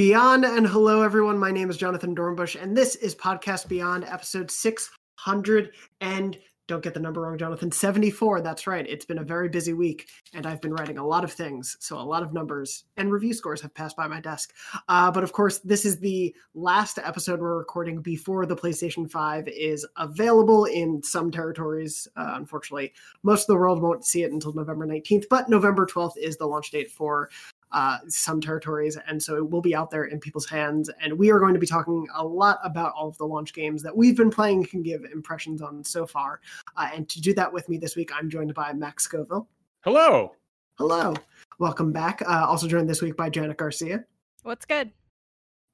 Beyond 0.00 0.46
and 0.46 0.66
hello 0.66 1.02
everyone. 1.02 1.38
My 1.38 1.50
name 1.50 1.68
is 1.68 1.76
Jonathan 1.76 2.16
Dornbush, 2.16 2.58
and 2.58 2.74
this 2.74 2.96
is 2.96 3.14
Podcast 3.14 3.68
Beyond, 3.68 4.04
episode 4.04 4.50
600 4.50 5.74
and 6.00 6.38
don't 6.68 6.82
get 6.82 6.94
the 6.94 7.00
number 7.00 7.20
wrong, 7.20 7.36
Jonathan. 7.36 7.70
74. 7.70 8.40
That's 8.40 8.66
right. 8.66 8.86
It's 8.88 9.04
been 9.04 9.18
a 9.18 9.24
very 9.24 9.48
busy 9.48 9.72
week, 9.72 10.08
and 10.32 10.46
I've 10.46 10.62
been 10.62 10.72
writing 10.72 10.98
a 10.98 11.06
lot 11.06 11.24
of 11.24 11.32
things. 11.32 11.76
So, 11.80 11.98
a 11.98 12.00
lot 12.00 12.22
of 12.22 12.32
numbers 12.32 12.84
and 12.96 13.12
review 13.12 13.34
scores 13.34 13.60
have 13.60 13.74
passed 13.74 13.96
by 13.96 14.06
my 14.06 14.20
desk. 14.20 14.54
Uh, 14.88 15.10
but 15.10 15.24
of 15.24 15.32
course, 15.32 15.58
this 15.58 15.84
is 15.84 15.98
the 15.98 16.34
last 16.54 16.98
episode 16.98 17.40
we're 17.40 17.58
recording 17.58 18.00
before 18.00 18.46
the 18.46 18.56
PlayStation 18.56 19.10
5 19.10 19.48
is 19.48 19.84
available 19.96 20.64
in 20.64 21.02
some 21.02 21.30
territories. 21.30 22.06
Uh, 22.16 22.34
unfortunately, 22.36 22.92
most 23.22 23.42
of 23.42 23.46
the 23.48 23.56
world 23.56 23.82
won't 23.82 24.06
see 24.06 24.22
it 24.22 24.32
until 24.32 24.54
November 24.54 24.86
19th, 24.86 25.24
but 25.28 25.50
November 25.50 25.84
12th 25.84 26.16
is 26.16 26.36
the 26.38 26.46
launch 26.46 26.70
date 26.70 26.90
for 26.90 27.28
uh, 27.72 27.98
some 28.08 28.40
territories, 28.40 28.98
and 29.06 29.22
so 29.22 29.36
it 29.36 29.48
will 29.48 29.60
be 29.60 29.74
out 29.74 29.90
there 29.90 30.04
in 30.04 30.18
people's 30.18 30.48
hands. 30.48 30.90
And 31.00 31.16
we 31.16 31.30
are 31.30 31.38
going 31.38 31.54
to 31.54 31.60
be 31.60 31.66
talking 31.66 32.06
a 32.14 32.24
lot 32.24 32.58
about 32.64 32.92
all 32.94 33.08
of 33.08 33.18
the 33.18 33.26
launch 33.26 33.52
games 33.52 33.82
that 33.82 33.96
we've 33.96 34.16
been 34.16 34.30
playing 34.30 34.58
and 34.58 34.68
can 34.68 34.82
give 34.82 35.04
impressions 35.04 35.62
on 35.62 35.84
so 35.84 36.06
far. 36.06 36.40
Uh, 36.76 36.90
and 36.94 37.08
to 37.08 37.20
do 37.20 37.34
that 37.34 37.52
with 37.52 37.68
me 37.68 37.78
this 37.78 37.96
week, 37.96 38.10
I'm 38.14 38.30
joined 38.30 38.54
by 38.54 38.72
Max 38.72 39.04
Scoville. 39.04 39.48
Hello. 39.82 40.34
Hello. 40.78 41.14
Welcome 41.58 41.92
back. 41.92 42.22
Uh, 42.22 42.46
also 42.46 42.66
joined 42.66 42.88
this 42.88 43.02
week 43.02 43.16
by 43.16 43.28
Janet 43.28 43.58
Garcia. 43.58 44.04
What's 44.42 44.64
good? 44.64 44.90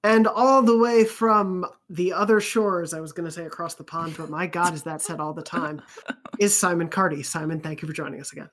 And 0.04 0.26
all 0.28 0.62
the 0.62 0.76
way 0.76 1.04
from 1.04 1.66
the 1.90 2.12
other 2.12 2.40
shores, 2.40 2.94
I 2.94 3.00
was 3.00 3.12
going 3.12 3.24
to 3.26 3.32
say 3.32 3.44
across 3.44 3.74
the 3.74 3.84
pond, 3.84 4.14
but 4.16 4.30
my 4.30 4.46
God, 4.46 4.72
is 4.74 4.82
that 4.84 5.02
said 5.02 5.18
all 5.18 5.32
the 5.32 5.42
time, 5.42 5.82
is 6.38 6.56
Simon 6.56 6.88
Cardy. 6.88 7.24
Simon, 7.24 7.60
thank 7.60 7.82
you 7.82 7.88
for 7.88 7.94
joining 7.94 8.20
us 8.20 8.32
again. 8.32 8.48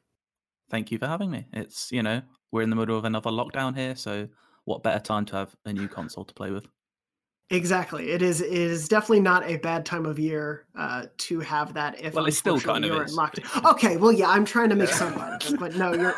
Thank 0.71 0.91
you 0.91 0.97
for 0.97 1.05
having 1.05 1.29
me. 1.29 1.45
It's, 1.53 1.91
you 1.91 2.01
know, 2.01 2.23
we're 2.53 2.61
in 2.61 2.69
the 2.69 2.75
middle 2.75 2.97
of 2.97 3.03
another 3.03 3.31
lockdown 3.31 3.75
here, 3.75 3.95
so 3.95 4.29
what 4.65 4.83
better 4.83 4.99
time 4.99 5.25
to 5.25 5.35
have 5.35 5.55
a 5.65 5.73
new 5.73 5.87
console 5.87 6.23
to 6.23 6.33
play 6.33 6.51
with? 6.51 6.67
Exactly. 7.49 8.11
It 8.11 8.21
is 8.21 8.41
it 8.41 8.53
is 8.53 8.87
definitely 8.87 9.19
not 9.19 9.43
a 9.43 9.57
bad 9.57 9.85
time 9.85 10.05
of 10.05 10.17
year 10.17 10.65
uh, 10.77 11.07
to 11.17 11.39
have 11.41 11.73
that. 11.73 11.99
If 11.99 12.13
well, 12.13 12.25
it 12.25 12.31
still 12.31 12.59
kind 12.59 12.85
of. 12.85 13.11
Locked. 13.11 13.39
Okay. 13.65 13.97
Well, 13.97 14.11
yeah, 14.11 14.29
I'm 14.29 14.45
trying 14.45 14.69
to 14.69 14.75
make 14.75 14.89
some 14.89 15.13
out 15.15 15.45
of 15.45 15.53
it, 15.53 15.59
but 15.59 15.75
no, 15.75 15.93
you're 15.93 16.15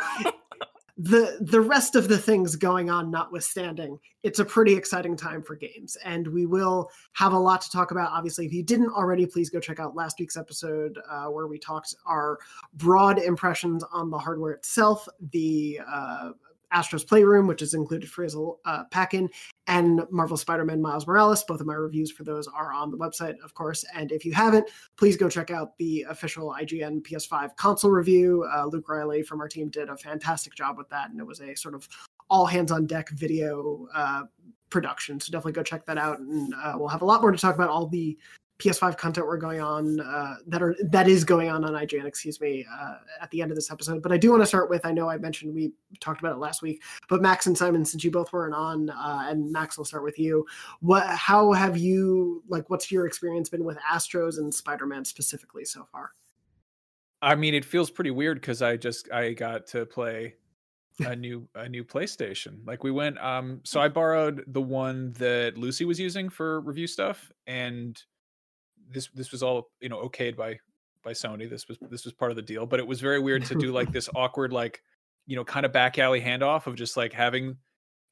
the 0.98 1.38
the 1.42 1.60
rest 1.60 1.96
of 1.96 2.08
the 2.08 2.18
things 2.18 2.56
going 2.56 2.90
on 2.90 3.12
notwithstanding, 3.12 4.00
it's 4.24 4.40
a 4.40 4.46
pretty 4.46 4.74
exciting 4.74 5.18
time 5.18 5.44
for 5.44 5.56
games, 5.56 5.98
and 6.06 6.26
we 6.28 6.46
will 6.46 6.90
have 7.14 7.34
a 7.34 7.40
lot 7.40 7.62
to 7.62 7.70
talk 7.70 7.92
about. 7.92 8.12
Obviously, 8.12 8.46
if 8.46 8.54
you 8.54 8.64
didn't 8.64 8.92
already, 8.92 9.26
please 9.26 9.50
go 9.50 9.60
check 9.60 9.80
out 9.80 9.96
last 9.96 10.20
week's 10.20 10.38
episode 10.38 10.98
uh, 11.10 11.26
where 11.26 11.48
we 11.48 11.60
talked 11.60 11.94
our 12.06 12.40
broad 12.76 13.20
impressions 13.20 13.84
on 13.92 14.10
the 14.10 14.18
hardware 14.18 14.54
itself, 14.54 15.06
the 15.32 15.82
uh, 15.86 16.32
Astro's 16.72 17.04
Playroom, 17.04 17.48
which 17.48 17.62
is 17.62 17.74
included 17.74 18.10
for 18.10 18.24
his 18.24 18.36
uh, 18.66 18.84
pack-in, 18.92 19.30
and 19.68 20.02
Marvel 20.12 20.38
Spider-Man 20.38 20.82
Miles 20.82 21.08
Morales. 21.08 21.44
Both 21.44 21.62
of 21.62 21.68
my 21.68 21.74
reviews 21.74 22.12
for 22.12 22.24
those 22.24 22.48
are 22.48 22.72
on 22.72 22.92
the 22.92 22.98
website, 22.98 23.36
of 23.44 23.54
course. 23.54 23.84
And 23.94 24.12
if 24.12 24.26
you 24.26 24.34
haven't, 24.34 24.70
please 24.98 25.18
go 25.18 25.30
check 25.30 25.52
out 25.52 25.78
the 25.78 26.06
official 26.10 26.56
IGN 26.60 27.02
PS5 27.02 27.56
console 27.56 27.92
review. 27.92 28.48
Uh, 28.54 28.66
Luke 28.66 28.88
Reilly 28.90 29.24
from 29.24 29.42
our 29.42 29.48
team 29.48 29.70
did 29.70 29.90
a 29.90 29.98
fantastic 29.98 30.54
job 30.56 30.78
with 30.78 30.90
that, 30.90 31.10
and 31.10 31.20
it 31.20 31.26
was 31.26 31.42
a 31.42 31.56
sort 31.56 31.76
of 31.76 31.88
all 32.30 32.46
hands 32.46 32.72
on 32.72 32.86
deck 32.86 33.10
video 33.10 33.88
uh, 33.94 34.24
production. 34.70 35.20
So 35.20 35.32
definitely 35.32 35.54
go 35.54 35.64
check 35.64 35.86
that 35.86 35.98
out, 35.98 36.20
and 36.20 36.54
uh, 36.56 36.74
we'll 36.76 36.88
have 36.88 37.02
a 37.02 37.06
lot 37.06 37.22
more 37.22 37.32
to 37.32 37.38
talk 37.38 37.56
about 37.56 37.70
all 37.70 37.88
the 37.88 38.18
PS5 38.60 38.98
content 38.98 39.28
we're 39.28 39.38
going 39.38 39.60
on 39.60 40.00
uh, 40.00 40.36
that 40.48 40.64
are 40.64 40.76
that 40.86 41.10
is 41.10 41.26
going 41.26 41.50
on 41.50 41.66
on 41.66 41.74
IGN, 41.74 42.06
excuse 42.06 42.40
me, 42.40 42.66
uh, 42.72 42.96
at 43.22 43.30
the 43.32 43.42
end 43.42 43.52
of 43.52 43.56
this 43.56 43.70
episode. 43.70 44.02
But 44.02 44.14
I 44.14 44.18
do 44.18 44.32
want 44.32 44.42
to 44.44 44.48
start 44.48 44.70
with 44.70 44.86
I 44.86 44.92
know 44.92 45.10
I 45.10 45.18
mentioned 45.18 45.54
we 45.54 45.74
talked 46.00 46.22
about 46.22 46.34
it 46.34 46.40
last 46.40 46.62
week, 46.62 46.82
but 47.10 47.22
Max 47.22 47.48
and 47.48 47.58
Simon, 47.58 47.84
since 47.84 48.04
you 48.04 48.12
both 48.12 48.32
weren't 48.32 48.56
on, 48.56 48.90
uh, 48.90 49.26
and 49.28 49.52
Max, 49.52 49.78
will 49.78 49.84
start 49.84 50.04
with 50.04 50.18
you. 50.18 50.46
What 50.80 51.06
how 51.06 51.52
have 51.52 51.78
you 51.78 52.44
like? 52.48 52.70
What's 52.70 52.92
your 52.92 53.08
experience 53.08 53.50
been 53.50 53.66
with 53.66 53.78
Astros 53.92 54.38
and 54.38 54.54
Spider 54.54 54.86
Man 54.86 55.04
specifically 55.04 55.66
so 55.66 55.86
far? 55.92 56.12
I 57.22 57.36
mean, 57.36 57.54
it 57.54 57.66
feels 57.66 57.90
pretty 57.90 58.12
weird 58.12 58.40
because 58.40 58.62
I 58.62 58.78
just 58.78 59.12
I 59.12 59.34
got 59.34 59.68
to 59.68 59.86
play 59.86 60.36
a 61.06 61.14
new 61.16 61.46
a 61.56 61.68
new 61.68 61.84
PlayStation. 61.84 62.66
Like 62.66 62.86
we 62.86 62.92
went 62.92 63.18
um 63.18 63.60
so 63.66 63.82
I 63.82 63.90
borrowed 63.90 64.46
the 64.48 64.62
one 64.62 65.12
that 65.14 65.58
Lucy 65.58 65.84
was 65.84 66.00
using 66.00 66.30
for 66.30 66.62
review 66.62 66.88
stuff 66.88 67.32
and 67.48 68.02
this 68.92 69.10
this 69.14 69.32
was 69.32 69.44
all 69.44 69.70
you 69.80 69.90
know 69.90 70.08
okayed 70.08 70.36
by 70.36 70.58
by 71.04 71.12
Sony. 71.12 71.50
This 71.50 71.68
was 71.68 71.78
this 71.90 72.06
was 72.06 72.14
part 72.14 72.32
of 72.32 72.36
the 72.36 72.42
deal, 72.42 72.66
but 72.66 72.80
it 72.80 72.88
was 72.88 73.02
very 73.02 73.20
weird 73.20 73.46
to 73.46 73.56
do 73.56 73.72
like 73.72 73.92
this 73.92 74.10
awkward 74.16 74.52
like 74.52 74.82
you 75.26 75.36
know 75.36 75.44
kind 75.44 75.66
of 75.66 75.72
back 75.72 75.98
alley 76.00 76.22
handoff 76.22 76.68
of 76.68 76.76
just 76.76 76.98
like 76.98 77.14
having 77.14 77.58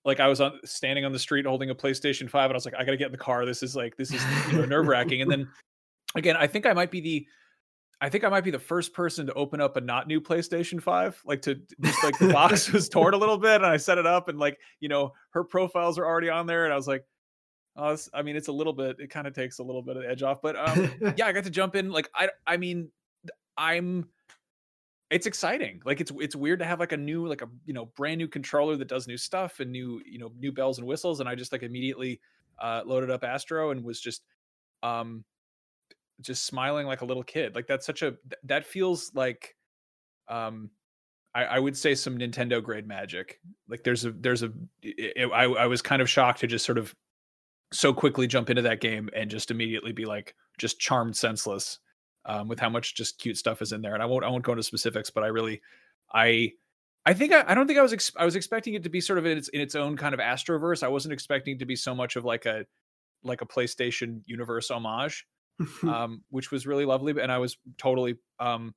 like 0.06 0.20
I 0.20 0.28
was 0.28 0.42
on 0.42 0.60
standing 0.66 1.06
on 1.06 1.12
the 1.12 1.20
street 1.20 1.46
holding 1.46 1.70
a 1.70 1.76
PlayStation 1.76 2.30
5 2.30 2.46
and 2.46 2.54
I 2.54 2.58
was 2.58 2.66
like 2.66 2.76
I 2.76 2.84
got 2.84 2.92
to 2.92 2.98
get 2.98 3.08
in 3.08 3.12
the 3.12 3.18
car. 3.18 3.46
This 3.46 3.64
is 3.64 3.76
like 3.76 3.96
this 3.98 4.12
is 4.14 4.22
you 4.52 4.58
know 4.58 4.66
nerve-wracking. 4.66 5.22
And 5.22 5.32
then 5.32 5.48
again, 6.16 6.36
I 6.38 6.48
think 6.48 6.66
I 6.66 6.74
might 6.74 6.92
be 6.92 7.02
the 7.02 7.28
I 8.02 8.10
think 8.10 8.26
I 8.26 8.30
might 8.30 8.44
be 8.44 8.52
the 8.52 8.60
first 8.60 8.94
person 8.94 9.26
to 9.28 9.34
open 9.34 9.62
up 9.62 9.78
a 9.78 9.82
not 9.82 10.08
new 10.08 10.20
PlayStation 10.20 10.82
5. 10.82 11.22
Like 11.26 11.42
to 11.44 11.56
just 11.82 12.04
like 12.04 12.20
the 12.20 12.34
box 12.34 12.70
was 12.74 12.90
torn 12.90 13.14
a 13.14 13.18
little 13.18 13.38
bit 13.38 13.56
and 13.56 13.66
I 13.66 13.78
set 13.78 13.98
it 13.98 14.06
up 14.06 14.28
and 14.28 14.38
like, 14.38 14.60
you 14.82 14.90
know, 14.90 15.14
her 15.30 15.44
profiles 15.44 15.98
are 15.98 16.06
already 16.06 16.30
on 16.30 16.46
there 16.46 16.66
and 16.66 16.74
I 16.74 16.76
was 16.76 16.88
like, 16.88 17.06
uh, 17.76 17.98
I 18.14 18.22
mean, 18.22 18.36
it's 18.36 18.48
a 18.48 18.52
little 18.52 18.74
bit. 18.74 18.98
It 19.00 19.10
kind 19.10 19.28
of 19.28 19.34
takes 19.34 19.60
a 19.60 19.64
little 19.64 19.82
bit 19.82 19.98
of 19.98 20.04
edge 20.04 20.24
off, 20.24 20.42
but 20.42 20.56
um, 20.56 20.92
yeah, 21.18 21.26
I 21.26 21.32
got 21.32 21.44
to 21.46 21.50
jump 21.50 21.76
in. 21.76 21.92
Like, 21.92 22.10
I, 22.16 22.30
I 22.46 22.58
mean, 22.58 22.90
I'm. 23.58 24.10
It's 25.10 25.28
exciting. 25.28 25.82
Like, 25.86 26.02
it's 26.02 26.12
it's 26.20 26.36
weird 26.36 26.60
to 26.60 26.66
have 26.66 26.80
like 26.80 26.92
a 26.92 26.98
new, 26.98 27.28
like 27.28 27.42
a 27.42 27.50
you 27.66 27.74
know, 27.74 27.86
brand 27.96 28.18
new 28.18 28.28
controller 28.28 28.76
that 28.78 28.88
does 28.88 29.08
new 29.08 29.18
stuff 29.18 29.60
and 29.60 29.72
new, 29.72 30.02
you 30.06 30.18
know, 30.18 30.32
new 30.40 30.52
bells 30.52 30.80
and 30.80 30.88
whistles. 30.88 31.20
And 31.20 31.30
I 31.30 31.36
just 31.36 31.52
like 31.52 31.62
immediately 31.62 32.20
uh, 32.60 32.82
loaded 32.86 33.12
up 33.12 33.24
Astro 33.24 33.72
and 33.72 33.84
was 33.84 34.00
just, 34.00 34.24
um, 34.82 35.24
just 36.22 36.46
smiling 36.46 36.88
like 36.88 37.02
a 37.02 37.06
little 37.06 37.24
kid. 37.24 37.54
Like 37.54 37.68
that's 37.68 37.86
such 37.86 38.02
a 38.02 38.16
that 38.46 38.66
feels 38.66 39.12
like, 39.14 39.56
um, 40.30 40.72
I, 41.36 41.44
I, 41.46 41.60
would 41.60 41.76
say 41.76 41.96
some 41.96 42.18
Nintendo 42.18 42.64
grade 42.64 42.88
magic. 42.88 43.40
Like 43.68 43.84
there's 43.84 44.06
a 44.06 44.12
there's 44.12 44.44
a 44.44 44.52
it, 44.82 45.30
I 45.32 45.44
I 45.44 45.68
was 45.68 45.82
kind 45.82 46.02
of 46.02 46.10
shocked 46.10 46.40
to 46.40 46.48
just 46.48 46.66
sort 46.66 46.78
of 46.78 46.96
so 47.74 47.94
quickly 47.94 48.28
jump 48.28 48.50
into 48.50 48.62
that 48.62 48.82
game 48.82 49.10
and 49.16 49.30
just 49.30 49.52
immediately 49.52 49.92
be 49.92 50.06
like 50.06 50.36
just 50.58 50.80
charmed 50.80 51.16
senseless 51.16 51.80
um, 52.26 52.48
with 52.48 52.60
how 52.60 52.70
much 52.70 52.96
just 52.96 53.20
cute 53.20 53.38
stuff 53.38 53.62
is 53.62 53.72
in 53.72 53.82
there. 53.82 53.94
And 53.94 54.04
I 54.04 54.06
won't 54.06 54.24
I 54.24 54.30
won't 54.30 54.44
go 54.44 54.54
into 54.54 54.64
specifics, 54.64 55.10
but 55.10 55.24
I 55.24 55.28
really 55.28 55.62
I 56.14 56.54
I 57.06 57.14
think 57.14 57.34
I, 57.34 57.44
I 57.48 57.56
don't 57.56 57.68
think 57.68 57.80
I 57.80 57.82
was 57.82 57.94
ex- 57.94 58.16
I 58.18 58.26
was 58.26 58.36
expecting 58.36 58.76
it 58.76 58.84
to 58.84 58.90
be 58.90 59.02
sort 59.02 59.20
of 59.20 59.26
in 59.26 59.38
its 59.38 59.50
in 59.50 59.60
its 59.60 59.76
own 59.76 59.98
kind 59.98 60.14
of 60.14 60.20
astroverse. 60.20 60.84
I 60.84 60.88
wasn't 60.88 61.14
expecting 61.14 61.60
to 61.60 61.66
be 61.66 61.76
so 61.76 61.94
much 61.94 62.16
of 62.16 62.24
like 62.24 62.46
a 62.46 62.66
like 63.24 63.42
a 63.42 63.46
PlayStation 63.46 64.22
universe 64.26 64.70
homage, 64.70 65.26
um, 65.84 66.24
which 66.30 66.52
was 66.52 66.68
really 66.68 66.86
lovely. 66.86 67.14
And 67.22 67.32
I 67.32 67.40
was 67.40 67.58
totally 67.78 68.16
um, 68.40 68.74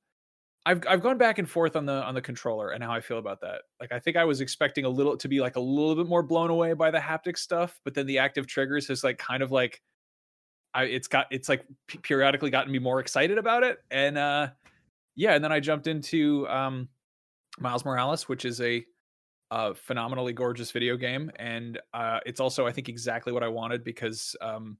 I've 0.67 0.83
I've 0.85 1.01
gone 1.01 1.17
back 1.17 1.39
and 1.39 1.49
forth 1.49 1.77
on 1.77 1.85
the 1.85 2.03
on 2.03 2.13
the 2.13 2.21
controller 2.21 2.71
and 2.71 2.83
how 2.83 2.91
I 2.91 2.99
feel 2.99 3.19
about 3.19 3.39
that. 3.39 3.61
Like 3.79 3.93
I 3.93 3.99
think 3.99 4.17
I 4.17 4.25
was 4.25 4.41
expecting 4.41 4.83
a 4.83 4.89
little 4.89 5.15
to 5.15 5.27
be 5.29 5.39
like 5.39 5.55
a 5.55 5.61
little 5.61 5.95
bit 5.95 6.07
more 6.07 6.21
blown 6.21 6.49
away 6.49 6.73
by 6.73 6.91
the 6.91 6.97
haptic 6.99 7.37
stuff, 7.37 7.79
but 7.85 7.93
then 7.93 8.05
the 8.05 8.17
active 8.17 8.47
triggers 8.47 8.85
has 8.89 9.01
like 9.01 9.17
kind 9.17 9.41
of 9.41 9.49
like 9.49 9.81
I 10.73 10.83
it's 10.83 11.07
got 11.07 11.27
it's 11.31 11.47
like 11.47 11.63
periodically 12.03 12.49
gotten 12.49 12.73
me 12.73 12.79
more 12.79 12.99
excited 12.99 13.37
about 13.37 13.63
it. 13.63 13.77
And 13.91 14.17
uh 14.17 14.49
yeah, 15.15 15.35
and 15.35 15.43
then 15.43 15.53
I 15.53 15.61
jumped 15.61 15.87
into 15.87 16.45
um 16.49 16.89
Miles 17.57 17.85
Morales, 17.85 18.27
which 18.27 18.43
is 18.43 18.59
a 18.59 18.83
uh 19.51 19.73
phenomenally 19.73 20.33
gorgeous 20.33 20.71
video 20.71 20.97
game 20.97 21.31
and 21.37 21.79
uh 21.93 22.19
it's 22.25 22.41
also 22.41 22.67
I 22.67 22.73
think 22.73 22.89
exactly 22.89 23.31
what 23.31 23.41
I 23.41 23.47
wanted 23.47 23.85
because 23.85 24.35
um 24.41 24.77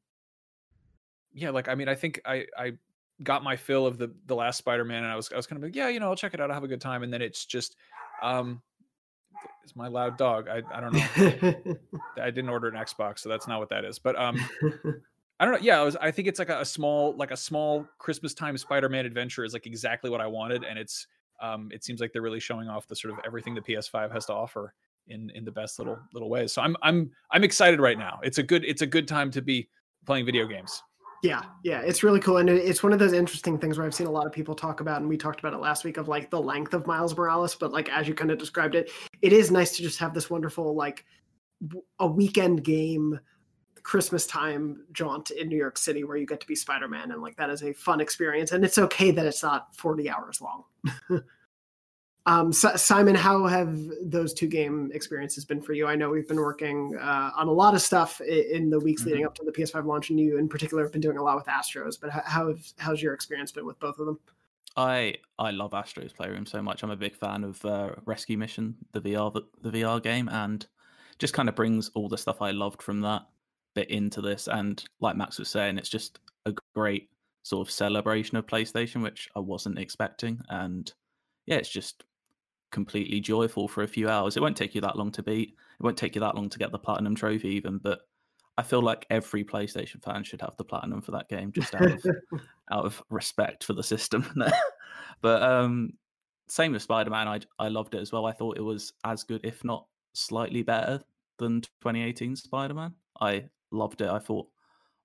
yeah, 1.31 1.51
like 1.51 1.69
I 1.69 1.75
mean 1.75 1.87
I 1.87 1.95
think 1.95 2.19
I 2.25 2.45
I 2.57 2.73
got 3.23 3.43
my 3.43 3.55
fill 3.55 3.85
of 3.85 3.97
the 3.97 4.11
the 4.25 4.35
last 4.35 4.58
Spider-Man, 4.58 5.03
and 5.03 5.11
I 5.11 5.16
was 5.16 5.31
I 5.31 5.35
was 5.35 5.47
kind 5.47 5.61
of 5.61 5.64
like, 5.64 5.75
yeah, 5.75 5.90
you 5.90 5.99
know, 5.99 6.09
I'll 6.09 6.16
check 6.16 6.34
it 6.34 6.40
out. 6.40 6.49
I'll 6.49 6.55
have 6.55 6.64
a 6.64 6.67
good 6.67 6.81
time. 6.81 7.03
And 7.03 7.11
then 7.11 7.22
it's 7.22 7.46
just, 7.46 7.75
um, 8.22 8.61
it's 9.64 9.75
my 9.75 9.87
loud 9.87 10.17
dog. 10.17 10.47
I 10.47 10.61
I 10.72 10.81
don't 10.81 10.93
know. 10.93 11.78
I 12.22 12.29
didn't 12.29 12.49
order 12.49 12.67
an 12.67 12.75
Xbox, 12.75 13.19
so 13.19 13.29
that's 13.29 13.47
not 13.47 13.59
what 13.59 13.69
that 13.69 13.85
is. 13.85 13.99
But 13.99 14.19
um, 14.19 14.40
I 15.40 15.46
don't 15.46 15.53
know. 15.53 15.59
Yeah, 15.61 15.79
I 15.79 15.84
was. 15.84 15.96
I 15.96 16.11
think 16.11 16.28
it's 16.28 16.40
like 16.40 16.49
a, 16.49 16.61
a 16.61 16.66
small 16.66 17.16
like 17.17 17.31
a 17.31 17.37
small 17.37 17.87
Christmas 17.97 18.34
time 18.34 18.58
Spider-Man 18.58 19.05
adventure 19.05 19.43
is 19.43 19.53
like 19.53 19.66
exactly 19.66 20.09
what 20.09 20.22
I 20.22 20.28
wanted, 20.28 20.64
and 20.64 20.78
it's 20.78 21.08
um, 21.41 21.69
it 21.72 21.84
seems 21.84 22.02
like 22.02 22.14
they're 22.14 22.22
really 22.22 22.40
showing 22.40 22.67
off 22.67 22.87
the 22.87 22.96
sort 22.96 23.14
of 23.14 23.19
everything 23.25 23.53
the 23.53 23.61
PS5 23.61 24.11
has 24.11 24.25
to 24.28 24.34
offer 24.34 24.73
in 25.08 25.29
in 25.35 25.46
the 25.46 25.52
best 25.52 25.79
little 25.79 25.97
little 26.14 26.29
ways. 26.29 26.52
So 26.52 26.61
I'm 26.61 26.75
I'm 26.81 27.11
I'm 27.31 27.43
excited 27.43 27.79
right 27.79 27.97
now. 27.97 28.19
It's 28.23 28.37
a 28.37 28.43
good 28.43 28.64
it's 28.66 28.81
a 28.81 28.87
good 28.87 29.08
time 29.08 29.31
to 29.31 29.41
be 29.41 29.69
playing 30.05 30.25
video 30.25 30.47
games. 30.47 30.81
Yeah, 31.28 31.44
yeah, 31.62 31.82
it's 31.82 32.03
really 32.03 32.22
cool, 32.22 32.38
and 32.38 32.50
it's 32.50 32.82
one 32.84 32.94
of 32.94 33.00
those 33.00 33.12
interesting 33.12 33.58
things 33.58 33.78
where 33.78 33.85
I've 33.85 33.94
seen 33.94 34.08
a 34.08 34.12
lot 34.12 34.26
of 34.26 34.32
people 34.32 34.56
talk 34.56 34.79
about, 34.79 35.02
and 35.02 35.09
we 35.09 35.18
talked 35.18 35.41
about 35.41 35.52
it 35.52 35.58
last 35.58 35.84
week 35.84 35.97
of 35.97 36.08
like 36.08 36.29
the 36.29 36.41
length 36.41 36.74
of 36.74 36.88
Miles 36.88 37.18
Morales. 37.18 37.53
But 37.53 37.74
like 37.74 37.90
as 37.90 38.08
you 38.08 38.14
kind 38.14 38.32
of 38.32 38.38
described 38.38 38.76
it, 38.76 38.90
it 39.22 39.34
is 39.34 39.52
nice 39.52 39.76
to 39.76 39.84
just 39.84 40.00
have 40.00 40.14
this 40.14 40.29
wonderful 40.29 40.74
like 40.74 41.03
a 42.00 42.08
weekend 42.08 42.64
game, 42.64 43.20
Christmas 43.84 44.26
time 44.26 44.85
jaunt 44.94 45.32
in 45.32 45.50
New 45.50 45.58
York 45.58 45.78
City 45.78 46.06
where 46.06 46.16
you 46.16 46.26
get 46.26 46.40
to 46.40 46.47
be 46.47 46.56
Spider 46.56 46.88
Man, 46.88 47.12
and 47.12 47.22
like 47.22 47.35
that 47.35 47.50
is 47.50 47.62
a 47.62 47.74
fun 47.74 48.00
experience. 48.00 48.53
And 48.53 48.64
it's 48.64 48.78
okay 48.78 49.12
that 49.12 49.26
it's 49.26 49.44
not 49.44 49.76
forty 49.76 50.09
hours 50.09 50.40
long. 50.40 50.64
Um, 52.28 52.52
so, 52.52 52.76
Simon, 52.76 53.16
how 53.16 53.47
have 53.47 53.79
those 54.02 54.34
two 54.34 54.47
game 54.47 54.91
experiences 54.94 55.46
been 55.46 55.62
for 55.62 55.72
you? 55.72 55.88
I 55.88 55.96
know 55.96 56.09
we've 56.09 56.28
been 56.28 56.35
working 56.35 56.97
uh, 56.97 57.32
on 57.34 57.47
a 57.47 57.52
lot 57.52 57.74
of 57.74 57.82
stuff 57.82 58.20
in, 58.20 58.44
in 58.52 58.70
the 58.70 58.82
weeks 58.82 59.02
mm-hmm. 59.02 59.12
leading 59.12 59.26
up 59.26 59.34
to 59.35 59.46
the 59.46 59.52
PS5 59.52 59.85
launch, 59.85 60.09
and 60.09 60.20
you 60.20 60.38
in 60.38 60.50
particular 60.50 60.84
have 60.84 60.91
been 60.91 61.00
doing 61.00 61.18
a 61.18 61.24
lot 61.24 61.38
with 61.38 61.46
Astros. 61.46 62.00
But 62.00 62.09
how 62.09 62.50
have, 62.50 62.59
how's 62.78 63.02
your 63.02 63.14
experience 63.14 63.53
been 63.53 63.66
with 63.66 63.79
both 63.79 63.97
of 63.97 64.06
them? 64.06 64.20
I 64.76 65.16
I 65.40 65.52
love 65.52 65.72
Astros 65.72 66.14
Playroom 66.14 66.46
so 66.46 66.62
much. 66.62 66.84
I'm 66.84 66.91
a 66.91 66.97
big 66.97 67.16
fan 67.16 67.46
of 67.46 67.64
uh, 67.64 67.91
Rescue 68.06 68.38
Mission, 68.38 68.76
the 68.91 69.00
VR 69.00 69.34
the, 69.34 69.44
the 69.62 69.79
VR 69.79 70.03
game, 70.03 70.28
and 70.28 70.68
just 71.20 71.34
kind 71.34 71.47
of 71.47 71.56
brings 71.56 71.90
all 71.96 72.09
the 72.09 72.18
stuff 72.18 72.41
I 72.41 72.52
loved 72.52 72.82
from 72.82 73.00
that 73.02 73.26
bit 73.74 73.90
into 73.90 74.20
this. 74.20 74.50
And 74.50 74.84
like 75.00 75.16
Max 75.16 75.40
was 75.40 75.50
saying, 75.50 75.78
it's 75.78 75.88
just 75.88 76.20
a 76.46 76.53
great 76.76 77.09
sort 77.44 77.66
of 77.66 77.72
celebration 77.72 78.38
of 78.38 78.46
PlayStation, 78.47 79.02
which 79.02 79.29
I 79.34 79.40
wasn't 79.40 79.79
expecting. 79.79 80.41
And 80.50 80.91
yeah, 81.46 81.56
it's 81.56 81.70
just 81.70 82.03
completely 82.72 83.19
joyful 83.19 83.67
for 83.67 83.84
a 83.84 83.87
few 83.87 84.09
hours. 84.09 84.37
It 84.37 84.41
won't 84.41 84.58
take 84.58 84.75
you 84.75 84.81
that 84.81 84.97
long 84.97 85.11
to 85.11 85.23
beat. 85.23 85.49
It 85.79 85.84
won't 85.84 85.97
take 85.97 86.16
you 86.16 86.22
that 86.22 86.35
long 86.35 86.49
to 86.49 86.59
get 86.59 86.72
the 86.72 86.79
platinum 86.79 87.16
trophy, 87.16 87.49
even. 87.49 87.78
But 87.78 88.02
I 88.58 88.64
feel 88.64 88.81
like 88.81 89.05
every 89.09 89.43
PlayStation 89.43 90.03
fan 90.03 90.23
should 90.23 90.41
have 90.41 90.58
the 90.58 90.64
platinum 90.64 91.02
for 91.02 91.11
that 91.11 91.29
game, 91.29 91.52
just 91.52 91.75
out 91.75 91.91
of 91.91 92.05
out 92.72 92.85
of 92.85 93.03
respect 93.09 93.64
for 93.64 93.73
the 93.73 93.84
system. 93.84 94.25
but 95.22 95.43
um, 95.43 95.93
same 96.47 96.72
with 96.72 96.81
Spider 96.81 97.09
Man. 97.09 97.28
I 97.28 97.40
I 97.59 97.67
loved 97.67 97.96
it 97.96 98.02
as 98.02 98.11
well. 98.11 98.25
I 98.25 98.34
thought 98.34 98.58
it 98.58 98.61
was 98.61 98.93
as 99.03 99.23
good, 99.23 99.41
if 99.43 99.64
not 99.64 99.85
slightly 100.14 100.64
better, 100.64 101.02
than 101.37 101.61
2018 101.61 102.35
Spider 102.35 102.73
Man. 102.73 102.93
I 103.22 103.46
loved 103.72 104.02
it. 104.02 104.09
I 104.09 104.19
thought 104.19 104.47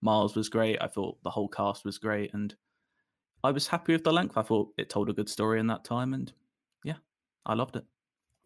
Miles 0.01 0.35
was 0.35 0.49
great. 0.49 0.79
I 0.81 0.89
thought 0.89 1.23
the 1.23 1.31
whole 1.31 1.49
cast 1.49 1.85
was 1.85 1.99
great, 1.99 2.33
and 2.33 2.55
I 3.45 3.51
was 3.51 3.67
happy 3.67 3.93
with 3.93 4.05
the 4.05 4.13
length. 4.13 4.37
I 4.39 4.43
thought 4.43 4.73
it 4.79 4.89
told 4.89 5.11
a 5.11 5.15
good 5.15 5.29
story 5.29 5.61
in 5.61 5.67
that 5.67 5.85
time, 5.85 6.15
and 6.15 6.33
I 7.47 7.55
loved 7.55 7.77
it. 7.77 7.85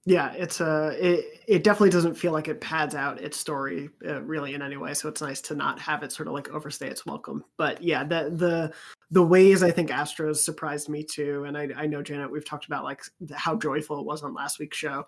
Yeah, 0.08 0.32
it's 0.34 0.60
a 0.60 0.66
uh, 0.66 0.94
it, 0.96 1.24
it 1.48 1.64
definitely 1.64 1.90
doesn't 1.90 2.14
feel 2.14 2.30
like 2.30 2.46
it 2.46 2.60
pads 2.60 2.94
out 2.94 3.20
its 3.20 3.36
story 3.36 3.90
uh, 4.06 4.22
really 4.22 4.54
in 4.54 4.62
any 4.62 4.76
way. 4.76 4.94
So 4.94 5.08
it's 5.08 5.20
nice 5.20 5.40
to 5.42 5.56
not 5.56 5.80
have 5.80 6.04
it 6.04 6.12
sort 6.12 6.28
of 6.28 6.34
like 6.34 6.48
overstay 6.50 6.88
its 6.88 7.04
welcome. 7.04 7.44
But 7.56 7.82
yeah, 7.82 8.04
the 8.04 8.30
the 8.32 8.72
the 9.10 9.22
ways 9.22 9.64
I 9.64 9.72
think 9.72 9.90
Astros 9.90 10.36
surprised 10.36 10.88
me 10.88 11.02
too, 11.02 11.42
and 11.44 11.58
I 11.58 11.70
I 11.76 11.86
know 11.86 12.02
Janet, 12.02 12.30
we've 12.30 12.44
talked 12.44 12.66
about 12.66 12.84
like 12.84 13.02
how 13.34 13.56
joyful 13.56 13.98
it 13.98 14.06
was 14.06 14.22
on 14.22 14.32
last 14.32 14.60
week's 14.60 14.76
show. 14.76 14.98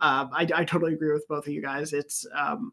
Um, 0.00 0.30
I 0.32 0.48
I 0.52 0.64
totally 0.64 0.94
agree 0.94 1.12
with 1.12 1.28
both 1.28 1.46
of 1.46 1.52
you 1.52 1.62
guys. 1.62 1.92
It's 1.92 2.26
um 2.36 2.72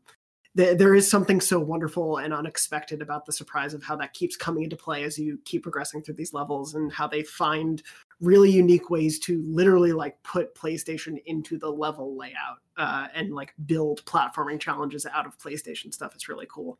there 0.55 0.95
is 0.95 1.09
something 1.09 1.41
so 1.41 1.59
wonderful 1.59 2.17
and 2.17 2.33
unexpected 2.33 3.01
about 3.01 3.25
the 3.25 3.33
surprise 3.33 3.73
of 3.73 3.83
how 3.83 3.95
that 3.97 4.13
keeps 4.13 4.37
coming 4.37 4.63
into 4.63 4.77
play 4.77 5.03
as 5.03 5.19
you 5.19 5.37
keep 5.43 5.63
progressing 5.63 6.01
through 6.01 6.13
these 6.13 6.33
levels 6.33 6.75
and 6.75 6.93
how 6.93 7.05
they 7.07 7.23
find 7.23 7.83
really 8.21 8.49
unique 8.49 8.89
ways 8.89 9.19
to 9.19 9.43
literally 9.45 9.91
like 9.91 10.21
put 10.23 10.55
PlayStation 10.55 11.21
into 11.25 11.57
the 11.57 11.69
level 11.69 12.17
layout 12.17 12.59
uh, 12.77 13.07
and 13.13 13.33
like 13.33 13.53
build 13.65 14.03
platforming 14.05 14.57
challenges 14.57 15.05
out 15.05 15.25
of 15.25 15.37
PlayStation 15.37 15.93
stuff. 15.93 16.15
It's 16.15 16.29
really 16.29 16.47
cool. 16.49 16.79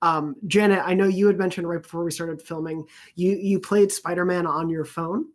Um, 0.00 0.34
Janet, 0.46 0.80
I 0.82 0.94
know 0.94 1.06
you 1.06 1.26
had 1.26 1.36
mentioned 1.36 1.68
right 1.68 1.82
before 1.82 2.04
we 2.04 2.10
started 2.10 2.40
filming, 2.40 2.86
you 3.14 3.32
you 3.32 3.60
played 3.60 3.92
Spider 3.92 4.24
Man 4.24 4.46
on 4.46 4.70
your 4.70 4.86
phone. 4.86 5.26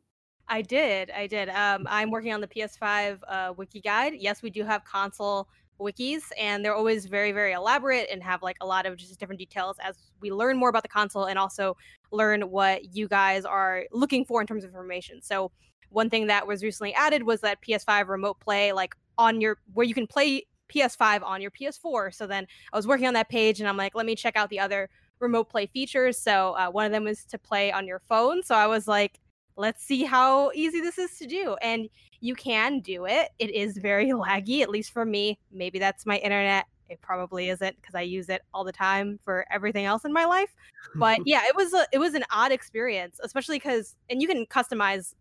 I 0.49 0.61
did. 0.61 1.11
I 1.11 1.27
did. 1.27 1.49
Um, 1.49 1.85
I'm 1.89 2.09
working 2.09 2.33
on 2.33 2.41
the 2.41 2.47
PS5 2.47 3.19
uh, 3.27 3.53
wiki 3.55 3.81
guide. 3.81 4.13
Yes, 4.17 4.41
we 4.41 4.49
do 4.49 4.63
have 4.63 4.83
console 4.85 5.47
wikis 5.79 6.23
and 6.37 6.63
they're 6.63 6.75
always 6.75 7.05
very 7.05 7.31
very 7.31 7.53
elaborate 7.53 8.07
and 8.11 8.23
have 8.23 8.41
like 8.41 8.57
a 8.61 8.65
lot 8.65 8.85
of 8.85 8.97
just 8.97 9.19
different 9.19 9.39
details 9.39 9.77
as 9.81 9.97
we 10.19 10.31
learn 10.31 10.57
more 10.57 10.69
about 10.69 10.83
the 10.83 10.89
console 10.89 11.25
and 11.25 11.37
also 11.37 11.77
learn 12.11 12.41
what 12.41 12.95
you 12.95 13.07
guys 13.07 13.45
are 13.45 13.85
looking 13.91 14.25
for 14.25 14.41
in 14.41 14.47
terms 14.47 14.63
of 14.63 14.69
information. 14.69 15.21
So 15.21 15.51
one 15.89 16.09
thing 16.09 16.27
that 16.27 16.47
was 16.47 16.63
recently 16.63 16.93
added 16.93 17.23
was 17.23 17.41
that 17.41 17.61
ps5 17.61 18.07
remote 18.07 18.39
play 18.39 18.73
like 18.73 18.95
on 19.17 19.39
your 19.39 19.57
where 19.73 19.85
you 19.85 19.93
can 19.93 20.05
play 20.05 20.45
ps5 20.73 21.23
on 21.23 21.41
your 21.41 21.49
ps4 21.51 22.13
so 22.13 22.27
then 22.27 22.45
i 22.73 22.75
was 22.75 22.85
working 22.85 23.07
on 23.07 23.13
that 23.13 23.29
page 23.29 23.61
and 23.61 23.69
i'm 23.69 23.77
like 23.77 23.95
let 23.95 24.05
me 24.05 24.13
check 24.13 24.35
out 24.35 24.49
the 24.49 24.59
other 24.59 24.89
remote 25.19 25.49
play 25.49 25.65
features. 25.67 26.17
So 26.17 26.53
uh, 26.53 26.69
one 26.69 26.85
of 26.85 26.91
them 26.91 27.03
was 27.03 27.25
to 27.25 27.37
play 27.37 27.71
on 27.71 27.87
your 27.87 27.99
phone. 28.07 28.43
So 28.43 28.55
i 28.55 28.67
was 28.67 28.87
like 28.87 29.19
let's 29.57 29.83
see 29.83 30.03
how 30.03 30.51
easy 30.53 30.79
this 30.79 30.97
is 30.97 31.17
to 31.17 31.27
do 31.27 31.55
and 31.61 31.89
you 32.21 32.35
can 32.35 32.79
do 32.79 33.05
it. 33.05 33.29
It 33.39 33.51
is 33.51 33.77
very 33.77 34.05
laggy, 34.11 34.61
at 34.61 34.69
least 34.69 34.91
for 34.93 35.05
me. 35.05 35.39
Maybe 35.51 35.79
that's 35.79 36.05
my 36.05 36.17
internet. 36.17 36.65
It 36.89 37.01
probably 37.01 37.49
isn't 37.49 37.75
because 37.81 37.95
I 37.95 38.01
use 38.01 38.29
it 38.29 38.43
all 38.53 38.63
the 38.63 38.71
time 38.71 39.19
for 39.25 39.45
everything 39.51 39.85
else 39.85 40.05
in 40.05 40.13
my 40.13 40.25
life. 40.25 40.55
But 40.95 41.19
yeah, 41.25 41.41
it 41.45 41.55
was 41.55 41.73
a 41.73 41.85
it 41.91 41.97
was 41.97 42.13
an 42.13 42.23
odd 42.31 42.51
experience, 42.51 43.19
especially 43.21 43.57
because 43.57 43.95
and 44.09 44.21
you 44.21 44.27
can 44.27 44.45
customize 44.45 45.13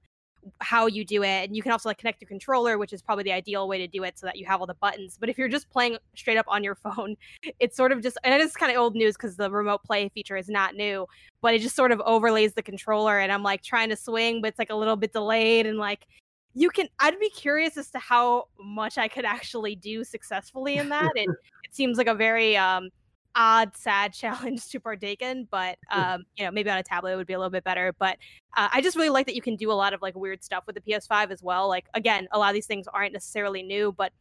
how 0.60 0.86
you 0.86 1.04
do 1.04 1.22
it 1.22 1.44
and 1.46 1.56
you 1.56 1.62
can 1.62 1.72
also 1.72 1.88
like 1.88 1.98
connect 1.98 2.20
your 2.20 2.28
controller 2.28 2.78
which 2.78 2.92
is 2.92 3.02
probably 3.02 3.24
the 3.24 3.32
ideal 3.32 3.68
way 3.68 3.78
to 3.78 3.86
do 3.86 4.04
it 4.04 4.18
so 4.18 4.26
that 4.26 4.36
you 4.36 4.46
have 4.46 4.60
all 4.60 4.66
the 4.66 4.74
buttons. 4.74 5.16
But 5.18 5.28
if 5.28 5.38
you're 5.38 5.48
just 5.48 5.68
playing 5.70 5.98
straight 6.14 6.36
up 6.36 6.46
on 6.48 6.64
your 6.64 6.74
phone 6.86 7.16
it's 7.60 7.76
sort 7.76 7.92
of 7.92 8.02
just 8.02 8.18
and 8.24 8.34
it 8.34 8.40
is 8.40 8.54
kind 8.54 8.72
of 8.72 8.78
old 8.78 8.94
news 8.94 9.16
because 9.16 9.36
the 9.36 9.50
remote 9.50 9.82
play 9.84 10.08
feature 10.08 10.36
is 10.36 10.48
not 10.48 10.74
new 10.74 11.06
but 11.40 11.54
it 11.54 11.60
just 11.60 11.76
sort 11.76 11.92
of 11.92 12.00
overlays 12.00 12.54
the 12.54 12.62
controller 12.62 13.18
and 13.18 13.32
i'm 13.32 13.42
like 13.42 13.62
trying 13.62 13.88
to 13.88 13.96
swing 13.96 14.40
but 14.40 14.48
it's 14.48 14.58
like 14.58 14.70
a 14.70 14.74
little 14.74 14.96
bit 14.96 15.12
delayed 15.12 15.66
and 15.66 15.78
like 15.78 16.06
you 16.54 16.70
can 16.70 16.88
i'd 17.00 17.18
be 17.20 17.30
curious 17.30 17.76
as 17.76 17.90
to 17.90 17.98
how 17.98 18.48
much 18.58 18.98
i 18.98 19.06
could 19.06 19.24
actually 19.24 19.76
do 19.76 20.02
successfully 20.02 20.78
in 20.78 20.88
that. 20.88 21.12
It, 21.14 21.28
it 21.64 21.74
seems 21.74 21.98
like 21.98 22.06
a 22.06 22.14
very 22.14 22.56
um 22.56 22.90
odd 23.36 23.76
sad 23.76 24.12
challenge 24.14 24.66
to 24.68 24.80
partake 24.80 25.22
in 25.22 25.46
but 25.50 25.78
um 25.90 26.24
you 26.36 26.44
know 26.44 26.50
maybe 26.50 26.68
on 26.70 26.78
a 26.78 26.82
tablet 26.82 27.12
it 27.12 27.16
would 27.16 27.26
be 27.26 27.34
a 27.34 27.38
little 27.38 27.50
bit 27.50 27.62
better 27.62 27.94
but 27.98 28.16
uh, 28.56 28.68
i 28.72 28.80
just 28.80 28.96
really 28.96 29.10
like 29.10 29.26
that 29.26 29.36
you 29.36 29.42
can 29.42 29.54
do 29.54 29.70
a 29.70 29.74
lot 29.74 29.92
of 29.92 30.02
like 30.02 30.16
weird 30.16 30.42
stuff 30.42 30.64
with 30.66 30.74
the 30.74 30.80
ps5 30.80 31.30
as 31.30 31.42
well 31.42 31.68
like 31.68 31.86
again 31.94 32.26
a 32.32 32.38
lot 32.38 32.48
of 32.48 32.54
these 32.54 32.66
things 32.66 32.86
aren't 32.92 33.12
necessarily 33.12 33.62
new 33.62 33.92
but 33.92 34.12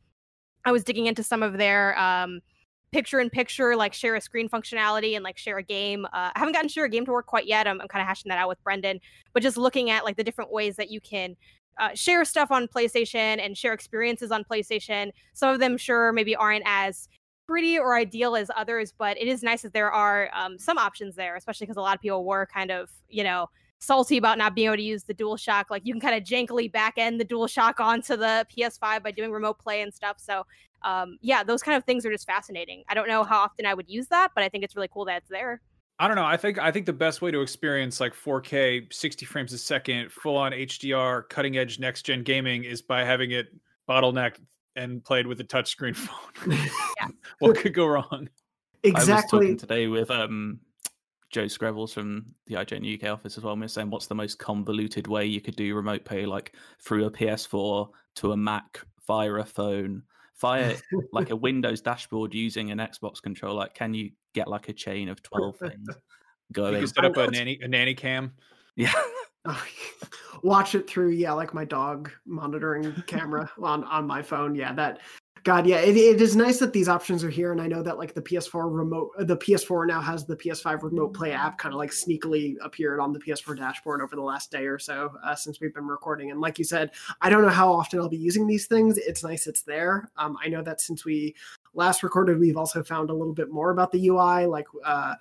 i 0.65 0.71
was 0.71 0.83
digging 0.83 1.07
into 1.07 1.23
some 1.23 1.41
of 1.41 1.57
their 1.57 1.97
um 1.97 2.41
picture 2.91 3.19
in 3.19 3.29
picture 3.29 3.75
like 3.75 3.94
share 3.94 4.15
a 4.15 4.21
screen 4.21 4.47
functionality 4.47 5.15
and 5.15 5.23
like 5.23 5.38
share 5.38 5.57
a 5.57 5.63
game 5.63 6.06
uh, 6.06 6.31
i 6.35 6.39
haven't 6.39 6.53
gotten 6.53 6.69
share 6.69 6.85
a 6.85 6.89
game 6.89 7.06
to 7.06 7.12
work 7.12 7.25
quite 7.25 7.47
yet 7.47 7.67
i'm, 7.67 7.81
I'm 7.81 7.88
kind 7.88 8.01
of 8.01 8.07
hashing 8.07 8.29
that 8.29 8.38
out 8.38 8.50
with 8.50 8.63
brendan 8.63 9.00
but 9.33 9.41
just 9.41 9.57
looking 9.57 9.89
at 9.89 10.06
like 10.06 10.17
the 10.17 10.23
different 10.23 10.51
ways 10.51 10.75
that 10.75 10.91
you 10.91 11.01
can 11.01 11.35
uh, 11.77 11.89
share 11.94 12.23
stuff 12.23 12.51
on 12.51 12.67
PlayStation 12.67 13.44
and 13.44 13.57
share 13.57 13.73
experiences 13.73 14.31
on 14.31 14.44
PlayStation. 14.44 15.12
Some 15.33 15.53
of 15.53 15.59
them, 15.59 15.77
sure, 15.77 16.12
maybe 16.13 16.35
aren't 16.35 16.63
as 16.65 17.09
pretty 17.47 17.77
or 17.77 17.95
ideal 17.95 18.36
as 18.36 18.50
others, 18.56 18.94
but 18.97 19.18
it 19.18 19.27
is 19.27 19.44
nice 19.44 19.62
that 19.62 19.74
there 19.74 19.92
are 19.92 20.30
um, 20.33 20.57
some 20.57 20.77
options 20.77 21.15
there, 21.15 21.36
especially 21.36 21.65
because 21.65 21.77
a 21.77 21.81
lot 21.81 21.95
of 21.95 22.01
people 22.01 22.25
were 22.25 22.47
kind 22.47 22.71
of, 22.71 22.89
you 23.09 23.24
know, 23.24 23.48
salty 23.79 24.17
about 24.17 24.38
not 24.38 24.55
being 24.55 24.67
able 24.67 24.77
to 24.77 24.81
use 24.81 25.03
the 25.03 25.13
dual 25.13 25.38
shock 25.38 25.70
like 25.70 25.81
you 25.86 25.93
can 25.93 26.00
kind 26.00 26.15
of 26.15 26.24
jankily 26.24 26.72
back 26.72 26.93
end 26.98 27.20
the 27.20 27.25
dual 27.25 27.46
shock 27.46 27.79
onto 27.81 28.15
the 28.15 28.46
ps5 28.55 29.03
by 29.03 29.12
doing 29.12 29.31
remote 29.31 29.60
play 29.60 29.81
and 29.81 29.93
stuff 29.93 30.17
so 30.17 30.46
um, 30.84 31.17
yeah 31.22 31.43
those 31.43 31.62
kind 31.62 31.77
of 31.77 31.84
things 31.84 32.05
are 32.05 32.12
just 32.12 32.25
fascinating 32.25 32.84
i 32.88 32.93
don't 32.93 33.08
know 33.08 33.24
how 33.24 33.39
often 33.39 33.65
i 33.65 33.74
would 33.74 33.89
use 33.89 34.08
that 34.08 34.31
but 34.34 34.43
i 34.43 34.50
think 34.50 34.63
it's 34.63 34.75
really 34.75 34.89
cool 34.91 35.05
that 35.05 35.17
it's 35.17 35.29
there 35.29 35.62
I 35.98 36.08
don't 36.08 36.17
know. 36.17 36.25
I 36.25 36.36
think 36.36 36.58
I 36.58 36.72
think 36.72 36.86
the 36.86 36.91
best 36.91 37.22
way 37.22 37.31
to 37.31 37.39
experience 37.39 38.01
like 38.01 38.13
4K, 38.13 38.91
60 38.91 39.25
frames 39.25 39.53
a 39.53 39.58
second, 39.58 40.12
full 40.12 40.36
on 40.36 40.51
HDR, 40.51 41.29
cutting 41.29 41.58
edge 41.58 41.79
next 41.79 42.01
gen 42.01 42.22
gaming 42.22 42.65
is 42.65 42.81
by 42.81 43.05
having 43.05 43.31
it 43.31 43.48
bottlenecked 43.88 44.39
and 44.75 45.03
played 45.03 45.27
with 45.27 45.39
a 45.39 45.44
touchscreen 45.44 45.96
phone. 45.96 46.58
yeah. 47.01 47.08
what 47.39 47.58
could 47.58 47.74
go 47.74 47.88
wrong? 47.88 48.29
Exactly. 48.84 49.13
I 49.13 49.15
was 49.15 49.25
talking 49.25 49.58
today 49.58 49.88
with 49.88 50.12
um, 50.12 50.60
Joe 51.32 51.46
Skrebels 51.46 51.94
from 51.94 52.25
the 52.48 52.55
IGN 52.55 53.01
UK 53.01 53.10
office 53.10 53.38
as 53.38 53.44
well. 53.44 53.58
We're 53.58 53.67
saying 53.67 53.89
what's 53.89 54.08
the 54.08 54.15
most 54.15 54.38
convoluted 54.38 55.08
way 55.08 55.25
you 55.25 55.41
could 55.41 55.55
do 55.55 55.75
remote 55.75 56.05
pay, 56.05 56.25
like 56.25 56.55
through 56.82 57.05
a 57.05 57.12
PS4 57.12 57.89
to 58.15 58.32
a 58.32 58.38
Mac 58.38 58.82
via 59.08 59.34
a 59.34 59.46
phone 59.46 60.03
via 60.39 60.75
like 61.12 61.29
a 61.29 61.36
Windows 61.48 61.82
dashboard 61.82 62.34
using 62.34 62.72
an 62.72 62.79
Xbox 62.79 63.22
controller. 63.22 63.55
Like, 63.55 63.74
can 63.74 63.94
you 63.94 64.12
get 64.34 64.48
like 64.48 64.70
a 64.70 64.74
chain 64.74 65.10
of 65.10 65.22
twelve 65.24 65.58
things 65.58 65.88
going? 66.51 66.74
You 66.74 66.79
can 66.79 66.88
set 66.88 67.05
up 67.05 67.17
a 67.17 67.32
nanny 67.32 67.60
a 67.62 67.67
nanny 67.67 67.94
cam. 67.94 68.34
Yeah. 68.75 68.94
Watch 70.44 70.75
it 70.75 70.88
through, 70.88 71.10
yeah, 71.10 71.34
like 71.34 71.54
my 71.54 71.66
dog 71.66 72.12
monitoring 72.25 72.92
camera 73.08 73.50
on 73.62 73.84
on 73.86 74.06
my 74.06 74.22
phone. 74.22 74.56
Yeah, 74.56 74.74
that 74.74 75.00
God, 75.46 75.68
yeah, 75.68 75.78
it, 75.78 75.96
it 75.96 76.20
is 76.22 76.36
nice 76.36 76.58
that 76.58 76.74
these 76.74 76.90
options 76.90 77.24
are 77.24 77.30
here, 77.30 77.52
and 77.52 77.62
I 77.62 77.68
know 77.68 77.84
that 77.84 78.00
like 78.00 78.16
the 78.16 78.22
PS4 78.22 78.75
remote, 78.75 79.12
uh, 79.20 79.24
the 79.24 79.38
PS4 79.38 79.86
now 79.86 80.02
has 80.02 80.25
the 80.25 80.36
PS5 80.36 80.82
remote 80.82 81.14
play 81.14 81.34
app 81.34 81.60
kind 81.60 81.72
of 81.72 81.78
like 81.78 81.92
sneakily 81.92 82.56
appeared 82.64 83.00
on 83.00 83.14
the 83.14 83.20
PS4 83.20 83.56
dashboard 83.56 84.02
over 84.02 84.16
the 84.16 84.24
last 84.24 84.50
day 84.50 84.66
or 84.66 84.80
so 84.80 85.14
uh, 85.24 85.36
since 85.36 85.62
we've 85.62 85.74
been 85.74 85.86
recording. 85.86 86.32
And 86.32 86.42
like 86.42 86.58
you 86.58 86.66
said, 86.66 86.92
I 87.22 87.30
don't 87.30 87.44
know 87.44 87.50
how 87.50 87.72
often 87.72 88.00
I'll 88.00 88.10
be 88.10 88.18
using 88.18 88.48
these 88.48 88.66
things. 88.66 88.98
It's 88.98 89.24
nice 89.24 89.46
it's 89.46 89.62
there. 89.62 90.10
Um, 90.18 90.36
I 90.44 90.48
know 90.48 90.64
that 90.64 90.82
since 90.82 91.06
we 91.06 91.36
last 91.75 92.02
recorded, 92.02 92.40
we've 92.40 92.58
also 92.58 92.82
found 92.82 93.12
a 93.12 93.14
little 93.14 93.36
bit 93.36 93.52
more 93.52 93.70
about 93.70 93.92
the 93.92 94.08
UI. 94.08 94.48
Like, 94.48 94.66
uh, 94.84 95.14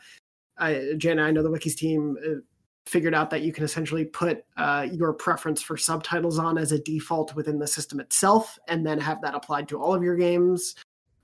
I, 0.56 0.94
Jenna, 0.96 1.24
I 1.24 1.32
know 1.32 1.42
the 1.42 1.50
Wikis 1.50 1.76
team 1.76 2.16
uh, 2.26 2.40
figured 2.86 3.14
out 3.14 3.30
that 3.30 3.42
you 3.42 3.52
can 3.52 3.64
essentially 3.64 4.04
put 4.04 4.44
uh, 4.56 4.86
your 4.92 5.12
preference 5.12 5.62
for 5.62 5.76
subtitles 5.76 6.38
on 6.38 6.58
as 6.58 6.72
a 6.72 6.78
default 6.78 7.34
within 7.34 7.58
the 7.58 7.66
system 7.66 7.98
itself 8.00 8.58
and 8.68 8.86
then 8.86 9.00
have 9.00 9.20
that 9.22 9.34
applied 9.34 9.68
to 9.68 9.80
all 9.80 9.94
of 9.94 10.02
your 10.02 10.16
games 10.16 10.74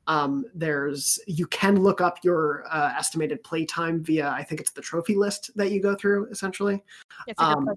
um, 0.07 0.45
there's 0.55 1.19
you 1.27 1.47
can 1.47 1.83
look 1.83 2.01
up 2.01 2.19
your 2.25 2.65
uh, 2.71 2.93
estimated 2.97 3.43
playtime 3.45 4.03
via 4.03 4.31
i 4.31 4.43
think 4.43 4.61
it's 4.61 4.73
the 4.73 4.81
trophy 4.81 5.15
list 5.15 5.51
that 5.55 5.71
you 5.71 5.81
go 5.81 5.95
through 5.95 6.27
essentially 6.31 6.83
it's 7.27 7.41
um, 7.41 7.69
a 7.69 7.75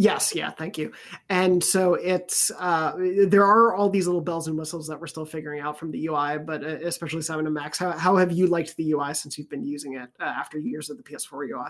Yes, 0.00 0.34
yeah, 0.34 0.50
thank 0.50 0.78
you. 0.78 0.92
And 1.28 1.62
so 1.62 1.92
it's 1.92 2.50
uh, 2.58 2.94
there 3.26 3.44
are 3.44 3.74
all 3.74 3.90
these 3.90 4.06
little 4.06 4.22
bells 4.22 4.48
and 4.48 4.56
whistles 4.56 4.86
that 4.86 4.98
we're 4.98 5.06
still 5.06 5.26
figuring 5.26 5.60
out 5.60 5.78
from 5.78 5.90
the 5.90 6.06
UI, 6.06 6.38
but 6.38 6.64
uh, 6.64 6.78
especially 6.86 7.20
Simon 7.20 7.44
and 7.44 7.54
Max, 7.54 7.76
how 7.76 7.92
how 7.92 8.16
have 8.16 8.32
you 8.32 8.46
liked 8.46 8.74
the 8.78 8.92
UI 8.92 9.12
since 9.12 9.36
you've 9.36 9.50
been 9.50 9.62
using 9.62 9.96
it 9.96 10.08
uh, 10.18 10.24
after 10.24 10.58
years 10.58 10.88
of 10.88 10.96
the 10.96 11.02
PS4 11.02 11.50
UI? 11.50 11.68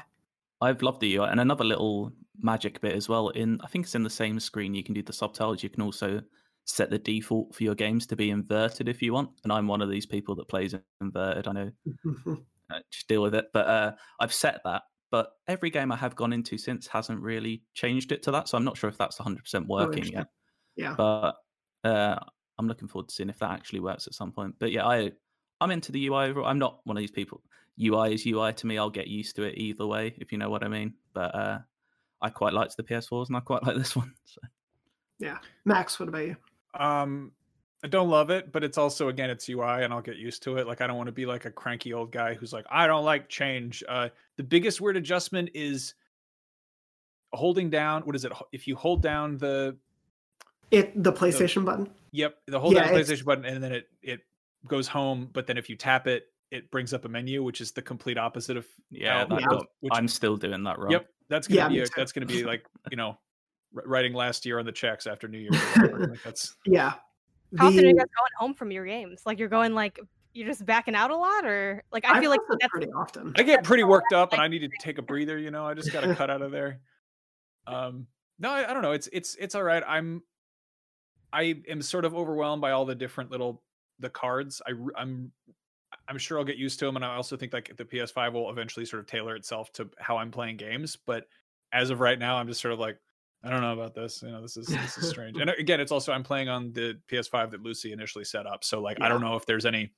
I've 0.61 0.83
loved 0.83 1.00
the 1.00 1.17
UI, 1.17 1.29
and 1.29 1.40
another 1.40 1.64
little 1.64 2.12
magic 2.38 2.81
bit 2.81 2.95
as 2.95 3.09
well. 3.09 3.29
In 3.31 3.61
I 3.62 3.67
think 3.67 3.87
it's 3.87 3.95
in 3.95 4.02
the 4.02 4.11
same 4.11 4.38
screen. 4.40 4.75
You 4.75 4.85
can 4.85 4.95
do 4.95 5.02
the 5.02 5.12
subtitles. 5.12 5.62
You 5.62 5.71
can 5.71 5.83
also 5.83 6.21
set 6.67 6.90
the 6.90 6.99
default 6.99 7.55
for 7.55 7.64
your 7.64 7.75
games 7.75 8.07
to 8.07 8.17
be 8.17 8.31
inverted 8.31 8.88
if 8.88 9.02
you 9.02 9.12
want. 9.12 9.31
And 9.45 9.52
I'm 9.52 9.67
one 9.67 9.83
of 9.83 9.90
these 9.90 10.07
people 10.07 10.35
that 10.37 10.49
plays 10.49 10.75
inverted. 11.00 11.49
I 11.49 11.52
know, 11.52 11.71
uh, 12.71 12.81
just 12.93 13.09
deal 13.09 13.23
with 13.23 13.35
it. 13.35 13.47
But 13.52 13.67
uh, 13.67 13.93
I've 14.21 14.33
set 14.33 14.61
that 14.64 14.83
but 15.11 15.33
every 15.49 15.71
game 15.71 15.90
I 15.90 15.97
have 15.97 16.14
gone 16.14 16.33
into 16.33 16.57
since 16.57 16.87
hasn't 16.87 17.21
really 17.21 17.62
changed 17.75 18.12
it 18.12 18.23
to 18.25 18.31
that. 18.33 18.49
So 18.49 18.57
I'm 18.57 18.64
not 18.64 18.76
sure 18.76 18.88
if 18.88 18.97
that's 18.97 19.19
100% 19.19 19.67
working 19.67 20.05
oh, 20.05 20.19
yet. 20.19 20.26
Yeah. 20.76 20.95
But 20.97 21.37
uh, 21.85 22.17
I'm 22.59 22.69
looking 22.69 22.88
forward 22.88 23.09
to 23.09 23.14
seeing 23.14 23.29
if 23.29 23.38
that 23.40 23.50
actually 23.50 23.81
works 23.81 24.07
at 24.07 24.14
some 24.14 24.33
point. 24.33 24.55
But 24.59 24.73
yeah, 24.73 24.87
I 24.87 25.12
I'm 25.61 25.71
into 25.73 25.93
the 25.93 26.07
UI. 26.07 26.26
Overall. 26.26 26.47
I'm 26.47 26.59
not 26.59 26.81
one 26.85 26.97
of 26.97 27.00
these 27.00 27.11
people. 27.11 27.43
UI 27.83 28.15
is 28.15 28.27
UI 28.27 28.53
to 28.55 28.67
me. 28.67 28.79
I'll 28.79 28.91
get 28.91 29.07
used 29.07 29.37
to 29.37 29.43
it 29.43 29.57
either 29.57 29.87
way, 29.87 30.15
if 30.19 30.33
you 30.33 30.39
know 30.39 30.51
what 30.51 30.63
I 30.63 30.69
mean. 30.69 30.95
But 31.15 31.35
uh, 31.35 31.59
I 32.21 32.31
quite 32.31 32.53
liked 32.53 32.77
the 32.77 32.83
PS4s, 32.83 33.29
and 33.29 33.37
I 33.37 33.41
quite 33.41 33.63
like 33.67 33.77
this 33.77 33.97
one. 33.97 34.13
So. 34.25 34.41
Yeah, 35.19 35.39
Max, 35.65 36.01
what 36.01 36.09
about 36.09 36.27
you? 36.27 36.37
Um, 36.75 37.33
I 37.83 37.89
don't 37.89 38.11
love 38.11 38.31
it, 38.31 38.53
but 38.53 38.63
it's 38.63 38.77
also 38.77 39.09
again 39.09 39.31
it's 39.31 39.49
UI 39.49 39.85
and 39.85 39.93
I'll 39.93 40.03
get 40.03 40.17
used 40.17 40.43
to 40.43 40.59
it. 40.59 40.67
Like 40.67 40.81
I 40.81 40.87
don't 40.87 40.97
want 40.97 41.07
to 41.07 41.13
be 41.13 41.25
like 41.25 41.47
a 41.47 41.51
cranky 41.51 41.95
old 41.95 42.13
guy 42.13 42.35
who's 42.35 42.53
like 42.53 42.67
I 42.71 42.87
don't 42.87 43.05
like 43.05 43.29
change. 43.29 43.83
Uh 43.89 44.11
the 44.37 44.43
biggest 44.43 44.81
weird 44.81 44.97
adjustment 44.97 45.51
is 45.55 45.95
holding 47.33 47.71
down 47.71 48.03
what 48.03 48.15
is 48.17 48.25
it 48.25 48.33
if 48.53 48.67
you 48.67 48.77
hold 48.77 49.03
down 49.03 49.39
the 49.39 49.77
it 50.71 51.03
the 51.03 51.13
PlayStation 51.13 51.57
the, 51.57 51.61
button? 51.63 51.91
Yep, 52.13 52.37
the 52.47 52.61
hold 52.61 52.75
yeah, 52.75 52.85
down 52.85 52.95
PlayStation 52.95 53.25
button 53.25 53.45
and 53.47 53.63
then 53.63 53.73
it 53.73 53.89
it 54.03 54.21
goes 54.67 54.87
home, 54.87 55.31
but 55.33 55.47
then 55.47 55.57
if 55.57 55.71
you 55.71 55.77
tap 55.77 56.07
it 56.07 56.30
it 56.50 56.71
brings 56.71 56.92
up 56.92 57.04
a 57.04 57.09
menu 57.09 57.42
which 57.42 57.61
is 57.61 57.71
the 57.73 57.83
complete 57.83 58.19
opposite 58.19 58.57
of 58.57 58.66
yeah, 58.90 59.25
that, 59.25 59.40
yeah. 59.40 59.59
Which, 59.80 59.92
I'm 59.92 60.09
still 60.09 60.37
doing 60.37 60.62
that 60.64 60.78
wrong. 60.78 60.90
Yep, 60.90 61.07
that's 61.28 61.47
going 61.47 61.69
to 61.69 61.75
yeah, 61.75 61.85
be 61.85 61.88
a, 61.88 61.92
that's 61.97 62.12
going 62.12 62.26
to 62.26 62.33
be 62.33 62.45
like, 62.45 62.64
you 62.90 62.97
know, 62.97 63.19
writing 63.73 64.12
last 64.14 64.45
year 64.45 64.59
on 64.59 64.64
the 64.64 64.73
checks 64.73 65.07
after 65.07 65.28
New 65.28 65.38
Year's. 65.38 65.57
like 65.76 66.23
that's 66.25 66.57
yeah 66.66 66.95
how 67.59 67.69
often 67.69 67.85
are 67.85 67.88
you 67.88 67.95
guys 67.95 68.07
going 68.07 68.30
home 68.38 68.54
from 68.54 68.71
your 68.71 68.87
games? 68.87 69.23
Like 69.26 69.38
you're 69.38 69.49
going 69.49 69.75
like 69.75 69.99
you're 70.33 70.47
just 70.47 70.64
backing 70.64 70.95
out 70.95 71.11
a 71.11 71.16
lot, 71.16 71.45
or 71.45 71.83
like 71.92 72.04
I, 72.04 72.16
I 72.16 72.21
feel 72.21 72.30
like 72.30 72.40
that's 72.49 72.69
pretty 72.69 72.90
often. 72.92 73.33
I 73.37 73.42
get 73.42 73.64
pretty 73.64 73.85
worked 73.85 74.12
up, 74.12 74.33
and 74.33 74.40
I 74.40 74.49
need 74.49 74.61
to 74.61 74.71
take 74.80 74.99
a 74.99 75.02
breather. 75.02 75.38
You 75.38 75.50
know, 75.50 75.66
I 75.66 75.75
just 75.75 75.92
got 75.92 76.02
to 76.02 76.14
cut 76.14 76.30
out 76.30 76.42
of 76.42 76.52
there. 76.52 76.80
Um, 77.66 78.07
no, 78.38 78.50
I, 78.50 78.71
I, 78.71 78.73
don't 78.73 78.83
know. 78.83 78.92
It's 78.92 79.09
it's 79.12 79.37
it's 79.37 79.54
all 79.54 79.62
right. 79.62 79.83
I'm 79.87 80.23
I 81.33 81.57
am 81.69 81.83
sort 81.83 82.04
of 82.04 82.14
overwhelmed 82.14 82.62
by 82.62 82.71
all 82.71 82.85
the 82.85 82.95
different 82.95 83.30
little 83.30 83.62
the 83.99 84.11
cards. 84.11 84.62
I 84.66 84.73
I'm 84.97 85.33
I'm 86.11 86.19
sure 86.19 86.38
I'll 86.38 86.45
get 86.45 86.57
used 86.57 86.81
to 86.81 86.87
them, 86.87 86.97
and 86.97 87.05
I 87.05 87.14
also 87.14 87.37
think 87.37 87.52
like 87.52 87.75
the 87.76 87.85
PS5 87.85 88.33
will 88.33 88.50
eventually 88.50 88.85
sort 88.85 89.00
of 89.00 89.07
tailor 89.07 89.37
itself 89.37 89.73
to 89.75 89.88
how 89.99 90.19
I'm 90.19 90.33
playing 90.33 90.57
games. 90.57 90.99
But 91.07 91.29
as 91.73 91.90
of 91.90 92.00
right 92.00 92.19
now, 92.19 92.37
I'm 92.37 92.49
just 92.49 92.61
sort 92.61 92.75
of 92.75 92.81
like 92.81 92.99
I 93.43 93.50
don't 93.50 93.61
know 93.61 93.73
about 93.73 93.95
this. 93.95 94.23
You 94.23 94.33
know, 94.33 94.43
this 94.43 94.57
is 94.57 94.67
this 94.67 94.99
is 94.99 95.09
strange. 95.11 95.38
and 95.38 95.50
again, 95.50 95.81
it's 95.81 95.93
also 95.93 96.12
I'm 96.12 96.25
playing 96.25 96.49
on 96.49 96.73
the 96.73 96.99
PS5 97.11 97.52
that 97.52 97.62
Lucy 97.62 97.93
initially 97.93 98.25
set 98.25 98.47
up. 98.47 98.64
So 98.64 98.81
like 98.81 98.99
yeah. 98.99 99.07
I 99.07 99.09
don't 99.09 99.21
know 99.21 99.37
if 99.37 99.47
there's 99.47 99.64
any, 99.64 99.93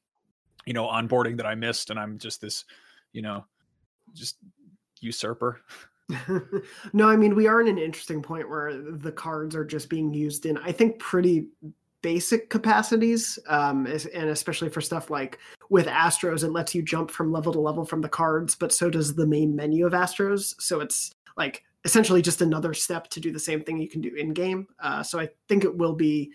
you 0.67 0.75
know, 0.75 0.87
onboarding 0.87 1.39
that 1.39 1.47
I 1.47 1.55
missed 1.55 1.91
and 1.91 1.99
I'm 1.99 2.19
just 2.19 2.41
this, 2.41 2.65
you 3.13 3.23
know, 3.23 3.45
just 4.13 4.37
usurper. 5.01 5.61
no, 6.93 7.09
I 7.09 7.17
mean 7.17 7.35
we 7.35 7.49
are 7.49 7.61
in 7.61 7.69
an 7.69 7.79
interesting 7.79 8.23
point 8.23 8.49
where 8.49 8.77
the 8.77 9.13
cards 9.13 9.57
are 9.57 9.65
just 9.65 9.89
being 9.89 10.13
used 10.13 10.47
in 10.47 10.59
I 10.59 10.73
think 10.73 10.99
pretty 10.99 11.47
basic 12.03 12.51
capacities 12.51 13.39
um, 13.47 13.87
and 13.87 14.29
especially 14.29 14.69
for 14.69 14.81
stuff 14.81 15.09
like 15.09 15.39
with 15.73 15.87
astros 15.87 16.45
it 16.45 16.53
lets 16.53 16.75
you 16.75 16.83
jump 16.83 17.11
from 17.11 17.33
level 17.33 17.53
to 17.53 17.59
level 17.59 17.85
from 17.85 18.01
the 18.01 18.09
cards 18.09 18.55
but 18.55 18.73
so 18.73 18.91
does 18.91 19.15
the 19.15 19.27
main 19.27 19.57
menu 19.57 19.87
of 19.87 19.93
astros 19.93 20.55
so 20.61 20.81
it's 20.81 21.13
like 21.37 21.65
essentially 21.85 22.23
just 22.23 22.43
another 22.43 22.75
step 22.75 23.09
to 23.09 23.21
do 23.21 23.33
the 23.33 23.39
same 23.39 23.63
thing 23.63 23.79
you 23.79 23.89
can 23.89 24.01
do 24.01 24.15
in 24.15 24.33
game. 24.33 24.67
Uh, 24.81 25.03
so 25.03 25.19
I 25.19 25.29
think 25.49 25.65
it 25.65 25.77
will 25.77 25.95
be 25.95 26.33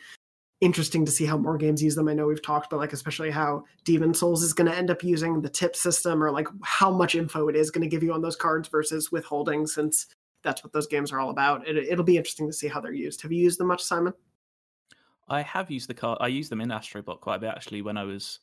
interesting 0.59 1.05
to 1.05 1.11
see 1.11 1.25
how 1.25 1.37
more 1.37 1.57
games 1.57 1.83
use 1.83 1.95
them. 1.95 2.07
I 2.07 2.13
know 2.13 2.25
we've 2.25 2.41
talked 2.41 2.67
about 2.67 2.79
like 2.79 2.93
especially 2.93 3.29
how 3.29 3.63
Demon's 3.85 4.19
Souls 4.19 4.43
is 4.43 4.53
going 4.53 4.69
to 4.69 4.75
end 4.75 4.89
up 4.89 5.03
using 5.03 5.41
the 5.41 5.49
tip 5.49 5.75
system 5.75 6.23
or 6.23 6.31
like 6.31 6.47
how 6.63 6.91
much 6.91 7.15
info 7.15 7.47
it 7.47 7.55
is 7.55 7.71
going 7.71 7.87
to 7.87 7.87
give 7.87 8.03
you 8.03 8.11
on 8.13 8.21
those 8.21 8.35
cards 8.35 8.67
versus 8.67 9.11
withholding 9.11 9.67
since 9.67 10.07
that's 10.43 10.63
what 10.63 10.73
those 10.73 10.87
games 10.87 11.11
are 11.11 11.19
all 11.19 11.29
about. 11.29 11.67
It, 11.67 11.95
will 11.95 12.03
be 12.03 12.17
interesting 12.17 12.47
to 12.47 12.53
see 12.53 12.67
how 12.67 12.81
they're 12.81 12.93
used. 12.93 13.21
Have 13.21 13.31
you 13.31 13.43
used 13.43 13.59
them 13.59 13.67
much, 13.67 13.83
Simon? 13.83 14.13
I 15.29 15.41
have 15.41 15.69
used 15.69 15.89
the 15.89 15.93
card. 15.93 16.17
I 16.21 16.27
used 16.27 16.49
them 16.49 16.61
in 16.61 16.69
Astrobot 16.69 17.19
quite 17.19 17.35
a 17.35 17.39
bit 17.39 17.49
actually 17.49 17.81
when 17.81 17.97
I 17.97 18.03
was 18.03 18.39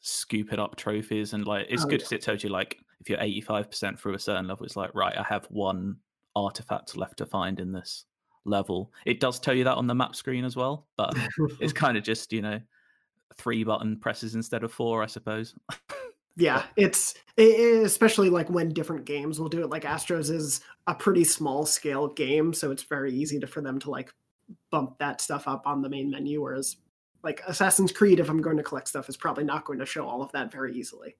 scooping 0.00 0.58
up 0.58 0.76
trophies 0.76 1.34
and 1.34 1.46
like 1.46 1.66
it's 1.68 1.84
oh, 1.84 1.86
good 1.86 1.98
because 1.98 2.12
yeah. 2.12 2.16
it 2.16 2.22
tells 2.22 2.42
you 2.42 2.48
like 2.48 2.78
if 3.00 3.08
you're 3.08 3.18
85% 3.18 3.98
through 3.98 4.14
a 4.14 4.18
certain 4.18 4.46
level, 4.46 4.66
it's 4.66 4.76
like 4.76 4.94
right, 4.94 5.16
I 5.16 5.22
have 5.22 5.46
one 5.46 5.96
artifact 6.36 6.96
left 6.96 7.16
to 7.18 7.26
find 7.26 7.60
in 7.60 7.72
this 7.72 8.04
level. 8.44 8.92
It 9.06 9.20
does 9.20 9.40
tell 9.40 9.54
you 9.54 9.64
that 9.64 9.76
on 9.76 9.86
the 9.86 9.94
map 9.94 10.14
screen 10.14 10.44
as 10.44 10.56
well, 10.56 10.86
but 10.96 11.14
it's 11.60 11.72
kind 11.74 11.96
of 11.96 12.04
just, 12.04 12.32
you 12.32 12.42
know, 12.42 12.60
three 13.36 13.64
button 13.64 13.96
presses 13.96 14.34
instead 14.34 14.64
of 14.64 14.72
four, 14.72 15.02
I 15.02 15.06
suppose. 15.06 15.54
yeah, 16.36 16.64
it's 16.76 17.14
it, 17.36 17.84
especially 17.84 18.30
like 18.30 18.50
when 18.50 18.70
different 18.70 19.04
games 19.04 19.40
will 19.40 19.48
do 19.48 19.62
it. 19.62 19.70
Like 19.70 19.84
Astros 19.84 20.30
is 20.30 20.60
a 20.86 20.94
pretty 20.94 21.24
small 21.24 21.64
scale 21.66 22.08
game, 22.08 22.52
so 22.52 22.70
it's 22.70 22.82
very 22.82 23.12
easy 23.12 23.38
to, 23.40 23.46
for 23.46 23.60
them 23.60 23.78
to 23.80 23.90
like 23.90 24.12
bump 24.70 24.98
that 24.98 25.20
stuff 25.20 25.46
up 25.48 25.66
on 25.66 25.82
the 25.82 25.88
main 25.88 26.10
menu. 26.10 26.42
Whereas 26.42 26.76
like 27.22 27.42
Assassin's 27.46 27.92
Creed, 27.92 28.20
if 28.20 28.28
I'm 28.28 28.40
going 28.40 28.56
to 28.56 28.62
collect 28.62 28.88
stuff, 28.88 29.08
is 29.08 29.16
probably 29.16 29.44
not 29.44 29.64
going 29.64 29.78
to 29.78 29.86
show 29.86 30.06
all 30.06 30.22
of 30.22 30.32
that 30.32 30.50
very 30.50 30.74
easily. 30.74 31.16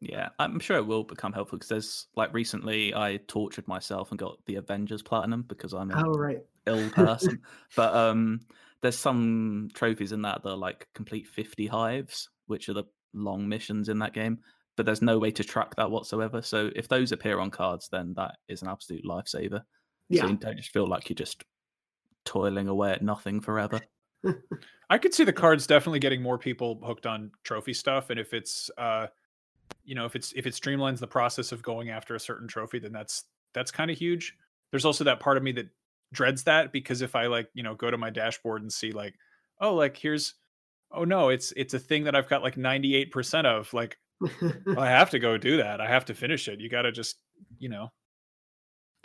Yeah, 0.00 0.28
I'm 0.38 0.60
sure 0.60 0.76
it 0.76 0.86
will 0.86 1.02
become 1.02 1.32
helpful 1.32 1.58
because 1.58 1.68
there's 1.68 2.06
like 2.14 2.32
recently 2.32 2.94
I 2.94 3.18
tortured 3.26 3.66
myself 3.66 4.10
and 4.10 4.18
got 4.18 4.38
the 4.46 4.56
Avengers 4.56 5.02
Platinum 5.02 5.44
because 5.48 5.72
I'm 5.72 5.90
an 5.90 6.04
oh, 6.04 6.12
right. 6.12 6.42
ill 6.66 6.88
person. 6.94 7.40
but 7.74 7.94
um, 7.94 8.40
there's 8.80 8.98
some 8.98 9.68
trophies 9.74 10.12
in 10.12 10.22
that 10.22 10.42
that 10.42 10.50
are 10.50 10.56
like 10.56 10.86
complete 10.94 11.26
50 11.26 11.66
hives, 11.66 12.30
which 12.46 12.68
are 12.68 12.74
the 12.74 12.84
long 13.12 13.48
missions 13.48 13.88
in 13.88 13.98
that 13.98 14.14
game. 14.14 14.38
But 14.76 14.86
there's 14.86 15.02
no 15.02 15.18
way 15.18 15.32
to 15.32 15.42
track 15.42 15.74
that 15.74 15.90
whatsoever. 15.90 16.40
So 16.42 16.70
if 16.76 16.86
those 16.86 17.10
appear 17.10 17.40
on 17.40 17.50
cards, 17.50 17.88
then 17.90 18.14
that 18.14 18.36
is 18.48 18.62
an 18.62 18.68
absolute 18.68 19.04
lifesaver. 19.04 19.62
Yeah. 20.08 20.22
So 20.22 20.28
you 20.28 20.36
don't 20.36 20.56
just 20.56 20.72
feel 20.72 20.86
like 20.86 21.08
you're 21.08 21.16
just 21.16 21.42
toiling 22.24 22.68
away 22.68 22.92
at 22.92 23.02
nothing 23.02 23.40
forever. 23.40 23.80
I 24.90 24.98
could 24.98 25.14
see 25.14 25.24
the 25.24 25.32
cards 25.32 25.66
definitely 25.66 26.00
getting 26.00 26.22
more 26.22 26.38
people 26.38 26.80
hooked 26.84 27.06
on 27.06 27.30
trophy 27.44 27.74
stuff, 27.74 28.10
and 28.10 28.18
if 28.18 28.32
it's 28.32 28.70
uh, 28.78 29.08
you 29.84 29.94
know 29.94 30.04
if 30.04 30.16
it's 30.16 30.32
if 30.32 30.46
it 30.46 30.54
streamlines 30.54 30.98
the 30.98 31.06
process 31.06 31.52
of 31.52 31.62
going 31.62 31.90
after 31.90 32.14
a 32.14 32.20
certain 32.20 32.48
trophy 32.48 32.78
then 32.78 32.92
that's 32.92 33.24
that's 33.54 33.70
kind 33.70 33.90
of 33.90 33.98
huge. 33.98 34.34
There's 34.70 34.84
also 34.84 35.04
that 35.04 35.20
part 35.20 35.36
of 35.36 35.42
me 35.42 35.52
that 35.52 35.68
dreads 36.12 36.44
that 36.44 36.72
because 36.72 37.02
if 37.02 37.14
i 37.14 37.26
like 37.26 37.48
you 37.54 37.62
know 37.62 37.74
go 37.74 37.90
to 37.90 37.98
my 37.98 38.10
dashboard 38.10 38.62
and 38.62 38.72
see 38.72 38.92
like 38.92 39.14
oh 39.60 39.74
like 39.74 39.96
here's 39.96 40.34
oh 40.92 41.04
no 41.04 41.28
it's 41.28 41.52
it's 41.56 41.74
a 41.74 41.78
thing 41.78 42.04
that 42.04 42.16
i've 42.16 42.28
got 42.28 42.42
like 42.42 42.56
98% 42.56 43.44
of 43.44 43.72
like 43.74 43.98
well, 44.40 44.80
i 44.80 44.88
have 44.88 45.10
to 45.10 45.18
go 45.18 45.36
do 45.36 45.58
that. 45.58 45.80
I 45.80 45.86
have 45.86 46.04
to 46.06 46.14
finish 46.14 46.48
it. 46.48 46.60
You 46.60 46.68
got 46.68 46.82
to 46.82 46.92
just 46.92 47.18
you 47.58 47.68
know 47.68 47.92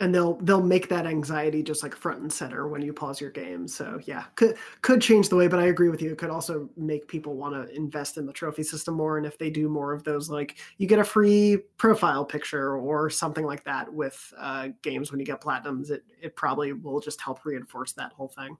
and 0.00 0.12
they'll 0.12 0.34
they'll 0.40 0.62
make 0.62 0.88
that 0.88 1.06
anxiety 1.06 1.62
just 1.62 1.82
like 1.82 1.94
front 1.94 2.20
and 2.20 2.32
center 2.32 2.66
when 2.66 2.82
you 2.82 2.92
pause 2.92 3.20
your 3.20 3.30
game. 3.30 3.68
So 3.68 4.00
yeah 4.04 4.24
could 4.34 4.56
could 4.82 5.00
change 5.00 5.28
the 5.28 5.36
way 5.36 5.46
but 5.46 5.60
i 5.60 5.66
agree 5.66 5.88
with 5.88 6.02
you. 6.02 6.10
It 6.12 6.18
could 6.18 6.30
also 6.30 6.68
make 6.76 7.06
people 7.06 7.36
want 7.36 7.54
to 7.54 7.74
invest 7.74 8.16
in 8.16 8.26
the 8.26 8.32
trophy 8.32 8.64
system 8.64 8.94
more 8.94 9.18
and 9.18 9.26
if 9.26 9.38
they 9.38 9.50
do 9.50 9.68
more 9.68 9.92
of 9.92 10.02
those 10.02 10.28
like 10.28 10.56
you 10.78 10.88
get 10.88 10.98
a 10.98 11.04
free 11.04 11.58
profile 11.76 12.24
picture 12.24 12.76
or 12.76 13.08
something 13.08 13.44
like 13.44 13.64
that 13.64 13.92
with 13.92 14.32
uh, 14.36 14.68
games 14.82 15.10
when 15.10 15.20
you 15.20 15.26
get 15.26 15.40
platinums 15.40 15.90
it 15.90 16.04
it 16.20 16.34
probably 16.34 16.72
will 16.72 17.00
just 17.00 17.20
help 17.20 17.44
reinforce 17.44 17.92
that 17.92 18.12
whole 18.12 18.28
thing. 18.28 18.56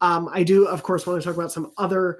Um, 0.00 0.28
i 0.32 0.42
do 0.42 0.66
of 0.66 0.82
course 0.82 1.06
want 1.06 1.20
to 1.20 1.26
talk 1.26 1.36
about 1.36 1.50
some 1.50 1.72
other 1.78 2.18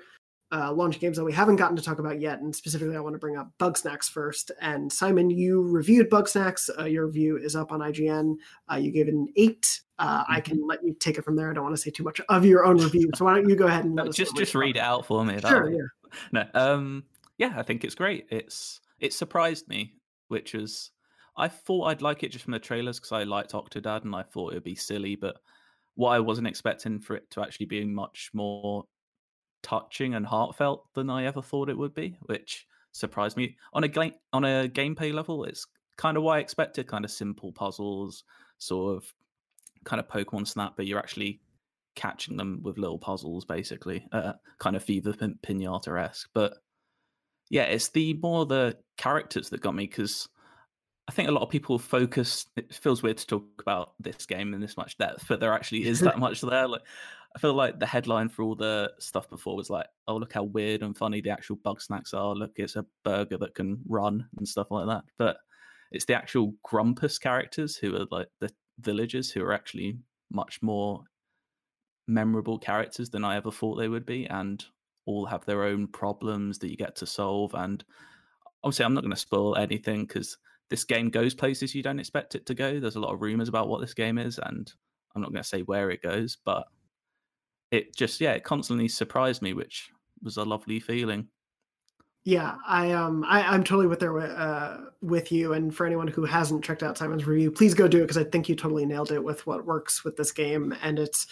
uh, 0.50 0.72
launch 0.72 0.98
games 0.98 1.16
that 1.16 1.24
we 1.24 1.32
haven't 1.32 1.56
gotten 1.56 1.76
to 1.76 1.82
talk 1.82 1.98
about 1.98 2.20
yet. 2.20 2.40
And 2.40 2.54
specifically, 2.54 2.96
I 2.96 3.00
want 3.00 3.14
to 3.14 3.18
bring 3.18 3.36
up 3.36 3.50
Bugsnax 3.58 4.10
first. 4.10 4.50
And 4.60 4.92
Simon, 4.92 5.30
you 5.30 5.62
reviewed 5.62 6.10
Bugsnax. 6.10 6.70
Uh, 6.78 6.84
your 6.84 7.06
review 7.06 7.36
is 7.36 7.54
up 7.54 7.72
on 7.72 7.80
IGN. 7.80 8.36
Uh, 8.70 8.76
you 8.76 8.90
gave 8.90 9.08
it 9.08 9.14
an 9.14 9.28
eight. 9.36 9.80
Uh, 9.98 10.22
mm-hmm. 10.22 10.32
I 10.32 10.40
can 10.40 10.66
let 10.66 10.82
you 10.82 10.94
take 10.94 11.18
it 11.18 11.22
from 11.22 11.36
there. 11.36 11.50
I 11.50 11.54
don't 11.54 11.64
want 11.64 11.76
to 11.76 11.82
say 11.82 11.90
too 11.90 12.04
much 12.04 12.20
of 12.28 12.44
your 12.44 12.64
own 12.64 12.78
review. 12.78 13.10
So 13.14 13.24
why 13.24 13.34
don't 13.34 13.48
you 13.48 13.56
go 13.56 13.66
ahead 13.66 13.84
and 13.84 13.94
no, 13.96 14.10
just 14.10 14.36
just 14.36 14.54
read 14.54 14.76
it 14.76 14.82
out 14.82 15.06
for 15.06 15.24
me? 15.24 15.38
Sure. 15.40 15.70
Yeah. 15.70 15.80
No. 16.32 16.46
Um. 16.54 17.04
Yeah, 17.36 17.52
I 17.54 17.62
think 17.62 17.84
it's 17.84 17.94
great. 17.94 18.26
It's 18.30 18.80
it 18.98 19.12
surprised 19.12 19.68
me, 19.68 19.92
which 20.28 20.54
was 20.54 20.90
I 21.36 21.48
thought 21.48 21.84
I'd 21.84 22.00
like 22.00 22.22
it 22.22 22.30
just 22.32 22.44
from 22.44 22.52
the 22.52 22.58
trailers 22.58 22.98
because 22.98 23.12
I 23.12 23.24
liked 23.24 23.52
Octodad 23.52 24.04
and 24.04 24.14
I 24.14 24.22
thought 24.22 24.52
it'd 24.52 24.64
be 24.64 24.74
silly, 24.74 25.16
but 25.16 25.36
what 25.94 26.10
I 26.10 26.20
wasn't 26.20 26.48
expecting 26.48 26.98
for 26.98 27.14
it 27.14 27.30
to 27.32 27.42
actually 27.42 27.66
be 27.66 27.84
much 27.84 28.30
more 28.32 28.84
touching 29.62 30.14
and 30.14 30.26
heartfelt 30.26 30.86
than 30.94 31.10
I 31.10 31.24
ever 31.24 31.42
thought 31.42 31.68
it 31.68 31.78
would 31.78 31.94
be, 31.94 32.18
which 32.22 32.66
surprised 32.92 33.36
me. 33.36 33.56
On 33.72 33.84
a 33.84 33.88
game 33.88 34.14
on 34.32 34.44
a 34.44 34.68
gameplay 34.68 35.12
level, 35.12 35.44
it's 35.44 35.66
kind 35.96 36.16
of 36.16 36.22
what 36.22 36.36
I 36.36 36.40
expected, 36.40 36.86
kind 36.86 37.04
of 37.04 37.10
simple 37.10 37.52
puzzles, 37.52 38.24
sort 38.58 38.96
of 38.96 39.12
kind 39.84 40.00
of 40.00 40.08
Pokemon 40.08 40.46
Snap, 40.46 40.74
but 40.76 40.86
you're 40.86 40.98
actually 40.98 41.40
catching 41.94 42.36
them 42.36 42.60
with 42.62 42.78
little 42.78 42.98
puzzles, 42.98 43.44
basically, 43.44 44.06
uh, 44.12 44.34
kind 44.58 44.76
of 44.76 44.84
Viva 44.84 45.12
Pin- 45.12 45.38
Pinata 45.42 46.00
esque. 46.00 46.28
But 46.32 46.54
yeah, 47.50 47.64
it's 47.64 47.88
the 47.88 48.14
more 48.14 48.46
the 48.46 48.76
characters 48.96 49.50
that 49.50 49.60
got 49.60 49.74
me 49.74 49.86
because 49.86 50.28
I 51.08 51.12
think 51.12 51.28
a 51.28 51.32
lot 51.32 51.42
of 51.42 51.48
people 51.48 51.78
focus. 51.78 52.46
It 52.56 52.74
feels 52.74 53.02
weird 53.02 53.16
to 53.18 53.26
talk 53.26 53.44
about 53.60 53.94
this 53.98 54.26
game 54.26 54.52
in 54.52 54.60
this 54.60 54.76
much 54.76 54.98
depth, 54.98 55.24
but 55.26 55.40
there 55.40 55.54
actually 55.54 55.86
is 55.86 56.00
that 56.00 56.18
much 56.20 56.42
there. 56.42 56.68
Like, 56.68 56.82
I 57.38 57.40
feel 57.40 57.54
like 57.54 57.78
the 57.78 57.86
headline 57.86 58.30
for 58.30 58.42
all 58.42 58.56
the 58.56 58.90
stuff 58.98 59.30
before 59.30 59.54
was 59.54 59.70
like, 59.70 59.86
"Oh, 60.08 60.16
look 60.16 60.32
how 60.32 60.42
weird 60.42 60.82
and 60.82 60.98
funny 60.98 61.20
the 61.20 61.30
actual 61.30 61.54
bug 61.54 61.80
snacks 61.80 62.12
are. 62.12 62.34
Look, 62.34 62.50
it's 62.56 62.74
a 62.74 62.84
burger 63.04 63.38
that 63.38 63.54
can 63.54 63.80
run 63.86 64.28
and 64.36 64.48
stuff 64.48 64.72
like 64.72 64.88
that." 64.88 65.04
But 65.18 65.36
it's 65.92 66.04
the 66.04 66.16
actual 66.16 66.56
Grumpus 66.64 67.16
characters 67.16 67.76
who 67.76 67.94
are 67.94 68.06
like 68.10 68.26
the 68.40 68.50
villagers 68.80 69.30
who 69.30 69.44
are 69.44 69.52
actually 69.52 70.00
much 70.32 70.60
more 70.62 71.04
memorable 72.08 72.58
characters 72.58 73.08
than 73.08 73.24
I 73.24 73.36
ever 73.36 73.52
thought 73.52 73.76
they 73.76 73.88
would 73.88 74.04
be, 74.04 74.26
and 74.26 74.64
all 75.06 75.24
have 75.26 75.44
their 75.44 75.62
own 75.62 75.86
problems 75.86 76.58
that 76.58 76.70
you 76.70 76.76
get 76.76 76.96
to 76.96 77.06
solve. 77.06 77.54
And 77.54 77.84
obviously, 78.64 78.84
I'm 78.84 78.94
not 78.94 79.02
going 79.02 79.14
to 79.14 79.16
spoil 79.16 79.54
anything 79.54 80.06
because 80.06 80.38
this 80.70 80.82
game 80.82 81.08
goes 81.08 81.34
places 81.34 81.72
you 81.72 81.84
don't 81.84 82.00
expect 82.00 82.34
it 82.34 82.46
to 82.46 82.54
go. 82.54 82.80
There's 82.80 82.96
a 82.96 83.00
lot 83.00 83.14
of 83.14 83.22
rumors 83.22 83.48
about 83.48 83.68
what 83.68 83.80
this 83.80 83.94
game 83.94 84.18
is, 84.18 84.40
and 84.42 84.72
I'm 85.14 85.22
not 85.22 85.30
going 85.30 85.44
to 85.44 85.48
say 85.48 85.62
where 85.62 85.88
it 85.90 86.02
goes, 86.02 86.36
but 86.44 86.66
it 87.70 87.94
just 87.94 88.20
yeah, 88.20 88.32
it 88.32 88.44
constantly 88.44 88.88
surprised 88.88 89.42
me, 89.42 89.52
which 89.52 89.90
was 90.22 90.36
a 90.36 90.44
lovely 90.44 90.80
feeling. 90.80 91.28
Yeah, 92.24 92.56
I 92.66 92.92
um 92.92 93.24
I, 93.26 93.42
I'm 93.42 93.64
totally 93.64 93.86
with 93.86 94.00
there 94.00 94.18
uh, 94.18 94.80
with 95.00 95.32
you. 95.32 95.54
And 95.54 95.74
for 95.74 95.86
anyone 95.86 96.08
who 96.08 96.24
hasn't 96.24 96.64
checked 96.64 96.82
out 96.82 96.98
Simon's 96.98 97.26
review, 97.26 97.50
please 97.50 97.74
go 97.74 97.88
do 97.88 97.98
it 97.98 98.02
because 98.02 98.18
I 98.18 98.24
think 98.24 98.48
you 98.48 98.54
totally 98.54 98.84
nailed 98.84 99.12
it 99.12 99.22
with 99.22 99.46
what 99.46 99.64
works 99.64 100.04
with 100.04 100.16
this 100.16 100.32
game. 100.32 100.74
And 100.82 100.98
it's 100.98 101.28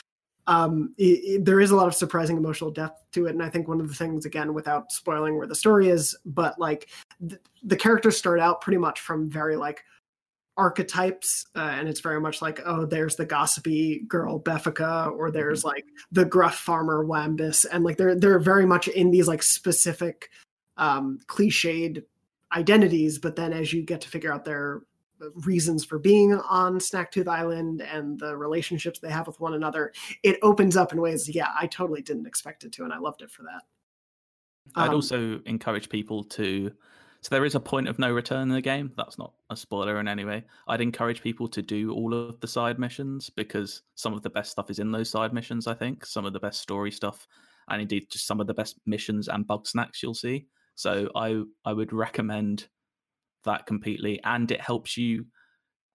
um 0.47 0.95
it, 0.97 1.05
it, 1.05 1.45
there 1.45 1.61
is 1.61 1.71
a 1.71 1.77
lot 1.77 1.89
of 1.89 1.95
surprising 1.95 2.37
emotional 2.37 2.71
depth 2.71 3.05
to 3.13 3.27
it. 3.27 3.31
And 3.31 3.43
I 3.43 3.51
think 3.51 3.69
one 3.69 3.81
of 3.81 3.89
the 3.89 3.95
things 3.95 4.25
again, 4.25 4.55
without 4.55 4.91
spoiling 4.93 5.37
where 5.37 5.47
the 5.47 5.55
story 5.55 5.89
is, 5.89 6.17
but 6.25 6.59
like 6.59 6.89
th- 7.29 7.41
the 7.63 7.77
characters 7.77 8.17
start 8.17 8.41
out 8.41 8.61
pretty 8.61 8.79
much 8.79 9.01
from 9.01 9.29
very 9.29 9.57
like 9.57 9.85
archetypes 10.57 11.45
uh, 11.55 11.75
and 11.75 11.87
it's 11.89 12.01
very 12.01 12.21
much 12.21 12.41
like 12.41 12.61
oh 12.65 12.87
there's 12.87 13.17
the 13.17 13.27
gossipy 13.27 14.01
girl 14.09 14.41
Beffica 14.41 15.13
or 15.13 15.31
there's 15.31 15.61
mm-hmm. 15.61 15.69
like 15.69 15.85
the 16.13 16.25
gruff 16.25 16.57
farmer 16.57 17.05
Wambus 17.05 17.67
and 17.71 17.85
like 17.85 17.99
they're 17.99 18.15
they're 18.15 18.39
very 18.39 18.65
much 18.65 18.89
in 18.89 19.11
these 19.11 19.29
like 19.29 19.43
specific 19.43 20.31
um, 20.77 21.19
cliched 21.27 22.03
identities, 22.53 23.19
but 23.19 23.37
then 23.37 23.53
as 23.53 23.73
you 23.73 23.83
get 23.83 24.01
to 24.03 24.09
figure 24.09 24.33
out 24.33 24.45
their 24.45 24.83
reasons 25.47 25.85
for 25.85 25.99
being 25.99 26.35
on 26.35 26.79
Snacktooth 26.79 27.29
Island 27.29 27.81
and 27.81 28.19
the 28.19 28.37
relationships 28.37 28.99
they 28.99 29.11
have 29.11 29.27
with 29.27 29.41
one 29.41 29.55
another, 29.55 29.93
it 30.23 30.39
opens 30.43 30.77
up 30.77 30.93
in 30.93 31.01
ways, 31.01 31.29
yeah, 31.29 31.53
I 31.59 31.67
totally 31.67 32.03
didn't 32.03 32.27
expect 32.27 32.65
it 32.65 32.73
to, 32.73 32.85
and 32.85 32.93
I 32.93 32.99
loved 32.99 33.23
it 33.23 33.31
for 33.31 33.43
that. 33.43 33.63
I'd 34.75 34.89
um, 34.89 34.97
also 34.97 35.41
encourage 35.47 35.89
people 35.89 36.25
to. 36.25 36.73
So 37.27 37.35
there 37.35 37.45
is 37.45 37.57
a 37.57 37.61
point 37.61 37.89
of 37.89 37.99
no 37.99 38.13
return 38.13 38.43
in 38.43 38.49
the 38.51 38.61
game. 38.61 38.93
That's 38.97 39.19
not 39.19 39.33
a 39.51 39.57
spoiler 39.57 39.99
in 39.99 40.07
any 40.07 40.25
way. 40.25 40.45
I'd 40.69 40.81
encourage 40.81 41.21
people 41.21 41.49
to 41.49 41.61
do 41.61 41.93
all 41.93 42.15
of 42.15 42.39
the 42.39 42.47
side 42.47 42.79
missions 42.79 43.31
because 43.31 43.83
some 43.97 44.15
of 44.15 44.23
the 44.23 44.31
best 44.31 44.53
stuff 44.53 44.71
is 44.71 44.79
in 44.79 44.93
those 44.93 45.11
side 45.11 45.33
missions. 45.33 45.67
I 45.67 45.75
think 45.75 46.07
some 46.07 46.25
of 46.25 46.33
the 46.33 46.39
best 46.39 46.61
story 46.61 46.93
stuff, 46.93 47.27
and 47.69 47.83
indeed 47.83 48.07
just 48.13 48.29
some 48.29 48.41
of 48.41 48.47
the 48.47 48.55
best 48.55 48.79
missions 48.87 49.27
and 49.27 49.45
bug 49.45 49.67
snacks 49.67 50.05
you'll 50.05 50.15
see. 50.15 50.47
So 50.77 51.11
I 51.17 51.43
I 51.65 51.73
would 51.73 51.93
recommend 51.93 52.69
that 53.43 53.67
completely, 53.67 54.21
and 54.23 54.49
it 54.53 54.61
helps 54.61 54.97
you. 54.97 55.27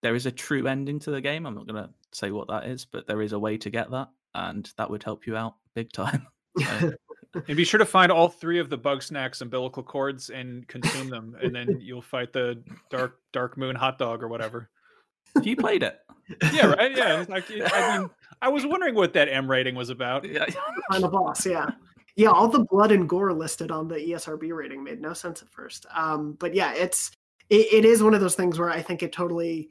There 0.02 0.16
is 0.16 0.26
a 0.26 0.32
true 0.34 0.68
ending 0.68 1.00
to 1.00 1.12
the 1.12 1.22
game. 1.22 1.46
I'm 1.46 1.56
not 1.56 1.66
going 1.66 1.82
to 1.82 1.94
say 2.12 2.32
what 2.32 2.50
that 2.50 2.66
is, 2.66 2.84
but 2.84 3.08
there 3.08 3.22
is 3.22 3.32
a 3.32 3.40
way 3.40 3.58
to 3.60 3.70
get 3.70 3.90
that, 3.92 4.10
and 4.36 4.70
that 4.76 4.90
would 4.90 5.04
help 5.04 5.26
you 5.26 5.38
out 5.38 5.54
big 5.76 5.94
time. 5.94 6.28
and 7.34 7.58
be 7.58 7.64
sure 7.64 7.78
to 7.78 7.86
find 7.86 8.12
all 8.12 8.28
three 8.28 8.60
of 8.60 8.70
the 8.70 8.78
bug 8.78 9.02
snacks 9.04 9.42
umbilical 9.42 9.84
cords 9.84 10.30
and 10.30 10.68
consume 10.68 11.10
them, 11.10 11.36
and 11.42 11.56
then 11.56 11.78
you'll 11.82 12.02
fight 12.02 12.34
the 12.34 12.62
dark 12.90 13.20
dark 13.32 13.58
moon 13.58 13.76
hot 13.76 13.98
dog 13.98 14.24
or 14.24 14.28
whatever. 14.28 14.70
Have 15.36 15.48
you 15.48 15.56
played 15.56 15.84
it? 15.84 16.00
Yeah, 16.54 16.68
right. 16.68 16.96
Yeah, 16.96 17.26
like 17.30 17.46
I 17.50 18.00
mean, 18.00 18.10
I 18.42 18.50
was 18.50 18.66
wondering 18.66 18.96
what 18.96 19.14
that 19.14 19.30
M 19.30 19.50
rating 19.50 19.76
was 19.76 19.90
about. 19.90 20.26
Yeah, 20.26 20.46
final 20.92 21.10
boss. 21.10 21.46
Yeah. 21.46 21.72
Yeah, 22.18 22.30
all 22.30 22.50
the 22.50 22.66
blood 22.66 22.92
and 22.92 23.08
gore 23.08 23.32
listed 23.32 23.72
on 23.72 23.88
the 23.88 23.96
ESRB 23.96 24.54
rating 24.54 24.84
made 24.84 25.02
no 25.02 25.14
sense 25.14 25.42
at 25.42 25.50
first. 25.50 25.86
Um, 25.96 26.34
but 26.40 26.54
yeah, 26.54 26.74
it's 26.74 27.12
it, 27.50 27.72
it 27.72 27.86
is 27.86 28.04
one 28.04 28.14
of 28.14 28.22
those 28.22 28.36
things 28.36 28.60
where 28.60 28.70
I 28.70 28.82
think 28.82 29.02
it 29.02 29.14
totally 29.14 29.70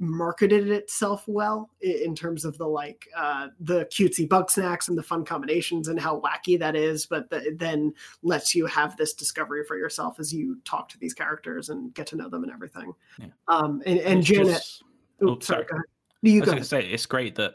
marketed 0.00 0.70
itself 0.70 1.24
well 1.26 1.70
in 1.80 2.14
terms 2.14 2.44
of 2.44 2.56
the 2.58 2.66
like 2.66 3.08
uh, 3.16 3.48
the 3.60 3.84
cutesy 3.86 4.28
Bugsnax 4.28 4.88
and 4.88 4.96
the 4.96 5.02
fun 5.02 5.24
combinations 5.24 5.88
and 5.88 5.98
how 5.98 6.20
wacky 6.20 6.58
that 6.58 6.76
is 6.76 7.06
but 7.06 7.28
the, 7.30 7.54
then 7.56 7.92
lets 8.22 8.54
you 8.54 8.66
have 8.66 8.96
this 8.96 9.12
discovery 9.12 9.64
for 9.64 9.76
yourself 9.76 10.20
as 10.20 10.32
you 10.32 10.58
talk 10.64 10.88
to 10.88 10.98
these 10.98 11.14
characters 11.14 11.68
and 11.68 11.92
get 11.94 12.06
to 12.06 12.16
know 12.16 12.28
them 12.28 12.44
and 12.44 12.52
everything 12.52 12.92
yeah. 13.18 13.26
um 13.48 13.82
and, 13.86 13.98
and 14.00 14.22
janet 14.22 14.54
just, 14.54 14.84
oops, 15.22 15.46
sorry, 15.46 15.66
sorry. 15.68 15.82
you 16.22 16.36
I 16.36 16.40
was 16.40 16.48
going 16.48 16.58
to 16.58 16.64
say 16.64 16.86
it's 16.86 17.06
great 17.06 17.34
that 17.34 17.54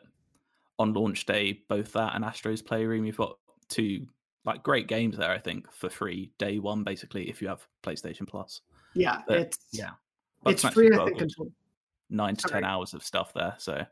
on 0.80 0.94
launch 0.94 1.26
day 1.26 1.62
both 1.70 1.94
that 1.94 2.16
and 2.16 2.26
astro's 2.26 2.62
playroom 2.62 3.06
you've 3.06 3.18
got 3.18 3.38
two 3.70 4.06
like 4.46 4.64
great 4.64 4.88
games 4.88 5.18
there. 5.18 5.32
I 5.32 5.40
think 5.40 5.72
for 5.72 5.90
free 5.90 6.32
day 6.38 6.60
one, 6.60 6.84
basically, 6.84 7.30
if 7.30 7.42
you 7.42 7.48
have 7.48 7.66
PlayStation 7.82 8.28
Plus. 8.28 8.62
Yeah, 8.94 9.22
but, 9.28 9.40
it's 9.40 9.60
yeah, 9.72 9.92
it's 10.46 10.68
free. 10.70 10.92
I 10.94 11.06
think 11.06 11.22
until 11.22 11.48
nine 12.14 12.36
to 12.38 12.48
ten 12.48 12.64
hours 12.64 12.94
of 12.94 13.04
stuff 13.04 13.34
there. 13.34 13.56
So 13.58 13.86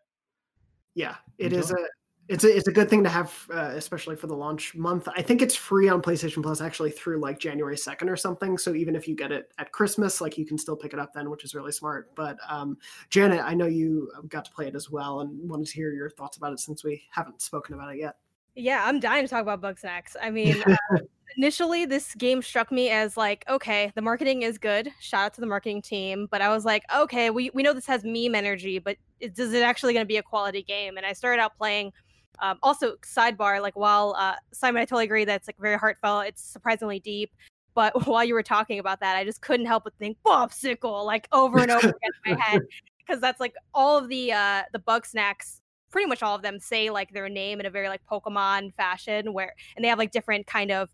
yeah, 0.95 1.15
it 1.37 1.47
Enjoy. 1.53 1.59
is 1.59 1.71
a 1.71 1.85
it's 2.27 2.43
a 2.43 2.55
it's 2.55 2.67
a 2.67 2.71
good 2.71 2.89
thing 2.89 3.03
to 3.03 3.09
have, 3.09 3.33
uh, 3.53 3.71
especially 3.73 4.15
for 4.15 4.27
the 4.27 4.35
launch 4.35 4.75
month. 4.75 5.07
I 5.15 5.21
think 5.21 5.41
it's 5.41 5.55
free 5.55 5.89
on 5.89 6.01
PlayStation 6.01 6.41
Plus 6.41 6.61
actually 6.61 6.91
through 6.91 7.19
like 7.19 7.39
January 7.39 7.77
second 7.77 8.07
or 8.07 8.15
something. 8.15 8.57
So 8.57 8.73
even 8.73 8.95
if 8.95 9.07
you 9.07 9.15
get 9.15 9.31
it 9.31 9.51
at 9.57 9.71
Christmas, 9.71 10.21
like 10.21 10.37
you 10.37 10.45
can 10.45 10.57
still 10.57 10.77
pick 10.77 10.93
it 10.93 10.99
up 10.99 11.13
then, 11.13 11.29
which 11.29 11.43
is 11.43 11.55
really 11.55 11.71
smart. 11.73 12.15
But 12.15 12.37
um, 12.47 12.77
Janet, 13.09 13.41
I 13.43 13.53
know 13.53 13.65
you 13.65 14.09
got 14.29 14.45
to 14.45 14.51
play 14.51 14.67
it 14.67 14.75
as 14.75 14.89
well, 14.89 15.21
and 15.21 15.49
wanted 15.49 15.67
to 15.67 15.73
hear 15.73 15.91
your 15.91 16.09
thoughts 16.09 16.37
about 16.37 16.53
it 16.53 16.59
since 16.59 16.83
we 16.83 17.03
haven't 17.09 17.41
spoken 17.41 17.75
about 17.75 17.93
it 17.93 17.99
yet. 17.99 18.15
Yeah, 18.55 18.83
I'm 18.85 18.99
dying 18.99 19.23
to 19.23 19.29
talk 19.29 19.41
about 19.41 19.61
Bugsnax. 19.61 20.15
I 20.21 20.29
mean, 20.29 20.61
uh, 20.67 20.97
initially 21.37 21.85
this 21.85 22.13
game 22.15 22.41
struck 22.41 22.71
me 22.71 22.89
as 22.89 23.15
like, 23.15 23.45
okay, 23.49 23.91
the 23.95 24.01
marketing 24.01 24.41
is 24.41 24.57
good. 24.57 24.89
Shout 24.99 25.25
out 25.25 25.33
to 25.35 25.41
the 25.41 25.47
marketing 25.47 25.81
team. 25.81 26.27
But 26.29 26.41
I 26.41 26.49
was 26.49 26.65
like, 26.65 26.83
okay, 26.95 27.29
we, 27.29 27.49
we 27.53 27.63
know 27.63 27.73
this 27.73 27.85
has 27.87 28.03
meme 28.03 28.35
energy, 28.35 28.79
but 28.79 28.97
is, 29.19 29.37
is 29.39 29.53
it 29.53 29.63
actually 29.63 29.93
going 29.93 30.03
to 30.03 30.07
be 30.07 30.17
a 30.17 30.23
quality 30.23 30.63
game? 30.63 30.97
And 30.97 31.05
I 31.05 31.13
started 31.13 31.41
out 31.41 31.57
playing. 31.57 31.93
Um, 32.39 32.57
also, 32.63 32.95
sidebar, 33.05 33.61
like 33.61 33.75
while 33.75 34.15
uh, 34.17 34.33
Simon, 34.51 34.81
I 34.81 34.85
totally 34.85 35.05
agree 35.05 35.25
that 35.25 35.35
it's 35.35 35.47
like 35.47 35.59
very 35.59 35.77
heartfelt. 35.77 36.25
It's 36.25 36.43
surprisingly 36.43 36.99
deep. 36.99 37.31
But 37.73 38.07
while 38.07 38.23
you 38.23 38.33
were 38.33 38.43
talking 38.43 38.79
about 38.79 38.99
that, 38.99 39.15
I 39.15 39.23
just 39.23 39.41
couldn't 39.41 39.67
help 39.67 39.83
but 39.85 39.93
think 39.99 40.17
Bopsicle 40.25 41.05
like 41.05 41.27
over 41.31 41.59
and 41.59 41.71
over 41.71 41.87
again 41.87 42.11
in 42.25 42.33
my 42.33 42.41
head 42.41 42.61
because 42.99 43.21
that's 43.21 43.39
like 43.39 43.53
all 43.73 43.97
of 43.97 44.09
the 44.09 44.33
uh, 44.33 44.63
the 44.73 44.79
Bugsnax 44.79 45.60
pretty 45.91 46.07
much 46.07 46.23
all 46.23 46.35
of 46.35 46.41
them 46.41 46.59
say 46.59 46.89
like 46.89 47.11
their 47.11 47.29
name 47.29 47.59
in 47.59 47.65
a 47.65 47.69
very 47.69 47.89
like 47.89 48.01
Pokemon 48.09 48.73
fashion 48.75 49.33
where 49.33 49.53
and 49.75 49.83
they 49.83 49.89
have 49.89 49.99
like 49.99 50.11
different 50.11 50.47
kind 50.47 50.71
of 50.71 50.89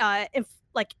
uh 0.00 0.26
inf- 0.32 0.46
like 0.74 0.94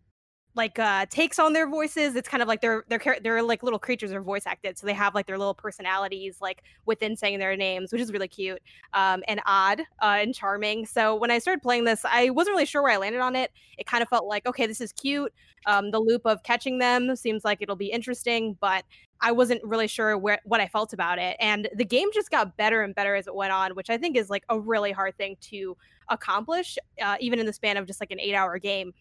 like 0.58 0.78
uh 0.78 1.06
takes 1.06 1.38
on 1.38 1.52
their 1.54 1.68
voices 1.68 2.16
it's 2.16 2.28
kind 2.28 2.42
of 2.42 2.48
like 2.48 2.60
they're 2.60 2.84
they're 2.88 3.16
they're 3.22 3.42
like 3.42 3.62
little 3.62 3.78
creatures 3.78 4.12
are 4.12 4.20
voice 4.20 4.42
acted 4.44 4.76
so 4.76 4.86
they 4.86 4.92
have 4.92 5.14
like 5.14 5.26
their 5.26 5.38
little 5.38 5.54
personalities 5.54 6.38
like 6.42 6.62
within 6.84 7.16
saying 7.16 7.38
their 7.38 7.56
names 7.56 7.92
which 7.92 8.02
is 8.02 8.12
really 8.12 8.28
cute 8.28 8.60
um 8.92 9.22
and 9.28 9.40
odd 9.46 9.80
uh 10.02 10.18
and 10.20 10.34
charming 10.34 10.84
so 10.84 11.14
when 11.14 11.30
i 11.30 11.38
started 11.38 11.62
playing 11.62 11.84
this 11.84 12.04
i 12.04 12.28
wasn't 12.28 12.52
really 12.52 12.66
sure 12.66 12.82
where 12.82 12.92
i 12.92 12.96
landed 12.96 13.20
on 13.20 13.36
it 13.36 13.52
it 13.78 13.86
kind 13.86 14.02
of 14.02 14.08
felt 14.08 14.26
like 14.26 14.44
okay 14.46 14.66
this 14.66 14.80
is 14.80 14.92
cute 14.92 15.32
um 15.66 15.92
the 15.92 16.00
loop 16.00 16.22
of 16.26 16.42
catching 16.42 16.78
them 16.78 17.14
seems 17.14 17.44
like 17.44 17.62
it'll 17.62 17.76
be 17.76 17.90
interesting 17.90 18.58
but 18.60 18.84
I 19.20 19.32
wasn't 19.32 19.62
really 19.64 19.88
sure 19.88 20.16
where 20.16 20.38
what 20.44 20.60
I 20.60 20.68
felt 20.68 20.92
about 20.92 21.18
it. 21.18 21.36
And 21.40 21.68
the 21.74 21.84
game 21.84 22.08
just 22.14 22.30
got 22.30 22.56
better 22.56 22.82
and 22.82 22.94
better 22.94 23.14
as 23.16 23.26
it 23.26 23.34
went 23.34 23.52
on, 23.52 23.72
which 23.72 23.90
I 23.90 23.98
think 23.98 24.16
is 24.16 24.30
like 24.30 24.44
a 24.48 24.58
really 24.58 24.92
hard 24.92 25.16
thing 25.16 25.36
to 25.50 25.76
accomplish, 26.08 26.78
uh, 27.02 27.16
even 27.20 27.38
in 27.38 27.46
the 27.46 27.52
span 27.52 27.76
of 27.76 27.86
just 27.86 28.00
like 28.00 28.10
an 28.10 28.20
eight 28.20 28.34
hour 28.34 28.58
game. 28.58 28.92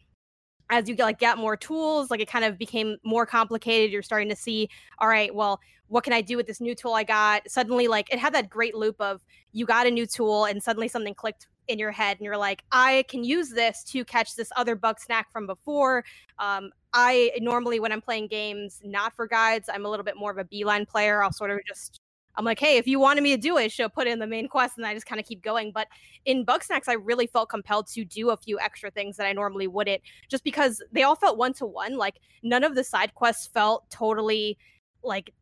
As 0.70 0.90
you 0.90 0.96
get 0.96 1.04
like 1.06 1.20
get 1.20 1.38
more 1.38 1.56
tools, 1.56 2.12
like 2.12 2.20
it 2.20 2.28
kind 2.28 2.44
of 2.44 2.58
became 2.58 2.98
more 3.04 3.26
complicated. 3.26 3.92
You're 3.92 4.02
starting 4.02 4.30
to 4.30 4.36
see, 4.36 4.70
all 5.00 5.08
right, 5.08 5.34
well, 5.34 5.60
what 5.88 6.04
can 6.04 6.12
I 6.12 6.22
do 6.22 6.36
with 6.36 6.48
this 6.48 6.60
new 6.60 6.76
tool 6.76 6.94
I 6.94 7.04
got? 7.04 7.50
Suddenly, 7.50 7.88
like 7.88 8.12
it 8.12 8.20
had 8.20 8.34
that 8.34 8.50
great 8.50 8.76
loop 8.76 9.00
of 9.00 9.24
you 9.54 9.66
got 9.66 9.88
a 9.88 9.92
new 9.92 10.06
tool 10.06 10.46
and 10.46 10.62
suddenly 10.62 10.90
something 10.90 11.14
clicked 11.14 11.48
in 11.68 11.80
your 11.80 11.92
head 11.92 12.18
and 12.18 12.26
you're 12.26 12.38
like, 12.38 12.64
I 12.72 13.06
can 13.08 13.24
use 13.24 13.50
this 13.50 13.84
to 13.86 14.04
catch 14.04 14.36
this 14.36 14.52
other 14.56 14.76
bug 14.76 15.00
snack 15.00 15.32
from 15.32 15.48
before. 15.48 16.04
Um, 16.40 16.72
I 16.94 17.32
normally, 17.40 17.80
when 17.80 17.92
I'm 17.92 18.02
playing 18.02 18.28
games 18.28 18.82
not 18.84 19.16
for 19.16 19.28
guides, 19.28 19.70
I'm 19.74 19.86
a 19.86 19.90
little 19.90 20.06
bit 20.06 20.18
more 20.18 20.32
of 20.32 20.38
a 20.38 20.46
beeline 20.46 20.86
player. 20.86 21.24
I'll 21.24 21.32
sort 21.32 21.52
of 21.52 21.60
just, 21.66 22.02
I'm 22.38 22.46
like, 22.46 22.60
hey, 22.60 22.78
if 22.78 22.88
you 22.88 23.00
wanted 23.00 23.22
me 23.24 23.36
to 23.36 23.42
do 23.42 23.58
it, 23.58 23.72
she'll 23.72 23.90
put 23.90 24.08
in 24.08 24.20
the 24.20 24.28
main 24.28 24.48
quest 24.48 24.78
and 24.78 24.86
I 24.86 24.94
just 24.94 25.08
kind 25.08 25.20
of 25.20 25.26
keep 25.26 25.42
going. 25.42 25.72
But 25.74 25.88
in 26.26 26.46
Bugsnax, 26.46 26.84
I 26.88 26.94
really 26.94 27.26
felt 27.26 27.50
compelled 27.50 27.88
to 27.88 28.06
do 28.06 28.30
a 28.30 28.38
few 28.38 28.60
extra 28.60 28.92
things 28.92 29.18
that 29.18 29.26
I 29.26 29.34
normally 29.34 29.68
wouldn't 29.68 30.02
just 30.30 30.44
because 30.44 30.82
they 30.92 31.04
all 31.04 31.16
felt 31.16 31.38
one 31.38 31.54
to 31.54 31.66
one. 31.66 31.98
Like 31.98 32.20
none 32.44 32.64
of 32.64 32.76
the 32.76 32.84
side 32.84 33.16
quests 33.16 33.48
felt 33.48 33.90
totally 33.90 34.58
like 35.04 35.34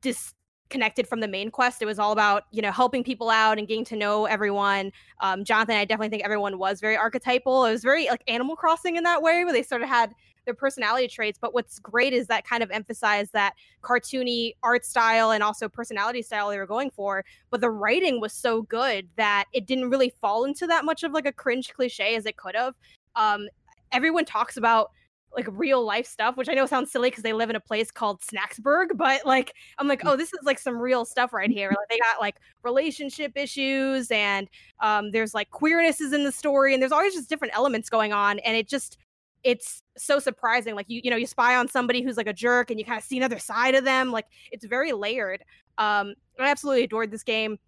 disconnected 0.00 1.08
from 1.08 1.20
the 1.20 1.28
main 1.28 1.50
quest. 1.50 1.82
It 1.82 1.86
was 1.86 1.98
all 1.98 2.12
about 2.12 2.44
you 2.52 2.62
know 2.62 2.70
helping 2.70 3.02
people 3.02 3.28
out 3.28 3.58
and 3.58 3.66
getting 3.66 3.84
to 3.86 3.96
know 3.96 4.26
everyone. 4.26 4.92
Um, 5.20 5.44
Jonathan, 5.44 5.76
I 5.76 5.84
definitely 5.84 6.10
think 6.10 6.22
everyone 6.22 6.58
was 6.58 6.80
very 6.80 6.96
archetypal. 6.96 7.64
It 7.64 7.72
was 7.72 7.82
very 7.82 8.06
like 8.06 8.22
Animal 8.28 8.54
Crossing 8.54 8.94
in 8.94 9.02
that 9.02 9.20
way, 9.20 9.44
where 9.44 9.52
they 9.52 9.62
sort 9.64 9.82
of 9.82 9.88
had 9.88 10.14
their 10.46 10.54
personality 10.54 11.08
traits. 11.08 11.38
But 11.38 11.52
what's 11.52 11.78
great 11.78 12.14
is 12.14 12.26
that 12.28 12.46
kind 12.46 12.62
of 12.62 12.70
emphasized 12.70 13.32
that 13.34 13.54
cartoony 13.82 14.54
art 14.62 14.86
style 14.86 15.32
and 15.32 15.42
also 15.42 15.68
personality 15.68 16.22
style 16.22 16.48
they 16.48 16.58
were 16.58 16.66
going 16.66 16.90
for. 16.90 17.24
But 17.50 17.60
the 17.60 17.70
writing 17.70 18.20
was 18.20 18.32
so 18.32 18.62
good 18.62 19.08
that 19.16 19.44
it 19.52 19.66
didn't 19.66 19.90
really 19.90 20.12
fall 20.20 20.44
into 20.44 20.66
that 20.68 20.84
much 20.84 21.02
of 21.02 21.12
like 21.12 21.26
a 21.26 21.32
cringe 21.32 21.74
cliche 21.74 22.14
as 22.14 22.24
it 22.24 22.38
could 22.38 22.54
have. 22.54 22.74
Um, 23.14 23.48
everyone 23.92 24.24
talks 24.24 24.56
about 24.56 24.90
like 25.36 25.46
real 25.50 25.84
life 25.84 26.06
stuff, 26.06 26.36
which 26.36 26.48
I 26.48 26.54
know 26.54 26.66
sounds 26.66 26.90
silly 26.90 27.10
because 27.10 27.22
they 27.22 27.34
live 27.34 27.50
in 27.50 27.56
a 27.56 27.60
place 27.60 27.90
called 27.90 28.22
Snacksburg, 28.22 28.96
but 28.96 29.26
like 29.26 29.52
I'm 29.78 29.86
like, 29.86 30.02
oh, 30.04 30.16
this 30.16 30.32
is 30.32 30.40
like 30.44 30.58
some 30.58 30.78
real 30.78 31.04
stuff 31.04 31.32
right 31.32 31.50
here. 31.50 31.68
Like 31.68 31.88
they 31.90 31.98
got 31.98 32.20
like 32.20 32.36
relationship 32.62 33.32
issues 33.36 34.10
and 34.10 34.48
um 34.80 35.10
there's 35.12 35.34
like 35.34 35.50
queernesses 35.50 36.14
in 36.14 36.24
the 36.24 36.32
story 36.32 36.72
and 36.72 36.82
there's 36.82 36.92
always 36.92 37.14
just 37.14 37.28
different 37.28 37.54
elements 37.54 37.90
going 37.90 38.12
on 38.12 38.38
and 38.40 38.56
it 38.56 38.66
just 38.66 38.98
it's 39.44 39.82
so 39.96 40.18
surprising. 40.18 40.74
Like 40.74 40.86
you, 40.88 41.00
you 41.02 41.10
know, 41.10 41.16
you 41.16 41.26
spy 41.26 41.56
on 41.56 41.68
somebody 41.68 42.02
who's 42.02 42.16
like 42.16 42.26
a 42.26 42.32
jerk 42.32 42.70
and 42.70 42.78
you 42.78 42.84
kind 42.84 42.98
of 42.98 43.04
see 43.04 43.16
another 43.16 43.38
side 43.38 43.74
of 43.74 43.84
them. 43.84 44.12
Like 44.12 44.26
it's 44.52 44.64
very 44.64 44.92
layered. 44.92 45.42
Um, 45.78 46.14
I 46.38 46.48
absolutely 46.48 46.84
adored 46.84 47.10
this 47.10 47.22
game. 47.22 47.58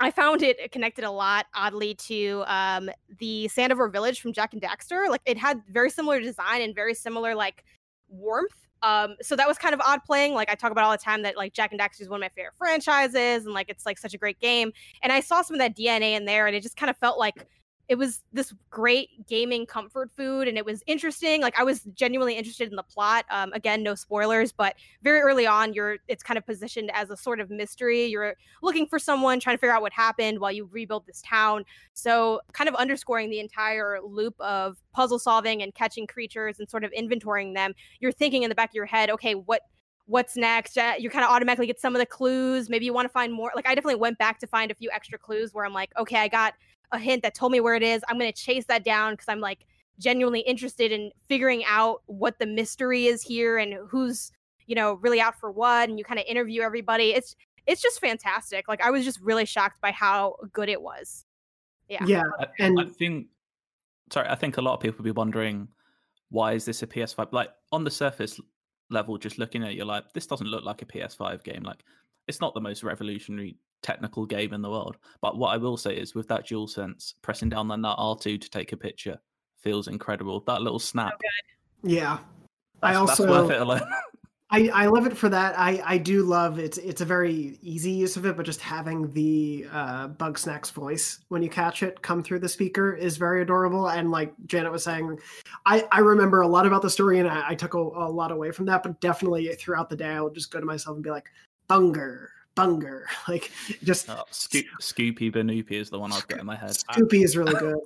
I 0.00 0.10
found 0.10 0.42
it 0.42 0.72
connected 0.72 1.04
a 1.04 1.10
lot, 1.10 1.46
oddly, 1.54 1.94
to 1.94 2.42
um, 2.46 2.90
the 3.20 3.48
Sandover 3.54 3.90
Village 3.90 4.20
from 4.20 4.32
Jak 4.32 4.52
and 4.52 4.60
Daxter. 4.60 5.08
Like 5.08 5.20
it 5.24 5.38
had 5.38 5.62
very 5.70 5.90
similar 5.90 6.20
design 6.20 6.62
and 6.62 6.74
very 6.74 6.94
similar 6.94 7.34
like 7.34 7.64
warmth. 8.08 8.52
Um, 8.82 9.16
so 9.22 9.34
that 9.36 9.48
was 9.48 9.56
kind 9.56 9.72
of 9.72 9.80
odd 9.80 10.02
playing. 10.04 10.34
Like 10.34 10.50
I 10.50 10.56
talk 10.56 10.72
about 10.72 10.84
all 10.84 10.92
the 10.92 10.98
time 10.98 11.22
that 11.22 11.36
like 11.36 11.54
Jak 11.54 11.70
and 11.70 11.80
Daxter 11.80 12.02
is 12.02 12.08
one 12.08 12.18
of 12.18 12.20
my 12.22 12.28
favorite 12.30 12.54
franchises, 12.58 13.46
and 13.46 13.54
like 13.54 13.68
it's 13.68 13.86
like 13.86 13.98
such 13.98 14.14
a 14.14 14.18
great 14.18 14.38
game. 14.40 14.72
And 15.02 15.12
I 15.12 15.20
saw 15.20 15.42
some 15.42 15.54
of 15.54 15.60
that 15.60 15.76
DNA 15.76 16.16
in 16.16 16.24
there, 16.24 16.46
and 16.46 16.56
it 16.56 16.62
just 16.62 16.76
kind 16.76 16.90
of 16.90 16.96
felt 16.98 17.18
like 17.18 17.46
it 17.88 17.96
was 17.96 18.22
this 18.32 18.54
great 18.70 19.26
gaming 19.26 19.66
comfort 19.66 20.10
food 20.16 20.48
and 20.48 20.56
it 20.56 20.64
was 20.64 20.82
interesting 20.86 21.40
like 21.40 21.58
i 21.58 21.62
was 21.62 21.82
genuinely 21.94 22.34
interested 22.36 22.68
in 22.68 22.76
the 22.76 22.82
plot 22.82 23.24
um, 23.30 23.52
again 23.52 23.82
no 23.82 23.94
spoilers 23.94 24.52
but 24.52 24.74
very 25.02 25.20
early 25.20 25.46
on 25.46 25.72
you're 25.74 25.98
it's 26.08 26.22
kind 26.22 26.38
of 26.38 26.46
positioned 26.46 26.90
as 26.94 27.10
a 27.10 27.16
sort 27.16 27.40
of 27.40 27.50
mystery. 27.50 28.06
You're 28.06 28.34
looking 28.62 28.86
for 28.86 28.98
someone 28.98 29.40
trying 29.40 29.56
to 29.56 29.60
figure 29.60 29.74
out 29.74 29.82
what 29.82 29.92
happened 29.92 30.40
while 30.40 30.52
you 30.52 30.68
rebuild 30.70 31.06
this 31.06 31.22
town. 31.22 31.64
So 31.92 32.40
kind 32.52 32.68
of 32.68 32.74
underscoring 32.74 33.30
the 33.30 33.40
entire 33.40 34.00
loop 34.02 34.34
of 34.40 34.78
puzzle 34.92 35.18
solving 35.18 35.62
and 35.62 35.74
catching 35.74 36.06
creatures 36.06 36.58
and 36.58 36.68
sort 36.68 36.84
of 36.84 36.92
inventorying 36.92 37.54
them 37.54 37.74
you're 38.00 38.12
thinking 38.12 38.42
in 38.42 38.48
the 38.48 38.54
back 38.54 38.70
of 38.70 38.74
your 38.74 38.86
head 38.86 39.10
okay 39.10 39.34
what 39.34 39.62
what's 40.06 40.36
next? 40.36 40.76
You 40.76 41.08
kind 41.08 41.24
of 41.24 41.30
automatically 41.30 41.66
get 41.66 41.80
some 41.80 41.96
of 41.96 41.98
the 41.98 42.04
clues. 42.04 42.68
Maybe 42.68 42.84
you 42.84 42.92
want 42.92 43.06
to 43.06 43.12
find 43.12 43.32
more 43.32 43.50
like 43.56 43.66
i 43.66 43.74
definitely 43.74 44.00
went 44.00 44.18
back 44.18 44.38
to 44.40 44.46
find 44.46 44.70
a 44.70 44.74
few 44.74 44.90
extra 44.92 45.18
clues 45.18 45.54
where 45.54 45.64
i'm 45.64 45.72
like 45.72 45.90
okay 45.98 46.18
i 46.18 46.28
got 46.28 46.54
a 46.94 46.98
hint 46.98 47.22
that 47.22 47.34
told 47.34 47.52
me 47.52 47.60
where 47.60 47.74
it 47.74 47.82
is. 47.82 48.02
I'm 48.08 48.18
going 48.18 48.32
to 48.32 48.38
chase 48.38 48.64
that 48.66 48.84
down 48.84 49.12
because 49.12 49.28
I'm 49.28 49.40
like 49.40 49.66
genuinely 49.98 50.40
interested 50.40 50.92
in 50.92 51.10
figuring 51.28 51.64
out 51.66 52.02
what 52.06 52.38
the 52.38 52.46
mystery 52.46 53.06
is 53.06 53.22
here 53.22 53.58
and 53.58 53.74
who's, 53.88 54.32
you 54.66 54.74
know, 54.74 54.94
really 54.94 55.20
out 55.20 55.38
for 55.38 55.50
what. 55.50 55.88
And 55.88 55.98
you 55.98 56.04
kind 56.04 56.18
of 56.18 56.26
interview 56.26 56.62
everybody. 56.62 57.10
It's, 57.10 57.36
it's 57.66 57.82
just 57.82 58.00
fantastic. 58.00 58.68
Like 58.68 58.82
I 58.82 58.90
was 58.90 59.04
just 59.04 59.20
really 59.20 59.44
shocked 59.44 59.80
by 59.80 59.90
how 59.90 60.36
good 60.52 60.68
it 60.68 60.80
was. 60.80 61.24
Yeah. 61.88 62.04
Yeah. 62.06 62.22
And 62.58 62.80
I 62.80 62.84
think, 62.84 63.26
sorry, 64.12 64.28
I 64.28 64.34
think 64.34 64.56
a 64.56 64.62
lot 64.62 64.74
of 64.74 64.80
people 64.80 64.98
will 64.98 65.04
be 65.04 65.10
wondering 65.10 65.68
why 66.30 66.52
is 66.52 66.64
this 66.64 66.82
a 66.82 66.86
PS5? 66.86 67.32
Like 67.32 67.50
on 67.72 67.84
the 67.84 67.90
surface 67.90 68.40
level, 68.90 69.18
just 69.18 69.38
looking 69.38 69.62
at 69.62 69.70
it, 69.70 69.76
you're 69.76 69.86
like, 69.86 70.12
this 70.12 70.26
doesn't 70.26 70.46
look 70.46 70.64
like 70.64 70.82
a 70.82 70.86
PS5 70.86 71.44
game. 71.44 71.62
Like 71.62 71.84
it's 72.26 72.40
not 72.40 72.54
the 72.54 72.60
most 72.60 72.82
revolutionary 72.82 73.56
technical 73.84 74.26
game 74.26 74.52
in 74.52 74.62
the 74.62 74.70
world. 74.70 74.96
But 75.20 75.38
what 75.38 75.50
I 75.50 75.58
will 75.58 75.76
say 75.76 75.94
is, 75.94 76.14
with 76.14 76.26
that 76.28 76.46
dual 76.46 76.66
sense, 76.66 77.14
pressing 77.22 77.50
down 77.50 77.70
on 77.70 77.82
that 77.82 77.98
R2 77.98 78.40
to 78.40 78.50
take 78.50 78.72
a 78.72 78.76
picture 78.76 79.20
feels 79.58 79.86
incredible. 79.86 80.40
That 80.46 80.62
little 80.62 80.80
snap. 80.80 81.12
So 81.20 81.88
yeah, 81.88 82.18
I 82.82 82.94
also 82.94 83.28
worth 83.28 83.50
it 83.50 83.60
alone. 83.60 83.82
I, 84.50 84.70
I 84.72 84.86
love 84.86 85.06
it 85.06 85.16
for 85.16 85.28
that. 85.30 85.58
I, 85.58 85.82
I 85.84 85.98
do 85.98 86.22
love 86.22 86.60
it's 86.60 86.78
it's 86.78 87.00
a 87.00 87.04
very 87.04 87.58
easy 87.60 87.90
use 87.90 88.16
of 88.16 88.24
it, 88.24 88.36
but 88.36 88.46
just 88.46 88.60
having 88.60 89.10
the 89.12 89.66
uh, 89.72 90.08
Bugsnax 90.08 90.70
voice 90.70 91.18
when 91.28 91.42
you 91.42 91.48
catch 91.48 91.82
it 91.82 92.00
come 92.02 92.22
through 92.22 92.38
the 92.38 92.48
speaker 92.48 92.92
is 92.92 93.16
very 93.16 93.42
adorable. 93.42 93.88
And 93.88 94.12
like 94.12 94.32
Janet 94.46 94.70
was 94.70 94.84
saying, 94.84 95.18
I, 95.66 95.88
I 95.90 96.00
remember 96.00 96.42
a 96.42 96.46
lot 96.46 96.66
about 96.66 96.82
the 96.82 96.90
story 96.90 97.18
and 97.18 97.28
I, 97.28 97.48
I 97.48 97.54
took 97.56 97.74
a, 97.74 97.78
a 97.78 98.08
lot 98.08 98.30
away 98.30 98.52
from 98.52 98.66
that, 98.66 98.84
but 98.84 99.00
definitely 99.00 99.48
throughout 99.54 99.90
the 99.90 99.96
day 99.96 100.10
I 100.10 100.20
would 100.20 100.34
just 100.34 100.52
go 100.52 100.60
to 100.60 100.66
myself 100.66 100.94
and 100.94 101.02
be 101.02 101.10
like, 101.10 101.30
Bunger, 101.66 102.28
Bunger. 102.54 103.06
Like 103.28 103.50
just 103.82 104.10
oh, 104.10 104.24
Sco- 104.30 104.58
Scoopy 104.80 105.32
Banoopy 105.32 105.72
is 105.72 105.90
the 105.90 105.98
one 105.98 106.12
I've 106.12 106.28
got 106.28 106.40
in 106.40 106.46
my 106.46 106.56
head. 106.56 106.70
Scoopy 106.70 107.24
is 107.24 107.36
really 107.36 107.54
good. 107.54 107.76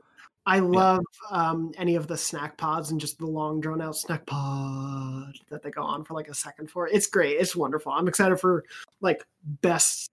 I 0.46 0.60
love 0.60 1.04
yeah. 1.30 1.50
um, 1.50 1.72
any 1.76 1.94
of 1.94 2.06
the 2.06 2.16
snack 2.16 2.56
pods 2.56 2.90
and 2.90 2.98
just 2.98 3.18
the 3.18 3.26
long 3.26 3.60
drawn 3.60 3.82
out 3.82 3.96
snack 3.96 4.24
pod 4.24 5.34
that 5.50 5.62
they 5.62 5.70
go 5.70 5.82
on 5.82 6.04
for 6.04 6.14
like 6.14 6.28
a 6.28 6.34
second 6.34 6.70
for. 6.70 6.88
It's 6.88 7.06
great. 7.06 7.36
It's 7.38 7.54
wonderful. 7.54 7.92
I'm 7.92 8.08
excited 8.08 8.40
for 8.40 8.64
like 9.02 9.26
best 9.60 10.10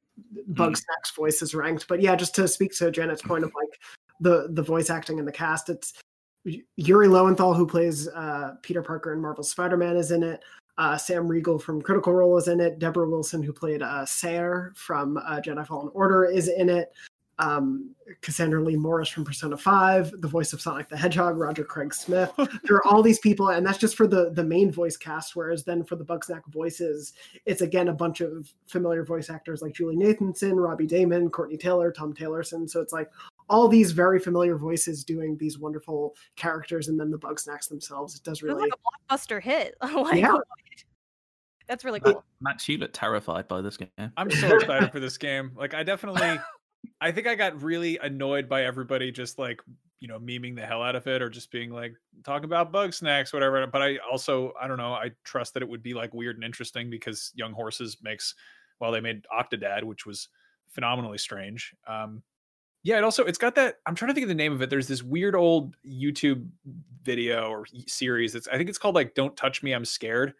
bug 0.47 0.73
mm. 0.73 0.77
snacks 0.77 1.11
voices 1.11 1.55
ranked. 1.55 1.87
But 1.87 2.01
yeah, 2.01 2.15
just 2.15 2.35
to 2.35 2.47
speak 2.47 2.75
to 2.77 2.91
Janet's 2.91 3.21
point 3.21 3.45
of 3.45 3.51
like 3.55 3.79
the 4.19 4.47
the 4.49 4.61
voice 4.61 4.89
acting 4.89 5.19
in 5.19 5.25
the 5.25 5.31
cast, 5.31 5.69
it's 5.69 5.93
Yuri 6.75 7.07
Lowenthal 7.07 7.53
who 7.53 7.65
plays 7.65 8.07
uh, 8.09 8.55
Peter 8.61 8.81
Parker 8.81 9.13
in 9.13 9.21
Marvel 9.21 9.43
Spider 9.43 9.77
Man 9.77 9.95
is 9.95 10.11
in 10.11 10.21
it. 10.21 10.43
Uh, 10.77 10.97
Sam 10.97 11.27
Riegel 11.27 11.59
from 11.59 11.81
Critical 11.81 12.13
Role 12.13 12.37
is 12.37 12.47
in 12.47 12.59
it. 12.59 12.79
Deborah 12.79 13.09
Wilson, 13.09 13.41
who 13.41 13.53
played 13.53 13.81
uh, 13.81 14.05
Cere 14.05 14.73
from 14.75 15.17
uh, 15.17 15.39
Jedi 15.39 15.65
Fallen 15.65 15.89
Order, 15.93 16.25
is 16.25 16.47
in 16.49 16.69
it. 16.69 16.91
Um, 17.37 17.93
Cassandra 18.21 18.63
Lee 18.63 18.77
Morris 18.77 19.09
from 19.09 19.25
Persona 19.25 19.57
5, 19.57 20.21
the 20.21 20.27
voice 20.27 20.53
of 20.53 20.61
Sonic 20.61 20.87
the 20.87 20.95
Hedgehog, 20.95 21.37
Roger 21.37 21.65
Craig 21.65 21.93
Smith. 21.93 22.31
there 22.63 22.77
are 22.77 22.87
all 22.87 23.03
these 23.03 23.19
people, 23.19 23.49
and 23.49 23.65
that's 23.65 23.77
just 23.77 23.97
for 23.97 24.07
the, 24.07 24.31
the 24.31 24.43
main 24.43 24.71
voice 24.71 24.95
cast. 24.95 25.35
Whereas 25.35 25.63
then 25.63 25.83
for 25.83 25.97
the 25.97 26.05
Bugsnax 26.05 26.43
voices, 26.47 27.13
it's 27.45 27.61
again 27.61 27.89
a 27.89 27.93
bunch 27.93 28.21
of 28.21 28.53
familiar 28.67 29.03
voice 29.03 29.29
actors 29.29 29.61
like 29.61 29.73
Julie 29.73 29.97
Nathanson, 29.97 30.53
Robbie 30.55 30.87
Daymond, 30.87 31.31
Courtney 31.31 31.57
Taylor, 31.57 31.91
Tom 31.91 32.13
Taylorson. 32.13 32.69
So 32.69 32.79
it's 32.79 32.93
like 32.93 33.09
all 33.49 33.67
these 33.67 33.91
very 33.91 34.19
familiar 34.19 34.57
voices 34.57 35.03
doing 35.03 35.37
these 35.37 35.59
wonderful 35.59 36.15
characters, 36.35 36.87
and 36.87 36.99
then 36.99 37.11
the 37.11 37.17
bug 37.17 37.39
snacks 37.39 37.67
themselves. 37.67 38.15
It 38.15 38.23
does 38.23 38.41
really 38.41 38.61
like 38.61 38.71
a 38.73 39.15
blockbuster 39.15 39.41
hit. 39.41 39.75
like, 39.81 40.21
yeah. 40.21 40.37
That's 41.67 41.83
really 41.83 41.99
cool. 41.99 42.23
Max, 42.41 42.67
you 42.69 42.77
look 42.77 42.91
terrified 42.93 43.47
by 43.47 43.61
this 43.61 43.77
game. 43.77 43.89
I'm 44.17 44.29
so 44.29 44.55
excited 44.55 44.91
for 44.91 44.99
this 45.01 45.17
game. 45.17 45.51
Like, 45.55 45.73
I 45.73 45.83
definitely, 45.83 46.39
I 47.01 47.11
think 47.11 47.27
I 47.27 47.35
got 47.35 47.61
really 47.61 47.97
annoyed 47.97 48.47
by 48.47 48.65
everybody 48.65 49.11
just 49.11 49.39
like, 49.39 49.61
you 49.99 50.07
know, 50.07 50.19
memeing 50.19 50.55
the 50.55 50.65
hell 50.65 50.83
out 50.83 50.95
of 50.95 51.07
it 51.07 51.23
or 51.23 51.29
just 51.29 51.51
being 51.51 51.71
like, 51.71 51.93
talking 52.23 52.45
about 52.45 52.71
bug 52.71 52.93
snacks, 52.93 53.33
whatever. 53.33 53.65
But 53.65 53.81
I 53.81 53.97
also, 54.11 54.53
I 54.61 54.67
don't 54.67 54.77
know, 54.77 54.93
I 54.93 55.11
trust 55.23 55.55
that 55.55 55.63
it 55.63 55.69
would 55.69 55.81
be 55.81 55.95
like 55.95 56.13
weird 56.13 56.35
and 56.35 56.43
interesting 56.43 56.89
because 56.89 57.31
Young 57.33 57.53
Horses 57.53 57.97
makes, 58.03 58.35
well, 58.79 58.91
they 58.91 59.01
made 59.01 59.25
Octodad, 59.35 59.83
which 59.83 60.05
was 60.05 60.29
phenomenally 60.69 61.17
strange. 61.17 61.73
Um, 61.87 62.21
yeah, 62.85 62.99
it 62.99 63.03
also 63.03 63.25
it's 63.25 63.39
got 63.39 63.55
that. 63.55 63.79
I'm 63.87 63.95
trying 63.95 64.09
to 64.09 64.13
think 64.13 64.25
of 64.25 64.29
the 64.29 64.35
name 64.35 64.53
of 64.53 64.61
it. 64.61 64.69
There's 64.69 64.87
this 64.87 65.01
weird 65.01 65.35
old 65.35 65.75
YouTube 65.83 66.47
video 67.01 67.49
or 67.49 67.65
series. 67.87 68.35
It's 68.35 68.47
I 68.47 68.57
think 68.57 68.69
it's 68.69 68.77
called 68.77 68.93
like 68.93 69.15
"Don't 69.15 69.35
Touch 69.35 69.63
Me, 69.63 69.71
I'm 69.71 69.85
Scared," 69.85 70.35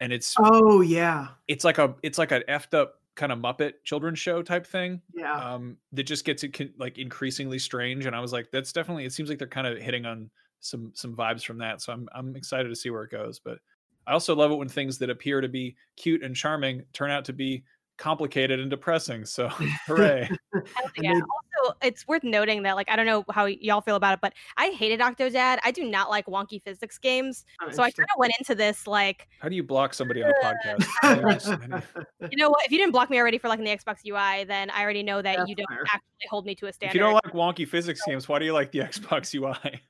and 0.00 0.12
it's 0.12 0.34
oh 0.40 0.80
yeah, 0.80 1.28
it's 1.46 1.64
like 1.64 1.78
a 1.78 1.94
it's 2.02 2.18
like 2.18 2.32
an 2.32 2.42
effed 2.48 2.74
up 2.74 2.94
kind 3.14 3.30
of 3.30 3.38
Muppet 3.38 3.74
children's 3.84 4.18
show 4.18 4.42
type 4.42 4.66
thing. 4.66 5.00
Yeah, 5.14 5.32
um, 5.32 5.76
that 5.92 6.02
just 6.02 6.24
gets 6.24 6.42
it 6.42 6.72
like 6.80 6.98
increasingly 6.98 7.60
strange. 7.60 8.06
And 8.06 8.16
I 8.16 8.18
was 8.18 8.32
like, 8.32 8.48
that's 8.50 8.72
definitely. 8.72 9.04
It 9.04 9.12
seems 9.12 9.28
like 9.28 9.38
they're 9.38 9.46
kind 9.46 9.68
of 9.68 9.78
hitting 9.78 10.04
on 10.04 10.30
some 10.58 10.90
some 10.96 11.14
vibes 11.14 11.44
from 11.44 11.58
that. 11.58 11.80
So 11.80 11.92
I'm 11.92 12.08
I'm 12.12 12.34
excited 12.34 12.70
to 12.70 12.76
see 12.76 12.90
where 12.90 13.04
it 13.04 13.12
goes. 13.12 13.38
But 13.38 13.58
I 14.04 14.14
also 14.14 14.34
love 14.34 14.50
it 14.50 14.56
when 14.56 14.68
things 14.68 14.98
that 14.98 15.10
appear 15.10 15.40
to 15.40 15.48
be 15.48 15.76
cute 15.96 16.24
and 16.24 16.34
charming 16.34 16.82
turn 16.92 17.12
out 17.12 17.24
to 17.26 17.32
be 17.32 17.62
complicated 17.98 18.58
and 18.58 18.70
depressing. 18.70 19.26
So 19.26 19.48
hooray. 19.86 20.30
yeah. 20.98 21.20
Also, 21.58 21.76
it's 21.82 22.06
worth 22.06 22.24
noting 22.24 22.62
that, 22.62 22.76
like, 22.76 22.90
I 22.90 22.96
don't 22.96 23.06
know 23.06 23.24
how 23.30 23.46
y'all 23.46 23.80
feel 23.80 23.96
about 23.96 24.14
it, 24.14 24.20
but 24.20 24.32
I 24.56 24.68
hated 24.68 25.00
Octodad. 25.00 25.58
I 25.64 25.70
do 25.70 25.84
not 25.84 26.10
like 26.10 26.26
wonky 26.26 26.62
physics 26.62 26.98
games. 26.98 27.44
Oh, 27.62 27.70
so 27.70 27.82
I 27.82 27.90
kind 27.90 28.08
of 28.14 28.18
went 28.18 28.32
into 28.38 28.54
this 28.54 28.86
like 28.86 29.28
How 29.40 29.48
do 29.48 29.56
you 29.56 29.62
block 29.62 29.94
somebody 29.94 30.22
on 30.22 30.30
a 30.30 30.44
podcast? 30.44 31.82
you 32.30 32.36
know 32.36 32.50
what? 32.50 32.64
If 32.64 32.72
you 32.72 32.78
didn't 32.78 32.92
block 32.92 33.10
me 33.10 33.18
already 33.18 33.38
for 33.38 33.48
like 33.48 33.58
in 33.58 33.64
the 33.64 33.76
Xbox 33.76 33.98
UI, 34.06 34.44
then 34.44 34.70
I 34.70 34.82
already 34.82 35.02
know 35.02 35.22
that 35.22 35.38
That's 35.38 35.48
you 35.48 35.54
don't 35.54 35.68
fair. 35.68 35.84
actually 35.92 36.28
hold 36.28 36.46
me 36.46 36.54
to 36.56 36.66
a 36.66 36.72
standard. 36.72 36.90
If 36.90 36.94
you 36.94 37.00
don't 37.00 37.14
like 37.14 37.32
wonky 37.32 37.66
physics 37.66 38.00
games, 38.06 38.28
why 38.28 38.38
do 38.38 38.44
you 38.44 38.52
like 38.52 38.72
the 38.72 38.78
Xbox 38.80 39.34
UI? 39.34 39.80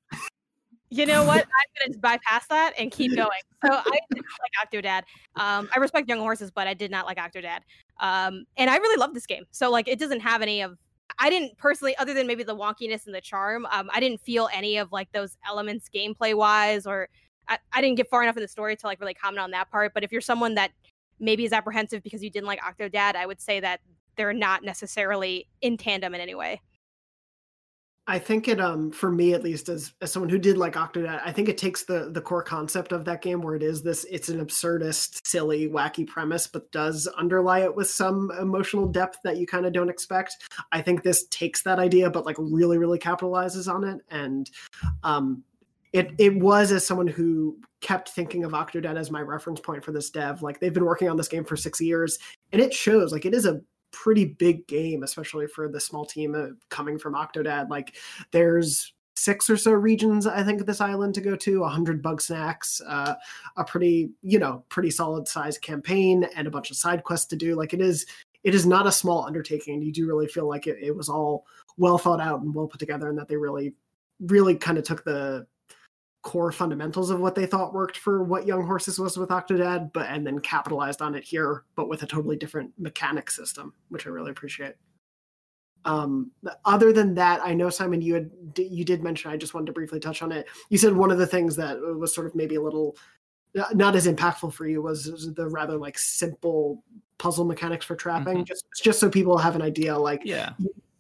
you 0.90 1.06
know 1.06 1.24
what? 1.24 1.44
I'm 1.44 1.92
gonna 1.92 1.98
bypass 1.98 2.46
that 2.46 2.72
and 2.78 2.90
keep 2.90 3.14
going. 3.14 3.28
So 3.64 3.72
I 3.72 3.98
did 4.14 4.22
like 4.22 4.84
Octodad. 4.84 5.02
Um, 5.36 5.68
I 5.74 5.78
respect 5.78 6.08
Young 6.08 6.20
Horses, 6.20 6.50
but 6.50 6.66
I 6.66 6.74
did 6.74 6.90
not 6.90 7.06
like 7.06 7.18
Octodad. 7.18 7.60
Um, 8.00 8.44
and 8.56 8.70
I 8.70 8.76
really 8.76 8.98
love 8.98 9.14
this 9.14 9.26
game. 9.26 9.44
So 9.50 9.70
like, 9.70 9.88
it 9.88 9.98
doesn't 9.98 10.20
have 10.20 10.42
any 10.42 10.62
of. 10.62 10.78
I 11.18 11.30
didn't 11.30 11.58
personally, 11.58 11.96
other 11.96 12.14
than 12.14 12.26
maybe 12.26 12.44
the 12.44 12.56
wonkiness 12.56 13.06
and 13.06 13.14
the 13.14 13.20
charm. 13.20 13.66
Um, 13.70 13.90
I 13.92 14.00
didn't 14.00 14.20
feel 14.20 14.48
any 14.52 14.76
of 14.76 14.92
like 14.92 15.10
those 15.12 15.36
elements 15.48 15.88
gameplay 15.92 16.34
wise, 16.34 16.86
or 16.86 17.08
I, 17.48 17.58
I 17.72 17.80
didn't 17.80 17.96
get 17.96 18.08
far 18.08 18.22
enough 18.22 18.36
in 18.36 18.42
the 18.42 18.48
story 18.48 18.76
to 18.76 18.86
like 18.86 19.00
really 19.00 19.14
comment 19.14 19.40
on 19.40 19.50
that 19.52 19.70
part. 19.70 19.94
But 19.94 20.04
if 20.04 20.12
you're 20.12 20.20
someone 20.20 20.54
that 20.54 20.70
maybe 21.18 21.44
is 21.44 21.52
apprehensive 21.52 22.02
because 22.02 22.22
you 22.22 22.30
didn't 22.30 22.46
like 22.46 22.60
Octodad, 22.60 23.16
I 23.16 23.26
would 23.26 23.40
say 23.40 23.60
that 23.60 23.80
they're 24.16 24.32
not 24.32 24.62
necessarily 24.62 25.48
in 25.60 25.76
tandem 25.76 26.14
in 26.14 26.20
any 26.20 26.34
way. 26.34 26.60
I 28.10 28.18
think 28.18 28.48
it 28.48 28.58
um 28.58 28.90
for 28.90 29.12
me 29.12 29.34
at 29.34 29.44
least 29.44 29.68
as 29.68 29.92
as 30.00 30.10
someone 30.10 30.30
who 30.30 30.38
did 30.38 30.56
like 30.56 30.74
Octodad, 30.74 31.20
I 31.22 31.30
think 31.30 31.50
it 31.50 31.58
takes 31.58 31.84
the 31.84 32.10
the 32.10 32.22
core 32.22 32.42
concept 32.42 32.92
of 32.92 33.04
that 33.04 33.20
game 33.20 33.42
where 33.42 33.54
it 33.54 33.62
is 33.62 33.82
this 33.82 34.04
it's 34.10 34.30
an 34.30 34.44
absurdist, 34.44 35.26
silly, 35.26 35.68
wacky 35.68 36.06
premise, 36.06 36.46
but 36.46 36.72
does 36.72 37.06
underlie 37.18 37.60
it 37.60 37.76
with 37.76 37.90
some 37.90 38.32
emotional 38.40 38.86
depth 38.86 39.18
that 39.24 39.36
you 39.36 39.46
kind 39.46 39.66
of 39.66 39.74
don't 39.74 39.90
expect. 39.90 40.36
I 40.72 40.80
think 40.80 41.02
this 41.02 41.26
takes 41.26 41.62
that 41.64 41.78
idea 41.78 42.08
but 42.08 42.24
like 42.24 42.36
really 42.38 42.78
really 42.78 42.98
capitalizes 42.98 43.72
on 43.72 43.84
it 43.84 44.00
and 44.10 44.50
um 45.04 45.44
it 45.92 46.12
it 46.18 46.34
was 46.34 46.72
as 46.72 46.86
someone 46.86 47.06
who 47.08 47.58
kept 47.82 48.08
thinking 48.08 48.42
of 48.42 48.52
Octodad 48.52 48.96
as 48.96 49.10
my 49.10 49.20
reference 49.20 49.60
point 49.60 49.84
for 49.84 49.92
this 49.92 50.08
dev. 50.08 50.42
Like 50.42 50.60
they've 50.60 50.72
been 50.72 50.86
working 50.86 51.10
on 51.10 51.18
this 51.18 51.28
game 51.28 51.44
for 51.44 51.56
6 51.56 51.80
years 51.80 52.18
and 52.52 52.62
it 52.62 52.72
shows 52.72 53.12
like 53.12 53.26
it 53.26 53.34
is 53.34 53.44
a 53.44 53.60
pretty 53.90 54.24
big 54.24 54.66
game, 54.66 55.02
especially 55.02 55.46
for 55.46 55.68
the 55.68 55.80
small 55.80 56.04
team 56.04 56.34
uh, 56.34 56.48
coming 56.68 56.98
from 56.98 57.14
Octodad. 57.14 57.68
Like 57.70 57.96
there's 58.32 58.92
six 59.16 59.50
or 59.50 59.56
so 59.56 59.72
regions 59.72 60.26
I 60.28 60.44
think 60.44 60.64
this 60.64 60.80
island 60.80 61.14
to 61.14 61.20
go 61.20 61.34
to, 61.34 61.64
a 61.64 61.68
hundred 61.68 62.02
Bugsnax, 62.02 62.80
uh, 62.86 63.14
a 63.56 63.64
pretty 63.64 64.10
you 64.22 64.38
know 64.38 64.64
pretty 64.68 64.90
solid 64.90 65.26
size 65.26 65.58
campaign, 65.58 66.26
and 66.36 66.46
a 66.46 66.50
bunch 66.50 66.70
of 66.70 66.76
side 66.76 67.04
quests 67.04 67.26
to 67.28 67.36
do. 67.36 67.54
Like 67.54 67.74
it 67.74 67.80
is 67.80 68.06
it 68.44 68.54
is 68.54 68.66
not 68.66 68.86
a 68.86 68.92
small 68.92 69.24
undertaking. 69.24 69.74
And 69.74 69.84
you 69.84 69.92
do 69.92 70.06
really 70.06 70.28
feel 70.28 70.48
like 70.48 70.66
it, 70.66 70.78
it 70.80 70.94
was 70.94 71.08
all 71.08 71.44
well 71.76 71.98
thought 71.98 72.20
out 72.20 72.40
and 72.40 72.54
well 72.54 72.68
put 72.68 72.80
together, 72.80 73.08
and 73.08 73.18
that 73.18 73.28
they 73.28 73.36
really 73.36 73.74
really 74.20 74.56
kind 74.56 74.78
of 74.78 74.84
took 74.84 75.04
the 75.04 75.46
core 76.22 76.52
fundamentals 76.52 77.10
of 77.10 77.20
what 77.20 77.34
they 77.34 77.46
thought 77.46 77.72
worked 77.72 77.96
for 77.96 78.22
what 78.22 78.46
Young 78.46 78.66
Horses 78.66 78.98
was 78.98 79.16
with 79.16 79.30
Octodad, 79.30 79.92
but 79.92 80.08
and 80.08 80.26
then 80.26 80.38
capitalized 80.40 81.00
on 81.00 81.14
it 81.14 81.24
here, 81.24 81.64
but 81.74 81.88
with 81.88 82.02
a 82.02 82.06
totally 82.06 82.36
different 82.36 82.72
mechanic 82.78 83.30
system, 83.30 83.72
which 83.88 84.06
I 84.06 84.10
really 84.10 84.30
appreciate. 84.30 84.74
Um, 85.84 86.32
other 86.64 86.92
than 86.92 87.14
that, 87.14 87.40
I 87.42 87.54
know 87.54 87.70
Simon, 87.70 88.02
you 88.02 88.14
had 88.14 88.30
you 88.56 88.84
did 88.84 89.02
mention. 89.02 89.30
I 89.30 89.36
just 89.36 89.54
wanted 89.54 89.66
to 89.66 89.72
briefly 89.72 90.00
touch 90.00 90.22
on 90.22 90.32
it. 90.32 90.46
You 90.70 90.78
said 90.78 90.92
one 90.92 91.10
of 91.10 91.18
the 91.18 91.26
things 91.26 91.56
that 91.56 91.78
was 91.80 92.14
sort 92.14 92.26
of 92.26 92.34
maybe 92.34 92.56
a 92.56 92.62
little 92.62 92.96
uh, 93.58 93.64
not 93.72 93.96
as 93.96 94.06
impactful 94.06 94.52
for 94.52 94.66
you 94.66 94.82
was, 94.82 95.10
was 95.10 95.32
the 95.32 95.48
rather 95.48 95.76
like 95.76 95.98
simple 95.98 96.84
puzzle 97.16 97.44
mechanics 97.44 97.86
for 97.86 97.96
trapping. 97.96 98.38
Mm-hmm. 98.38 98.44
Just 98.44 98.64
just 98.82 99.00
so 99.00 99.08
people 99.08 99.38
have 99.38 99.56
an 99.56 99.62
idea, 99.62 99.96
like 99.96 100.22
yeah, 100.24 100.50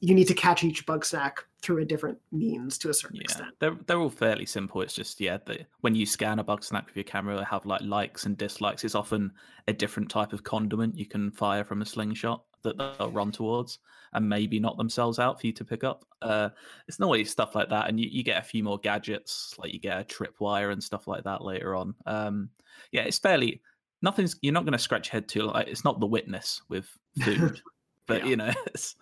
you 0.00 0.14
need 0.14 0.28
to 0.28 0.34
catch 0.34 0.62
each 0.64 0.86
bug 0.86 1.04
snack 1.04 1.44
through 1.60 1.78
a 1.78 1.84
different 1.84 2.18
means 2.30 2.78
to 2.78 2.90
a 2.90 2.94
certain 2.94 3.16
yeah, 3.16 3.22
extent. 3.22 3.54
They're 3.58 3.76
they're 3.86 3.98
all 3.98 4.10
fairly 4.10 4.46
simple. 4.46 4.80
It's 4.82 4.94
just 4.94 5.20
yeah, 5.20 5.38
the, 5.44 5.66
when 5.80 5.94
you 5.94 6.06
scan 6.06 6.38
a 6.38 6.44
bug 6.44 6.62
snack 6.62 6.86
with 6.86 6.96
your 6.96 7.04
camera, 7.04 7.36
they 7.36 7.44
have 7.44 7.66
like 7.66 7.82
likes 7.82 8.26
and 8.26 8.36
dislikes. 8.36 8.84
It's 8.84 8.94
often 8.94 9.32
a 9.66 9.72
different 9.72 10.10
type 10.10 10.32
of 10.32 10.44
condiment 10.44 10.96
you 10.96 11.06
can 11.06 11.30
fire 11.30 11.64
from 11.64 11.82
a 11.82 11.86
slingshot 11.86 12.44
that 12.62 12.76
they'll 12.78 13.10
run 13.10 13.32
towards 13.32 13.78
and 14.12 14.28
maybe 14.28 14.58
knock 14.58 14.76
themselves 14.78 15.18
out 15.18 15.40
for 15.40 15.46
you 15.46 15.52
to 15.52 15.64
pick 15.64 15.84
up. 15.84 16.04
Uh, 16.22 16.48
it's 16.86 17.00
always 17.00 17.30
stuff 17.30 17.54
like 17.54 17.68
that, 17.70 17.88
and 17.88 18.00
you, 18.00 18.08
you 18.10 18.22
get 18.22 18.40
a 18.42 18.46
few 18.46 18.62
more 18.64 18.78
gadgets, 18.78 19.54
like 19.58 19.72
you 19.72 19.80
get 19.80 20.00
a 20.00 20.04
tripwire 20.04 20.72
and 20.72 20.82
stuff 20.82 21.06
like 21.06 21.24
that 21.24 21.44
later 21.44 21.74
on. 21.74 21.94
Um, 22.06 22.50
yeah, 22.92 23.02
it's 23.02 23.18
fairly 23.18 23.60
nothing's. 24.00 24.36
You're 24.42 24.54
not 24.54 24.64
going 24.64 24.72
to 24.72 24.78
scratch 24.78 25.08
your 25.08 25.12
head 25.12 25.28
too. 25.28 25.42
Like 25.42 25.68
it's 25.68 25.84
not 25.84 25.98
the 26.00 26.06
witness 26.06 26.62
with 26.68 26.86
food, 27.20 27.60
but 28.06 28.22
Yeah. 28.22 28.28
you 28.28 28.36
know, 28.36 28.52
it's 28.66 28.94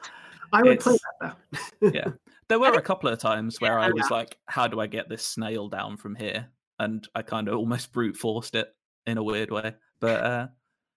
I 0.53 0.63
would 0.63 0.81
play 0.81 0.97
that 1.21 1.37
though. 1.81 1.89
yeah. 1.91 2.09
There 2.49 2.59
were 2.61 2.73
a 2.75 2.83
couple 2.83 3.09
of 3.09 3.19
times 3.19 3.61
where 3.61 3.79
I 3.79 3.87
Yeah. 3.87 3.93
was 3.95 4.11
like, 4.11 4.37
how 4.47 4.67
do 4.69 4.81
I 4.81 4.87
get 4.87 5.09
this 5.09 5.25
snail 5.25 5.69
down 5.69 5.97
from 5.97 6.15
here? 6.15 6.49
And 6.79 7.07
I 7.15 7.23
kind 7.23 7.49
of 7.49 7.57
almost 7.57 7.93
brute 7.93 8.17
forced 8.17 8.55
it 8.55 8.75
in 9.07 9.19
a 9.19 9.23
weird 9.23 9.51
way. 9.51 9.75
But 10.01 10.21
uh, 10.25 10.47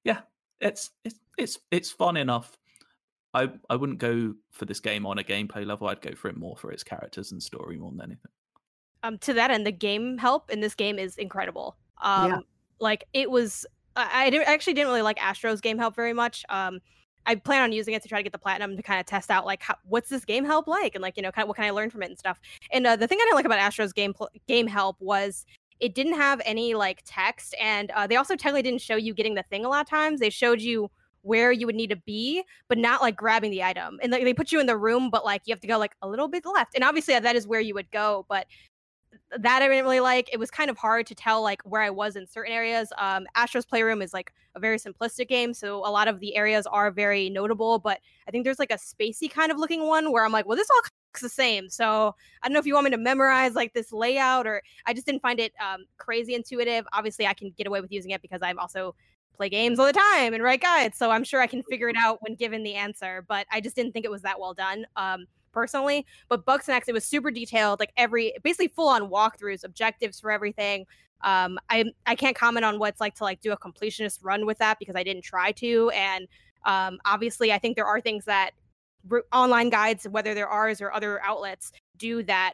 yeah, 0.03 0.21
it's 0.59 0.91
it's 1.05 1.19
it's 1.37 1.57
it's 1.71 1.91
fun 1.91 2.17
enough. 2.17 2.57
I 3.33 3.49
I 3.69 3.75
wouldn't 3.75 3.99
go 3.99 4.33
for 4.51 4.65
this 4.65 4.79
game 4.79 5.05
on 5.05 5.19
a 5.19 5.23
gameplay 5.23 5.65
level. 5.65 5.87
I'd 5.87 6.01
go 6.01 6.15
for 6.15 6.27
it 6.29 6.35
more 6.37 6.57
for 6.57 6.71
its 6.71 6.83
characters 6.83 7.31
and 7.31 7.41
story 7.41 7.77
more 7.77 7.91
than 7.91 8.01
anything. 8.01 8.31
um 9.03 9.17
to 9.19 9.33
that 9.33 9.51
end 9.51 9.65
the 9.65 9.71
game 9.71 10.17
help 10.17 10.49
in 10.51 10.59
this 10.59 10.75
game 10.75 10.99
is 10.99 11.15
incredible 11.17 11.77
um 12.01 12.25
Yeah. 12.29 12.39
like 12.81 13.05
it 13.13 13.31
was 13.31 13.65
i, 13.95 14.25
I 14.25 14.29
didn't- 14.29 14.47
actually 14.49 14.73
didn't 14.73 14.89
really 14.89 15.01
like 15.03 15.21
astro's 15.23 15.61
game 15.61 15.77
help 15.77 15.95
very 15.95 16.11
much 16.13 16.43
um 16.49 16.79
i 17.25 17.35
plan 17.35 17.61
on 17.61 17.71
using 17.71 17.93
it 17.93 18.01
to 18.01 18.07
try 18.07 18.19
to 18.19 18.23
get 18.23 18.31
the 18.31 18.39
platinum 18.39 18.75
to 18.75 18.83
kind 18.83 18.99
of 18.99 19.05
test 19.05 19.29
out 19.29 19.45
like 19.45 19.61
how, 19.61 19.75
what's 19.87 20.09
this 20.09 20.25
game 20.25 20.45
help 20.45 20.67
like 20.67 20.95
and 20.95 21.01
like 21.01 21.17
you 21.17 21.23
know 21.23 21.31
kind 21.31 21.43
of 21.43 21.47
what 21.47 21.55
can 21.55 21.65
i 21.65 21.71
learn 21.71 21.89
from 21.89 22.03
it 22.03 22.09
and 22.09 22.17
stuff. 22.19 22.39
And 22.71 22.85
uh, 22.85 22.95
the 22.95 23.07
thing 23.07 23.17
i 23.21 23.25
didn't 23.25 23.35
like 23.35 23.45
about 23.45 23.59
astro's 23.59 23.93
game 23.93 24.13
pl- 24.13 24.29
game 24.47 24.67
help 24.67 24.97
was 24.99 25.45
it 25.79 25.95
didn't 25.95 26.15
have 26.15 26.41
any 26.45 26.73
like 26.73 27.01
text 27.05 27.55
and 27.61 27.91
uh, 27.91 28.05
they 28.05 28.15
also 28.15 28.35
technically 28.35 28.61
didn't 28.61 28.81
show 28.81 28.95
you 28.95 29.13
getting 29.13 29.35
the 29.35 29.43
thing 29.43 29.65
a 29.65 29.69
lot 29.69 29.81
of 29.81 29.89
times. 29.89 30.19
They 30.19 30.29
showed 30.29 30.61
you 30.61 30.91
where 31.21 31.51
you 31.51 31.65
would 31.65 31.75
need 31.75 31.89
to 31.89 31.95
be 31.97 32.43
but 32.67 32.77
not 32.77 33.01
like 33.01 33.15
grabbing 33.15 33.51
the 33.51 33.63
item. 33.63 33.99
And 34.01 34.11
like 34.11 34.23
they 34.23 34.33
put 34.33 34.51
you 34.51 34.59
in 34.59 34.65
the 34.65 34.77
room 34.77 35.09
but 35.09 35.25
like 35.25 35.41
you 35.45 35.53
have 35.53 35.61
to 35.61 35.67
go 35.67 35.77
like 35.77 35.93
a 36.01 36.07
little 36.07 36.27
bit 36.27 36.45
left. 36.45 36.75
And 36.75 36.83
obviously 36.83 37.17
that 37.17 37.35
is 37.35 37.47
where 37.47 37.59
you 37.59 37.73
would 37.73 37.91
go 37.91 38.25
but 38.29 38.47
that 39.37 39.61
I 39.61 39.67
didn't 39.67 39.83
really 39.83 39.99
like. 39.99 40.29
It 40.33 40.39
was 40.39 40.49
kind 40.49 40.69
of 40.69 40.77
hard 40.77 41.05
to 41.07 41.15
tell 41.15 41.41
like 41.41 41.61
where 41.63 41.81
I 41.81 41.89
was 41.89 42.15
in 42.15 42.27
certain 42.27 42.51
areas. 42.51 42.91
Um, 42.97 43.27
Astro's 43.35 43.65
Playroom 43.65 44.01
is 44.01 44.13
like 44.13 44.33
a 44.55 44.59
very 44.59 44.77
simplistic 44.77 45.27
game, 45.27 45.53
so 45.53 45.77
a 45.77 45.91
lot 45.91 46.07
of 46.07 46.19
the 46.19 46.35
areas 46.35 46.65
are 46.67 46.91
very 46.91 47.29
notable. 47.29 47.79
But 47.79 47.99
I 48.27 48.31
think 48.31 48.43
there's 48.43 48.59
like 48.59 48.71
a 48.71 48.77
spacey 48.77 49.29
kind 49.29 49.51
of 49.51 49.57
looking 49.57 49.87
one 49.87 50.11
where 50.11 50.25
I'm 50.25 50.31
like, 50.31 50.45
well, 50.45 50.57
this 50.57 50.69
all 50.69 50.77
looks 50.77 51.21
the 51.21 51.29
same. 51.29 51.69
So 51.69 52.15
I 52.41 52.47
don't 52.47 52.53
know 52.53 52.59
if 52.59 52.65
you 52.65 52.73
want 52.73 52.85
me 52.85 52.91
to 52.91 52.97
memorize 52.97 53.53
like 53.53 53.73
this 53.73 53.91
layout, 53.91 54.47
or 54.47 54.61
I 54.85 54.93
just 54.93 55.05
didn't 55.05 55.21
find 55.21 55.39
it 55.39 55.53
um, 55.63 55.85
crazy 55.97 56.33
intuitive. 56.33 56.85
Obviously, 56.93 57.27
I 57.27 57.33
can 57.33 57.51
get 57.57 57.67
away 57.67 57.81
with 57.81 57.91
using 57.91 58.11
it 58.11 58.21
because 58.21 58.41
I'm 58.41 58.59
also 58.59 58.95
play 59.35 59.49
games 59.49 59.79
all 59.79 59.85
the 59.85 59.93
time 59.93 60.33
and 60.33 60.43
write 60.43 60.61
guides, 60.61 60.97
so 60.97 61.11
I'm 61.11 61.23
sure 61.23 61.39
I 61.39 61.47
can 61.47 61.63
figure 61.63 61.89
it 61.89 61.95
out 62.03 62.17
when 62.21 62.35
given 62.35 62.63
the 62.63 62.75
answer. 62.75 63.25
But 63.27 63.47
I 63.51 63.61
just 63.61 63.75
didn't 63.75 63.91
think 63.93 64.05
it 64.05 64.11
was 64.11 64.23
that 64.23 64.39
well 64.39 64.53
done. 64.53 64.85
Um, 64.95 65.27
personally. 65.51 66.05
But 66.27 66.45
Bugsnax, 66.45 66.83
it 66.87 66.93
was 66.93 67.05
super 67.05 67.31
detailed, 67.31 67.79
like 67.79 67.91
every 67.97 68.33
basically 68.43 68.69
full 68.69 68.89
on 68.89 69.09
walkthroughs, 69.09 69.63
objectives 69.63 70.19
for 70.19 70.31
everything. 70.31 70.85
Um, 71.21 71.59
I 71.69 71.85
I 72.05 72.15
can't 72.15 72.35
comment 72.35 72.65
on 72.65 72.79
what 72.79 72.89
it's 72.89 73.01
like 73.01 73.15
to 73.15 73.23
like 73.23 73.41
do 73.41 73.51
a 73.51 73.57
completionist 73.57 74.19
run 74.23 74.45
with 74.45 74.57
that 74.59 74.79
because 74.79 74.95
I 74.95 75.03
didn't 75.03 75.23
try 75.23 75.51
to. 75.53 75.89
And 75.91 76.27
um, 76.65 76.99
obviously, 77.05 77.51
I 77.51 77.59
think 77.59 77.75
there 77.75 77.85
are 77.85 77.99
things 77.99 78.25
that 78.25 78.51
r- 79.11 79.25
online 79.33 79.69
guides, 79.69 80.07
whether 80.07 80.33
they're 80.33 80.47
ours 80.47 80.81
or 80.81 80.91
other 80.91 81.21
outlets, 81.23 81.71
do 81.97 82.23
that 82.23 82.53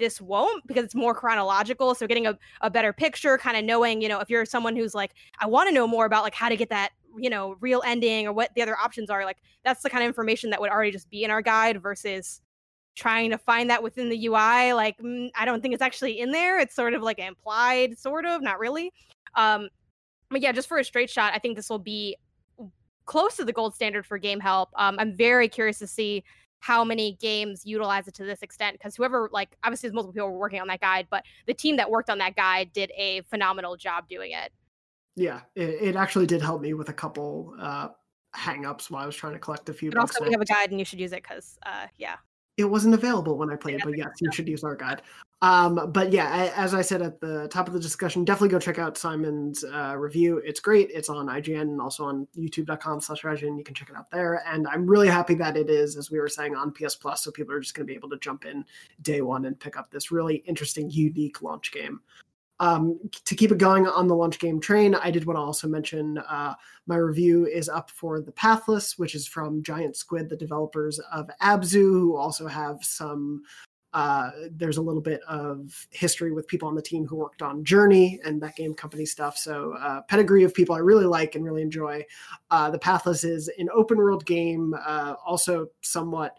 this 0.00 0.20
won't 0.20 0.66
because 0.66 0.82
it's 0.82 0.94
more 0.94 1.14
chronological. 1.14 1.94
So 1.94 2.06
getting 2.08 2.26
a, 2.26 2.36
a 2.62 2.70
better 2.70 2.92
picture, 2.92 3.38
kind 3.38 3.56
of 3.56 3.64
knowing, 3.64 4.00
you 4.00 4.08
know, 4.08 4.18
if 4.18 4.28
you're 4.28 4.44
someone 4.44 4.74
who's 4.74 4.94
like, 4.94 5.12
I 5.38 5.46
want 5.46 5.68
to 5.68 5.74
know 5.74 5.86
more 5.86 6.06
about 6.06 6.24
like 6.24 6.34
how 6.34 6.48
to 6.48 6.56
get 6.56 6.70
that, 6.70 6.90
you 7.18 7.30
know, 7.30 7.56
real 7.60 7.82
ending 7.84 8.26
or 8.26 8.32
what 8.32 8.54
the 8.54 8.62
other 8.62 8.76
options 8.76 9.10
are, 9.10 9.24
like 9.24 9.38
that's 9.64 9.82
the 9.82 9.90
kind 9.90 10.02
of 10.02 10.08
information 10.08 10.50
that 10.50 10.60
would 10.60 10.70
already 10.70 10.90
just 10.90 11.10
be 11.10 11.24
in 11.24 11.30
our 11.30 11.42
guide 11.42 11.82
versus 11.82 12.40
trying 12.94 13.30
to 13.30 13.38
find 13.38 13.70
that 13.70 13.82
within 13.82 14.08
the 14.08 14.26
UI. 14.26 14.72
Like, 14.72 14.98
mm, 14.98 15.30
I 15.34 15.44
don't 15.44 15.62
think 15.62 15.74
it's 15.74 15.82
actually 15.82 16.20
in 16.20 16.32
there. 16.32 16.58
It's 16.58 16.74
sort 16.74 16.94
of 16.94 17.02
like 17.02 17.18
implied, 17.18 17.98
sort 17.98 18.26
of, 18.26 18.42
not 18.42 18.58
really. 18.58 18.92
Um, 19.34 19.68
but 20.30 20.40
yeah, 20.40 20.52
just 20.52 20.68
for 20.68 20.78
a 20.78 20.84
straight 20.84 21.10
shot, 21.10 21.32
I 21.34 21.38
think 21.38 21.56
this 21.56 21.70
will 21.70 21.78
be 21.78 22.16
close 23.06 23.36
to 23.36 23.44
the 23.44 23.52
gold 23.52 23.74
standard 23.74 24.06
for 24.06 24.18
game 24.18 24.40
help. 24.40 24.70
Um, 24.76 24.96
I'm 24.98 25.16
very 25.16 25.48
curious 25.48 25.78
to 25.80 25.86
see 25.86 26.24
how 26.60 26.84
many 26.84 27.16
games 27.20 27.62
utilize 27.64 28.06
it 28.06 28.14
to 28.14 28.24
this 28.24 28.42
extent 28.42 28.74
because 28.74 28.94
whoever 28.94 29.28
like 29.32 29.56
obviously 29.64 29.90
multiple 29.90 30.12
people 30.12 30.30
were 30.30 30.38
working 30.38 30.60
on 30.60 30.68
that 30.68 30.80
guide 30.80 31.06
but 31.10 31.24
the 31.46 31.54
team 31.54 31.76
that 31.76 31.90
worked 31.90 32.10
on 32.10 32.18
that 32.18 32.36
guide 32.36 32.70
did 32.74 32.92
a 32.96 33.22
phenomenal 33.22 33.76
job 33.76 34.06
doing 34.08 34.32
it 34.32 34.52
Yeah, 35.16 35.40
it, 35.54 35.68
it 35.82 35.96
actually 35.96 36.26
did 36.26 36.42
help 36.42 36.62
me 36.62 36.74
with 36.74 36.88
a 36.88 36.94
couple 36.94 37.54
uh 37.58 37.88
hang-ups 38.32 38.90
while 38.90 39.02
I 39.02 39.06
was 39.06 39.16
trying 39.16 39.32
to 39.32 39.40
collect 39.40 39.68
a 39.70 39.74
few 39.74 39.90
but 39.90 39.98
also 39.98 40.24
we 40.24 40.30
have 40.30 40.40
a 40.40 40.44
guide 40.44 40.70
and 40.70 40.78
you 40.78 40.84
should 40.84 41.00
use 41.00 41.12
it 41.12 41.24
because 41.24 41.58
uh 41.66 41.88
yeah 41.98 42.14
it 42.60 42.70
wasn't 42.70 42.94
available 42.94 43.38
when 43.38 43.50
I 43.50 43.56
played, 43.56 43.80
but 43.82 43.96
yes, 43.96 44.10
you 44.20 44.30
should 44.32 44.48
use 44.48 44.64
our 44.64 44.76
guide. 44.76 45.02
Um, 45.42 45.90
but 45.92 46.12
yeah, 46.12 46.28
I, 46.30 46.62
as 46.62 46.74
I 46.74 46.82
said 46.82 47.00
at 47.00 47.18
the 47.20 47.48
top 47.48 47.66
of 47.66 47.72
the 47.72 47.80
discussion, 47.80 48.24
definitely 48.24 48.50
go 48.50 48.58
check 48.58 48.78
out 48.78 48.98
Simon's 48.98 49.64
uh, 49.64 49.96
review. 49.96 50.42
It's 50.44 50.60
great. 50.60 50.90
It's 50.92 51.08
on 51.08 51.26
IGN 51.26 51.62
and 51.62 51.80
also 51.80 52.04
on 52.04 52.28
youtube.com 52.36 53.00
slash 53.00 53.22
IGN. 53.22 53.56
You 53.56 53.64
can 53.64 53.74
check 53.74 53.88
it 53.88 53.96
out 53.96 54.10
there. 54.10 54.42
And 54.46 54.68
I'm 54.68 54.86
really 54.86 55.08
happy 55.08 55.34
that 55.36 55.56
it 55.56 55.70
is, 55.70 55.96
as 55.96 56.10
we 56.10 56.20
were 56.20 56.28
saying, 56.28 56.54
on 56.54 56.72
PS 56.72 56.94
Plus. 56.94 57.24
So 57.24 57.30
people 57.30 57.54
are 57.54 57.60
just 57.60 57.74
going 57.74 57.86
to 57.86 57.90
be 57.90 57.96
able 57.96 58.10
to 58.10 58.18
jump 58.18 58.44
in 58.44 58.64
day 59.00 59.22
one 59.22 59.46
and 59.46 59.58
pick 59.58 59.78
up 59.78 59.90
this 59.90 60.12
really 60.12 60.36
interesting, 60.46 60.90
unique 60.90 61.40
launch 61.40 61.72
game. 61.72 62.00
Um, 62.60 63.00
to 63.24 63.34
keep 63.34 63.50
it 63.50 63.58
going 63.58 63.86
on 63.86 64.06
the 64.06 64.14
launch 64.14 64.38
game 64.38 64.60
train, 64.60 64.94
I 64.94 65.10
did 65.10 65.24
want 65.24 65.38
to 65.38 65.40
also 65.40 65.66
mention 65.66 66.18
uh, 66.18 66.54
my 66.86 66.96
review 66.96 67.46
is 67.46 67.70
up 67.70 67.90
for 67.90 68.20
The 68.20 68.32
Pathless, 68.32 68.98
which 68.98 69.14
is 69.14 69.26
from 69.26 69.62
Giant 69.62 69.96
Squid, 69.96 70.28
the 70.28 70.36
developers 70.36 70.98
of 71.10 71.30
Abzu, 71.42 71.72
who 71.72 72.16
also 72.16 72.46
have 72.46 72.84
some. 72.84 73.42
Uh, 73.92 74.30
there's 74.52 74.76
a 74.76 74.82
little 74.82 75.00
bit 75.00 75.20
of 75.26 75.74
history 75.90 76.30
with 76.30 76.46
people 76.46 76.68
on 76.68 76.76
the 76.76 76.82
team 76.82 77.04
who 77.06 77.16
worked 77.16 77.42
on 77.42 77.64
Journey 77.64 78.20
and 78.24 78.40
that 78.40 78.54
game 78.54 78.72
company 78.72 79.04
stuff. 79.04 79.36
So, 79.36 79.74
uh, 79.80 80.02
pedigree 80.02 80.44
of 80.44 80.54
people 80.54 80.76
I 80.76 80.78
really 80.78 81.06
like 81.06 81.34
and 81.34 81.44
really 81.44 81.62
enjoy. 81.62 82.04
Uh, 82.52 82.70
the 82.70 82.78
Pathless 82.78 83.24
is 83.24 83.50
an 83.58 83.68
open 83.74 83.98
world 83.98 84.24
game, 84.26 84.76
uh, 84.86 85.14
also 85.26 85.66
somewhat 85.80 86.36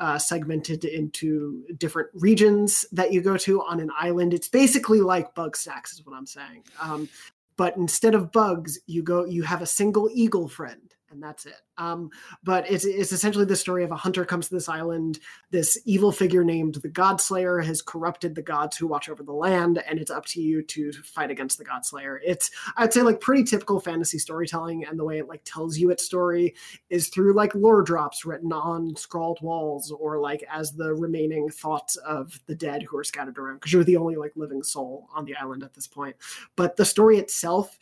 uh, 0.00 0.18
segmented 0.18 0.84
into 0.84 1.64
different 1.76 2.08
regions 2.14 2.84
that 2.90 3.12
you 3.12 3.20
go 3.20 3.36
to 3.36 3.62
on 3.62 3.80
an 3.80 3.90
island. 3.98 4.34
It's 4.34 4.48
basically 4.48 5.00
like 5.00 5.34
Bugsnax, 5.34 5.92
is 5.92 6.02
what 6.04 6.16
I'm 6.16 6.26
saying. 6.26 6.64
Um, 6.80 7.08
but 7.56 7.76
instead 7.76 8.14
of 8.14 8.32
bugs, 8.32 8.80
you 8.86 9.02
go 9.02 9.26
you 9.26 9.42
have 9.42 9.60
a 9.60 9.66
single 9.66 10.08
eagle 10.12 10.48
friend 10.48 10.94
and 11.10 11.22
that's 11.22 11.46
it. 11.46 11.60
Um, 11.78 12.10
but 12.42 12.70
it's 12.70 12.84
it's 12.84 13.12
essentially 13.12 13.44
the 13.44 13.56
story 13.56 13.84
of 13.84 13.90
a 13.90 13.96
hunter 13.96 14.24
comes 14.24 14.48
to 14.48 14.54
this 14.54 14.68
island. 14.68 15.18
This 15.50 15.78
evil 15.84 16.12
figure 16.12 16.44
named 16.44 16.76
the 16.76 16.88
Godslayer 16.88 17.64
has 17.64 17.82
corrupted 17.82 18.34
the 18.34 18.42
gods 18.42 18.76
who 18.76 18.86
watch 18.86 19.08
over 19.08 19.22
the 19.22 19.32
land, 19.32 19.82
and 19.88 19.98
it's 19.98 20.10
up 20.10 20.26
to 20.26 20.40
you 20.40 20.62
to 20.62 20.92
fight 20.92 21.30
against 21.30 21.58
the 21.58 21.64
Godslayer. 21.64 22.18
It's 22.24 22.50
I'd 22.76 22.92
say 22.92 23.02
like 23.02 23.20
pretty 23.20 23.44
typical 23.44 23.80
fantasy 23.80 24.18
storytelling, 24.18 24.84
and 24.84 24.98
the 24.98 25.04
way 25.04 25.18
it 25.18 25.28
like 25.28 25.42
tells 25.44 25.78
you 25.78 25.90
its 25.90 26.04
story 26.04 26.54
is 26.88 27.08
through 27.08 27.34
like 27.34 27.54
lore 27.54 27.82
drops 27.82 28.24
written 28.24 28.52
on 28.52 28.94
scrawled 28.96 29.40
walls, 29.42 29.90
or 29.90 30.18
like 30.18 30.44
as 30.50 30.72
the 30.72 30.94
remaining 30.94 31.48
thoughts 31.48 31.96
of 31.96 32.38
the 32.46 32.54
dead 32.54 32.82
who 32.82 32.96
are 32.96 33.04
scattered 33.04 33.38
around, 33.38 33.56
because 33.56 33.72
you're 33.72 33.84
the 33.84 33.96
only 33.96 34.16
like 34.16 34.32
living 34.36 34.62
soul 34.62 35.08
on 35.14 35.24
the 35.24 35.36
island 35.36 35.62
at 35.62 35.74
this 35.74 35.86
point. 35.86 36.16
But 36.56 36.76
the 36.76 36.84
story 36.84 37.18
itself 37.18 37.78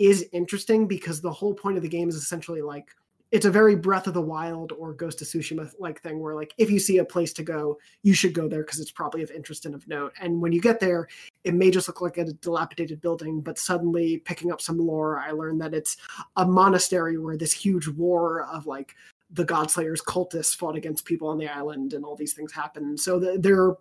is 0.00 0.26
interesting 0.32 0.88
because 0.88 1.20
the 1.20 1.30
whole 1.30 1.52
point 1.54 1.76
of 1.76 1.82
the 1.82 1.88
game 1.88 2.08
is 2.08 2.16
essentially 2.16 2.62
like 2.62 2.88
it's 3.30 3.46
a 3.46 3.50
very 3.50 3.76
Breath 3.76 4.08
of 4.08 4.14
the 4.14 4.20
Wild 4.20 4.72
or 4.72 4.92
Ghost 4.92 5.22
of 5.22 5.28
Tsushima 5.28 5.72
like 5.78 6.00
thing 6.00 6.18
where 6.18 6.34
like 6.34 6.52
if 6.58 6.70
you 6.70 6.80
see 6.80 6.98
a 6.98 7.04
place 7.04 7.32
to 7.34 7.44
go, 7.44 7.78
you 8.02 8.14
should 8.14 8.32
go 8.32 8.48
there 8.48 8.62
because 8.64 8.80
it's 8.80 8.90
probably 8.90 9.22
of 9.22 9.30
interest 9.30 9.66
and 9.66 9.74
of 9.74 9.86
note. 9.86 10.12
And 10.20 10.40
when 10.40 10.52
you 10.52 10.60
get 10.60 10.80
there, 10.80 11.06
it 11.44 11.54
may 11.54 11.70
just 11.70 11.86
look 11.86 12.00
like 12.00 12.16
a 12.16 12.24
dilapidated 12.24 13.00
building, 13.00 13.40
but 13.40 13.58
suddenly 13.58 14.18
picking 14.18 14.50
up 14.50 14.60
some 14.60 14.78
lore, 14.78 15.20
I 15.20 15.30
learned 15.30 15.60
that 15.60 15.74
it's 15.74 15.98
a 16.36 16.46
monastery 16.46 17.18
where 17.18 17.36
this 17.36 17.52
huge 17.52 17.86
war 17.86 18.46
of 18.46 18.66
like 18.66 18.96
the 19.30 19.44
Godslayer's 19.44 20.02
cultists 20.02 20.56
fought 20.56 20.76
against 20.76 21.04
people 21.04 21.28
on 21.28 21.38
the 21.38 21.46
island 21.46 21.92
and 21.92 22.04
all 22.04 22.16
these 22.16 22.32
things 22.32 22.52
happened. 22.52 22.98
So 22.98 23.20
the, 23.20 23.38
they're 23.38 23.76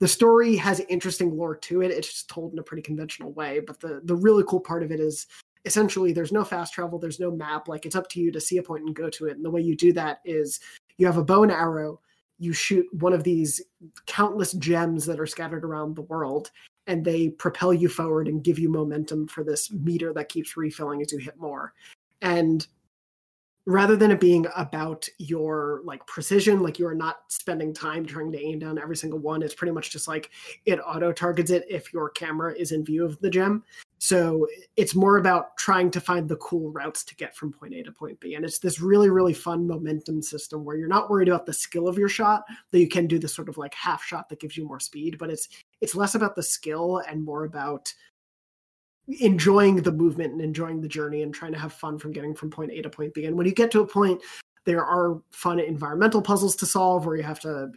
the 0.00 0.08
story 0.08 0.56
has 0.56 0.80
interesting 0.88 1.36
lore 1.36 1.56
to 1.56 1.82
it. 1.82 1.90
It's 1.90 2.08
just 2.08 2.28
told 2.28 2.52
in 2.52 2.58
a 2.58 2.62
pretty 2.62 2.82
conventional 2.82 3.32
way. 3.32 3.60
But 3.60 3.80
the 3.80 4.00
the 4.04 4.14
really 4.14 4.44
cool 4.46 4.60
part 4.60 4.82
of 4.82 4.92
it 4.92 5.00
is 5.00 5.26
essentially 5.64 6.12
there's 6.12 6.32
no 6.32 6.44
fast 6.44 6.74
travel, 6.74 6.98
there's 6.98 7.20
no 7.20 7.30
map. 7.30 7.68
Like 7.68 7.86
it's 7.86 7.96
up 7.96 8.08
to 8.10 8.20
you 8.20 8.30
to 8.32 8.40
see 8.40 8.58
a 8.58 8.62
point 8.62 8.84
and 8.84 8.94
go 8.94 9.08
to 9.10 9.26
it. 9.26 9.36
And 9.36 9.44
the 9.44 9.50
way 9.50 9.60
you 9.60 9.76
do 9.76 9.92
that 9.94 10.20
is 10.24 10.60
you 10.98 11.06
have 11.06 11.16
a 11.16 11.24
bow 11.24 11.42
and 11.42 11.52
arrow, 11.52 12.00
you 12.38 12.52
shoot 12.52 12.86
one 12.92 13.12
of 13.12 13.24
these 13.24 13.62
countless 14.06 14.52
gems 14.52 15.06
that 15.06 15.20
are 15.20 15.26
scattered 15.26 15.64
around 15.64 15.94
the 15.94 16.02
world, 16.02 16.50
and 16.86 17.04
they 17.04 17.30
propel 17.30 17.72
you 17.72 17.88
forward 17.88 18.28
and 18.28 18.44
give 18.44 18.58
you 18.58 18.68
momentum 18.68 19.26
for 19.26 19.44
this 19.44 19.72
meter 19.72 20.12
that 20.12 20.28
keeps 20.28 20.56
refilling 20.56 21.00
as 21.00 21.12
you 21.12 21.18
hit 21.18 21.38
more. 21.38 21.72
And 22.20 22.66
rather 23.66 23.96
than 23.96 24.10
it 24.10 24.20
being 24.20 24.46
about 24.56 25.08
your 25.18 25.80
like 25.84 26.06
precision 26.06 26.62
like 26.62 26.78
you 26.78 26.86
are 26.86 26.94
not 26.94 27.20
spending 27.28 27.72
time 27.72 28.04
trying 28.04 28.30
to 28.30 28.40
aim 28.40 28.58
down 28.58 28.78
every 28.78 28.96
single 28.96 29.18
one 29.18 29.42
it's 29.42 29.54
pretty 29.54 29.72
much 29.72 29.90
just 29.90 30.06
like 30.06 30.30
it 30.66 30.78
auto 30.80 31.12
targets 31.12 31.50
it 31.50 31.64
if 31.68 31.92
your 31.92 32.10
camera 32.10 32.54
is 32.54 32.72
in 32.72 32.84
view 32.84 33.04
of 33.04 33.18
the 33.20 33.30
gem 33.30 33.62
so 34.04 34.46
it's 34.76 34.94
more 34.94 35.16
about 35.16 35.56
trying 35.56 35.90
to 35.92 35.98
find 35.98 36.28
the 36.28 36.36
cool 36.36 36.70
routes 36.72 37.04
to 37.04 37.16
get 37.16 37.34
from 37.34 37.52
point 37.52 37.72
A 37.72 37.82
to 37.84 37.90
point 37.90 38.20
B. 38.20 38.34
And 38.34 38.44
it's 38.44 38.58
this 38.58 38.78
really, 38.78 39.08
really 39.08 39.32
fun 39.32 39.66
momentum 39.66 40.20
system 40.20 40.62
where 40.62 40.76
you're 40.76 40.88
not 40.88 41.08
worried 41.08 41.28
about 41.28 41.46
the 41.46 41.54
skill 41.54 41.88
of 41.88 41.96
your 41.96 42.10
shot, 42.10 42.44
though 42.70 42.76
you 42.76 42.86
can 42.86 43.06
do 43.06 43.18
this 43.18 43.34
sort 43.34 43.48
of 43.48 43.56
like 43.56 43.72
half 43.72 44.04
shot 44.04 44.28
that 44.28 44.40
gives 44.40 44.58
you 44.58 44.66
more 44.66 44.78
speed, 44.78 45.16
but 45.16 45.30
it's 45.30 45.48
it's 45.80 45.94
less 45.94 46.14
about 46.14 46.36
the 46.36 46.42
skill 46.42 47.00
and 47.08 47.24
more 47.24 47.44
about 47.44 47.94
enjoying 49.08 49.76
the 49.76 49.92
movement 49.92 50.32
and 50.32 50.40
enjoying 50.40 50.80
the 50.80 50.88
journey 50.88 51.22
and 51.22 51.34
trying 51.34 51.52
to 51.52 51.58
have 51.58 51.72
fun 51.72 51.98
from 51.98 52.12
getting 52.12 52.34
from 52.34 52.50
point 52.50 52.72
A 52.72 52.82
to 52.82 52.90
point 52.90 53.14
B. 53.14 53.26
And 53.26 53.36
when 53.36 53.46
you 53.46 53.54
get 53.54 53.70
to 53.72 53.80
a 53.80 53.86
point, 53.86 54.20
there 54.64 54.84
are 54.84 55.20
fun 55.30 55.60
environmental 55.60 56.22
puzzles 56.22 56.56
to 56.56 56.66
solve 56.66 57.06
where 57.06 57.16
you 57.16 57.22
have 57.22 57.40
to 57.40 57.70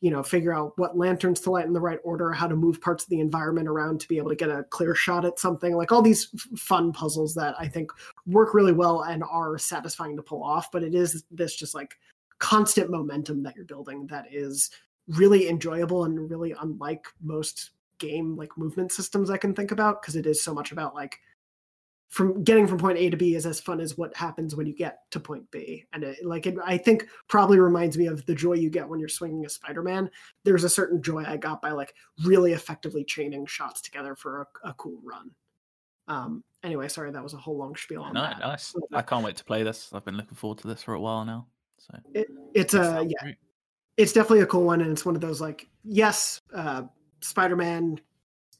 you 0.00 0.10
know 0.10 0.22
figure 0.22 0.54
out 0.54 0.72
what 0.78 0.96
lanterns 0.96 1.40
to 1.40 1.50
light 1.50 1.66
in 1.66 1.72
the 1.72 1.80
right 1.80 1.98
order 2.04 2.32
how 2.32 2.46
to 2.46 2.56
move 2.56 2.80
parts 2.80 3.04
of 3.04 3.10
the 3.10 3.20
environment 3.20 3.68
around 3.68 4.00
to 4.00 4.08
be 4.08 4.16
able 4.16 4.30
to 4.30 4.36
get 4.36 4.50
a 4.50 4.64
clear 4.64 4.94
shot 4.94 5.24
at 5.24 5.38
something 5.38 5.74
like 5.74 5.92
all 5.92 6.02
these 6.02 6.26
fun 6.56 6.92
puzzles 6.92 7.34
that 7.34 7.54
i 7.58 7.68
think 7.68 7.90
work 8.26 8.54
really 8.54 8.72
well 8.72 9.02
and 9.02 9.22
are 9.24 9.58
satisfying 9.58 10.16
to 10.16 10.22
pull 10.22 10.42
off 10.42 10.70
but 10.72 10.82
it 10.82 10.94
is 10.94 11.24
this 11.30 11.54
just 11.54 11.74
like 11.74 11.98
constant 12.38 12.90
momentum 12.90 13.42
that 13.42 13.54
you're 13.54 13.64
building 13.64 14.06
that 14.06 14.26
is 14.30 14.70
really 15.08 15.48
enjoyable 15.48 16.04
and 16.04 16.30
really 16.30 16.54
unlike 16.60 17.06
most 17.22 17.72
game 18.00 18.36
like 18.36 18.56
movement 18.58 18.90
systems 18.90 19.30
i 19.30 19.36
can 19.36 19.54
think 19.54 19.70
about 19.70 20.02
because 20.02 20.16
it 20.16 20.26
is 20.26 20.42
so 20.42 20.52
much 20.52 20.72
about 20.72 20.94
like 20.94 21.20
from 22.10 22.42
getting 22.42 22.66
from 22.66 22.78
point 22.78 22.98
A 22.98 23.08
to 23.08 23.16
B 23.16 23.36
is 23.36 23.46
as 23.46 23.60
fun 23.60 23.80
as 23.80 23.96
what 23.96 24.14
happens 24.16 24.56
when 24.56 24.66
you 24.66 24.74
get 24.74 25.08
to 25.12 25.20
point 25.20 25.48
B. 25.52 25.84
And 25.92 26.02
it, 26.02 26.24
like 26.24 26.44
it, 26.44 26.56
I 26.64 26.76
think 26.76 27.06
probably 27.28 27.60
reminds 27.60 27.96
me 27.96 28.08
of 28.08 28.26
the 28.26 28.34
joy 28.34 28.54
you 28.54 28.68
get 28.68 28.88
when 28.88 28.98
you're 28.98 29.08
swinging 29.08 29.46
a 29.46 29.48
Spider-Man. 29.48 30.10
There's 30.42 30.64
a 30.64 30.68
certain 30.68 31.00
joy 31.00 31.24
I 31.24 31.36
got 31.36 31.62
by 31.62 31.70
like 31.70 31.94
really 32.24 32.52
effectively 32.52 33.04
chaining 33.04 33.46
shots 33.46 33.80
together 33.80 34.16
for 34.16 34.48
a, 34.64 34.70
a 34.70 34.74
cool 34.74 34.98
run. 35.04 35.30
Um, 36.08 36.42
anyway, 36.64 36.88
sorry 36.88 37.12
that 37.12 37.22
was 37.22 37.34
a 37.34 37.38
whole 37.38 37.56
long 37.56 37.76
spiel 37.76 38.02
on 38.02 38.14
no, 38.14 38.22
that. 38.22 38.40
nice. 38.40 38.74
I 38.92 39.02
can't 39.02 39.24
wait 39.24 39.36
to 39.36 39.44
play 39.44 39.62
this. 39.62 39.90
I've 39.92 40.04
been 40.04 40.16
looking 40.16 40.34
forward 40.34 40.58
to 40.58 40.66
this 40.66 40.82
for 40.82 40.94
a 40.94 41.00
while 41.00 41.24
now. 41.24 41.46
So 41.78 41.96
it, 42.12 42.26
it's 42.54 42.74
a 42.74 43.06
yeah, 43.08 43.22
great. 43.22 43.36
it's 43.96 44.12
definitely 44.12 44.40
a 44.40 44.46
cool 44.46 44.64
one, 44.64 44.80
and 44.80 44.90
it's 44.90 45.06
one 45.06 45.14
of 45.14 45.20
those 45.20 45.40
like 45.40 45.68
yes, 45.84 46.40
uh, 46.52 46.82
Spider-Man, 47.20 48.00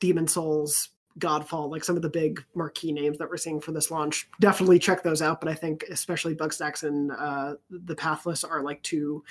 Demon 0.01 0.27
Souls, 0.27 0.91
Godfall, 1.19 1.71
like 1.71 1.85
some 1.85 1.97
of 1.97 2.03
the 2.03 2.09
big 2.09 2.45
marquee 2.55 2.93
names 2.93 3.19
that 3.19 3.29
we're 3.29 3.37
seeing 3.37 3.61
for 3.61 3.73
this 3.73 3.91
launch. 3.91 4.29
Definitely 4.41 4.79
check 4.79 5.03
those 5.03 5.23
out. 5.23 5.41
But 5.41 5.51
I 5.51 5.55
think 5.55 5.85
especially 5.91 6.35
Bugsnax 6.35 6.85
and 6.85 7.13
uh, 7.13 7.55
the 7.69 7.95
Pathless 7.95 8.45
are 8.45 8.63
like 8.63 8.83
two 8.83 9.23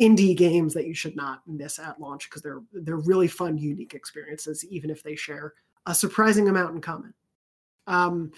indie 0.00 0.36
games 0.36 0.74
that 0.74 0.86
you 0.86 0.94
should 0.94 1.16
not 1.16 1.42
miss 1.46 1.78
at 1.78 2.00
launch 2.00 2.28
because 2.28 2.42
they're 2.42 2.62
they're 2.72 2.96
really 2.96 3.28
fun, 3.28 3.56
unique 3.58 3.94
experiences, 3.94 4.64
even 4.66 4.90
if 4.90 5.02
they 5.02 5.16
share 5.16 5.54
a 5.86 5.94
surprising 5.94 6.48
amount 6.48 6.74
in 6.74 6.80
common. 6.80 7.14
Um, 7.86 8.32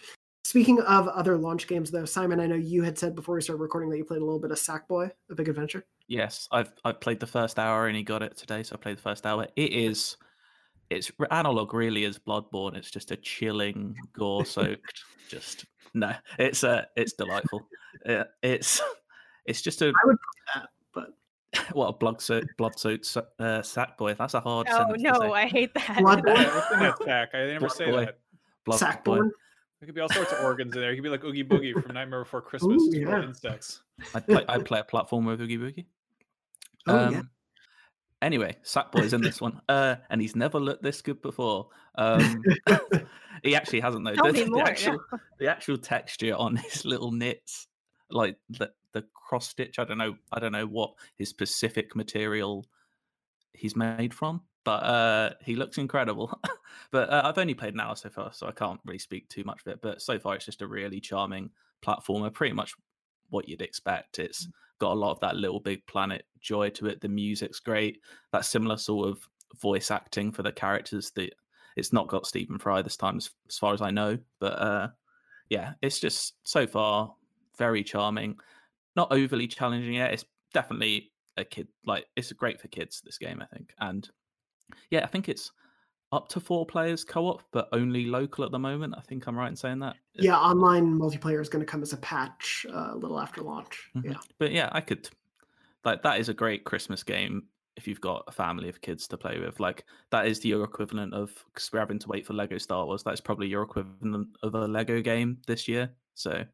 speaking 0.44 0.80
of 0.80 1.09
other 1.09 1.37
launch 1.37 1.66
games, 1.66 1.90
though, 1.90 2.04
Simon, 2.04 2.40
I 2.40 2.46
know 2.46 2.54
you 2.54 2.83
had 2.83 2.98
said 2.98 3.14
before 3.14 3.35
we 3.35 3.42
started 3.42 3.61
recording 3.61 3.90
that 3.90 3.98
you 3.98 4.04
played 4.04 4.22
a 4.22 4.24
little 4.24 4.40
bit 4.40 4.50
of 4.50 4.59
Sackboy: 4.59 5.11
A 5.30 5.35
Big 5.35 5.48
Adventure. 5.48 5.85
Yes, 6.07 6.48
I've 6.52 6.72
I 6.85 6.92
played 6.92 7.20
the 7.20 7.26
first 7.26 7.59
hour 7.59 7.88
and 7.88 7.96
he 7.96 8.02
got 8.02 8.22
it 8.22 8.37
today, 8.37 8.62
so 8.62 8.76
I 8.76 8.78
played 8.78 8.98
the 8.98 9.02
first 9.02 9.26
hour. 9.26 9.46
It 9.57 9.72
is 9.72 10.16
it's 10.90 11.11
analog 11.31 11.75
really 11.75 12.05
is 12.05 12.18
Bloodborne. 12.18 12.77
It's 12.77 12.90
just 12.90 13.11
a 13.11 13.16
chilling, 13.16 13.97
gore 14.12 14.44
soaked. 14.44 15.05
just 15.29 15.64
no, 15.94 16.12
it's 16.38 16.64
uh, 16.64 16.85
it's 16.97 17.12
delightful. 17.12 17.62
It, 18.05 18.27
it's 18.42 18.81
it's 19.47 19.62
just 19.62 19.83
a. 19.83 19.87
I 19.88 20.07
would 20.07 20.16
that, 20.55 20.68
but 20.92 21.09
what 21.73 21.87
a 21.87 21.92
blood 21.92 22.20
soaked 22.20 22.57
blood 22.57 22.79
soaked 22.79 23.16
uh, 23.38 23.62
sack 23.62 23.97
boy. 23.97 24.14
That's 24.14 24.35
a 24.35 24.40
hard. 24.40 24.66
Oh 24.70 24.94
no, 24.97 25.33
I 25.33 25.47
hate 25.47 25.73
that. 25.75 25.99
Bloodborne. 25.99 26.94
sack. 27.05 27.31
I 27.35 27.47
never 27.47 27.68
say 27.68 27.90
boy. 27.90 28.05
that. 28.07 28.18
Blood 28.64 29.05
boy. 29.05 29.20
There 29.81 29.87
could 29.87 29.94
be 29.94 30.01
all 30.01 30.09
sorts 30.09 30.33
of 30.33 30.42
organs 30.42 30.75
in 30.75 30.81
there. 30.81 30.92
It 30.92 30.97
could 30.97 31.03
be 31.03 31.11
like 31.11 31.25
Oogie 31.25 31.44
Boogie 31.44 31.75
from 31.75 31.92
Nightmare 31.94 32.20
Before 32.25 32.40
Christmas. 32.42 32.81
Ooh, 32.83 32.87
It's 32.87 32.97
full 33.05 33.14
of 33.14 33.23
yeah. 33.23 33.29
insects. 33.29 33.83
I 34.14 34.20
play, 34.20 34.44
I 34.49 34.59
play 34.59 34.81
a 34.81 34.85
platform 34.85 35.27
with 35.27 35.42
Oogie 35.42 35.59
Boogie. 35.59 35.85
Oh, 36.87 37.11
yeah. 37.11 37.23
Anyway, 38.25 38.57
Sackboy's 38.65 39.13
in 39.13 39.21
this 39.21 39.39
one, 39.43 39.61
uh, 39.69 39.97
and 40.09 40.19
he's 40.19 40.35
never 40.35 40.59
looked 40.59 40.83
this 40.83 41.03
good 41.03 41.21
before. 41.21 41.69
Um, 41.97 42.43
he 43.43 43.55
actually 43.55 43.81
hasn't 43.81 44.03
though. 44.03 44.15
The, 44.33 44.47
more, 44.47 44.63
actual, 44.63 44.99
the 45.39 45.49
actual 45.49 45.77
texture 45.77 46.35
on 46.35 46.57
his 46.71 46.87
little 46.87 47.13
knits, 47.13 47.69
like 48.11 48.39
the 48.49 48.71
the 48.93 49.05
cross 49.13 49.49
stitch. 49.49 49.79
I 49.79 49.85
don't 49.85 49.99
know. 49.99 50.17
I 50.33 50.41
don't 50.41 50.53
know 50.53 50.67
what 50.67 50.95
his 51.17 51.29
specific 51.29 51.95
material 51.95 52.67
he's 53.53 53.77
made 53.77 54.15
from, 54.15 54.41
but 54.65 54.83
uh, 54.85 55.31
he 55.43 55.55
looks 55.55 55.77
incredible. 55.77 56.41
but 56.91 57.11
uh, 57.11 57.23
I've 57.27 57.37
only 57.37 57.55
played 57.55 57.75
an 57.75 57.81
hour 57.81 57.95
so 57.95 58.09
far, 58.09 58.33
so 58.33 58.47
I 58.47 58.53
can't 58.53 58.81
really 58.87 58.99
speak 58.99 59.29
too 59.29 59.45
much 59.45 59.61
of 59.67 59.71
it. 59.71 59.81
But 59.83 60.01
so 60.01 60.19
far, 60.19 60.35
it's 60.35 60.47
just 60.47 60.63
a 60.63 60.67
really 60.67 60.99
charming 60.99 61.51
platformer. 61.85 62.33
Pretty 62.33 62.55
much 62.55 62.73
what 63.29 63.51
you'd 63.51 63.61
expect. 63.61 64.19
It's 64.19 64.49
got 64.85 64.92
a 64.92 65.01
lot 65.01 65.12
of 65.12 65.20
that 65.20 65.37
little 65.37 65.61
big 65.61 65.85
planet 65.87 66.27
joy 66.40 66.68
to 66.68 66.87
it. 66.87 67.01
The 67.01 67.09
music's 67.09 67.59
great. 67.59 68.01
That 68.33 68.44
similar 68.44 68.77
sort 68.77 69.09
of 69.09 69.27
voice 69.62 69.90
acting 69.90 70.31
for 70.31 70.42
the 70.42 70.53
characters. 70.53 71.11
That 71.12 71.35
it's 71.77 71.92
not 71.92 72.09
got 72.09 72.27
Stephen 72.27 72.59
Fry 72.59 72.82
this 72.82 72.99
time, 72.99 73.16
as, 73.16 73.30
as 73.49 73.57
far 73.57 73.72
as 73.72 73.80
I 73.80 73.91
know. 73.91 74.18
But 74.41 74.61
uh, 74.61 74.89
yeah, 75.49 75.72
it's 75.80 75.99
just 75.99 76.35
so 76.43 76.66
far 76.66 77.14
very 77.57 77.82
charming. 77.82 78.37
Not 78.95 79.11
overly 79.11 79.47
challenging 79.47 79.95
yet. 79.95 80.12
It's 80.12 80.26
definitely 80.53 81.12
a 81.39 81.45
kid 81.45 81.68
like 81.87 82.05
it's 82.14 82.30
great 82.32 82.61
for 82.61 82.68
kids. 82.68 83.01
This 83.03 83.16
game, 83.16 83.41
I 83.41 83.47
think, 83.47 83.72
and 83.80 84.07
yeah, 84.91 85.03
I 85.03 85.07
think 85.07 85.30
it's 85.30 85.51
up 86.15 86.29
to 86.29 86.41
four 86.41 86.65
players 86.65 87.05
co-op, 87.05 87.43
but 87.51 87.69
only 87.73 88.07
local 88.07 88.45
at 88.45 88.53
the 88.53 88.59
moment. 88.59 88.95
I 88.97 89.01
think 89.01 89.27
I'm 89.27 89.37
right 89.37 89.49
in 89.49 89.57
saying 89.57 89.81
that. 89.81 89.97
Yeah, 90.15 90.37
online 90.37 90.99
multiplayer 90.99 91.41
is 91.41 91.49
going 91.49 91.65
to 91.65 91.71
come 91.71 91.83
as 91.83 91.93
a 91.93 91.97
patch 91.97 92.65
uh, 92.73 92.91
a 92.93 92.97
little 92.97 93.21
after 93.21 93.43
launch. 93.43 93.91
Mhm. 93.97 94.05
Yeah. 94.05 94.19
But 94.39 94.53
yeah, 94.53 94.69
I 94.73 94.81
could 94.81 95.09
like 95.85 96.03
that 96.03 96.21
is 96.21 96.29
a 96.29 96.35
great 96.35 96.65
Christmas 96.65 97.03
game 97.03 97.45
if 97.77 97.89
you've 97.89 98.01
got 98.01 98.23
a 98.29 98.33
family 98.33 98.69
of 98.69 98.81
kids 98.81 99.09
to 99.09 99.17
play 99.17 99.41
with. 99.41 99.59
Like 99.59 99.85
that 100.11 100.27
is 100.27 100.45
your 100.45 100.62
equivalent 100.62 101.12
of 101.12 101.33
because 101.53 101.73
we're 101.73 101.81
having 101.81 101.99
to 101.99 102.09
wait 102.09 102.25
for 102.25 102.33
Lego 102.33 102.59
Star 102.59 102.87
Wars. 102.87 103.03
That's 103.03 103.21
probably 103.21 103.49
your 103.49 103.62
equivalent 103.62 104.29
of 104.43 104.55
a 104.55 104.69
Lego 104.69 105.03
game 105.03 105.39
this 105.47 105.67
year. 105.67 105.91
So 106.15 106.45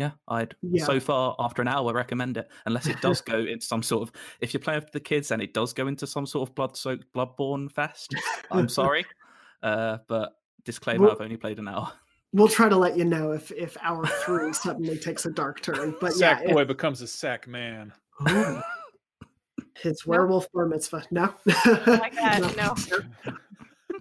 yeah, 0.00 0.10
I'd 0.28 0.54
Yeah. 0.62 0.84
so 0.84 0.98
far 0.98 1.36
after 1.38 1.60
an 1.62 1.68
hour 1.68 1.92
recommend 1.92 2.36
it. 2.38 2.48
Unless 2.66 2.86
it 2.88 3.00
does 3.00 3.20
go 3.32 3.38
into 3.38 3.64
some 3.66 3.82
sort 3.82 4.02
of 4.08 4.12
if 4.40 4.52
you're 4.54 4.60
playing 4.60 4.80
with 4.80 4.92
the 4.92 5.00
kids 5.00 5.30
and 5.30 5.40
it 5.42 5.52
does 5.54 5.72
go 5.72 5.86
into 5.86 6.06
some 6.06 6.26
sort 6.26 6.48
of 6.48 6.54
blood 6.54 6.76
soaked 6.76 7.04
bloodborne 7.14 7.70
fest. 7.70 8.14
I'm 8.50 8.68
sorry. 8.80 9.04
Uh, 9.62 9.98
but 10.08 10.32
disclaimer, 10.64 11.04
Well- 11.04 11.12
I've 11.12 11.20
only 11.20 11.36
played 11.36 11.58
an 11.58 11.68
hour. 11.68 11.92
we'll 12.32 12.48
try 12.48 12.68
to 12.68 12.76
let 12.76 12.96
you 12.96 13.04
know 13.04 13.32
if 13.32 13.50
if 13.52 13.76
hour 13.82 14.06
three 14.24 14.52
suddenly 14.54 14.96
takes 14.98 15.26
a 15.26 15.30
dark 15.30 15.60
turn. 15.62 15.94
But 16.00 16.14
sack 16.14 16.42
yeah, 16.46 16.52
boy 16.54 16.64
becomes 16.64 17.02
a 17.02 17.06
sack 17.06 17.46
man. 17.46 17.92
Ooh. 18.30 18.60
His 19.82 20.06
werewolf 20.06 20.50
bar 20.52 20.66
mitzvah. 20.66 21.04
No. 21.10 21.34
my 21.46 22.10
God, 22.14 22.56
no. 22.56 22.74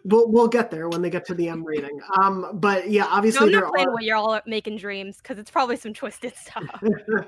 We'll 0.03 0.29
we'll 0.31 0.47
get 0.47 0.71
there 0.71 0.89
when 0.89 1.01
they 1.01 1.09
get 1.09 1.25
to 1.25 1.33
the 1.33 1.49
M 1.49 1.63
rating. 1.63 1.99
Um, 2.21 2.51
but 2.59 2.89
yeah, 2.89 3.03
No, 3.03 3.09
obviously 3.09 3.45
I'm 3.47 3.51
there 3.51 3.61
not 3.61 3.73
playing 3.73 3.87
are 3.89 3.93
what 3.93 4.03
you're 4.03 4.17
all 4.17 4.39
making 4.45 4.77
dreams 4.77 5.17
because 5.17 5.39
it's 5.39 5.51
probably 5.51 5.75
some 5.75 5.93
twisted 5.93 6.35
stuff. 6.35 6.65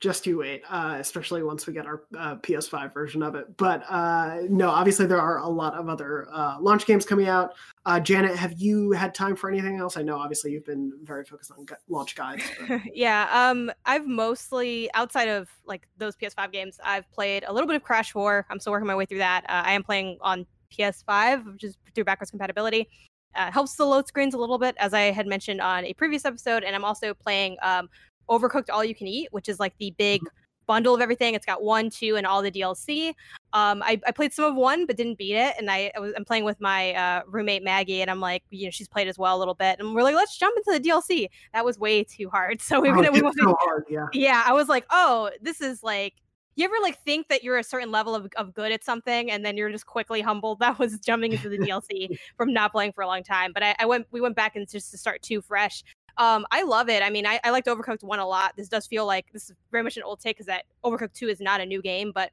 just 0.00 0.26
you 0.26 0.38
wait, 0.38 0.62
uh, 0.70 0.96
especially 0.98 1.42
once 1.42 1.66
we 1.66 1.72
get 1.72 1.84
our 1.86 2.04
uh, 2.16 2.36
PS5 2.36 2.92
version 2.92 3.22
of 3.22 3.34
it. 3.34 3.56
But 3.56 3.82
uh, 3.88 4.42
no, 4.48 4.70
obviously 4.70 5.06
there 5.06 5.20
are 5.20 5.38
a 5.38 5.48
lot 5.48 5.74
of 5.74 5.88
other 5.88 6.28
uh, 6.32 6.58
launch 6.60 6.86
games 6.86 7.04
coming 7.04 7.26
out. 7.26 7.54
Uh, 7.84 7.98
Janet, 7.98 8.36
have 8.36 8.52
you 8.52 8.92
had 8.92 9.12
time 9.12 9.34
for 9.34 9.50
anything 9.50 9.78
else? 9.78 9.96
I 9.96 10.02
know 10.02 10.16
obviously 10.16 10.52
you've 10.52 10.64
been 10.64 10.92
very 11.02 11.24
focused 11.24 11.50
on 11.50 11.64
gu- 11.64 11.74
launch 11.88 12.14
guides. 12.14 12.44
but- 12.68 12.80
yeah, 12.94 13.28
um, 13.32 13.72
I've 13.86 14.06
mostly 14.06 14.88
outside 14.94 15.28
of 15.28 15.48
like 15.66 15.88
those 15.96 16.14
PS5 16.16 16.52
games, 16.52 16.78
I've 16.84 17.10
played 17.10 17.44
a 17.48 17.52
little 17.52 17.66
bit 17.66 17.76
of 17.76 17.82
Crash 17.82 18.12
4. 18.12 18.46
I'm 18.50 18.60
still 18.60 18.72
working 18.72 18.86
my 18.86 18.94
way 18.96 19.04
through 19.04 19.18
that. 19.18 19.44
Uh, 19.48 19.62
I 19.66 19.72
am 19.72 19.82
playing 19.82 20.18
on 20.20 20.46
PS5, 20.76 21.52
which 21.52 21.64
is 21.64 21.76
through 21.94 22.04
backwards 22.04 22.30
compatibility. 22.30 22.88
Uh, 23.34 23.50
helps 23.50 23.76
the 23.76 23.84
load 23.84 24.08
screens 24.08 24.34
a 24.34 24.38
little 24.38 24.58
bit, 24.58 24.74
as 24.78 24.94
I 24.94 25.12
had 25.12 25.26
mentioned 25.26 25.60
on 25.60 25.84
a 25.84 25.92
previous 25.92 26.24
episode. 26.24 26.64
And 26.64 26.74
I'm 26.74 26.84
also 26.84 27.14
playing 27.14 27.56
um, 27.62 27.88
Overcooked 28.28 28.70
All 28.72 28.84
You 28.84 28.94
Can 28.94 29.06
Eat, 29.06 29.28
which 29.32 29.48
is 29.48 29.60
like 29.60 29.74
the 29.78 29.94
big 29.98 30.22
bundle 30.68 30.94
of 30.94 31.00
everything. 31.00 31.34
It's 31.34 31.46
got 31.46 31.62
one, 31.62 31.90
two, 31.90 32.14
and 32.16 32.26
all 32.26 32.42
the 32.42 32.50
DLC. 32.52 33.08
Um, 33.52 33.82
I, 33.82 34.00
I 34.06 34.12
played 34.12 34.32
some 34.32 34.44
of 34.44 34.54
one, 34.54 34.86
but 34.86 34.96
didn't 34.96 35.18
beat 35.18 35.34
it. 35.34 35.54
And 35.58 35.68
I, 35.68 35.90
I 35.96 35.98
was 35.98 36.12
I'm 36.16 36.24
playing 36.24 36.44
with 36.44 36.60
my 36.60 36.92
uh, 36.94 37.22
roommate 37.26 37.64
Maggie, 37.64 38.02
and 38.02 38.10
I'm 38.10 38.20
like, 38.20 38.44
you 38.50 38.66
know, 38.66 38.70
she's 38.70 38.86
played 38.86 39.08
as 39.08 39.18
well 39.18 39.36
a 39.36 39.40
little 39.40 39.54
bit, 39.54 39.80
and 39.80 39.94
we're 39.94 40.02
like, 40.02 40.14
let's 40.14 40.38
jump 40.38 40.56
into 40.56 40.78
the 40.78 40.88
DLC. 40.88 41.28
That 41.54 41.64
was 41.64 41.78
way 41.78 42.04
too 42.04 42.28
hard. 42.30 42.60
So 42.68 42.80
we 42.80 42.90
Oh, 42.90 43.00
we 43.10 43.18
so 43.18 43.56
hard, 43.60 43.84
yeah. 43.88 44.06
yeah, 44.12 44.42
I 44.46 44.52
was 44.52 44.68
like, 44.68 44.84
oh, 44.90 45.30
this 45.40 45.62
is 45.62 45.82
like 45.82 46.14
you 46.58 46.64
ever 46.64 46.74
like 46.82 47.00
think 47.04 47.28
that 47.28 47.44
you're 47.44 47.58
a 47.58 47.64
certain 47.64 47.92
level 47.92 48.14
of, 48.14 48.28
of 48.36 48.52
good 48.52 48.72
at 48.72 48.82
something 48.82 49.30
and 49.30 49.44
then 49.44 49.56
you're 49.56 49.70
just 49.70 49.86
quickly 49.86 50.20
humbled. 50.20 50.58
That 50.58 50.78
was 50.78 50.98
jumping 50.98 51.32
into 51.32 51.48
the 51.48 51.58
DLC 51.58 52.18
from 52.36 52.52
not 52.52 52.72
playing 52.72 52.92
for 52.92 53.02
a 53.02 53.06
long 53.06 53.22
time. 53.22 53.52
But 53.52 53.62
I, 53.62 53.76
I 53.78 53.86
went 53.86 54.06
we 54.10 54.20
went 54.20 54.34
back 54.34 54.56
and 54.56 54.68
just 54.68 54.90
to 54.90 54.98
start 54.98 55.22
too 55.22 55.40
fresh. 55.40 55.84
Um, 56.16 56.44
I 56.50 56.64
love 56.64 56.88
it. 56.88 57.00
I 57.02 57.10
mean, 57.10 57.26
I, 57.26 57.38
I 57.44 57.50
liked 57.50 57.68
Overcooked 57.68 58.02
one 58.02 58.18
a 58.18 58.26
lot. 58.26 58.54
This 58.56 58.68
does 58.68 58.88
feel 58.88 59.06
like 59.06 59.26
this 59.32 59.50
is 59.50 59.56
very 59.70 59.84
much 59.84 59.96
an 59.96 60.02
old 60.02 60.18
take 60.18 60.36
because 60.36 60.46
that 60.46 60.64
Overcooked 60.84 61.12
two 61.14 61.28
is 61.28 61.40
not 61.40 61.60
a 61.60 61.66
new 61.66 61.80
game, 61.80 62.10
but 62.12 62.32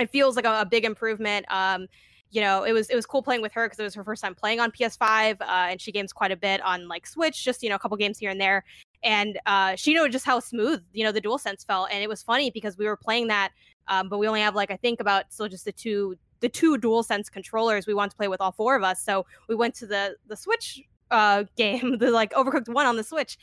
it 0.00 0.10
feels 0.10 0.34
like 0.34 0.44
a, 0.44 0.62
a 0.62 0.66
big 0.66 0.84
improvement. 0.84 1.46
Um, 1.48 1.86
you 2.30 2.40
know, 2.40 2.64
it 2.64 2.72
was 2.72 2.90
it 2.90 2.96
was 2.96 3.06
cool 3.06 3.22
playing 3.22 3.42
with 3.42 3.52
her 3.52 3.66
because 3.66 3.78
it 3.78 3.84
was 3.84 3.94
her 3.94 4.02
first 4.02 4.22
time 4.22 4.34
playing 4.34 4.58
on 4.58 4.72
PS5, 4.72 5.40
uh, 5.40 5.44
and 5.44 5.80
she 5.80 5.92
games 5.92 6.12
quite 6.12 6.32
a 6.32 6.36
bit 6.36 6.60
on 6.62 6.88
like 6.88 7.06
Switch, 7.06 7.44
just 7.44 7.62
you 7.62 7.68
know, 7.68 7.76
a 7.76 7.78
couple 7.78 7.96
games 7.96 8.18
here 8.18 8.30
and 8.30 8.40
there. 8.40 8.64
And 9.06 9.38
uh, 9.46 9.76
she 9.76 9.94
knew 9.94 10.08
just 10.08 10.26
how 10.26 10.40
smooth 10.40 10.82
you 10.92 11.04
know 11.04 11.12
the 11.12 11.20
dual 11.20 11.38
sense 11.38 11.62
felt, 11.62 11.90
and 11.92 12.02
it 12.02 12.08
was 12.08 12.22
funny 12.22 12.50
because 12.50 12.76
we 12.76 12.86
were 12.86 12.96
playing 12.96 13.28
that, 13.28 13.52
um, 13.86 14.08
but 14.08 14.18
we 14.18 14.26
only 14.26 14.40
have 14.40 14.56
like 14.56 14.72
I 14.72 14.76
think 14.76 15.00
about 15.00 15.32
still 15.32 15.48
just 15.48 15.64
the 15.64 15.72
two 15.72 16.16
the 16.40 16.48
two 16.48 16.76
dual 16.76 17.04
sense 17.04 17.30
controllers 17.30 17.86
we 17.86 17.94
want 17.94 18.10
to 18.10 18.16
play 18.16 18.26
with 18.26 18.40
all 18.40 18.52
four 18.52 18.76
of 18.76 18.82
us. 18.82 19.00
So 19.00 19.24
we 19.48 19.54
went 19.54 19.76
to 19.76 19.86
the 19.86 20.16
the 20.26 20.36
Switch 20.36 20.82
uh, 21.12 21.44
game, 21.56 21.98
the 21.98 22.10
like 22.10 22.32
Overcooked 22.32 22.68
one 22.68 22.84
on 22.84 22.96
the 22.96 23.04
Switch, 23.04 23.38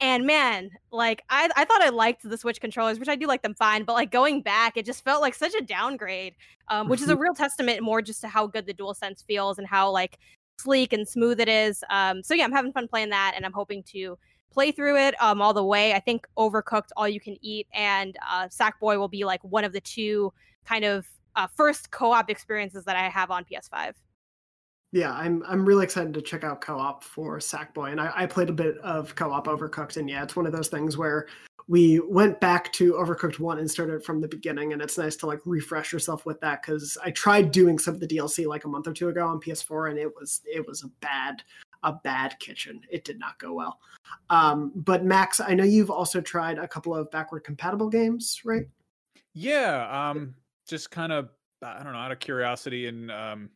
and 0.00 0.26
man, 0.26 0.70
like 0.90 1.22
I, 1.30 1.48
I 1.56 1.64
thought 1.64 1.80
I 1.80 1.88
liked 1.88 2.28
the 2.28 2.36
Switch 2.36 2.60
controllers, 2.60 2.98
which 2.98 3.08
I 3.08 3.16
do 3.16 3.26
like 3.26 3.40
them 3.40 3.54
fine, 3.54 3.84
but 3.84 3.94
like 3.94 4.10
going 4.10 4.42
back, 4.42 4.76
it 4.76 4.84
just 4.84 5.02
felt 5.02 5.22
like 5.22 5.34
such 5.34 5.54
a 5.54 5.62
downgrade, 5.62 6.34
um, 6.68 6.88
which 6.88 7.00
is 7.00 7.08
a 7.08 7.16
real 7.16 7.34
testament 7.34 7.82
more 7.82 8.02
just 8.02 8.20
to 8.20 8.28
how 8.28 8.46
good 8.46 8.66
the 8.66 8.74
DualSense 8.74 9.24
feels 9.24 9.56
and 9.56 9.66
how 9.66 9.90
like 9.90 10.18
sleek 10.60 10.92
and 10.92 11.08
smooth 11.08 11.40
it 11.40 11.48
is. 11.48 11.82
Um, 11.88 12.22
so 12.22 12.34
yeah, 12.34 12.44
I'm 12.44 12.52
having 12.52 12.72
fun 12.72 12.88
playing 12.88 13.08
that, 13.10 13.32
and 13.34 13.46
I'm 13.46 13.54
hoping 13.54 13.82
to 13.94 14.18
play 14.50 14.72
through 14.72 14.96
it 14.98 15.20
um, 15.22 15.40
all 15.42 15.52
the 15.52 15.64
way. 15.64 15.92
I 15.94 16.00
think 16.00 16.26
Overcooked, 16.36 16.90
All 16.96 17.08
You 17.08 17.20
Can 17.20 17.36
Eat, 17.42 17.66
and 17.74 18.16
uh, 18.28 18.48
Sackboy 18.48 18.98
will 18.98 19.08
be 19.08 19.24
like 19.24 19.42
one 19.44 19.64
of 19.64 19.72
the 19.72 19.80
two 19.80 20.32
kind 20.64 20.84
of 20.84 21.06
uh, 21.36 21.46
first 21.46 21.90
co-op 21.90 22.30
experiences 22.30 22.84
that 22.84 22.96
I 22.96 23.08
have 23.08 23.30
on 23.30 23.44
PS5. 23.44 23.92
Yeah, 24.92 25.12
I'm 25.12 25.42
I'm 25.46 25.66
really 25.66 25.84
excited 25.84 26.14
to 26.14 26.22
check 26.22 26.44
out 26.44 26.60
co-op 26.60 27.02
for 27.02 27.38
Sackboy, 27.38 27.90
and 27.90 28.00
I, 28.00 28.10
I 28.14 28.26
played 28.26 28.48
a 28.48 28.52
bit 28.52 28.78
of 28.78 29.14
co-op 29.14 29.46
Overcooked, 29.46 29.96
and 29.96 30.08
yeah, 30.08 30.22
it's 30.22 30.36
one 30.36 30.46
of 30.46 30.52
those 30.52 30.68
things 30.68 30.96
where 30.96 31.26
we 31.68 32.00
went 32.00 32.40
back 32.40 32.72
to 32.74 32.92
Overcooked 32.92 33.40
one 33.40 33.58
and 33.58 33.68
started 33.68 34.04
from 34.04 34.20
the 34.20 34.28
beginning, 34.28 34.72
and 34.72 34.80
it's 34.80 34.96
nice 34.96 35.16
to 35.16 35.26
like 35.26 35.40
refresh 35.44 35.92
yourself 35.92 36.24
with 36.24 36.40
that 36.40 36.62
because 36.62 36.96
I 37.04 37.10
tried 37.10 37.50
doing 37.50 37.78
some 37.78 37.94
of 37.94 38.00
the 38.00 38.06
DLC 38.06 38.46
like 38.46 38.64
a 38.64 38.68
month 38.68 38.86
or 38.86 38.92
two 38.92 39.08
ago 39.08 39.26
on 39.26 39.40
PS4, 39.40 39.90
and 39.90 39.98
it 39.98 40.14
was 40.18 40.40
it 40.46 40.66
was 40.66 40.84
a 40.84 40.88
bad 41.00 41.42
a 41.86 41.92
bad 41.92 42.38
kitchen. 42.40 42.80
It 42.90 43.04
did 43.04 43.18
not 43.18 43.38
go 43.38 43.54
well. 43.54 43.78
Um, 44.28 44.72
but 44.74 45.04
Max, 45.04 45.40
I 45.40 45.54
know 45.54 45.64
you've 45.64 45.90
also 45.90 46.20
tried 46.20 46.58
a 46.58 46.68
couple 46.68 46.94
of 46.94 47.10
backward 47.10 47.44
compatible 47.44 47.88
games, 47.88 48.42
right? 48.44 48.66
Yeah, 49.32 50.10
um, 50.10 50.34
just 50.68 50.90
kind 50.90 51.12
of 51.12 51.30
I 51.62 51.82
don't 51.82 51.92
know, 51.92 51.98
out 51.98 52.12
of 52.12 52.18
curiosity 52.18 52.86
and 52.88 53.10
um, 53.10 53.50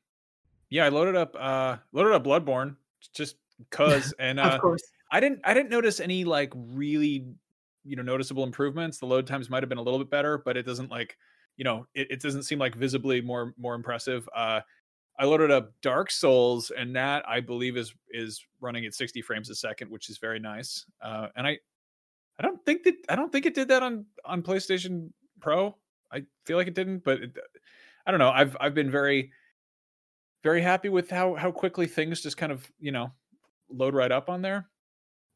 yeah, 0.71 0.87
I 0.87 0.89
loaded 0.89 1.17
up 1.17 1.37
uh 1.39 1.77
loaded 1.93 2.15
up 2.15 2.25
Bloodborne 2.25 2.77
just 3.13 3.37
cuz 3.71 4.15
and 4.19 4.41
uh 4.41 4.53
of 4.55 4.61
course. 4.61 4.83
I 5.13 5.19
didn't 5.19 5.41
I 5.45 5.53
didn't 5.53 5.71
notice 5.71 5.99
any 5.99 6.25
like 6.25 6.53
really 6.55 7.27
you 7.85 7.97
know 7.97 8.03
noticeable 8.03 8.45
improvements. 8.45 8.99
The 8.99 9.07
load 9.07 9.27
times 9.27 9.51
might 9.51 9.63
have 9.63 9.69
been 9.69 9.79
a 9.79 9.83
little 9.83 9.99
bit 9.99 10.09
better, 10.11 10.39
but 10.39 10.57
it 10.57 10.65
doesn't 10.65 10.91
like 10.91 11.19
you 11.57 11.65
know 11.65 11.87
it, 11.95 12.13
it 12.13 12.23
doesn't 12.23 12.45
seem 12.45 12.61
like 12.61 12.77
visibly 12.77 13.21
more 13.21 13.55
more 13.59 13.75
impressive. 13.75 14.29
Uh 14.35 14.61
I 15.21 15.27
loaded 15.27 15.51
up 15.51 15.73
Dark 15.83 16.11
Souls 16.11 16.73
and 16.77 16.97
that 16.97 17.29
I 17.29 17.41
believe 17.41 17.77
is 17.77 17.95
is 18.11 18.43
running 18.61 18.87
at 18.87 18.95
60 18.95 19.21
frames 19.21 19.51
a 19.51 19.55
second, 19.55 19.91
which 19.91 20.09
is 20.09 20.17
very 20.17 20.41
nice. 20.41 20.87
Uh 21.03 21.29
and 21.37 21.47
I 21.47 21.59
I 22.39 22.43
don't 22.43 22.65
think 22.65 22.85
that 22.85 22.95
I 23.11 23.17
don't 23.17 23.31
think 23.31 23.45
it 23.45 23.55
did 23.55 23.69
that 23.69 23.83
on 23.83 24.07
on 24.25 24.43
PlayStation 24.43 25.13
Pro. 25.41 25.77
I 26.11 26.23
feel 26.47 26.57
like 26.57 26.69
it 26.69 26.75
didn't, 26.75 27.05
but 27.05 27.23
it, 27.23 27.37
I 28.07 28.11
don't 28.11 28.19
know. 28.19 28.31
I've 28.31 28.57
I've 28.59 28.75
been 28.75 28.91
very 28.91 29.31
very 30.43 30.63
happy 30.63 30.89
with 30.89 31.11
how 31.11 31.35
how 31.35 31.51
quickly 31.51 31.87
things 31.87 32.23
just 32.23 32.39
kind 32.39 32.51
of 32.51 32.71
you 32.79 32.93
know 32.93 33.13
load 33.69 33.95
right 33.95 34.11
up 34.11 34.31
on 34.31 34.41
there. 34.41 34.69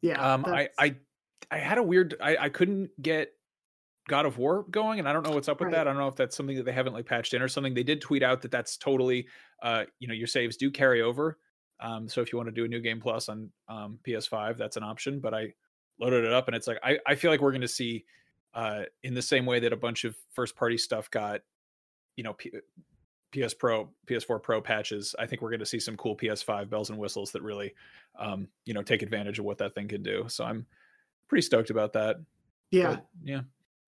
Yeah. 0.01 0.35
Um, 0.35 0.47
I 0.47 0.70
I 0.78 0.97
I 1.51 1.59
had 1.59 1.78
a 1.78 1.82
weird. 1.82 2.14
I 2.22 2.37
I 2.37 2.49
couldn't 2.49 2.91
get 3.03 3.32
God 4.09 4.27
of 4.27 4.37
War 4.39 4.65
going, 4.71 4.99
and 4.99 5.09
I 5.09 5.13
don't 5.13 5.25
know 5.27 5.33
what's 5.33 5.49
up 5.49 5.61
with 5.61 5.67
Right. 5.67 5.77
that. 5.77 5.89
I 5.89 5.91
don't 5.93 5.99
know 6.01 6.09
if 6.09 6.17
that's 6.17 6.37
something 6.37 6.57
that 6.57 6.65
they 6.65 6.73
haven't 6.73 6.93
like 6.93 7.07
patched 7.07 7.33
in 7.35 7.41
or 7.43 7.49
something. 7.49 7.73
They 7.75 7.83
did 7.83 8.01
tweet 8.01 8.23
out 8.23 8.43
that 8.43 8.51
that's 8.51 8.77
totally, 8.77 9.27
uh, 9.63 9.85
you 9.99 10.09
know, 10.09 10.15
your 10.15 10.27
saves 10.27 10.57
do 10.57 10.71
carry 10.71 11.01
over. 11.03 11.39
Um, 11.81 12.09
so 12.09 12.21
if 12.21 12.33
you 12.33 12.37
want 12.39 12.49
to 12.49 12.53
do 12.53 12.65
a 12.65 12.69
new 12.69 12.81
game 12.81 13.01
plus 13.01 13.29
on 13.29 13.51
um, 13.69 13.99
PS5, 14.07 14.57
that's 14.59 14.77
an 14.77 14.83
option. 14.83 15.21
But 15.21 15.35
I 15.35 15.55
loaded 15.99 16.25
it 16.25 16.33
up, 16.33 16.49
and 16.49 16.57
it's 16.57 16.67
like 16.67 16.79
I 16.83 16.99
I 17.07 17.15
feel 17.15 17.31
like 17.31 17.41
we're 17.41 17.51
going 17.53 17.61
to 17.63 17.69
see, 17.69 18.05
uh, 18.55 18.83
in 19.03 19.15
the 19.15 19.23
same 19.23 19.47
way 19.47 19.59
that 19.61 19.73
a 19.73 19.77
bunch 19.77 20.05
of 20.05 20.17
first 20.33 20.55
party 20.55 20.77
stuff 20.79 21.11
got, 21.11 21.41
you 22.17 22.23
know, 22.25 22.35
P- 22.35 22.53
PS 23.33 23.55
Pro, 23.55 23.91
PS4 24.07 24.41
Pro 24.43 24.61
patches. 24.61 25.15
I 25.19 25.27
think 25.27 25.43
we're 25.43 25.51
going 25.51 25.59
to 25.61 25.67
see 25.67 25.81
some 25.81 25.97
cool 25.97 26.17
PS5 26.17 26.69
bells 26.71 26.91
and 26.91 26.99
whistles 26.99 27.33
that 27.33 27.43
really, 27.43 27.75
um, 28.19 28.47
you 28.65 28.75
know, 28.75 28.83
take 28.83 29.03
advantage 29.03 29.39
of 29.41 29.45
what 29.45 29.59
that 29.59 29.75
thing 29.75 29.89
can 29.89 30.03
do. 30.05 30.27
So 30.29 30.45
I'm 30.45 30.67
pretty 31.27 31.43
stoked 31.43 31.71
about 31.71 31.95
that. 31.95 32.17
yeah. 32.71 32.91
But, 32.97 33.07
yeah. 33.25 33.41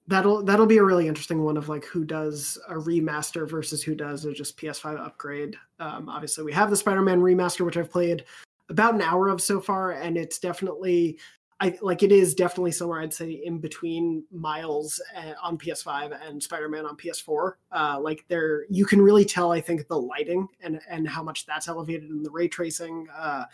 That'll 0.09 0.43
that'll 0.43 0.67
be 0.67 0.79
a 0.79 0.85
really 0.85 1.09
interesting 1.09 1.43
one 1.43 1.57
of 1.57 1.69
like 1.69 1.85
who 1.85 2.05
does 2.05 2.59
a 2.69 2.75
remaster 2.75 3.49
versus 3.49 3.83
who 3.83 3.95
does 3.95 4.25
a 4.25 4.33
just 4.33 4.57
PS5 4.59 5.05
upgrade. 5.05 5.57
Um, 5.79 6.09
obviously, 6.09 6.45
we 6.45 6.53
have 6.53 6.71
the 6.71 6.77
Spider-Man 6.77 7.21
remaster, 7.21 7.65
which 7.65 7.77
I've 7.77 7.91
played 7.91 8.25
about 8.69 8.95
an 8.95 9.03
hour 9.03 9.29
of 9.29 9.41
so 9.41 9.61
far, 9.61 9.93
and 9.93 10.17
it's 10.17 10.39
definitely 10.39 11.19
I 11.59 11.79
like 11.81 12.03
it 12.03 12.13
is 12.13 12.35
definitely 12.35 12.73
somewhere 12.73 13.01
I'd 13.01 13.15
say 13.15 13.41
in 13.45 13.59
between 13.59 14.25
Miles 14.31 15.01
uh, 15.17 15.33
on 15.43 15.57
PS5 15.57 16.19
and 16.29 16.43
Spider-Man 16.43 16.85
on 16.85 16.97
PS4. 16.97 17.53
Uh, 17.73 17.99
like 17.99 18.27
there, 18.29 18.67
you 18.69 18.85
can 18.85 19.01
really 19.01 19.25
tell 19.25 19.53
I 19.53 19.63
think 19.63 19.89
the 19.89 19.99
lighting 19.99 20.47
and 20.61 20.81
and 20.89 21.09
how 21.09 21.23
much 21.23 21.47
that's 21.47 21.67
elevated 21.67 22.11
in 22.11 22.23
the 22.23 22.31
ray 22.31 22.47
tracing. 22.47 23.09
Uh, 23.17 23.45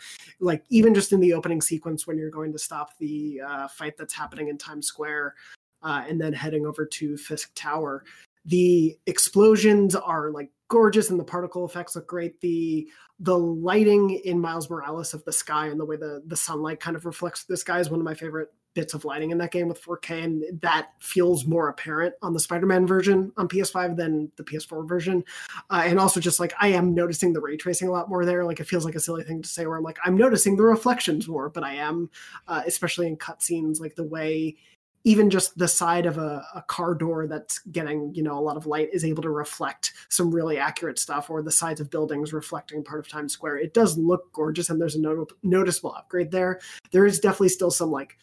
like 0.41 0.65
even 0.69 0.93
just 0.93 1.13
in 1.13 1.21
the 1.21 1.33
opening 1.33 1.61
sequence 1.61 2.05
when 2.05 2.17
you're 2.17 2.29
going 2.29 2.51
to 2.51 2.59
stop 2.59 2.97
the 2.99 3.39
uh, 3.41 3.67
fight 3.69 3.95
that's 3.97 4.13
happening 4.13 4.49
in 4.49 4.57
Times 4.57 4.87
Square 4.87 5.35
uh, 5.83 6.03
and 6.07 6.19
then 6.19 6.33
heading 6.33 6.65
over 6.65 6.85
to 6.85 7.17
Fisk 7.17 7.51
Tower. 7.55 8.03
The 8.45 8.97
explosions 9.05 9.95
are 9.95 10.31
like 10.31 10.49
gorgeous, 10.67 11.09
and 11.09 11.19
the 11.19 11.23
particle 11.23 11.65
effects 11.65 11.95
look 11.95 12.07
great. 12.07 12.41
the 12.41 12.89
The 13.19 13.37
lighting 13.37 14.11
in 14.25 14.39
Miles 14.39 14.69
Morales 14.69 15.13
of 15.13 15.23
the 15.25 15.31
sky 15.31 15.67
and 15.67 15.79
the 15.79 15.85
way 15.85 15.95
the 15.95 16.23
the 16.27 16.35
sunlight 16.35 16.79
kind 16.79 16.95
of 16.95 17.05
reflects 17.05 17.43
the 17.43 17.57
sky 17.57 17.79
is 17.79 17.89
one 17.89 17.99
of 17.99 18.05
my 18.05 18.15
favorite 18.15 18.49
bits 18.73 18.93
of 18.93 19.05
lighting 19.05 19.31
in 19.31 19.37
that 19.37 19.51
game 19.51 19.67
with 19.67 19.81
4K, 19.81 20.23
and 20.23 20.61
that 20.61 20.89
feels 20.99 21.45
more 21.45 21.69
apparent 21.69 22.15
on 22.21 22.33
the 22.33 22.39
Spider-Man 22.39 22.87
version 22.87 23.31
on 23.37 23.47
PS5 23.47 23.95
than 23.95 24.31
the 24.35 24.43
PS4 24.43 24.87
version. 24.87 25.23
Uh, 25.69 25.83
and 25.85 25.99
also, 25.99 26.19
just 26.19 26.39
like 26.39 26.53
I 26.59 26.69
am 26.69 26.93
noticing 26.93 27.33
the 27.33 27.41
ray 27.41 27.57
tracing 27.57 27.87
a 27.87 27.91
lot 27.91 28.09
more 28.09 28.25
there. 28.25 28.43
Like 28.43 28.59
it 28.59 28.67
feels 28.67 28.85
like 28.85 28.95
a 28.95 28.99
silly 28.99 29.23
thing 29.23 29.41
to 29.41 29.47
say, 29.47 29.65
where 29.65 29.77
I'm 29.77 29.83
like 29.83 29.99
I'm 30.03 30.17
noticing 30.17 30.57
the 30.57 30.63
reflections 30.63 31.27
more, 31.27 31.49
but 31.49 31.63
I 31.63 31.75
am, 31.75 32.09
uh, 32.47 32.63
especially 32.65 33.07
in 33.07 33.17
cutscenes, 33.17 33.79
like 33.79 33.95
the 33.95 34.03
way 34.03 34.57
even 35.03 35.29
just 35.29 35.57
the 35.57 35.67
side 35.67 36.05
of 36.05 36.17
a, 36.17 36.45
a 36.55 36.61
car 36.63 36.95
door 36.95 37.27
that's 37.27 37.59
getting 37.59 38.13
you 38.13 38.23
know 38.23 38.37
a 38.37 38.41
lot 38.41 38.57
of 38.57 38.65
light 38.65 38.89
is 38.93 39.05
able 39.05 39.23
to 39.23 39.29
reflect 39.29 39.93
some 40.09 40.33
really 40.33 40.57
accurate 40.57 40.99
stuff 40.99 41.29
or 41.29 41.41
the 41.41 41.51
sides 41.51 41.81
of 41.81 41.89
buildings 41.89 42.33
reflecting 42.33 42.83
part 42.83 42.99
of 42.99 43.07
times 43.07 43.33
square. 43.33 43.57
It 43.57 43.73
does 43.73 43.97
look 43.97 44.31
gorgeous 44.33 44.69
and 44.69 44.79
there's 44.79 44.95
a 44.95 45.01
not- 45.01 45.31
noticeable 45.43 45.93
upgrade 45.93 46.31
there. 46.31 46.59
There 46.91 47.05
is 47.05 47.19
definitely 47.19 47.49
still 47.49 47.71
some 47.71 47.91
like 47.91 48.17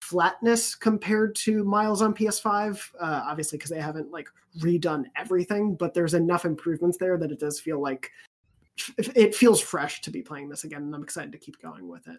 flatness 0.00 0.74
compared 0.74 1.34
to 1.34 1.64
miles 1.64 2.02
on 2.02 2.12
ps5 2.12 2.90
uh, 3.00 3.22
obviously 3.24 3.56
because 3.56 3.70
they 3.70 3.80
haven't 3.80 4.10
like 4.10 4.28
redone 4.60 5.06
everything 5.16 5.74
but 5.74 5.94
there's 5.94 6.12
enough 6.12 6.44
improvements 6.44 6.98
there 6.98 7.16
that 7.16 7.32
it 7.32 7.40
does 7.40 7.58
feel 7.58 7.80
like 7.80 8.10
it 8.98 9.34
feels 9.34 9.62
fresh 9.62 10.02
to 10.02 10.10
be 10.10 10.20
playing 10.20 10.46
this 10.46 10.64
again 10.64 10.82
and 10.82 10.94
i'm 10.94 11.02
excited 11.02 11.32
to 11.32 11.38
keep 11.38 11.58
going 11.62 11.88
with 11.88 12.06
it 12.06 12.18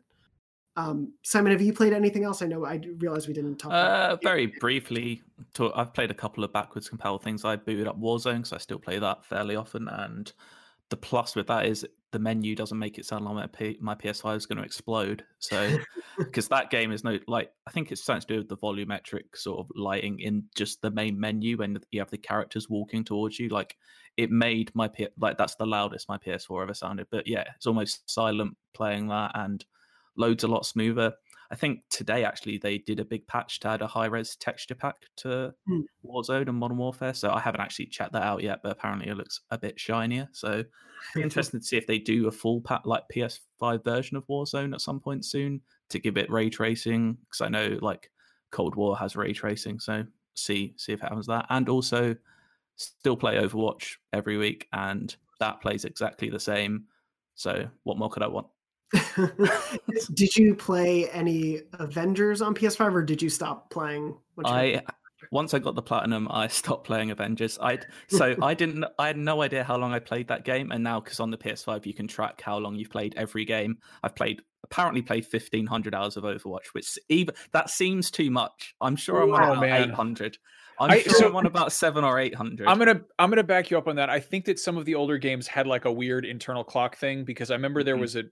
um, 0.78 1.14
Simon, 1.24 1.52
have 1.52 1.62
you 1.62 1.74
played 1.74 1.94
anything 1.94 2.24
else? 2.24 2.42
I 2.42 2.48
know 2.48 2.66
I 2.66 2.82
realized 2.98 3.28
we 3.28 3.34
didn't 3.34 3.58
talk. 3.58 3.72
Uh, 3.72 4.18
very 4.22 4.48
briefly, 4.48 5.22
to, 5.54 5.74
I've 5.74 5.94
played 5.94 6.12
a 6.12 6.16
couple 6.16 6.44
of 6.44 6.52
backwards 6.52 6.90
compatible 6.90 7.20
things. 7.20 7.46
I 7.46 7.56
booted 7.56 7.88
up 7.88 8.00
Warzone, 8.00 8.46
so 8.46 8.56
I 8.56 8.60
still 8.60 8.80
play 8.80 9.00
that 9.00 9.24
fairly 9.26 9.56
often. 9.56 9.88
And 9.88 10.32
the 10.90 10.98
plus 10.98 11.36
with 11.36 11.48
that 11.48 11.66
is 11.66 11.88
the 12.12 12.20
menu 12.20 12.56
doesn't 12.56 12.78
make 12.78 12.98
it 12.98 13.06
sound 13.06 13.24
like 13.24 13.36
my, 13.36 13.48
P- 13.48 13.78
my 13.80 13.96
PS5 13.96 14.36
is 14.36 14.46
going 14.46 14.58
to 14.58 14.66
explode. 14.66 15.24
So, 15.40 15.78
because 16.18 16.50
that 16.50 16.70
game 16.70 16.92
is 16.92 17.06
no 17.06 17.20
like, 17.26 17.52
I 17.66 17.72
think 17.72 17.92
it's 17.94 18.04
something 18.04 18.28
to 18.28 18.34
do 18.34 18.38
with 18.40 18.50
the 18.50 18.58
volumetric 18.58 19.24
sort 19.36 19.60
of 19.60 19.68
lighting 19.76 20.20
in 20.20 20.44
just 20.56 20.82
the 20.82 20.92
main 20.92 21.18
menu 21.18 21.58
when 21.58 21.80
you 21.92 22.02
have 22.02 22.12
the 22.12 22.18
characters 22.18 22.70
walking 22.70 23.06
towards 23.06 23.40
you. 23.40 23.48
Like, 23.48 23.78
it 24.18 24.30
made 24.30 24.72
my 24.76 24.90
P- 24.90 25.08
like 25.20 25.38
that's 25.38 25.56
the 25.56 25.66
loudest 25.66 26.10
my 26.10 26.18
PS4 26.18 26.64
ever 26.64 26.74
sounded. 26.74 27.08
But 27.12 27.28
yeah, 27.28 27.46
it's 27.56 27.66
almost 27.66 28.10
silent 28.10 28.58
playing 28.74 29.08
that 29.08 29.32
and 29.36 29.64
loads 30.18 30.44
a 30.44 30.48
lot 30.48 30.66
smoother. 30.66 31.14
I 31.52 31.56
think 31.56 31.82
today 31.90 32.24
actually 32.24 32.58
they 32.58 32.80
did 32.80 33.00
a 33.00 33.06
big 33.06 33.28
patch 33.28 33.60
to 33.62 33.70
add 33.70 33.82
a 33.82 33.88
high 33.88 34.08
res 34.08 34.36
texture 34.36 34.76
pack 34.76 34.96
to 35.18 35.54
mm. 35.70 35.84
Warzone 36.04 36.48
and 36.48 36.58
Modern 36.58 36.78
Warfare. 36.78 37.14
So 37.14 37.32
I 37.32 37.40
haven't 37.40 37.62
actually 37.62 37.88
checked 37.88 38.14
that 38.14 38.24
out 38.24 38.42
yet, 38.42 38.60
but 38.64 38.72
apparently 38.72 39.08
it 39.08 39.18
looks 39.18 39.42
a 39.52 39.58
bit 39.58 39.80
shinier. 39.80 40.28
So 40.32 40.64
be 41.14 41.22
interested 41.24 41.62
to 41.62 41.66
see 41.66 41.78
if 41.78 41.88
they 41.88 42.00
do 42.00 42.28
a 42.28 42.32
full 42.32 42.62
pack 42.62 42.82
like 42.86 43.04
PS5 43.14 43.84
version 43.84 44.18
of 44.18 44.26
Warzone 44.28 44.74
at 44.74 44.82
some 44.82 45.00
point 45.00 45.26
soon 45.26 45.62
to 45.90 46.00
give 46.00 46.18
it 46.18 46.32
ray 46.32 46.50
tracing. 46.50 47.18
Because 47.26 47.42
I 47.42 47.50
know 47.50 47.78
like 47.82 48.10
Cold 48.52 48.76
War 48.76 48.98
has 48.98 49.16
ray 49.16 49.34
tracing, 49.34 49.80
so 49.80 50.04
see 50.34 50.74
see 50.78 50.94
if 50.94 51.00
it 51.00 51.04
happens 51.04 51.28
that. 51.28 51.46
And 51.50 51.70
also 51.70 52.16
still 52.76 53.16
play 53.16 53.38
Overwatch 53.38 53.98
every 54.14 54.38
week, 54.38 54.68
and 54.74 55.16
that 55.40 55.62
plays 55.62 55.86
exactly 55.86 56.30
the 56.30 56.40
same. 56.40 56.86
So 57.36 57.68
what 57.84 57.98
more 57.98 58.10
could 58.10 58.24
I 58.24 58.28
want? 58.28 58.48
did 60.14 60.36
you 60.36 60.56
play 60.56 61.10
any 61.10 61.62
Avengers 61.74 62.42
on 62.42 62.54
PS5 62.56 62.94
or 62.94 63.04
did 63.04 63.22
you 63.22 63.30
stop 63.30 63.70
playing? 63.70 64.18
I 64.44 64.82
once 65.32 65.54
I 65.54 65.60
got 65.60 65.76
the 65.76 65.82
platinum, 65.82 66.28
I 66.30 66.48
stopped 66.48 66.86
playing 66.86 67.12
Avengers. 67.12 67.58
I 67.62 67.80
so 68.08 68.36
I 68.42 68.54
didn't. 68.54 68.86
I 69.00 69.08
had 69.08 69.18
no 69.18 69.42
idea 69.42 69.64
how 69.64 69.78
long 69.78 69.94
I 69.94 70.00
played 70.00 70.28
that 70.28 70.46
game, 70.46 70.72
and 70.72 70.84
now 70.84 71.00
because 71.00 71.20
on 71.20 71.32
the 71.32 71.38
PS5 71.38 71.86
you 71.86 71.94
can 71.94 72.08
track 72.08 72.42
how 72.42 72.58
long 72.58 72.76
you've 72.76 72.92
played 72.92 73.14
every 73.18 73.46
game. 73.46 73.78
I've 74.04 74.16
played 74.16 74.42
apparently 74.64 75.02
played 75.02 75.26
fifteen 75.26 75.66
hundred 75.66 75.94
hours 75.96 76.18
of 76.18 76.24
Overwatch, 76.24 76.68
which 76.74 76.98
even 77.10 77.34
that 77.54 77.70
seems 77.70 78.12
too 78.12 78.30
much. 78.32 78.76
I'm 78.82 78.96
sure 78.96 79.22
I'm 79.24 79.30
Wow, 79.30 79.54
on 79.54 79.60
man. 79.62 79.84
eight 79.84 79.92
hundred. 79.94 80.38
I'm 80.80 80.92
I- 80.92 81.00
sure 81.02 81.14
so- 81.14 81.28
I'm 81.30 81.36
on 81.38 81.46
about 81.46 81.72
seven 81.72 82.04
or 82.04 82.20
eight 82.20 82.36
hundred. 82.36 82.68
I'm 82.68 82.78
gonna 82.78 83.02
I'm 83.18 83.30
gonna 83.30 83.44
back 83.44 83.72
you 83.72 83.78
up 83.78 83.88
on 83.88 83.96
that. 83.96 84.10
I 84.10 84.20
think 84.20 84.46
that 84.46 84.60
some 84.60 84.76
of 84.78 84.86
the 84.86 84.96
older 84.96 85.18
games 85.18 85.48
had 85.48 85.66
like 85.68 85.86
a 85.86 85.92
weird 85.92 86.26
internal 86.26 86.64
clock 86.64 86.98
thing 86.98 87.24
because 87.24 87.50
I 87.52 87.56
remember 87.56 87.82
there 87.84 87.96
Mhm. 87.96 88.02
was 88.02 88.16
a 88.16 88.24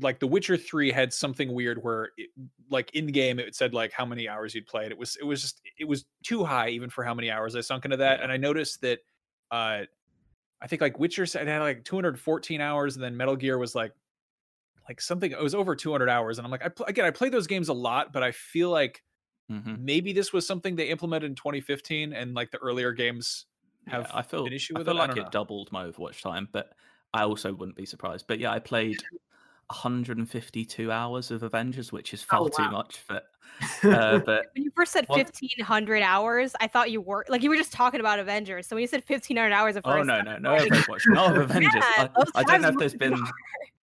like 0.00 0.20
The 0.20 0.26
Witcher 0.26 0.56
Three 0.56 0.90
had 0.90 1.12
something 1.12 1.52
weird 1.52 1.82
where 1.82 2.10
it, 2.16 2.30
like 2.70 2.94
in 2.94 3.08
game 3.08 3.38
it 3.38 3.54
said 3.54 3.74
like 3.74 3.92
how 3.92 4.06
many 4.06 4.28
hours 4.28 4.54
you'd 4.54 4.66
played. 4.66 4.90
It 4.92 4.98
was 4.98 5.16
it 5.16 5.24
was 5.24 5.42
just 5.42 5.60
it 5.78 5.84
was 5.86 6.06
too 6.24 6.44
high 6.44 6.70
even 6.70 6.90
for 6.90 7.04
how 7.04 7.14
many 7.14 7.30
hours 7.30 7.54
I 7.56 7.60
sunk 7.60 7.84
into 7.84 7.98
that. 7.98 8.20
And 8.22 8.32
I 8.32 8.36
noticed 8.38 8.80
that 8.82 9.00
uh 9.50 9.84
I 10.62 10.68
think 10.68 10.82
like 10.82 10.98
Witcher 10.98 11.26
said 11.26 11.48
had 11.48 11.60
like 11.60 11.84
214 11.84 12.60
hours, 12.62 12.96
and 12.96 13.04
then 13.04 13.16
Metal 13.16 13.36
Gear 13.36 13.58
was 13.58 13.74
like 13.74 13.92
like 14.88 15.00
something 15.00 15.32
it 15.32 15.40
was 15.40 15.54
over 15.54 15.76
200 15.76 16.08
hours. 16.08 16.38
And 16.38 16.46
I'm 16.46 16.50
like 16.50 16.64
I 16.64 16.68
pl- 16.68 16.86
again 16.86 17.04
I 17.04 17.10
play 17.10 17.28
those 17.28 17.46
games 17.46 17.68
a 17.68 17.72
lot, 17.74 18.12
but 18.12 18.22
I 18.22 18.32
feel 18.32 18.70
like 18.70 19.02
Mhm. 19.48 19.76
maybe 19.76 20.12
this 20.14 20.32
was 20.32 20.46
something 20.46 20.76
they 20.76 20.90
implemented 20.90 21.30
in 21.30 21.36
2015 21.36 22.12
and 22.14 22.34
like 22.34 22.50
the 22.52 22.58
earlier 22.58 22.92
games 22.92 23.46
have 23.88 24.06
Yeah, 24.06 24.10
I 24.10 24.22
feel 24.22 24.50
an 24.50 24.54
issue 24.54 24.76
I 24.76 24.78
with 24.78 24.88
feel 24.88 24.94
it. 24.94 24.98
I 24.98 25.06
like 25.06 25.16
it 25.16 25.30
know. 25.30 25.30
doubled 25.30 25.72
my 25.72 25.86
Overwatch 25.86 26.20
time, 26.22 26.48
but 26.52 26.74
I 27.12 27.22
also 27.24 27.52
wouldn't 27.54 27.76
be 27.76 27.86
surprised. 27.86 28.26
But 28.26 28.38
yeah, 28.38 28.52
I 28.52 28.58
played 28.58 29.04
152 29.72 30.92
hours 30.92 31.30
of 31.30 31.42
Avengers, 31.42 31.90
which 31.90 32.12
is 32.12 32.22
far 32.22 32.40
Oh, 32.40 32.48
too 32.48 32.70
much. 32.70 33.00
But 33.08 33.24
uh, 33.84 34.18
but 34.26 34.46
When 34.54 34.64
you 34.64 34.70
first 34.76 34.92
said 34.92 35.06
What? 35.08 35.16
1500 35.16 36.02
hours, 36.02 36.54
I 36.60 36.66
thought 36.66 36.90
you 36.90 37.00
were 37.00 37.24
like 37.28 37.42
you 37.42 37.50
were 37.50 37.56
just 37.56 37.72
talking 37.72 38.00
about 38.00 38.18
Avengers. 38.18 38.66
So 38.66 38.76
when 38.76 38.82
you 38.82 38.86
said 38.86 39.02
1500 39.06 39.52
hours 39.52 39.76
of 39.76 39.82
oh 39.86 39.92
first, 39.92 40.06
no 40.06 40.20
no 40.20 40.32
was 40.32 40.42
no 40.42 40.52
like, 40.52 40.72
Overwatch, 40.72 41.02
no 41.06 41.42
Avengers. 41.42 41.72
Yeah, 41.74 42.08
I, 42.16 42.30
I 42.34 42.42
don't 42.44 42.62
know 42.62 42.68
if 42.68 42.78
there's 42.78 42.94
been 42.94 43.14
hard. 43.14 43.34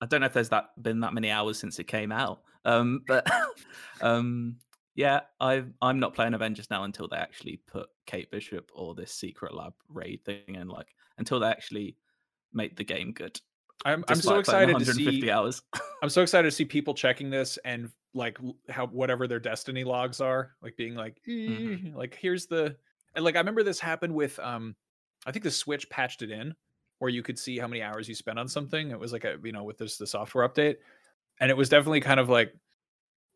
I 0.01 0.05
don't 0.05 0.21
know 0.21 0.27
if 0.27 0.33
there's 0.33 0.49
that 0.49 0.69
been 0.81 0.99
that 1.01 1.13
many 1.13 1.31
hours 1.31 1.59
since 1.59 1.79
it 1.79 1.85
came 1.85 2.11
out. 2.11 2.41
Um, 2.65 3.01
but 3.07 3.29
um, 4.01 4.57
yeah, 4.95 5.21
I 5.39 5.63
I'm 5.81 5.99
not 5.99 6.13
playing 6.13 6.35
Avengers 6.35 6.69
now 6.69 6.83
until 6.83 7.07
they 7.07 7.17
actually 7.17 7.61
put 7.67 7.89
Kate 8.05 8.29
Bishop 8.31 8.71
or 8.73 8.95
this 8.95 9.11
Secret 9.11 9.53
Lab 9.53 9.73
raid 9.87 10.23
thing 10.23 10.55
in. 10.55 10.67
Like 10.67 10.95
until 11.17 11.39
they 11.39 11.47
actually 11.47 11.97
make 12.53 12.75
the 12.75 12.83
game 12.83 13.11
good. 13.11 13.39
I'm, 13.85 14.03
I'm 14.07 14.21
so 14.21 14.37
excited 14.37 14.77
to 14.79 14.85
see. 14.85 15.29
hours. 15.29 15.61
I'm 16.01 16.09
so 16.09 16.21
excited 16.21 16.47
to 16.49 16.51
see 16.51 16.65
people 16.65 16.93
checking 16.93 17.29
this 17.29 17.57
and 17.65 17.91
like 18.13 18.37
how 18.69 18.87
whatever 18.87 19.27
their 19.27 19.39
destiny 19.39 19.83
logs 19.83 20.21
are, 20.21 20.55
like 20.61 20.75
being 20.77 20.95
like, 20.95 21.21
Mhm. 21.27 21.93
"Eh," 21.93 21.97
like 21.97 22.15
here's 22.15 22.47
the, 22.47 22.77
and 23.15 23.23
like 23.25 23.35
I 23.35 23.39
remember 23.39 23.63
this 23.63 23.79
happened 23.79 24.15
with, 24.15 24.39
um, 24.39 24.75
I 25.25 25.31
think 25.31 25.43
the 25.43 25.51
Switch 25.51 25.89
patched 25.89 26.21
it 26.21 26.31
in 26.31 26.55
where 26.99 27.09
you 27.09 27.23
could 27.23 27.37
see 27.39 27.57
how 27.57 27.67
many 27.67 27.81
hours 27.81 28.09
you 28.09 28.15
spent 28.15 28.39
on 28.39 28.47
something. 28.47 28.91
It 28.91 28.99
was 28.99 29.13
like 29.13 29.25
a 29.25 29.37
you 29.43 29.51
know 29.51 29.63
with 29.63 29.77
this 29.77 29.97
the 29.97 30.07
software 30.07 30.47
update, 30.47 30.77
and 31.39 31.51
it 31.51 31.57
was 31.57 31.69
definitely 31.69 32.01
kind 32.01 32.19
of 32.19 32.29
like, 32.29 32.53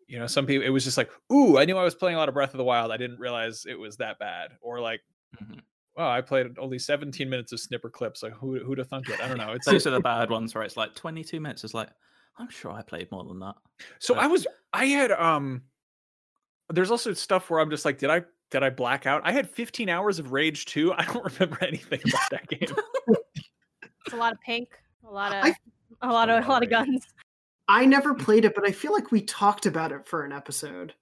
you 0.07 0.19
know, 0.19 0.27
some 0.27 0.45
people 0.47 0.65
it 0.65 0.69
was 0.71 0.83
just 0.85 0.97
like, 0.97 1.11
ooh, 1.31 1.57
I 1.57 1.65
knew 1.65 1.77
I 1.77 1.83
was 1.83 1.95
playing 1.95 2.15
a 2.15 2.19
lot 2.19 2.29
of 2.29 2.35
Breath 2.35 2.53
of 2.53 2.57
the 2.59 2.63
Wild. 2.65 2.91
I 2.91 2.97
didn't 2.97 3.19
realize 3.19 3.65
it 3.65 3.79
was 3.79 3.97
that 3.97 4.19
bad, 4.19 4.57
or 4.61 4.79
like. 4.81 5.01
Mhm. 5.41 5.63
Well, 5.95 6.09
I 6.09 6.21
played 6.21 6.57
only 6.57 6.79
17 6.79 7.29
minutes 7.29 7.51
of 7.51 7.59
Snipperclips. 7.59 8.23
Like, 8.23 8.33
who 8.33 8.59
who'd 8.59 8.79
have 8.79 8.87
thunk 8.87 9.09
it? 9.09 9.21
I 9.21 9.27
don't 9.27 9.37
know. 9.37 9.51
It's 9.51 9.65
Those 9.71 9.85
are 9.85 9.91
the 9.91 9.99
bad 9.99 10.29
ones 10.29 10.55
where 10.55 10.63
it's 10.63 10.77
like 10.77 10.95
22 10.95 11.39
minutes. 11.39 11.63
It's 11.63 11.73
like, 11.73 11.89
I'm 12.37 12.49
sure 12.49 12.71
I 12.71 12.81
played 12.81 13.11
more 13.11 13.23
than 13.23 13.39
that. 13.39 13.55
So 13.99 14.15
I 14.15 14.27
was 14.27 14.47
I 14.73 14.85
had 14.85 15.11
um 15.11 15.61
there's 16.69 16.89
also 16.91 17.13
stuff 17.13 17.49
where 17.49 17.59
I'm 17.59 17.69
just 17.69 17.85
like, 17.85 17.99
did 17.99 18.09
I 18.09 18.23
did 18.49 18.63
I 18.63 18.69
black 18.71 19.05
out? 19.05 19.21
I 19.23 19.31
had 19.31 19.49
15 19.49 19.89
hours 19.89 20.17
of 20.19 20.31
rage 20.31 20.65
too. 20.65 20.93
I 20.97 21.05
don't 21.05 21.23
remember 21.23 21.63
anything 21.63 21.99
about 22.07 22.29
that 22.31 22.47
game. 22.47 22.75
It's 24.05 24.13
a 24.13 24.17
lot 24.17 24.33
of 24.33 24.41
pink, 24.41 24.69
a 25.07 25.11
lot 25.11 25.33
of 25.33 25.43
I- 25.45 25.55
a 26.01 26.11
lot 26.11 26.29
of 26.29 26.43
a 26.43 26.47
lot 26.49 26.63
of 26.63 26.67
of 26.67 26.69
guns. 26.69 27.05
I 27.69 27.85
never 27.85 28.13
played 28.13 28.43
it, 28.43 28.55
but 28.55 28.67
I 28.67 28.71
feel 28.71 28.91
like 28.91 29.11
we 29.11 29.21
talked 29.21 29.65
about 29.65 29.91
it 29.93 30.05
for 30.05 30.25
an 30.25 30.33
episode. 30.33 30.93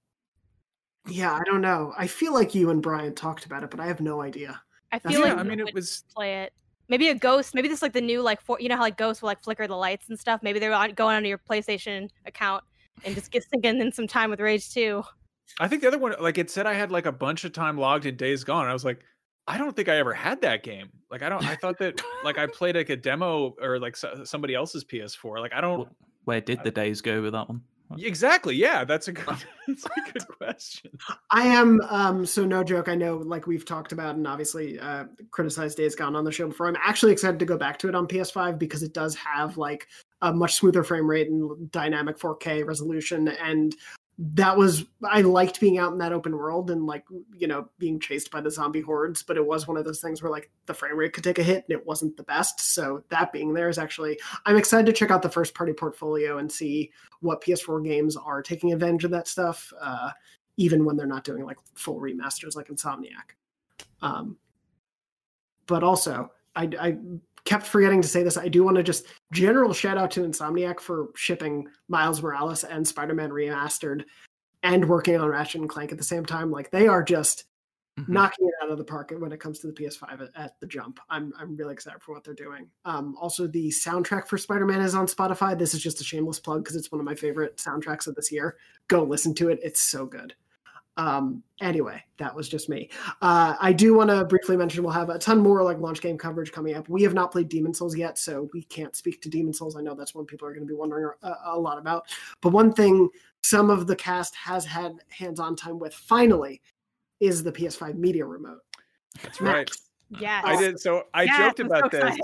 Yeah, 1.07 1.33
I 1.33 1.41
don't 1.45 1.61
know. 1.61 1.91
I 1.97 2.05
feel 2.05 2.33
like 2.35 2.53
you 2.53 2.69
and 2.69 2.83
Brian 2.83 3.15
talked 3.15 3.45
about 3.45 3.63
it, 3.63 3.71
but 3.71 3.79
I 3.79 3.87
have 3.87 3.99
no 3.99 4.21
idea. 4.21 4.61
I 4.91 4.99
feel 4.99 5.21
fine. 5.21 5.21
like 5.21 5.37
I 5.37 5.43
mean 5.43 5.59
it 5.59 5.73
was 5.73 6.03
play 6.13 6.43
it. 6.43 6.53
Maybe 6.89 7.09
a 7.09 7.15
ghost. 7.15 7.55
Maybe 7.55 7.67
this 7.67 7.79
is 7.79 7.81
like 7.81 7.93
the 7.93 8.01
new 8.01 8.21
like 8.21 8.41
for 8.41 8.59
you 8.59 8.69
know 8.69 8.75
how 8.75 8.81
like 8.81 8.97
ghosts 8.97 9.21
will 9.21 9.27
like 9.27 9.41
flicker 9.41 9.67
the 9.67 9.75
lights 9.75 10.09
and 10.09 10.19
stuff. 10.19 10.41
Maybe 10.43 10.59
they're 10.59 10.73
on, 10.73 10.93
going 10.93 11.15
onto 11.15 11.29
your 11.29 11.37
PlayStation 11.37 12.09
account 12.25 12.63
and 13.05 13.15
just 13.15 13.31
get 13.31 13.43
sinking 13.49 13.79
in 13.79 13.91
some 13.91 14.07
time 14.07 14.29
with 14.29 14.39
Rage 14.39 14.73
too. 14.73 15.03
I 15.59 15.67
think 15.67 15.81
the 15.81 15.87
other 15.87 15.97
one 15.97 16.15
like 16.19 16.37
it 16.37 16.49
said 16.49 16.65
I 16.65 16.73
had 16.73 16.91
like 16.91 17.05
a 17.05 17.11
bunch 17.11 17.43
of 17.45 17.53
time 17.53 17.77
logged 17.77 18.05
in 18.05 18.15
Days 18.15 18.43
Gone. 18.43 18.67
I 18.67 18.73
was 18.73 18.85
like, 18.85 19.01
I 19.47 19.57
don't 19.57 19.75
think 19.75 19.89
I 19.89 19.97
ever 19.97 20.13
had 20.13 20.41
that 20.41 20.63
game. 20.63 20.89
Like 21.09 21.23
I 21.23 21.29
don't 21.29 21.45
I 21.45 21.55
thought 21.55 21.77
that 21.79 22.01
like 22.23 22.37
I 22.37 22.47
played 22.47 22.75
like 22.75 22.89
a 22.89 22.97
demo 22.97 23.55
or 23.61 23.79
like 23.79 23.95
somebody 23.95 24.55
else's 24.55 24.83
PS4. 24.83 25.39
Like 25.39 25.53
I 25.53 25.61
don't 25.61 25.89
Where 26.25 26.41
did 26.41 26.63
the 26.63 26.71
days 26.71 27.01
go 27.01 27.21
with 27.21 27.33
that 27.33 27.47
one? 27.47 27.61
Exactly. 27.99 28.55
Yeah, 28.55 28.83
that's 28.83 29.07
a 29.07 29.13
good 29.13 29.25
that's 29.67 29.85
a 29.85 30.11
good 30.11 30.27
question. 30.37 30.91
I 31.29 31.43
am 31.47 31.81
um 31.89 32.25
so 32.25 32.45
no 32.45 32.63
joke. 32.63 32.89
I 32.89 32.95
know 32.95 33.17
like 33.17 33.47
we've 33.47 33.65
talked 33.65 33.91
about 33.91 34.15
and 34.15 34.27
obviously 34.27 34.79
uh 34.79 35.05
criticized 35.31 35.77
Days 35.77 35.95
Gone 35.95 36.15
on 36.15 36.23
the 36.23 36.31
show 36.31 36.47
before. 36.47 36.67
I'm 36.67 36.77
actually 36.81 37.11
excited 37.11 37.39
to 37.39 37.45
go 37.45 37.57
back 37.57 37.77
to 37.79 37.89
it 37.89 37.95
on 37.95 38.07
PS5 38.07 38.57
because 38.57 38.83
it 38.83 38.93
does 38.93 39.15
have 39.15 39.57
like 39.57 39.87
a 40.21 40.33
much 40.33 40.55
smoother 40.55 40.83
frame 40.83 41.09
rate 41.09 41.29
and 41.29 41.71
dynamic 41.71 42.17
4K 42.17 42.65
resolution 42.65 43.27
and 43.27 43.75
that 44.23 44.55
was 44.55 44.85
I 45.03 45.21
liked 45.21 45.59
being 45.59 45.79
out 45.79 45.93
in 45.93 45.97
that 45.97 46.13
open 46.13 46.37
world 46.37 46.69
and 46.69 46.85
like 46.85 47.03
you 47.35 47.47
know 47.47 47.67
being 47.79 47.99
chased 47.99 48.29
by 48.29 48.39
the 48.39 48.51
zombie 48.51 48.81
hordes, 48.81 49.23
but 49.23 49.35
it 49.35 49.45
was 49.45 49.67
one 49.67 49.77
of 49.77 49.85
those 49.85 49.99
things 49.99 50.21
where 50.21 50.31
like 50.31 50.51
the 50.67 50.75
frame 50.75 50.95
rate 50.95 51.13
could 51.13 51.23
take 51.23 51.39
a 51.39 51.43
hit 51.43 51.65
and 51.67 51.75
it 51.75 51.87
wasn't 51.87 52.15
the 52.17 52.23
best. 52.23 52.59
So 52.59 53.03
that 53.09 53.33
being 53.33 53.53
there 53.53 53.67
is 53.67 53.79
actually 53.79 54.19
I'm 54.45 54.57
excited 54.57 54.85
to 54.85 54.93
check 54.93 55.09
out 55.09 55.23
the 55.23 55.29
first 55.29 55.55
party 55.55 55.73
portfolio 55.73 56.37
and 56.37 56.51
see 56.51 56.91
what 57.21 57.43
PS4 57.43 57.83
games 57.83 58.15
are 58.15 58.43
taking 58.43 58.71
advantage 58.71 59.05
of 59.05 59.11
that 59.11 59.27
stuff, 59.27 59.73
uh, 59.81 60.11
even 60.57 60.85
when 60.85 60.97
they're 60.97 61.07
not 61.07 61.23
doing 61.23 61.43
like 61.43 61.57
full 61.73 61.99
remasters 61.99 62.55
like 62.55 62.67
Insomniac. 62.67 63.35
Um, 64.03 64.37
but 65.65 65.83
also, 65.83 66.31
I, 66.55 66.69
I 66.79 66.97
kept 67.51 67.67
forgetting 67.67 68.01
to 68.01 68.07
say 68.07 68.23
this. 68.23 68.37
I 68.37 68.47
do 68.47 68.63
want 68.63 68.77
to 68.77 68.83
just 68.83 69.07
general 69.33 69.73
shout 69.73 69.97
out 69.97 70.09
to 70.11 70.21
Insomniac 70.21 70.79
for 70.79 71.09
shipping 71.17 71.67
Miles 71.89 72.23
Morales 72.23 72.63
and 72.63 72.87
Spider 72.87 73.13
Man 73.13 73.29
Remastered 73.29 74.05
and 74.63 74.87
working 74.87 75.19
on 75.19 75.27
Ratchet 75.27 75.59
and 75.59 75.69
Clank 75.69 75.91
at 75.91 75.97
the 75.97 76.03
same 76.03 76.25
time. 76.25 76.49
Like 76.49 76.71
they 76.71 76.87
are 76.87 77.03
just 77.03 77.43
Mhm. 77.99 78.07
knocking 78.07 78.47
it 78.47 78.53
out 78.63 78.71
of 78.71 78.77
the 78.77 78.85
park 78.85 79.11
when 79.17 79.33
it 79.33 79.41
comes 79.41 79.59
to 79.59 79.67
the 79.67 79.73
PS5 79.73 80.21
at, 80.21 80.29
at 80.35 80.57
the 80.61 80.65
jump. 80.65 81.01
I'm 81.09 81.33
I'm 81.37 81.57
really 81.57 81.73
excited 81.73 82.01
for 82.01 82.13
what 82.13 82.23
they're 82.23 82.33
doing. 82.33 82.69
Um, 82.85 83.17
also, 83.19 83.47
the 83.47 83.67
soundtrack 83.67 84.27
for 84.27 84.37
Spider-Man 84.37 84.79
is 84.79 84.95
on 84.95 85.07
Spotify. 85.07 85.59
This 85.59 85.73
is 85.73 85.83
just 85.83 85.99
a 85.99 86.05
shameless 86.05 86.39
plug 86.39 86.63
because 86.63 86.77
it's 86.77 86.89
one 86.89 87.01
of 87.01 87.05
my 87.05 87.15
favorite 87.15 87.57
soundtracks 87.57 88.07
of 88.07 88.15
this 88.15 88.31
year. 88.31 88.55
Go 88.87 89.03
listen 89.03 89.33
to 89.35 89.49
it; 89.49 89.59
it's 89.61 89.81
so 89.81 90.05
good. 90.05 90.33
Um, 90.97 91.41
anyway, 91.61 92.03
that 92.17 92.35
was 92.35 92.49
just 92.49 92.69
me. 92.69 92.89
Uh, 93.21 93.55
I 93.59 93.71
do 93.71 93.93
want 93.93 94.09
to 94.09 94.25
briefly 94.25 94.57
mention 94.57 94.83
we'll 94.83 94.91
have 94.91 95.09
a 95.09 95.17
ton 95.17 95.39
more 95.39 95.63
like 95.63 95.79
launch 95.79 96.01
game 96.01 96.17
coverage 96.17 96.51
coming 96.51 96.75
up. 96.75 96.89
We 96.89 97.01
have 97.03 97.13
not 97.13 97.31
played 97.31 97.49
Demon 97.49 97.73
Souls 97.73 97.95
yet, 97.95 98.17
so 98.17 98.49
we 98.53 98.63
can't 98.63 98.95
speak 98.95 99.21
to 99.21 99.29
Demon 99.29 99.53
Souls. 99.53 99.75
I 99.75 99.81
know 99.81 99.95
that's 99.95 100.13
one 100.13 100.25
people 100.25 100.47
are 100.47 100.53
going 100.53 100.67
to 100.67 100.71
be 100.71 100.77
wondering 100.77 101.09
a, 101.23 101.33
a 101.45 101.59
lot 101.59 101.77
about. 101.77 102.07
But 102.41 102.51
one 102.51 102.73
thing 102.73 103.09
some 103.41 103.69
of 103.69 103.87
the 103.87 103.95
cast 103.95 104.35
has 104.35 104.65
had 104.65 104.93
hands-on 105.09 105.55
time 105.55 105.79
with 105.79 105.93
finally 105.93 106.61
is 107.19 107.43
the 107.43 107.51
PS5 107.51 107.95
media 107.95 108.25
remote. 108.25 108.59
That's 109.23 109.39
right. 109.41 109.67
Max, 109.69 109.89
Yes. 110.19 110.43
I 110.45 110.55
did. 110.55 110.79
So 110.79 111.03
I 111.13 111.23
Yes, 111.23 111.37
joked 111.37 111.59
I'm 111.59 111.69
so 111.69 111.77
about 111.77 111.91
this. 111.91 112.17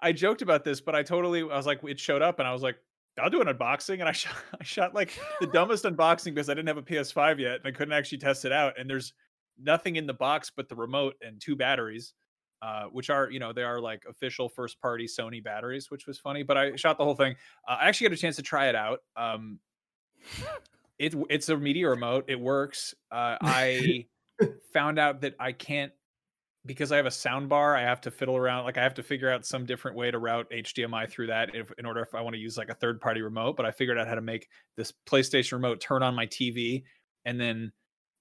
I 0.00 0.12
joked 0.12 0.42
about 0.42 0.64
this, 0.64 0.80
but 0.80 0.94
I 0.94 1.02
totally 1.02 1.42
I 1.42 1.56
was 1.56 1.66
like, 1.66 1.80
it 1.84 2.00
showed 2.00 2.22
up, 2.22 2.40
and 2.40 2.48
I 2.48 2.52
was 2.52 2.62
like, 2.62 2.76
I'll 3.20 3.30
do 3.30 3.40
an 3.40 3.46
unboxing, 3.46 4.00
and 4.00 4.08
I 4.08 4.12
shot 4.12 4.34
I 4.60 4.64
shot 4.64 4.94
like 4.94 5.18
the 5.40 5.46
dumbest 5.52 5.84
unboxing 5.84 6.34
because 6.34 6.48
I 6.48 6.54
didn't 6.54 6.68
have 6.68 6.78
a 6.78 6.82
PS5 6.82 7.38
yet, 7.38 7.56
and 7.56 7.66
I 7.66 7.70
couldn't 7.70 7.92
actually 7.92 8.18
test 8.18 8.44
it 8.44 8.52
out. 8.52 8.78
And 8.78 8.88
there's 8.88 9.12
nothing 9.60 9.96
in 9.96 10.06
the 10.06 10.14
box 10.14 10.50
but 10.54 10.68
the 10.68 10.74
remote 10.74 11.14
and 11.20 11.40
two 11.40 11.54
batteries, 11.56 12.14
uh, 12.62 12.84
which 12.84 13.10
are 13.10 13.30
you 13.30 13.38
know 13.38 13.52
they 13.52 13.62
are 13.62 13.80
like 13.80 14.02
official 14.08 14.48
first 14.48 14.80
party 14.80 15.06
Sony 15.06 15.42
batteries, 15.42 15.90
which 15.90 16.06
was 16.06 16.18
funny. 16.18 16.42
But 16.42 16.56
I 16.56 16.76
shot 16.76 16.98
the 16.98 17.04
whole 17.04 17.14
thing. 17.14 17.34
Uh, 17.68 17.76
I 17.80 17.88
actually 17.88 18.08
got 18.08 18.14
a 18.14 18.20
chance 18.20 18.36
to 18.36 18.42
try 18.42 18.68
it 18.68 18.74
out. 18.74 19.00
Um, 19.16 19.58
it 20.98 21.14
it's 21.28 21.48
a 21.48 21.56
media 21.56 21.90
remote. 21.90 22.24
It 22.28 22.40
works. 22.40 22.94
Uh, 23.10 23.36
I 23.42 24.06
found 24.72 24.98
out 24.98 25.20
that 25.20 25.34
I 25.38 25.52
can't 25.52 25.92
because 26.64 26.92
I 26.92 26.96
have 26.96 27.06
a 27.06 27.10
sound 27.10 27.48
bar, 27.48 27.76
I 27.76 27.82
have 27.82 28.00
to 28.02 28.10
fiddle 28.10 28.36
around. 28.36 28.64
Like 28.64 28.78
I 28.78 28.82
have 28.82 28.94
to 28.94 29.02
figure 29.02 29.30
out 29.30 29.44
some 29.44 29.66
different 29.66 29.96
way 29.96 30.10
to 30.10 30.18
route 30.18 30.50
HDMI 30.50 31.10
through 31.10 31.28
that 31.28 31.54
if, 31.54 31.72
in 31.78 31.86
order 31.86 32.00
if 32.00 32.14
I 32.14 32.20
want 32.20 32.34
to 32.34 32.40
use 32.40 32.56
like 32.56 32.68
a 32.68 32.74
third 32.74 33.00
party 33.00 33.20
remote. 33.20 33.56
But 33.56 33.66
I 33.66 33.72
figured 33.72 33.98
out 33.98 34.06
how 34.06 34.14
to 34.14 34.20
make 34.20 34.48
this 34.76 34.92
PlayStation 35.08 35.52
remote 35.52 35.80
turn 35.80 36.02
on 36.02 36.14
my 36.14 36.26
TV, 36.26 36.84
and 37.24 37.40
then 37.40 37.72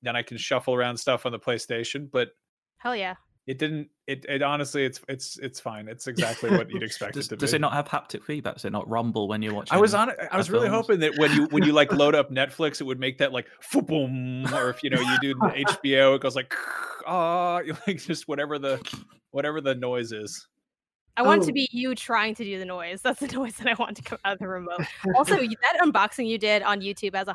then 0.01 0.15
I 0.15 0.23
can 0.23 0.37
shuffle 0.37 0.73
around 0.73 0.97
stuff 0.97 1.25
on 1.25 1.31
the 1.31 1.39
PlayStation. 1.39 2.09
But 2.11 2.29
Hell 2.77 2.95
yeah. 2.95 3.15
It 3.51 3.57
didn't. 3.59 3.89
It, 4.07 4.25
it 4.29 4.41
honestly, 4.41 4.85
it's 4.85 5.01
it's 5.09 5.37
it's 5.39 5.59
fine. 5.59 5.87
It's 5.89 6.07
exactly 6.07 6.49
what 6.51 6.69
you'd 6.71 6.83
expect 6.89 7.15
Does, 7.15 7.25
it 7.25 7.29
to 7.29 7.35
be. 7.35 7.39
does 7.41 7.51
be. 7.51 7.57
it 7.57 7.59
not 7.59 7.73
have 7.73 7.87
haptic 7.87 8.23
feedback? 8.23 8.55
Does 8.55 8.65
it 8.65 8.71
not 8.71 8.89
rumble 8.89 9.27
when 9.27 9.41
you're 9.41 9.53
watching? 9.53 9.75
I 9.75 9.79
was 9.79 9.93
on. 9.93 10.11
I 10.31 10.37
was 10.37 10.49
really 10.49 10.69
films? 10.69 10.87
hoping 10.87 10.99
that 11.01 11.17
when 11.17 11.31
you 11.33 11.47
when 11.47 11.63
you 11.63 11.73
like 11.73 11.91
load 12.01 12.15
up 12.15 12.31
Netflix, 12.31 12.79
it 12.79 12.85
would 12.85 12.99
make 12.99 13.17
that 13.17 13.33
like 13.33 13.47
boom, 13.73 14.45
or 14.53 14.69
if 14.69 14.83
you 14.83 14.89
know 14.89 15.01
you 15.01 15.17
do 15.21 15.35
HBO, 15.39 16.15
it 16.15 16.21
goes 16.21 16.35
like 16.35 16.53
ah, 17.05 17.61
like 17.87 17.97
just 17.97 18.27
whatever 18.29 18.57
the 18.57 18.79
whatever 19.31 19.59
the 19.61 19.75
noise 19.75 20.11
is. 20.13 20.47
I 21.17 21.23
want 21.23 21.43
Oh. 21.43 21.47
to 21.47 21.51
be 21.51 21.67
you 21.73 21.93
trying 21.93 22.35
to 22.35 22.43
do 22.45 22.57
the 22.57 22.63
noise. 22.65 23.01
That's 23.01 23.19
the 23.19 23.27
noise 23.27 23.55
that 23.57 23.67
I 23.67 23.73
want 23.73 23.97
to 23.97 24.01
come 24.03 24.17
out 24.23 24.33
of 24.33 24.39
the 24.39 24.47
remote. 24.47 24.79
Also, 25.15 25.35
that 25.35 25.77
unboxing 25.81 26.25
you 26.25 26.37
did 26.37 26.63
on 26.63 26.79
YouTube 26.79 27.15
has 27.15 27.27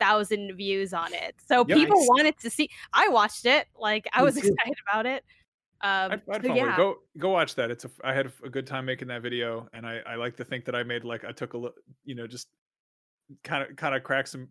186,000 0.00 0.56
views 0.56 0.92
on 0.92 1.12
it. 1.14 1.34
So 1.46 1.64
people 1.64 1.96
wanted 2.08 2.38
to 2.38 2.50
see. 2.50 2.68
I 2.92 3.08
watched 3.08 3.46
it. 3.46 3.66
Like 3.78 4.08
I 4.12 4.22
was 4.22 4.36
excited 4.38 4.76
about 4.88 5.06
it. 5.06 5.24
Um, 5.82 6.12
I, 6.12 6.20
I 6.28 6.32
had 6.32 6.46
so 6.46 6.54
yeah. 6.54 6.76
Go 6.76 6.96
go 7.18 7.30
watch 7.30 7.54
that. 7.54 7.70
It's 7.70 7.84
a 7.84 7.90
I 8.04 8.12
had 8.12 8.30
a 8.44 8.48
good 8.50 8.66
time 8.66 8.84
making 8.84 9.08
that 9.08 9.22
video, 9.22 9.68
and 9.72 9.86
I 9.86 10.00
I 10.06 10.16
like 10.16 10.36
to 10.36 10.44
think 10.44 10.64
that 10.66 10.74
I 10.74 10.82
made 10.82 11.04
like 11.04 11.24
I 11.24 11.32
took 11.32 11.54
a 11.54 11.58
look, 11.58 11.74
you 12.04 12.14
know, 12.14 12.26
just 12.26 12.48
kind 13.44 13.68
of 13.68 13.76
kind 13.76 13.94
of 13.94 14.02
crack 14.02 14.26
some 14.26 14.48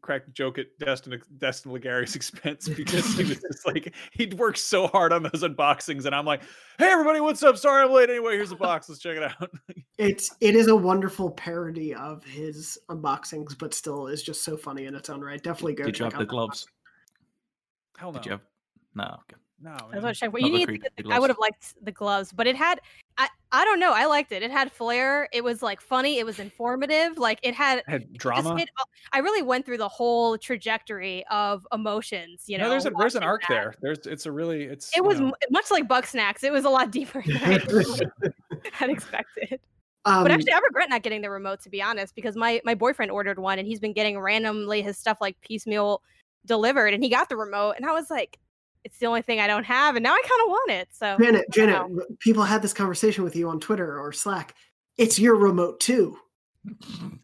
crack 0.00 0.32
joke 0.32 0.58
at 0.58 0.66
Destin 0.78 1.20
Destin 1.38 1.72
Legarie's 1.72 2.16
expense 2.16 2.68
because 2.76 3.14
he 3.14 3.24
was 3.24 3.40
just 3.40 3.66
like 3.66 3.94
he'd 4.12 4.34
worked 4.34 4.58
so 4.58 4.86
hard 4.86 5.12
on 5.12 5.22
those 5.22 5.42
unboxings, 5.42 6.04
and 6.06 6.14
I'm 6.14 6.24
like, 6.24 6.42
hey 6.78 6.86
everybody, 6.86 7.20
what's 7.20 7.42
up? 7.42 7.56
Sorry 7.56 7.84
I'm 7.84 7.92
late. 7.92 8.10
Anyway, 8.10 8.34
here's 8.34 8.50
the 8.50 8.56
box. 8.56 8.88
Let's 8.88 9.00
check 9.00 9.16
it 9.16 9.22
out. 9.22 9.50
It's 9.96 10.34
it 10.40 10.56
is 10.56 10.66
a 10.66 10.74
wonderful 10.74 11.30
parody 11.30 11.94
of 11.94 12.24
his 12.24 12.76
unboxings, 12.88 13.56
but 13.56 13.72
still 13.72 14.08
is 14.08 14.24
just 14.24 14.42
so 14.42 14.56
funny 14.56 14.86
in 14.86 14.94
its 14.96 15.08
own 15.08 15.20
right. 15.20 15.40
Definitely 15.40 15.74
go. 15.74 15.84
Did 15.84 16.00
you 16.00 16.04
have 16.04 16.14
the 16.14 16.16
out 16.16 16.20
that 16.22 16.28
gloves? 16.28 16.66
Hell 17.96 18.10
no, 18.10 18.18
Did 18.18 18.26
you 18.26 18.32
have? 18.32 18.40
No. 18.96 19.04
Okay. 19.04 19.40
No. 19.60 19.70
I 19.70 19.74
was 19.84 19.92
man. 19.92 19.98
about 19.98 20.14
check, 20.16 20.32
but 20.32 20.42
you 20.42 20.50
need 20.50 20.60
to 20.60 20.66
creepy 20.66 20.78
get 20.96 21.06
the, 21.06 21.12
I 21.14 21.18
would 21.18 21.30
have 21.30 21.38
liked 21.38 21.74
the 21.82 21.92
gloves, 21.92 22.32
but 22.32 22.46
it 22.46 22.56
had 22.56 22.80
I 23.16 23.28
I 23.52 23.64
don't 23.64 23.78
know. 23.78 23.92
I 23.92 24.06
liked 24.06 24.32
it. 24.32 24.42
It 24.42 24.50
had 24.50 24.72
flair. 24.72 25.28
It 25.32 25.44
was 25.44 25.62
like 25.62 25.80
funny. 25.80 26.18
It 26.18 26.26
was 26.26 26.38
informative. 26.40 27.18
Like 27.18 27.38
it 27.42 27.54
had 27.54 27.82
Had 27.86 28.02
it 28.02 28.08
just 28.12 28.18
drama. 28.20 28.58
hit 28.58 28.68
I 29.12 29.18
really 29.18 29.42
went 29.42 29.64
through 29.64 29.78
the 29.78 29.88
whole 29.88 30.36
trajectory 30.36 31.24
of 31.30 31.66
emotions. 31.72 32.44
You 32.46 32.58
know, 32.58 32.64
no, 32.64 32.70
there's 32.70 32.86
a 32.86 32.90
there's 32.90 33.14
an 33.14 33.22
arc 33.22 33.42
that. 33.42 33.48
there. 33.48 33.74
There's 33.80 34.06
it's 34.06 34.26
a 34.26 34.32
really 34.32 34.64
it's 34.64 34.94
It 34.96 35.04
was 35.04 35.20
know, 35.20 35.32
much 35.50 35.70
like 35.70 35.86
Bugsnax. 35.86 36.42
It 36.42 36.52
was 36.52 36.64
a 36.64 36.70
lot 36.70 36.90
deeper 36.90 37.22
than 37.24 37.36
I 37.36 37.52
had 38.72 38.90
expected. 38.90 39.60
Um, 40.04 40.24
But 40.24 40.32
actually, 40.32 40.52
I 40.52 40.58
regret 40.58 40.90
not 40.90 41.02
getting 41.02 41.22
the 41.22 41.30
remote 41.30 41.60
to 41.62 41.70
be 41.70 41.80
honest, 41.80 42.14
because 42.16 42.36
my 42.36 42.60
my 42.64 42.74
boyfriend 42.74 43.12
ordered 43.12 43.38
one 43.38 43.58
and 43.58 43.68
he's 43.68 43.80
been 43.80 43.92
getting 43.92 44.18
randomly 44.18 44.82
his 44.82 44.98
stuff 44.98 45.18
like 45.20 45.40
piecemeal 45.40 46.02
delivered, 46.44 46.92
and 46.92 47.02
he 47.02 47.08
got 47.08 47.28
the 47.28 47.36
remote, 47.36 47.74
and 47.76 47.86
I 47.86 47.92
was 47.92 48.10
like, 48.10 48.38
it's 48.84 48.98
the 48.98 49.06
only 49.06 49.22
thing 49.22 49.40
I 49.40 49.46
don't 49.46 49.64
have, 49.64 49.96
and 49.96 50.02
now 50.02 50.12
I 50.12 50.22
kind 50.22 50.42
of 50.42 50.48
want 50.48 50.70
it. 50.70 50.88
So 50.92 51.16
Janet, 51.20 51.46
Janet, 51.50 52.18
people 52.20 52.44
had 52.44 52.62
this 52.62 52.72
conversation 52.72 53.24
with 53.24 53.34
you 53.34 53.48
on 53.48 53.60
Twitter 53.60 53.98
or 53.98 54.12
Slack. 54.12 54.54
It's 54.96 55.18
your 55.18 55.34
remote 55.34 55.80
too. 55.80 56.18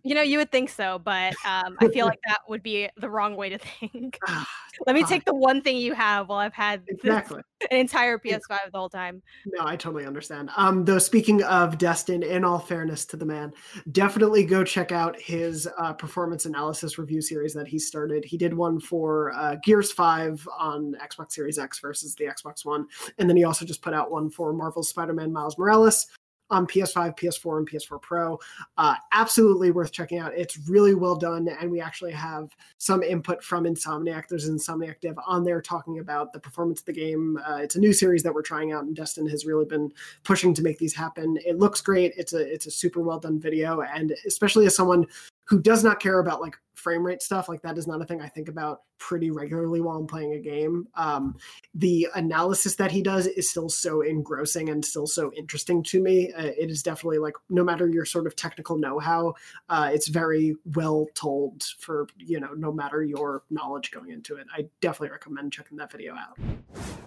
You 0.03 0.15
know, 0.15 0.23
you 0.23 0.39
would 0.39 0.51
think 0.51 0.71
so, 0.71 0.99
but 0.99 1.35
um, 1.47 1.77
I 1.79 1.89
feel 1.89 2.07
like 2.07 2.21
that 2.27 2.41
would 2.49 2.63
be 2.63 2.89
the 2.97 3.09
wrong 3.09 3.37
way 3.37 3.49
to 3.51 3.59
think. 3.59 4.19
Ah, 4.29 4.47
Let 4.87 4.95
me 4.95 5.05
take 5.05 5.25
the 5.25 5.35
one 5.35 5.61
thing 5.61 5.77
you 5.77 5.95
have 5.95 6.29
while 6.29 6.39
I've 6.39 6.55
had 6.55 6.87
this, 6.87 6.97
exactly. 7.03 7.43
an 7.71 7.79
entire 7.79 8.19
PS5 8.19 8.71
the 8.73 8.79
whole 8.79 8.89
time. 8.89 9.23
No, 9.47 9.67
I 9.67 9.77
totally 9.77 10.07
understand. 10.07 10.51
Um, 10.57 10.85
though 10.85 10.99
speaking 10.99 11.43
of 11.43 11.77
Destin, 11.79 12.23
in 12.23 12.45
all 12.45 12.59
fairness 12.59 13.05
to 13.07 13.17
the 13.17 13.27
man, 13.27 13.53
definitely 13.93 14.45
go 14.45 14.65
check 14.65 14.93
out 14.93 15.21
his 15.21 15.69
uh, 15.79 15.93
performance 15.93 16.47
analysis 16.47 16.99
review 16.99 17.21
series 17.21 17.53
that 17.55 17.67
he 17.67 17.79
started. 17.79 18.25
He 18.25 18.37
did 18.37 18.55
one 18.55 18.81
for 18.81 19.33
uh, 19.35 19.57
Gears 19.63 19.93
Five 19.93 20.47
on 20.59 20.95
Xbox 21.03 21.33
Series 21.33 21.59
X 21.59 21.81
versus 21.81 22.15
the 22.15 22.25
Xbox 22.25 22.65
One, 22.65 22.87
and 23.19 23.29
then 23.29 23.37
he 23.37 23.45
also 23.45 23.65
just 23.65 23.83
put 23.83 23.95
out 23.95 24.11
one 24.11 24.31
for 24.31 24.53
Marvel's 24.53 24.89
Spider-Man 24.89 25.33
Miles 25.33 25.59
Morales 25.59 26.07
on 26.51 26.67
PS5, 26.67 27.17
PS4, 27.19 27.59
and 27.59 27.71
PS4 27.71 28.01
Pro. 28.01 28.39
Uh, 28.77 28.95
absolutely 29.13 29.71
worth 29.71 29.93
checking 29.93 30.19
out. 30.19 30.33
It's 30.37 30.69
really 30.69 30.95
well 30.95 31.17
done, 31.17 31.49
and 31.49 31.71
we 31.71 31.81
actually 31.81 32.13
have 32.13 32.55
some 32.79 33.03
input 33.03 33.43
from 33.43 33.65
Insomniac. 33.65 34.29
There's 34.29 34.49
Insomniac 34.49 35.01
dev 35.01 35.17
on 35.27 35.45
there 35.45 35.61
talking 35.61 35.99
about 35.99 36.33
the 36.33 36.41
performance 36.41 36.81
of 36.81 36.87
the 36.87 36.93
game. 36.93 37.39
Uh, 37.47 37.57
it's 37.57 37.77
a 37.77 37.81
new 37.81 37.93
series 37.93 38.23
that 38.23 38.35
we're 38.35 38.43
trying 38.43 38.73
out, 38.73 38.85
and 38.85 38.97
Destin 38.97 39.29
has 39.29 39.47
really 39.47 39.65
been 39.65 39.93
pushing 40.25 40.55
to 40.55 40.63
make 40.63 40.79
these 40.79 40.95
happen. 40.95 41.39
It 41.45 41.59
looks 41.59 41.81
great. 41.81 42.13
It's 42.17 42.33
a 42.33 42.41
it's 42.41 42.67
a 42.67 42.71
super 42.71 43.01
well 43.01 43.19
done 43.19 43.41
video, 43.41 43.83
and 43.83 44.15
especially 44.27 44.67
as 44.67 44.77
someone 44.77 45.07
who 45.51 45.61
does 45.61 45.83
not 45.85 45.99
care 46.01 46.21
about 46.21 46.41
like 46.41 46.57
frame 46.75 47.05
rate 47.05 47.21
stuff, 47.21 47.49
like 47.49 47.61
that 47.61 47.77
is 47.77 47.87
not 47.87 48.01
a 48.01 48.05
thing 48.07 48.23
I 48.23 48.29
think 48.29 48.49
about 48.49 48.83
pretty 48.99 49.31
regularly 49.33 49.81
while 49.81 49.97
I'm 49.99 50.07
playing 50.07 50.35
a 50.35 50.39
game. 50.39 50.87
Um, 50.95 51.37
the 51.75 52.07
analysis 52.15 52.77
that 52.77 52.91
he 52.93 53.03
does 53.03 53.27
is 53.27 53.51
still 53.51 53.69
so 53.69 54.01
engrossing 54.03 54.69
and 54.71 54.83
still 54.83 55.07
so 55.09 55.33
interesting 55.37 55.83
to 55.83 56.01
me. 56.01 56.33
Uh, 56.33 56.53
it 56.57 56.71
is 56.71 56.83
definitely 56.85 57.19
like 57.19 57.35
no 57.51 57.65
matter 57.65 57.89
your 57.89 58.05
sort 58.07 58.27
of 58.29 58.37
technical 58.37 58.79
know-how, 58.79 59.35
uh, 59.69 59.91
it's 59.93 60.07
very 60.09 60.55
well 60.77 61.07
told 61.15 61.65
for 61.81 62.07
you 62.17 62.39
know 62.41 62.53
no 62.57 62.73
matter 62.73 63.03
your 63.03 63.43
knowledge 63.51 63.91
going 63.91 64.11
into 64.11 64.37
it. 64.37 64.47
I 64.57 64.67
definitely 64.81 65.11
recommend 65.11 65.53
checking 65.53 65.77
that 65.79 65.91
video 65.91 66.15
out. 66.15 66.39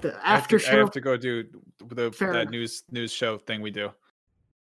The 0.01 0.09
I 0.23 0.31
have 0.33 0.41
after 0.43 0.57
I 0.57 0.59
show, 0.59 0.79
have 0.79 0.91
to 0.91 1.01
go 1.01 1.15
do 1.15 1.45
the 1.87 2.11
Fair 2.11 2.33
that 2.33 2.41
enough. 2.41 2.51
news 2.51 2.83
news 2.91 3.11
show 3.13 3.37
thing 3.37 3.61
we 3.61 3.71
do. 3.71 3.89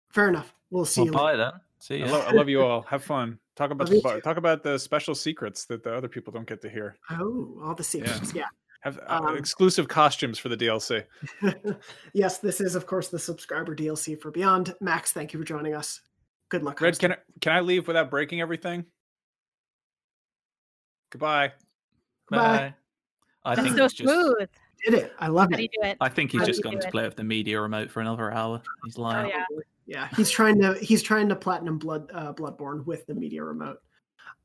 fair 0.09 0.30
enough. 0.30 0.53
We'll 0.70 0.86
see 0.86 1.01
Well, 1.01 1.05
you. 1.07 1.11
later. 1.13 1.38
bye 1.38 1.38
then. 1.38 1.51
See 1.80 2.03
I 2.03 2.05
ya. 2.05 2.11
love, 2.13 2.28
I 2.28 2.32
love 2.32 2.47
you 2.49 2.61
all. 2.61 2.84
Have 2.84 3.03
fun. 3.03 3.39
Talk 3.56 3.72
about 3.72 3.86
Love 3.86 3.89
the, 3.89 3.95
you 3.97 4.01
bu- 4.01 4.16
too. 4.16 4.22
talk 4.22 4.38
about 4.38 4.64
the 4.64 4.78
special 4.78 5.16
secrets 5.16 5.66
that 5.66 5.84
the 5.84 5.93
other 5.95 6.10
people 6.10 6.34
don't 6.34 6.47
get 6.47 6.62
to 6.62 6.70
hear. 6.70 6.97
Oh, 7.12 7.58
all 7.64 7.74
the 7.76 7.84
secrets. 7.84 8.34
Yeah. 8.34 8.45
Have 8.82 8.99
uh, 9.08 9.22
Um, 9.28 9.38
exclusive 9.38 9.88
costumes 9.88 10.38
for 10.38 10.49
the 10.49 10.58
DLC. 10.58 11.06
yes, 12.14 12.38
this 12.39 12.60
is 12.62 12.76
of 12.76 12.86
course 12.86 13.08
the 13.08 13.18
subscriber 13.18 13.76
DLC 13.76 14.20
for 14.20 14.30
Beyond. 14.30 14.76
Max, 14.82 15.12
thank 15.14 15.34
you 15.34 15.39
for 15.39 15.45
joining 15.45 15.74
us. 15.74 16.01
Good 16.49 16.64
luck. 16.64 16.80
Red, 16.82 16.89
hosting. 16.89 17.10
can 17.12 17.18
I, 17.18 17.22
can 17.41 17.53
I 17.53 17.60
leave 17.62 17.88
without 17.88 18.10
breaking 18.12 18.41
everything? 18.41 18.86
Goodbye. 21.12 21.53
Bye. 22.30 22.74
I 23.43 23.56
That's 23.56 23.68
think 23.68 23.78
so 23.78 23.86
it's 23.86 23.93
just. 23.93 24.10
smooth. 24.12 24.49
Did 24.84 24.93
it? 24.95 25.14
I 25.20 25.28
love 25.28 25.49
How 25.51 25.58
do 25.58 25.64
it. 25.64 25.72
you 25.74 25.82
do 25.82 25.88
it? 25.88 25.97
I 26.01 26.10
think 26.10 26.32
he's 26.32 26.41
How 26.41 26.47
just 26.47 26.58
you 26.60 26.64
gone 26.64 26.74
do 26.74 26.80
to 26.82 26.88
it? 26.88 26.91
play 26.91 27.03
with 27.06 27.16
the 27.16 27.24
media 27.24 27.62
remote 27.62 27.89
for 27.89 28.01
another 28.01 28.32
hour. 28.32 28.62
He's 28.84 28.97
lying. 28.97 29.30
yeah. 29.30 29.43
Yeah, 29.86 30.07
he's 30.15 30.31
trying 30.31 30.59
to 30.61 30.73
he's 30.75 31.03
trying 31.03 31.29
to 31.29 31.36
platinum 31.36 31.77
blood 31.77 32.09
uh, 32.13 32.33
Bloodborne 32.33 32.86
with 32.86 33.05
the 33.05 33.13
media 33.13 33.43
remote. 33.43 33.77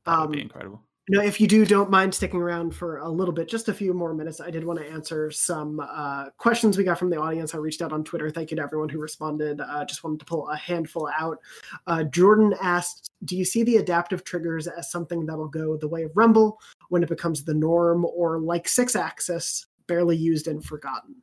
That 0.05 0.19
would 0.19 0.25
Um, 0.25 0.31
be 0.31 0.41
incredible. 0.41 0.83
No, 1.09 1.19
if 1.19 1.41
you 1.41 1.47
do, 1.47 1.65
don't 1.65 1.89
mind 1.89 2.13
sticking 2.13 2.41
around 2.41 2.75
for 2.75 2.99
a 2.99 3.09
little 3.09 3.33
bit, 3.33 3.49
just 3.49 3.67
a 3.67 3.73
few 3.73 3.91
more 3.93 4.13
minutes. 4.13 4.39
I 4.39 4.51
did 4.51 4.63
want 4.63 4.79
to 4.79 4.87
answer 4.87 5.31
some 5.31 5.79
uh, 5.79 6.29
questions 6.37 6.77
we 6.77 6.83
got 6.83 6.99
from 6.99 7.09
the 7.09 7.19
audience. 7.19 7.53
I 7.53 7.57
reached 7.57 7.81
out 7.81 7.91
on 7.91 8.03
Twitter. 8.03 8.29
Thank 8.29 8.51
you 8.51 8.57
to 8.57 8.63
everyone 8.63 8.87
who 8.87 8.99
responded. 8.99 9.59
Uh, 9.59 9.83
just 9.83 10.03
wanted 10.03 10.19
to 10.19 10.25
pull 10.25 10.47
a 10.49 10.55
handful 10.55 11.09
out. 11.19 11.39
Uh, 11.87 12.03
Jordan 12.03 12.53
asked, 12.61 13.09
"Do 13.25 13.35
you 13.35 13.43
see 13.43 13.63
the 13.63 13.77
adaptive 13.77 14.23
triggers 14.23 14.67
as 14.67 14.91
something 14.91 15.25
that'll 15.25 15.49
go 15.49 15.75
the 15.75 15.87
way 15.87 16.03
of 16.03 16.15
Rumble 16.15 16.59
when 16.89 17.01
it 17.01 17.09
becomes 17.09 17.43
the 17.43 17.55
norm, 17.55 18.05
or 18.05 18.39
like 18.39 18.67
six 18.67 18.95
axis, 18.95 19.65
barely 19.87 20.15
used 20.15 20.47
and 20.47 20.63
forgotten?" 20.63 21.15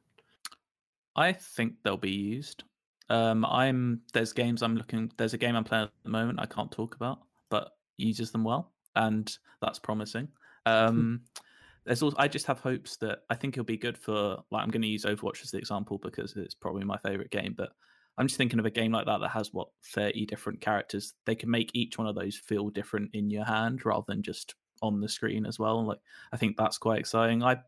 I 1.14 1.32
think 1.32 1.74
they'll 1.82 1.96
be 1.96 2.10
used. 2.10 2.64
Um, 3.10 3.44
I'm 3.44 4.02
there's 4.12 4.32
games 4.32 4.62
I'm 4.62 4.76
looking. 4.76 5.10
There's 5.16 5.34
a 5.34 5.38
game 5.38 5.56
I'm 5.56 5.64
playing 5.64 5.84
at 5.84 5.90
the 6.02 6.10
moment 6.10 6.40
I 6.40 6.46
can't 6.46 6.70
talk 6.70 6.94
about, 6.94 7.20
but 7.50 7.72
uses 7.96 8.30
them 8.30 8.44
well 8.44 8.72
and 8.96 9.36
that's 9.60 9.78
promising. 9.78 10.28
Hmm. 10.66 10.72
Um, 10.72 11.20
there's 11.86 12.02
also 12.02 12.16
I 12.18 12.28
just 12.28 12.46
have 12.46 12.60
hopes 12.60 12.96
that 12.98 13.20
I 13.30 13.34
think 13.34 13.54
it'll 13.54 13.64
be 13.64 13.78
good 13.78 13.96
for 13.96 14.38
like 14.50 14.62
I'm 14.62 14.70
going 14.70 14.82
to 14.82 14.88
use 14.88 15.06
Overwatch 15.06 15.42
as 15.42 15.50
the 15.50 15.58
example 15.58 15.98
because 15.98 16.36
it's 16.36 16.54
probably 16.54 16.84
my 16.84 16.98
favorite 16.98 17.30
game, 17.30 17.54
but 17.56 17.70
I'm 18.18 18.26
just 18.26 18.36
thinking 18.36 18.58
of 18.58 18.66
a 18.66 18.70
game 18.70 18.92
like 18.92 19.06
that 19.06 19.20
that 19.20 19.30
has 19.30 19.54
what 19.54 19.68
30 19.94 20.26
different 20.26 20.60
characters. 20.60 21.14
They 21.24 21.34
can 21.34 21.50
make 21.50 21.70
each 21.72 21.96
one 21.96 22.06
of 22.06 22.14
those 22.14 22.36
feel 22.36 22.68
different 22.68 23.10
in 23.14 23.30
your 23.30 23.44
hand 23.44 23.86
rather 23.86 24.04
than 24.06 24.22
just 24.22 24.54
on 24.82 25.00
the 25.00 25.08
screen 25.08 25.46
as 25.46 25.58
well. 25.58 25.86
Like 25.86 26.00
I 26.32 26.36
think 26.36 26.56
that's 26.56 26.78
quite 26.78 26.98
exciting. 26.98 27.42
I 27.42 27.58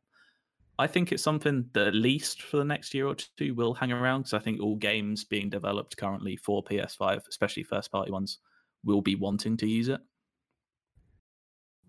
I 0.80 0.86
think 0.86 1.12
it's 1.12 1.22
something 1.22 1.68
that 1.74 1.88
at 1.88 1.94
least 1.94 2.40
for 2.40 2.56
the 2.56 2.64
next 2.64 2.94
year 2.94 3.06
or 3.06 3.14
two 3.14 3.54
will 3.54 3.74
hang 3.74 3.92
around 3.92 4.22
because 4.22 4.32
I 4.32 4.38
think 4.38 4.62
all 4.62 4.76
games 4.76 5.24
being 5.24 5.50
developed 5.50 5.98
currently 5.98 6.36
for 6.36 6.64
PS5, 6.64 7.28
especially 7.28 7.64
first 7.64 7.92
party 7.92 8.10
ones, 8.10 8.38
will 8.82 9.02
be 9.02 9.14
wanting 9.14 9.58
to 9.58 9.66
use 9.66 9.90
it. 9.90 10.00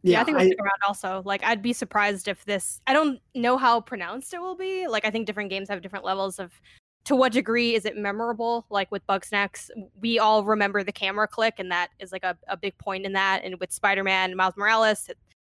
Yeah, 0.04 0.14
yeah 0.14 0.22
I 0.22 0.24
think 0.26 0.36
it'll 0.36 0.48
stick 0.48 0.60
around 0.60 0.82
also. 0.86 1.22
Like 1.24 1.42
I'd 1.46 1.62
be 1.62 1.72
surprised 1.72 2.28
if 2.28 2.44
this 2.44 2.82
I 2.86 2.92
don't 2.92 3.22
know 3.34 3.56
how 3.56 3.80
pronounced 3.80 4.34
it 4.34 4.42
will 4.42 4.58
be. 4.58 4.88
Like 4.88 5.06
I 5.06 5.10
think 5.10 5.26
different 5.26 5.52
games 5.52 5.70
have 5.70 5.82
different 5.82 6.04
levels 6.04 6.38
of 6.38 6.52
to 7.06 7.16
what 7.16 7.32
degree 7.32 7.76
is 7.76 7.86
it 7.86 7.96
memorable? 7.96 8.66
Like 8.70 8.92
with 8.92 9.08
Bugsnax, 9.08 9.70
we 10.02 10.20
all 10.20 10.44
remember 10.44 10.84
the 10.84 10.92
camera 10.92 11.30
click, 11.30 11.56
and 11.60 11.72
that 11.72 11.92
is 12.00 12.12
like 12.12 12.26
a, 12.26 12.38
a 12.50 12.58
big 12.58 12.78
point 12.78 13.06
in 13.06 13.14
that. 13.14 13.42
And 13.46 13.58
with 13.62 13.72
Spider 13.72 14.04
Man, 14.04 14.36
Miles 14.36 14.58
Morales, 14.58 15.10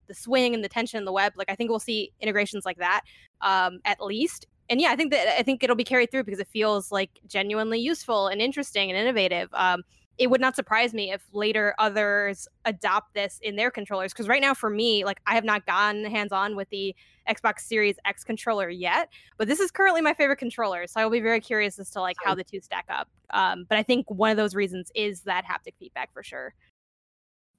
the 0.08 0.14
swing 0.16 0.56
and 0.56 0.64
the 0.64 0.70
tension 0.70 0.98
in 0.98 1.06
the 1.06 1.12
web, 1.12 1.34
like 1.36 1.52
I 1.52 1.56
think 1.56 1.70
we'll 1.70 1.80
see 1.80 2.14
integrations 2.20 2.66
like 2.66 2.78
that 2.78 3.02
um, 3.42 3.80
at 3.86 4.02
least. 4.02 4.48
And 4.70 4.82
yeah, 4.82 4.90
I 4.90 4.96
think 4.96 5.12
that 5.14 5.40
I 5.40 5.44
think 5.44 5.64
it'll 5.64 5.76
be 5.76 5.84
carried 5.84 6.12
through 6.12 6.26
because 6.26 6.40
it 6.40 6.48
feels 6.48 6.92
like 6.92 7.10
genuinely 7.28 7.80
useful 7.80 8.28
and 8.28 8.42
interesting 8.42 8.90
and 8.90 9.00
innovative. 9.00 9.50
Um, 9.54 9.84
it 10.18 10.30
would 10.30 10.42
not 10.42 10.56
surprise 10.56 10.94
me 10.94 11.12
if 11.12 11.24
later 11.32 11.76
others 11.78 12.48
adopt 12.66 13.14
this 13.14 13.40
in 13.42 13.56
their 13.56 13.70
controllers 13.70 14.14
because 14.14 14.28
right 14.28 14.42
now 14.42 14.54
for 14.54 14.70
me 14.70 15.06
like 15.06 15.20
i 15.26 15.36
have 15.36 15.44
not 15.44 15.66
gone 15.66 16.04
hands 16.06 16.32
on 16.32 16.56
with 16.56 16.70
the 16.70 16.96
xbox 17.30 17.62
series 17.62 17.96
x 18.06 18.24
controller 18.24 18.70
yet 18.70 19.10
but 19.38 19.48
this 19.48 19.60
is 19.60 19.72
currently 19.72 20.02
my 20.02 20.14
favorite 20.14 20.38
controller 20.38 20.88
so 20.88 21.00
i 21.00 21.04
will 21.04 21.12
be 21.12 21.20
very 21.20 21.40
curious 21.40 21.78
as 21.80 21.90
to 21.90 22.02
like 22.02 22.16
how 22.24 22.34
the 22.34 22.44
two 22.44 22.60
stack 22.60 22.86
up 22.90 23.08
um, 23.32 23.66
but 23.70 23.78
i 23.78 23.84
think 23.84 24.10
one 24.10 24.32
of 24.32 24.38
those 24.38 24.56
reasons 24.56 24.92
is 24.96 25.22
that 25.22 25.46
haptic 25.46 25.74
feedback 25.80 26.12
for 26.14 26.24
sure 26.24 26.54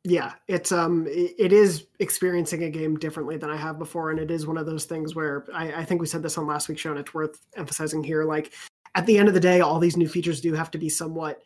yeah 0.09 0.33
it's 0.47 0.73
um 0.73 1.07
it 1.09 1.53
is 1.53 1.87
experiencing 1.99 2.65
a 2.65 2.71
game 2.71 2.97
differently 2.97 3.37
than 3.37 3.51
i 3.51 3.57
have 3.57 3.79
before 3.79 4.11
and 4.11 4.19
it 4.19 4.31
is 4.31 4.47
one 4.47 4.57
of 4.57 4.65
those 4.65 4.85
things 4.85 5.15
where 5.15 5.45
i, 5.53 5.73
I 5.75 5.85
think 5.85 6.01
we 6.01 6.07
said 6.07 6.23
this 6.23 6.39
on 6.39 6.47
last 6.47 6.69
week's 6.69 6.81
show 6.81 6.91
and 6.91 6.99
it's 6.99 7.15
worth 7.15 7.45
emphasizing 7.57 8.03
here 8.03 8.25
like 8.25 8.55
at 8.95 9.05
the 9.07 9.19
end 9.19 9.29
of 9.29 9.35
the 9.35 9.41
day 9.41 9.61
all 9.61 9.79
these 9.79 9.97
new 9.97 10.09
features 10.09 10.41
do 10.41 10.55
have 10.55 10.71
to 10.71 10.79
be 10.79 10.89
somewhat 10.89 11.43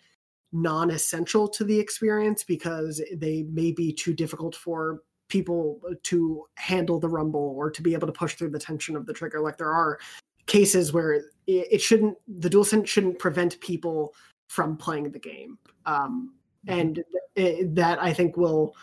non-essential 0.52 1.48
to 1.48 1.64
the 1.64 1.78
experience 1.78 2.44
because 2.44 3.02
they 3.16 3.44
may 3.44 3.72
be 3.72 3.92
too 3.92 4.14
difficult 4.14 4.54
for 4.54 5.00
people 5.28 5.80
to 6.02 6.44
handle 6.56 7.00
the 7.00 7.08
rumble 7.08 7.54
or 7.56 7.70
to 7.70 7.82
be 7.82 7.94
able 7.94 8.06
to 8.06 8.12
push 8.12 8.34
through 8.34 8.50
the 8.50 8.58
tension 8.58 8.94
of 8.94 9.06
the 9.06 9.12
trigger 9.12 9.40
like 9.40 9.58
there 9.58 9.72
are 9.72 9.98
cases 10.46 10.92
where 10.92 11.24
it 11.46 11.80
shouldn't 11.80 12.16
the 12.28 12.50
dual 12.50 12.64
sense 12.64 12.88
shouldn't 12.88 13.18
prevent 13.18 13.58
people 13.60 14.14
from 14.48 14.76
playing 14.76 15.10
the 15.10 15.18
game 15.18 15.58
um. 15.86 16.32
And 16.66 17.02
it, 17.34 17.74
that 17.74 18.02
i 18.02 18.12
think 18.12 18.36
will 18.36 18.74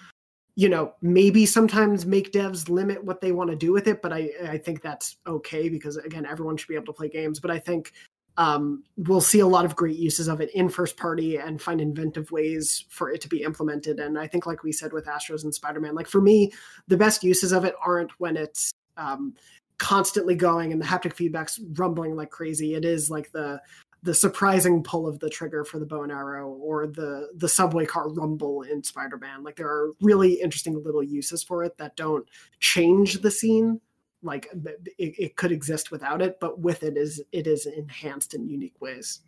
you 0.55 0.69
know 0.69 0.93
maybe 1.01 1.45
sometimes 1.45 2.05
make 2.05 2.31
devs 2.31 2.69
limit 2.69 3.03
what 3.03 3.21
they 3.21 3.31
want 3.31 3.49
to 3.49 3.55
do 3.55 3.71
with 3.71 3.87
it 3.87 4.01
but 4.01 4.11
i 4.11 4.29
i 4.47 4.57
think 4.57 4.81
that's 4.81 5.17
okay 5.27 5.69
because 5.69 5.97
again 5.97 6.25
everyone 6.25 6.57
should 6.57 6.67
be 6.67 6.75
able 6.75 6.85
to 6.85 6.93
play 6.93 7.09
games 7.09 7.39
but 7.39 7.51
i 7.51 7.59
think 7.59 7.93
um, 8.37 8.83
we'll 8.95 9.19
see 9.19 9.41
a 9.41 9.47
lot 9.47 9.65
of 9.65 9.75
great 9.75 9.97
uses 9.97 10.29
of 10.29 10.39
it 10.39 10.49
in 10.51 10.69
first 10.69 10.95
party 10.95 11.35
and 11.35 11.61
find 11.61 11.81
inventive 11.81 12.31
ways 12.31 12.85
for 12.87 13.11
it 13.11 13.19
to 13.19 13.27
be 13.27 13.43
implemented. 13.43 13.99
And 13.99 14.17
I 14.17 14.27
think, 14.27 14.45
like 14.45 14.63
we 14.63 14.71
said 14.71 14.93
with 14.93 15.09
Astro's 15.09 15.43
and 15.43 15.53
Spider 15.53 15.81
Man, 15.81 15.93
like 15.93 16.07
for 16.07 16.21
me, 16.21 16.53
the 16.87 16.95
best 16.95 17.21
uses 17.21 17.51
of 17.51 17.65
it 17.65 17.75
aren't 17.85 18.11
when 18.17 18.37
it's 18.37 18.71
um, 18.95 19.33
constantly 19.77 20.35
going 20.35 20.71
and 20.71 20.81
the 20.81 20.85
haptic 20.85 21.15
feedback's 21.15 21.59
rumbling 21.73 22.15
like 22.15 22.29
crazy. 22.29 22.75
It 22.75 22.85
is 22.85 23.09
like 23.09 23.29
the 23.33 23.59
the 24.01 24.13
surprising 24.13 24.83
pull 24.83 25.07
of 25.07 25.19
the 25.19 25.29
trigger 25.29 25.63
for 25.63 25.79
the 25.79 25.85
bow 25.85 26.03
and 26.03 26.11
arrow 26.11 26.49
or 26.49 26.87
the 26.87 27.29
the 27.35 27.49
subway 27.49 27.85
car 27.85 28.09
rumble 28.09 28.61
in 28.61 28.83
spider-man. 28.83 29.43
Like 29.43 29.57
there 29.57 29.67
are 29.67 29.91
really 30.01 30.33
interesting 30.33 30.81
little 30.83 31.03
uses 31.03 31.43
for 31.43 31.63
it 31.63 31.77
that 31.77 31.95
don't 31.95 32.27
change 32.59 33.21
the 33.21 33.31
scene. 33.31 33.81
Like 34.21 34.47
it, 34.53 35.15
it 35.17 35.35
could 35.35 35.51
exist 35.51 35.91
without 35.91 36.21
it 36.21 36.39
but 36.39 36.59
with 36.59 36.83
it 36.83 36.97
is 36.97 37.21
it 37.31 37.47
is 37.47 37.65
enhanced 37.65 38.33
in 38.33 38.47
unique 38.47 38.79
ways. 38.81 39.21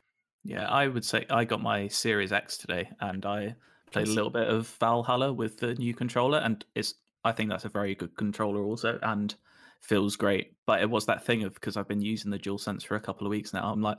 Yeah 0.44 0.68
i 0.68 0.88
would 0.88 1.06
say 1.06 1.26
i 1.30 1.46
got 1.46 1.62
my 1.62 1.88
series 1.88 2.32
x 2.32 2.58
today 2.58 2.90
and 3.00 3.26
i 3.26 3.56
played 3.92 4.08
a 4.08 4.12
little 4.12 4.32
bit 4.32 4.48
of 4.48 4.68
valhalla 4.80 5.32
with 5.32 5.60
the 5.60 5.76
new 5.76 5.94
controller 5.94 6.40
and 6.40 6.66
it's 6.74 6.96
i 7.24 7.32
think 7.32 7.50
that's 7.50 7.66
a 7.66 7.70
very 7.70 7.94
good 7.94 8.16
controller 8.18 8.64
also 8.64 8.98
and 9.04 9.36
feels 9.82 10.16
great. 10.16 10.54
But 10.68 10.82
it 10.82 10.90
was 10.90 11.06
that 11.08 11.26
thing 11.26 11.44
of 11.44 11.54
because 11.54 11.78
i've 11.78 11.88
been 11.88 12.02
using 12.02 12.32
the 12.32 12.38
dual 12.38 12.58
sense 12.58 12.84
for 12.84 12.96
a 12.96 13.02
couple 13.02 13.28
of 13.28 13.32
weeks 13.32 13.54
now 13.54 13.72
i'm 13.72 13.82
like 13.82 13.98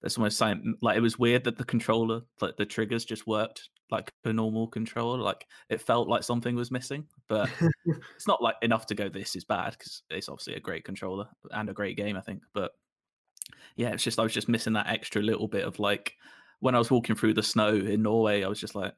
there's 0.00 0.16
almost 0.16 0.38
something 0.38 0.74
like 0.80 0.96
it 0.96 1.00
was 1.00 1.18
weird 1.18 1.44
that 1.44 1.58
the 1.58 1.64
controller 1.64 2.20
like 2.40 2.56
the 2.56 2.64
triggers 2.64 3.04
just 3.04 3.26
worked 3.26 3.68
like 3.90 4.12
a 4.24 4.32
normal 4.32 4.66
controller. 4.66 5.18
Like 5.18 5.46
it 5.68 5.80
felt 5.80 6.08
like 6.08 6.22
something 6.22 6.54
was 6.54 6.70
missing, 6.70 7.06
but 7.28 7.48
it's 8.14 8.26
not 8.26 8.42
like 8.42 8.56
enough 8.62 8.86
to 8.86 8.94
go. 8.94 9.08
This 9.08 9.36
is 9.36 9.44
bad 9.44 9.72
because 9.72 10.02
it's 10.10 10.28
obviously 10.28 10.54
a 10.54 10.60
great 10.60 10.84
controller 10.84 11.26
and 11.50 11.68
a 11.68 11.74
great 11.74 11.96
game, 11.96 12.16
I 12.16 12.20
think. 12.20 12.42
But 12.52 12.72
yeah, 13.76 13.90
it's 13.90 14.04
just 14.04 14.18
I 14.18 14.22
was 14.22 14.34
just 14.34 14.48
missing 14.48 14.74
that 14.74 14.88
extra 14.88 15.22
little 15.22 15.48
bit 15.48 15.64
of 15.64 15.78
like 15.78 16.14
when 16.60 16.74
I 16.74 16.78
was 16.78 16.90
walking 16.90 17.16
through 17.16 17.34
the 17.34 17.42
snow 17.42 17.74
in 17.74 18.02
Norway. 18.02 18.44
I 18.44 18.48
was 18.48 18.60
just 18.60 18.74
like, 18.74 18.92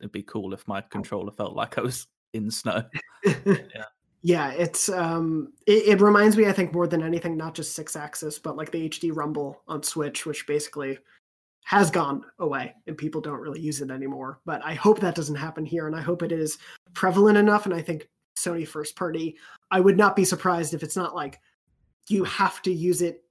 it'd 0.00 0.12
be 0.12 0.22
cool 0.22 0.54
if 0.54 0.66
my 0.66 0.80
oh. 0.80 0.86
controller 0.90 1.32
felt 1.32 1.54
like 1.54 1.78
I 1.78 1.82
was 1.82 2.06
in 2.32 2.50
snow. 2.50 2.84
yeah. 3.24 3.84
Yeah, 4.22 4.52
it's 4.52 4.88
um 4.88 5.52
it, 5.66 5.88
it 5.88 6.00
reminds 6.00 6.36
me, 6.36 6.46
I 6.46 6.52
think, 6.52 6.72
more 6.72 6.86
than 6.86 7.02
anything, 7.02 7.36
not 7.36 7.54
just 7.54 7.74
six 7.74 7.96
axis, 7.96 8.38
but 8.38 8.56
like 8.56 8.70
the 8.70 8.88
HD 8.88 9.14
Rumble 9.14 9.62
on 9.66 9.82
Switch, 9.82 10.24
which 10.24 10.46
basically 10.46 10.98
has 11.64 11.90
gone 11.90 12.24
away 12.38 12.74
and 12.86 12.96
people 12.96 13.20
don't 13.20 13.40
really 13.40 13.60
use 13.60 13.80
it 13.80 13.90
anymore. 13.90 14.40
But 14.44 14.64
I 14.64 14.74
hope 14.74 15.00
that 15.00 15.14
doesn't 15.14 15.34
happen 15.34 15.64
here. 15.64 15.86
And 15.86 15.96
I 15.96 16.00
hope 16.00 16.22
it 16.22 16.32
is 16.32 16.58
prevalent 16.94 17.38
enough. 17.38 17.66
And 17.66 17.74
I 17.74 17.80
think 17.80 18.08
Sony 18.36 18.66
first 18.66 18.96
party, 18.96 19.36
I 19.70 19.80
would 19.80 19.96
not 19.96 20.16
be 20.16 20.24
surprised 20.24 20.74
if 20.74 20.82
it's 20.82 20.96
not 20.96 21.14
like 21.14 21.40
you 22.08 22.24
have 22.24 22.62
to 22.62 22.72
use 22.72 23.02
it 23.02 23.24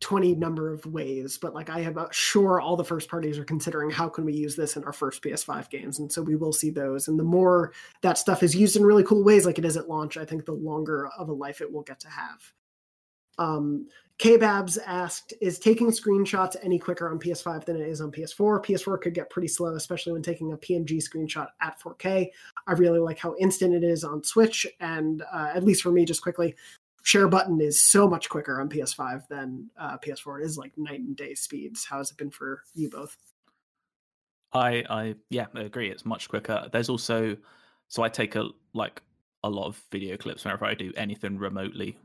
20 0.00 0.34
number 0.36 0.72
of 0.72 0.86
ways. 0.86 1.38
But 1.38 1.54
like 1.54 1.70
I 1.70 1.80
am 1.80 1.98
sure 2.10 2.60
all 2.60 2.76
the 2.76 2.84
first 2.84 3.08
parties 3.08 3.38
are 3.38 3.44
considering 3.44 3.90
how 3.90 4.08
can 4.08 4.24
we 4.24 4.32
use 4.32 4.56
this 4.56 4.76
in 4.76 4.84
our 4.84 4.92
first 4.92 5.22
PS5 5.22 5.70
games. 5.70 5.98
And 5.98 6.10
so 6.10 6.22
we 6.22 6.36
will 6.36 6.52
see 6.52 6.70
those. 6.70 7.08
And 7.08 7.18
the 7.18 7.24
more 7.24 7.72
that 8.02 8.18
stuff 8.18 8.42
is 8.42 8.54
used 8.54 8.76
in 8.76 8.84
really 8.84 9.04
cool 9.04 9.24
ways, 9.24 9.46
like 9.46 9.58
it 9.58 9.64
is 9.64 9.76
at 9.76 9.88
launch, 9.88 10.16
I 10.16 10.24
think 10.24 10.44
the 10.44 10.52
longer 10.52 11.08
of 11.18 11.28
a 11.28 11.32
life 11.32 11.60
it 11.60 11.72
will 11.72 11.82
get 11.82 12.00
to 12.00 12.08
have. 12.08 12.52
Um, 13.38 13.86
K-Babs 14.18 14.78
asked, 14.78 15.32
is 15.40 15.60
taking 15.60 15.92
screenshots 15.92 16.56
any 16.60 16.76
quicker 16.76 17.08
on 17.08 17.20
PS5 17.20 17.64
than 17.64 17.76
it 17.76 17.88
is 17.88 18.00
on 18.00 18.10
PS4? 18.10 18.64
PS4 18.64 19.00
could 19.00 19.14
get 19.14 19.30
pretty 19.30 19.46
slow, 19.46 19.74
especially 19.76 20.12
when 20.12 20.22
taking 20.22 20.52
a 20.52 20.56
PNG 20.56 21.00
screenshot 21.00 21.46
at 21.62 21.80
4K. 21.80 22.28
I 22.66 22.72
really 22.72 22.98
like 22.98 23.20
how 23.20 23.36
instant 23.38 23.74
it 23.74 23.84
is 23.84 24.02
on 24.02 24.24
Switch. 24.24 24.66
And 24.80 25.22
uh, 25.32 25.52
at 25.54 25.62
least 25.62 25.82
for 25.82 25.92
me, 25.92 26.04
just 26.04 26.20
quickly, 26.22 26.56
share 27.08 27.26
button 27.26 27.58
is 27.58 27.82
so 27.82 28.06
much 28.06 28.28
quicker 28.28 28.60
on 28.60 28.68
PS5 28.68 29.28
than 29.28 29.70
uh, 29.78 29.96
PS4. 29.96 30.42
It 30.42 30.44
is 30.44 30.58
like 30.58 30.72
night 30.76 31.00
and 31.00 31.16
day 31.16 31.34
speeds. 31.34 31.86
How 31.88 31.96
has 31.96 32.10
it 32.10 32.18
been 32.18 32.30
for 32.30 32.62
you 32.74 32.90
both? 32.90 33.16
I, 34.52 34.84
I, 34.90 35.14
yeah, 35.30 35.46
I 35.54 35.60
agree. 35.60 35.90
It's 35.90 36.04
much 36.04 36.28
quicker. 36.28 36.68
There's 36.70 36.90
also, 36.90 37.34
so 37.88 38.02
I 38.02 38.10
take 38.10 38.36
a, 38.36 38.48
like, 38.74 39.00
a 39.42 39.48
lot 39.48 39.68
of 39.68 39.82
video 39.90 40.18
clips 40.18 40.44
whenever 40.44 40.66
I 40.66 40.74
do 40.74 40.92
anything 40.98 41.38
remotely 41.38 41.96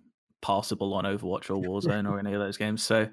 passable 0.42 0.94
on 0.94 1.04
Overwatch 1.04 1.50
or 1.50 1.62
Warzone 1.62 2.10
or 2.10 2.18
any 2.26 2.32
of 2.32 2.40
those 2.40 2.56
games. 2.56 2.82
So 2.82 3.10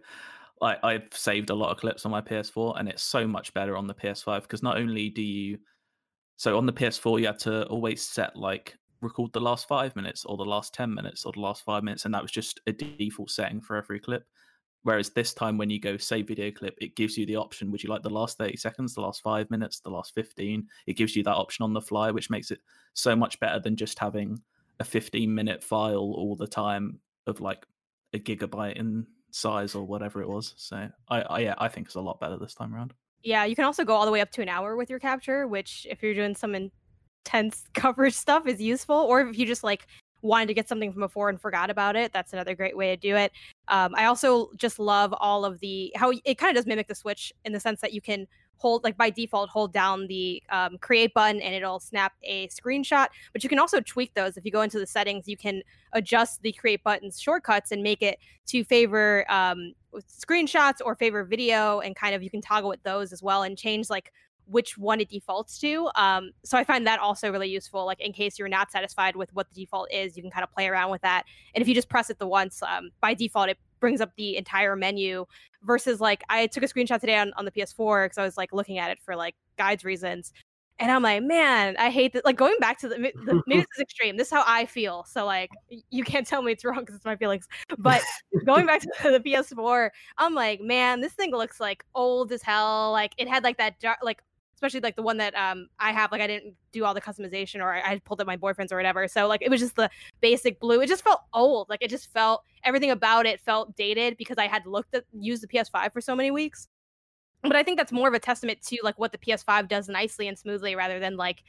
like 0.60 0.78
I've 0.84 1.08
saved 1.12 1.50
a 1.50 1.54
lot 1.54 1.70
of 1.70 1.78
clips 1.78 2.04
on 2.04 2.12
my 2.12 2.20
PS4 2.20 2.78
and 2.78 2.88
it's 2.88 3.02
so 3.02 3.26
much 3.26 3.52
better 3.54 3.76
on 3.76 3.86
the 3.88 3.94
PS5 3.94 4.42
because 4.42 4.62
not 4.62 4.76
only 4.76 5.08
do 5.08 5.22
you 5.22 5.58
so 6.36 6.56
on 6.56 6.66
the 6.66 6.72
PS4 6.72 7.20
you 7.20 7.26
had 7.26 7.38
to 7.40 7.64
always 7.66 8.02
set 8.02 8.36
like 8.36 8.76
record 9.00 9.32
the 9.32 9.40
last 9.40 9.66
5 9.68 9.96
minutes 9.96 10.24
or 10.24 10.36
the 10.36 10.44
last 10.44 10.74
10 10.74 10.92
minutes 10.92 11.24
or 11.24 11.32
the 11.32 11.40
last 11.40 11.64
5 11.64 11.82
minutes 11.82 12.04
and 12.04 12.14
that 12.14 12.22
was 12.22 12.30
just 12.30 12.60
a 12.66 12.72
default 12.72 13.30
setting 13.30 13.60
for 13.60 13.76
every 13.76 14.00
clip. 14.00 14.24
Whereas 14.82 15.10
this 15.10 15.34
time, 15.34 15.58
when 15.58 15.68
you 15.68 15.78
go 15.78 15.98
save 15.98 16.28
video 16.28 16.50
clip, 16.50 16.78
it 16.80 16.96
gives 16.96 17.18
you 17.18 17.26
the 17.26 17.36
option 17.36 17.70
would 17.70 17.82
you 17.82 17.90
like 17.90 18.02
the 18.02 18.08
last 18.08 18.38
30 18.38 18.56
seconds, 18.56 18.94
the 18.94 19.02
last 19.02 19.22
five 19.22 19.50
minutes, 19.50 19.80
the 19.80 19.90
last 19.90 20.14
15? 20.14 20.66
It 20.86 20.94
gives 20.94 21.14
you 21.14 21.22
that 21.24 21.34
option 21.34 21.64
on 21.64 21.74
the 21.74 21.82
fly, 21.82 22.10
which 22.10 22.30
makes 22.30 22.50
it 22.50 22.60
so 22.94 23.14
much 23.14 23.38
better 23.40 23.60
than 23.60 23.76
just 23.76 23.98
having 23.98 24.40
a 24.78 24.84
15 24.84 25.32
minute 25.34 25.62
file 25.62 25.98
all 25.98 26.34
the 26.34 26.46
time 26.46 26.98
of 27.26 27.42
like 27.42 27.66
a 28.14 28.18
gigabyte 28.18 28.76
in 28.76 29.06
size 29.30 29.74
or 29.74 29.84
whatever 29.84 30.22
it 30.22 30.28
was. 30.28 30.54
So 30.56 30.88
I, 31.08 31.20
I 31.20 31.38
yeah, 31.40 31.54
I 31.58 31.68
think 31.68 31.86
it's 31.86 31.96
a 31.96 32.00
lot 32.00 32.18
better 32.18 32.38
this 32.38 32.54
time 32.54 32.74
around. 32.74 32.94
Yeah, 33.22 33.44
you 33.44 33.54
can 33.54 33.66
also 33.66 33.84
go 33.84 33.94
all 33.94 34.06
the 34.06 34.12
way 34.12 34.22
up 34.22 34.30
to 34.32 34.42
an 34.42 34.48
hour 34.48 34.76
with 34.76 34.88
your 34.88 34.98
capture, 34.98 35.46
which 35.46 35.86
if 35.90 36.02
you're 36.02 36.14
doing 36.14 36.34
some 36.34 36.54
intense 37.24 37.64
coverage 37.74 38.14
stuff 38.14 38.46
is 38.46 38.60
useful. 38.60 38.96
Or 38.96 39.20
if 39.20 39.38
you 39.38 39.46
just 39.46 39.64
like 39.64 39.86
wanted 40.22 40.46
to 40.46 40.54
get 40.54 40.68
something 40.68 40.92
from 40.92 41.00
before 41.00 41.28
and 41.28 41.40
forgot 41.40 41.70
about 41.70 41.96
it, 41.96 42.12
that's 42.12 42.32
another 42.32 42.54
great 42.54 42.76
way 42.76 42.94
to 42.94 42.96
do 42.96 43.16
it. 43.16 43.32
Um, 43.68 43.94
I 43.94 44.06
also 44.06 44.50
just 44.56 44.78
love 44.78 45.14
all 45.18 45.44
of 45.44 45.60
the 45.60 45.92
how 45.96 46.12
it 46.24 46.38
kind 46.38 46.50
of 46.50 46.56
does 46.56 46.66
mimic 46.66 46.88
the 46.88 46.94
Switch 46.94 47.32
in 47.44 47.52
the 47.52 47.60
sense 47.60 47.80
that 47.80 47.92
you 47.92 48.00
can 48.00 48.26
hold 48.56 48.84
like 48.84 48.96
by 48.96 49.08
default 49.08 49.48
hold 49.48 49.72
down 49.72 50.06
the 50.06 50.42
um, 50.50 50.76
create 50.78 51.14
button 51.14 51.40
and 51.40 51.54
it'll 51.54 51.80
snap 51.80 52.12
a 52.24 52.46
screenshot 52.48 53.08
but 53.32 53.42
you 53.42 53.48
can 53.48 53.58
also 53.58 53.80
tweak 53.80 54.12
those 54.12 54.36
if 54.36 54.44
you 54.44 54.52
go 54.52 54.60
into 54.60 54.78
the 54.78 54.86
settings 54.86 55.26
you 55.26 55.36
can 55.36 55.62
adjust 55.94 56.42
the 56.42 56.52
create 56.52 56.84
buttons 56.84 57.18
shortcuts 57.18 57.72
and 57.72 57.82
make 57.82 58.02
it 58.02 58.18
to 58.46 58.62
favor 58.62 59.24
um, 59.32 59.72
screenshots 59.98 60.76
or 60.84 60.94
favor 60.94 61.24
video 61.24 61.80
and 61.80 61.96
kind 61.96 62.14
of 62.14 62.22
you 62.22 62.28
can 62.28 62.42
toggle 62.42 62.68
with 62.68 62.82
those 62.82 63.14
as 63.14 63.22
well 63.22 63.44
and 63.44 63.56
change 63.56 63.88
like 63.88 64.12
which 64.50 64.76
one 64.76 65.00
it 65.00 65.08
defaults 65.08 65.58
to. 65.60 65.88
Um, 65.94 66.32
so 66.44 66.58
I 66.58 66.64
find 66.64 66.86
that 66.86 66.98
also 66.98 67.30
really 67.30 67.48
useful. 67.48 67.86
Like 67.86 68.00
in 68.00 68.12
case 68.12 68.38
you're 68.38 68.48
not 68.48 68.70
satisfied 68.70 69.16
with 69.16 69.32
what 69.32 69.48
the 69.48 69.54
default 69.54 69.92
is, 69.92 70.16
you 70.16 70.22
can 70.22 70.30
kind 70.30 70.42
of 70.42 70.52
play 70.52 70.68
around 70.68 70.90
with 70.90 71.02
that. 71.02 71.24
And 71.54 71.62
if 71.62 71.68
you 71.68 71.74
just 71.74 71.88
press 71.88 72.10
it 72.10 72.18
the 72.18 72.26
once, 72.26 72.62
um, 72.62 72.90
by 73.00 73.14
default, 73.14 73.48
it 73.48 73.58
brings 73.78 74.00
up 74.00 74.10
the 74.16 74.36
entire 74.36 74.76
menu. 74.76 75.26
Versus 75.62 76.00
like 76.00 76.22
I 76.30 76.46
took 76.46 76.62
a 76.62 76.66
screenshot 76.66 77.00
today 77.00 77.18
on, 77.18 77.32
on 77.36 77.44
the 77.44 77.50
PS4 77.50 78.06
because 78.06 78.16
I 78.16 78.24
was 78.24 78.38
like 78.38 78.50
looking 78.50 78.78
at 78.78 78.90
it 78.90 78.98
for 79.04 79.14
like 79.14 79.34
guides 79.58 79.84
reasons. 79.84 80.32
And 80.78 80.90
I'm 80.90 81.02
like, 81.02 81.22
man, 81.22 81.76
I 81.78 81.90
hate 81.90 82.14
that. 82.14 82.24
Like 82.24 82.36
going 82.36 82.56
back 82.58 82.78
to 82.78 82.88
the, 82.88 82.96
the 82.96 83.42
maybe 83.46 83.60
this 83.60 83.68
is 83.76 83.82
extreme. 83.82 84.16
This 84.16 84.28
is 84.28 84.32
how 84.32 84.42
I 84.46 84.64
feel. 84.64 85.04
So 85.04 85.26
like, 85.26 85.50
you 85.90 86.02
can't 86.02 86.26
tell 86.26 86.40
me 86.40 86.52
it's 86.52 86.64
wrong 86.64 86.80
because 86.80 86.94
it's 86.94 87.04
my 87.04 87.16
feelings. 87.16 87.46
But 87.76 88.00
going 88.46 88.64
back 88.64 88.80
to 88.80 88.88
the 89.02 89.20
PS4, 89.20 89.90
I'm 90.16 90.34
like, 90.34 90.62
man, 90.62 91.02
this 91.02 91.12
thing 91.12 91.32
looks 91.32 91.60
like 91.60 91.84
old 91.94 92.32
as 92.32 92.40
hell. 92.40 92.92
Like 92.92 93.12
it 93.18 93.28
had 93.28 93.44
like 93.44 93.58
that 93.58 93.78
dark, 93.78 93.98
like 94.02 94.22
especially 94.60 94.80
like 94.80 94.96
the 94.96 95.02
one 95.02 95.16
that 95.16 95.34
um 95.34 95.68
I 95.78 95.92
have. 95.92 96.12
Like 96.12 96.20
I 96.20 96.26
didn't 96.26 96.54
do 96.70 96.84
all 96.84 96.92
the 96.92 97.00
customization 97.00 97.60
or 97.60 97.72
I, 97.72 97.92
I 97.92 97.98
pulled 98.04 98.20
up 98.20 98.26
my 98.26 98.36
boyfriend's 98.36 98.72
or 98.72 98.76
whatever. 98.76 99.08
So 99.08 99.26
like 99.26 99.40
it 99.42 99.50
was 99.50 99.60
just 99.60 99.76
the 99.76 99.88
basic 100.20 100.60
blue. 100.60 100.82
It 100.82 100.88
just 100.88 101.02
felt 101.02 101.22
old. 101.32 101.70
Like 101.70 101.82
it 101.82 101.88
just 101.88 102.12
felt 102.12 102.44
everything 102.64 102.90
about 102.90 103.24
it 103.24 103.40
felt 103.40 103.74
dated 103.74 104.18
because 104.18 104.36
I 104.36 104.46
had 104.46 104.66
looked 104.66 104.94
at 104.94 105.04
used 105.18 105.42
the 105.42 105.48
PS5 105.48 105.92
for 105.92 106.00
so 106.02 106.14
many 106.14 106.30
weeks. 106.30 106.68
But 107.42 107.56
I 107.56 107.62
think 107.62 107.78
that's 107.78 107.90
more 107.90 108.06
of 108.06 108.12
a 108.12 108.18
testament 108.18 108.60
to 108.66 108.78
like 108.82 108.98
what 108.98 109.12
the 109.12 109.18
PS5 109.18 109.66
does 109.66 109.88
nicely 109.88 110.28
and 110.28 110.38
smoothly 110.38 110.76
rather 110.76 111.00
than 111.00 111.16
like 111.16 111.42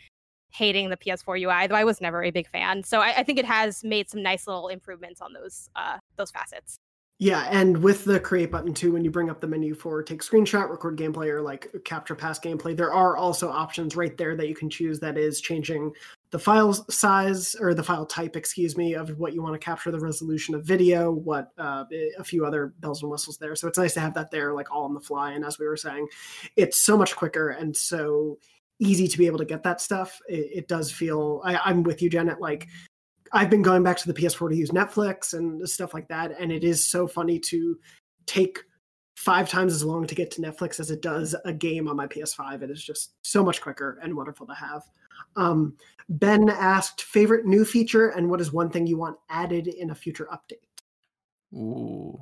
hating 0.53 0.89
the 0.89 0.97
PS4 0.97 1.41
UI, 1.41 1.67
though 1.67 1.75
I 1.75 1.83
was 1.83 1.99
never 1.99 2.23
a 2.23 2.31
big 2.31 2.47
fan. 2.47 2.83
So 2.83 3.01
I, 3.01 3.17
I 3.17 3.23
think 3.23 3.39
it 3.39 3.45
has 3.45 3.83
made 3.83 4.09
some 4.09 4.23
nice 4.23 4.47
little 4.47 4.69
improvements 4.69 5.19
on 5.19 5.33
those 5.33 5.69
uh, 5.75 5.97
those 6.15 6.31
facets. 6.31 6.77
Yeah, 7.21 7.47
and 7.51 7.77
with 7.83 8.03
the 8.03 8.19
create 8.19 8.49
button 8.49 8.73
too, 8.73 8.93
when 8.93 9.03
you 9.03 9.11
bring 9.11 9.29
up 9.29 9.39
the 9.39 9.45
menu 9.45 9.75
for 9.75 10.01
take 10.01 10.23
screenshot, 10.23 10.71
record 10.71 10.97
gameplay, 10.97 11.27
or 11.27 11.39
like 11.39 11.71
capture 11.85 12.15
past 12.15 12.43
gameplay, 12.43 12.75
there 12.75 12.91
are 12.91 13.15
also 13.15 13.47
options 13.47 13.95
right 13.95 14.17
there 14.17 14.35
that 14.35 14.47
you 14.47 14.55
can 14.55 14.71
choose 14.71 14.99
that 15.01 15.19
is 15.19 15.39
changing 15.39 15.93
the 16.31 16.39
file 16.39 16.73
size 16.73 17.55
or 17.59 17.75
the 17.75 17.83
file 17.83 18.07
type, 18.07 18.35
excuse 18.35 18.75
me, 18.75 18.95
of 18.95 19.19
what 19.19 19.33
you 19.33 19.43
want 19.43 19.53
to 19.53 19.63
capture, 19.63 19.91
the 19.91 19.99
resolution 19.99 20.55
of 20.55 20.65
video, 20.65 21.11
what 21.11 21.51
uh, 21.59 21.83
a 22.17 22.23
few 22.23 22.43
other 22.43 22.73
bells 22.79 23.03
and 23.03 23.11
whistles 23.11 23.37
there. 23.37 23.55
So 23.55 23.67
it's 23.67 23.77
nice 23.77 23.93
to 23.93 23.99
have 23.99 24.15
that 24.15 24.31
there, 24.31 24.51
like 24.55 24.71
all 24.71 24.85
on 24.85 24.95
the 24.95 24.99
fly. 24.99 25.33
And 25.33 25.45
as 25.45 25.59
we 25.59 25.67
were 25.67 25.77
saying, 25.77 26.07
it's 26.55 26.81
so 26.81 26.97
much 26.97 27.15
quicker 27.15 27.49
and 27.49 27.77
so 27.77 28.39
easy 28.79 29.07
to 29.07 29.17
be 29.19 29.27
able 29.27 29.37
to 29.37 29.45
get 29.45 29.61
that 29.61 29.79
stuff. 29.79 30.19
It, 30.27 30.49
it 30.55 30.67
does 30.67 30.91
feel. 30.91 31.41
I, 31.45 31.57
I'm 31.57 31.83
with 31.83 32.01
you, 32.01 32.09
Janet. 32.09 32.41
Like 32.41 32.67
I've 33.33 33.49
been 33.49 33.61
going 33.61 33.83
back 33.83 33.97
to 33.97 34.11
the 34.11 34.19
PS4 34.19 34.49
to 34.49 34.55
use 34.55 34.71
Netflix 34.71 35.33
and 35.33 35.67
stuff 35.69 35.93
like 35.93 36.07
that, 36.09 36.39
and 36.39 36.51
it 36.51 36.63
is 36.63 36.85
so 36.85 37.07
funny 37.07 37.39
to 37.39 37.77
take 38.25 38.59
five 39.15 39.49
times 39.49 39.73
as 39.73 39.83
long 39.83 40.07
to 40.07 40.15
get 40.15 40.31
to 40.31 40.41
Netflix 40.41 40.79
as 40.79 40.89
it 40.89 41.01
does 41.01 41.35
a 41.45 41.53
game 41.53 41.87
on 41.87 41.95
my 41.95 42.07
PS5. 42.07 42.63
It 42.63 42.71
is 42.71 42.83
just 42.83 43.13
so 43.21 43.43
much 43.43 43.61
quicker 43.61 43.99
and 44.01 44.15
wonderful 44.15 44.47
to 44.47 44.53
have. 44.53 44.83
Um, 45.35 45.75
ben 46.09 46.49
asked 46.49 47.03
favorite 47.03 47.45
new 47.45 47.63
feature 47.63 48.09
and 48.09 48.29
what 48.29 48.41
is 48.41 48.51
one 48.51 48.69
thing 48.69 48.87
you 48.87 48.97
want 48.97 49.17
added 49.29 49.67
in 49.67 49.91
a 49.91 49.95
future 49.95 50.27
update. 50.33 50.65
Ooh, 51.53 52.19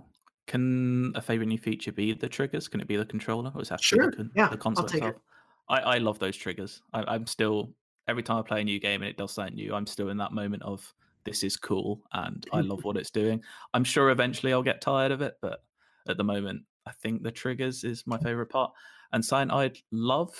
can 0.47 1.13
a 1.15 1.21
favorite 1.21 1.47
new 1.47 1.57
feature 1.57 1.91
be 1.91 2.13
the 2.13 2.27
triggers? 2.27 2.67
Can 2.67 2.81
it 2.81 2.87
be 2.87 2.97
the 2.97 3.05
controller, 3.05 3.51
or 3.55 3.61
is 3.61 3.69
that 3.69 3.81
sure? 3.81 4.11
The, 4.11 4.29
yeah, 4.35 4.49
the 4.49 4.57
console 4.57 4.85
I'll 4.85 4.89
take 4.89 5.03
itself? 5.03 5.15
it. 5.15 5.21
I, 5.69 5.79
I 5.79 5.97
love 5.99 6.19
those 6.19 6.35
triggers. 6.35 6.81
I, 6.93 7.03
I'm 7.03 7.27
still 7.27 7.71
every 8.09 8.23
time 8.23 8.37
I 8.37 8.41
play 8.41 8.61
a 8.61 8.63
new 8.63 8.79
game 8.79 9.01
and 9.01 9.09
it 9.09 9.17
does 9.17 9.31
something 9.31 9.55
new, 9.55 9.73
I'm 9.73 9.85
still 9.85 10.09
in 10.09 10.17
that 10.17 10.33
moment 10.33 10.63
of 10.63 10.93
this 11.23 11.43
is 11.43 11.55
cool 11.55 12.01
and 12.13 12.45
I 12.51 12.61
love 12.61 12.83
what 12.83 12.97
it's 12.97 13.11
doing. 13.11 13.41
I'm 13.73 13.83
sure 13.83 14.09
eventually 14.09 14.51
I'll 14.51 14.63
get 14.63 14.81
tired 14.81 15.11
of 15.11 15.21
it, 15.21 15.37
but 15.41 15.63
at 16.07 16.17
the 16.17 16.23
moment, 16.23 16.63
I 16.87 16.91
think 16.91 17.21
the 17.21 17.31
triggers 17.31 17.83
is 17.83 18.07
my 18.07 18.17
favorite 18.17 18.49
part. 18.49 18.71
And 19.13 19.23
something 19.23 19.51
I'd 19.51 19.77
love 19.91 20.35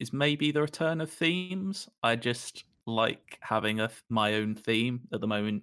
is 0.00 0.12
maybe 0.12 0.50
the 0.50 0.62
return 0.62 1.00
of 1.00 1.10
themes. 1.10 1.88
I 2.02 2.16
just 2.16 2.64
like 2.86 3.38
having 3.40 3.80
a 3.80 3.90
my 4.08 4.34
own 4.34 4.54
theme 4.54 5.02
at 5.12 5.20
the 5.20 5.26
moment. 5.26 5.62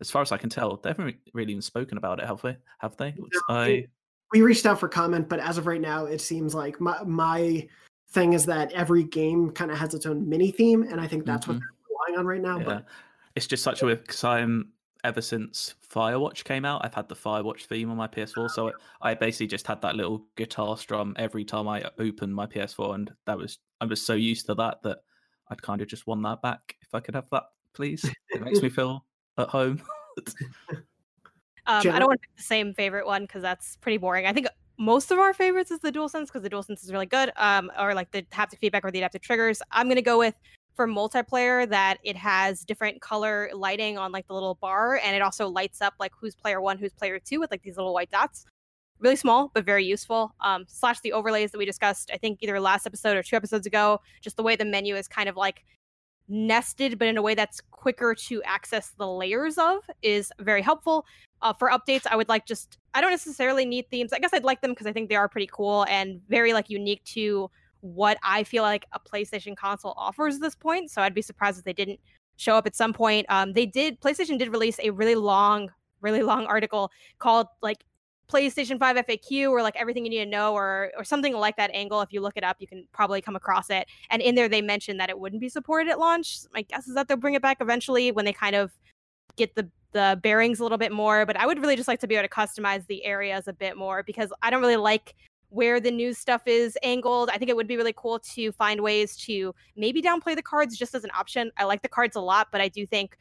As 0.00 0.10
far 0.10 0.22
as 0.22 0.32
I 0.32 0.38
can 0.38 0.50
tell, 0.50 0.76
they 0.76 0.90
haven't 0.90 1.16
really 1.34 1.52
even 1.52 1.62
spoken 1.62 1.98
about 1.98 2.20
it, 2.20 2.26
have 2.26 2.40
they? 2.42 2.56
Have 2.78 2.96
they? 2.96 3.14
I 3.48 3.86
we 4.32 4.42
reached 4.42 4.66
out 4.66 4.78
for 4.78 4.88
comment, 4.88 5.28
but 5.28 5.40
as 5.40 5.58
of 5.58 5.66
right 5.66 5.80
now, 5.80 6.04
it 6.04 6.20
seems 6.20 6.54
like 6.54 6.80
my 6.80 7.02
my 7.04 7.68
thing 8.10 8.32
is 8.32 8.46
that 8.46 8.72
every 8.72 9.04
game 9.04 9.50
kind 9.50 9.70
of 9.70 9.78
has 9.78 9.94
its 9.94 10.06
own 10.06 10.28
mini 10.28 10.50
theme, 10.50 10.82
and 10.82 11.00
I 11.00 11.06
think 11.06 11.24
that's 11.24 11.46
what 11.46 11.56
Mhm. 11.56 11.60
they're 11.60 11.88
relying 12.08 12.18
on 12.18 12.26
right 12.26 12.40
now. 12.40 12.58
yeah. 12.58 12.64
But 12.64 12.86
It's 13.36 13.46
just 13.46 13.62
such 13.62 13.82
a 13.82 13.86
weird 13.86 14.00
because 14.02 14.24
I'm 14.24 14.72
ever 15.04 15.22
since 15.22 15.74
Firewatch 15.88 16.44
came 16.44 16.64
out, 16.64 16.84
I've 16.84 16.92
had 16.94 17.08
the 17.08 17.14
Firewatch 17.14 17.66
theme 17.66 17.90
on 17.90 17.96
my 17.96 18.06
PS4. 18.08 18.50
So 18.50 18.68
I, 19.00 19.10
I 19.12 19.14
basically 19.14 19.46
just 19.46 19.66
had 19.66 19.80
that 19.82 19.94
little 19.96 20.26
guitar 20.36 20.76
strum 20.76 21.14
every 21.18 21.44
time 21.44 21.68
I 21.68 21.88
opened 21.98 22.34
my 22.34 22.46
PS4, 22.46 22.94
and 22.96 23.14
that 23.26 23.38
was 23.38 23.58
I 23.80 23.86
was 23.86 24.04
so 24.04 24.14
used 24.14 24.46
to 24.46 24.54
that 24.56 24.82
that 24.82 24.98
I'd 25.48 25.62
kind 25.62 25.80
of 25.80 25.88
just 25.88 26.06
want 26.06 26.22
that 26.24 26.42
back. 26.42 26.76
If 26.82 26.94
I 26.94 27.00
could 27.00 27.14
have 27.14 27.30
that, 27.30 27.44
please. 27.72 28.04
It 28.30 28.42
makes 28.42 28.60
me 28.60 28.68
feel 28.78 29.06
at 29.38 29.48
home. 29.48 29.80
Um, 31.66 31.86
I 31.88 31.98
don't 32.00 32.08
want 32.08 32.20
to 32.22 32.26
pick 32.28 32.36
the 32.36 32.42
same 32.42 32.74
favorite 32.74 33.06
one 33.06 33.22
because 33.22 33.42
that's 33.42 33.76
pretty 33.76 33.98
boring. 33.98 34.26
I 34.26 34.32
think 34.32 34.48
most 34.80 35.10
of 35.10 35.18
our 35.18 35.34
favorites 35.34 35.70
is 35.70 35.78
the 35.80 35.92
DualSense 35.92 36.28
because 36.28 36.42
the 36.42 36.48
DualSense 36.48 36.82
is 36.82 36.90
really 36.90 37.04
good, 37.04 37.30
um, 37.36 37.70
or 37.78 37.92
like 37.92 38.10
the 38.12 38.22
haptic 38.32 38.58
feedback 38.60 38.82
or 38.82 38.90
the 38.90 38.98
adaptive 38.98 39.20
triggers. 39.20 39.60
I'm 39.70 39.88
gonna 39.88 40.00
go 40.00 40.18
with 40.18 40.34
for 40.74 40.88
multiplayer 40.88 41.68
that 41.68 41.98
it 42.02 42.16
has 42.16 42.64
different 42.64 43.02
color 43.02 43.50
lighting 43.52 43.98
on 43.98 44.10
like 44.10 44.26
the 44.26 44.32
little 44.32 44.54
bar, 44.54 44.98
and 45.04 45.14
it 45.14 45.20
also 45.20 45.48
lights 45.48 45.82
up 45.82 45.92
like 46.00 46.12
who's 46.18 46.34
player 46.34 46.62
one, 46.62 46.78
who's 46.78 46.94
player 46.94 47.18
two 47.18 47.40
with 47.40 47.50
like 47.50 47.62
these 47.62 47.76
little 47.76 47.92
white 47.92 48.10
dots. 48.10 48.46
Really 49.00 49.16
small 49.16 49.50
but 49.52 49.66
very 49.66 49.84
useful. 49.84 50.34
Um, 50.40 50.64
slash 50.66 51.00
the 51.00 51.12
overlays 51.12 51.50
that 51.50 51.58
we 51.58 51.66
discussed, 51.66 52.10
I 52.12 52.16
think 52.16 52.38
either 52.40 52.58
last 52.58 52.86
episode 52.86 53.18
or 53.18 53.22
two 53.22 53.36
episodes 53.36 53.66
ago. 53.66 54.00
Just 54.22 54.38
the 54.38 54.42
way 54.42 54.56
the 54.56 54.64
menu 54.64 54.96
is 54.96 55.06
kind 55.06 55.28
of 55.28 55.36
like 55.36 55.62
nested, 56.30 56.98
but 56.98 57.08
in 57.08 57.16
a 57.16 57.22
way 57.22 57.34
that's 57.34 57.60
quicker 57.70 58.14
to 58.14 58.42
access 58.44 58.92
the 58.96 59.06
layers 59.06 59.58
of 59.58 59.78
is 60.02 60.32
very 60.38 60.62
helpful. 60.62 61.04
Uh, 61.42 61.52
for 61.52 61.70
updates, 61.70 62.06
I 62.10 62.16
would 62.16 62.28
like 62.28 62.46
just 62.46 62.78
I 62.94 63.00
don't 63.00 63.10
necessarily 63.10 63.64
need 63.64 63.90
themes. 63.90 64.12
I 64.12 64.18
guess 64.18 64.32
I'd 64.32 64.44
like 64.44 64.60
them 64.60 64.72
because 64.72 64.86
I 64.86 64.92
think 64.92 65.08
they 65.08 65.16
are 65.16 65.28
pretty 65.28 65.48
cool 65.52 65.84
and 65.88 66.20
very 66.28 66.52
like 66.52 66.70
unique 66.70 67.02
to 67.04 67.50
what 67.80 68.18
I 68.22 68.44
feel 68.44 68.62
like 68.62 68.84
a 68.92 69.00
PlayStation 69.00 69.56
console 69.56 69.94
offers 69.96 70.36
at 70.36 70.40
this 70.42 70.54
point. 70.54 70.90
So 70.90 71.02
I'd 71.02 71.14
be 71.14 71.22
surprised 71.22 71.58
if 71.58 71.64
they 71.64 71.72
didn't 71.72 72.00
show 72.36 72.54
up 72.54 72.66
at 72.66 72.76
some 72.76 72.92
point. 72.92 73.26
Um, 73.28 73.52
they 73.52 73.66
did 73.66 74.00
PlayStation 74.00 74.38
did 74.38 74.48
release 74.48 74.78
a 74.82 74.90
really 74.90 75.14
long, 75.14 75.70
really 76.00 76.22
long 76.22 76.46
article 76.46 76.90
called 77.18 77.46
like 77.62 77.84
PlayStation 78.30 78.78
5 78.78 78.96
FAQ 78.96 79.50
or 79.50 79.62
like 79.62 79.76
everything 79.76 80.04
you 80.04 80.10
need 80.10 80.24
to 80.24 80.30
know 80.30 80.54
or 80.54 80.92
or 80.96 81.04
something 81.04 81.34
like 81.34 81.56
that 81.56 81.70
angle. 81.74 82.00
If 82.00 82.12
you 82.12 82.20
look 82.20 82.36
it 82.36 82.44
up, 82.44 82.56
you 82.60 82.66
can 82.66 82.86
probably 82.92 83.20
come 83.20 83.36
across 83.36 83.70
it. 83.70 83.86
And 84.10 84.22
in 84.22 84.34
there 84.34 84.48
they 84.48 84.62
mentioned 84.62 85.00
that 85.00 85.10
it 85.10 85.18
wouldn't 85.18 85.40
be 85.40 85.48
supported 85.48 85.90
at 85.90 85.98
launch. 85.98 86.40
My 86.54 86.62
guess 86.62 86.86
is 86.86 86.94
that 86.94 87.08
they'll 87.08 87.16
bring 87.16 87.34
it 87.34 87.42
back 87.42 87.58
eventually 87.60 88.12
when 88.12 88.24
they 88.24 88.32
kind 88.32 88.56
of 88.56 88.72
get 89.36 89.54
the 89.54 89.68
the 89.92 90.20
bearings 90.22 90.60
a 90.60 90.62
little 90.62 90.78
bit 90.78 90.92
more. 90.92 91.26
But 91.26 91.36
I 91.36 91.46
would 91.46 91.60
really 91.60 91.76
just 91.76 91.88
like 91.88 92.00
to 92.00 92.06
be 92.06 92.14
able 92.14 92.28
to 92.28 92.34
customize 92.34 92.86
the 92.86 93.04
areas 93.04 93.48
a 93.48 93.52
bit 93.52 93.76
more 93.76 94.02
because 94.02 94.32
I 94.42 94.50
don't 94.50 94.60
really 94.60 94.76
like 94.76 95.14
where 95.48 95.80
the 95.80 95.90
news 95.90 96.16
stuff 96.16 96.42
is 96.46 96.78
angled. 96.84 97.28
I 97.30 97.36
think 97.36 97.50
it 97.50 97.56
would 97.56 97.66
be 97.66 97.76
really 97.76 97.94
cool 97.96 98.20
to 98.20 98.52
find 98.52 98.80
ways 98.80 99.16
to 99.26 99.52
maybe 99.76 100.00
downplay 100.00 100.36
the 100.36 100.42
cards 100.42 100.78
just 100.78 100.94
as 100.94 101.02
an 101.02 101.10
option. 101.12 101.50
I 101.56 101.64
like 101.64 101.82
the 101.82 101.88
cards 101.88 102.14
a 102.14 102.20
lot, 102.20 102.48
but 102.52 102.60
I 102.60 102.68
do 102.68 102.86
think 102.86 103.16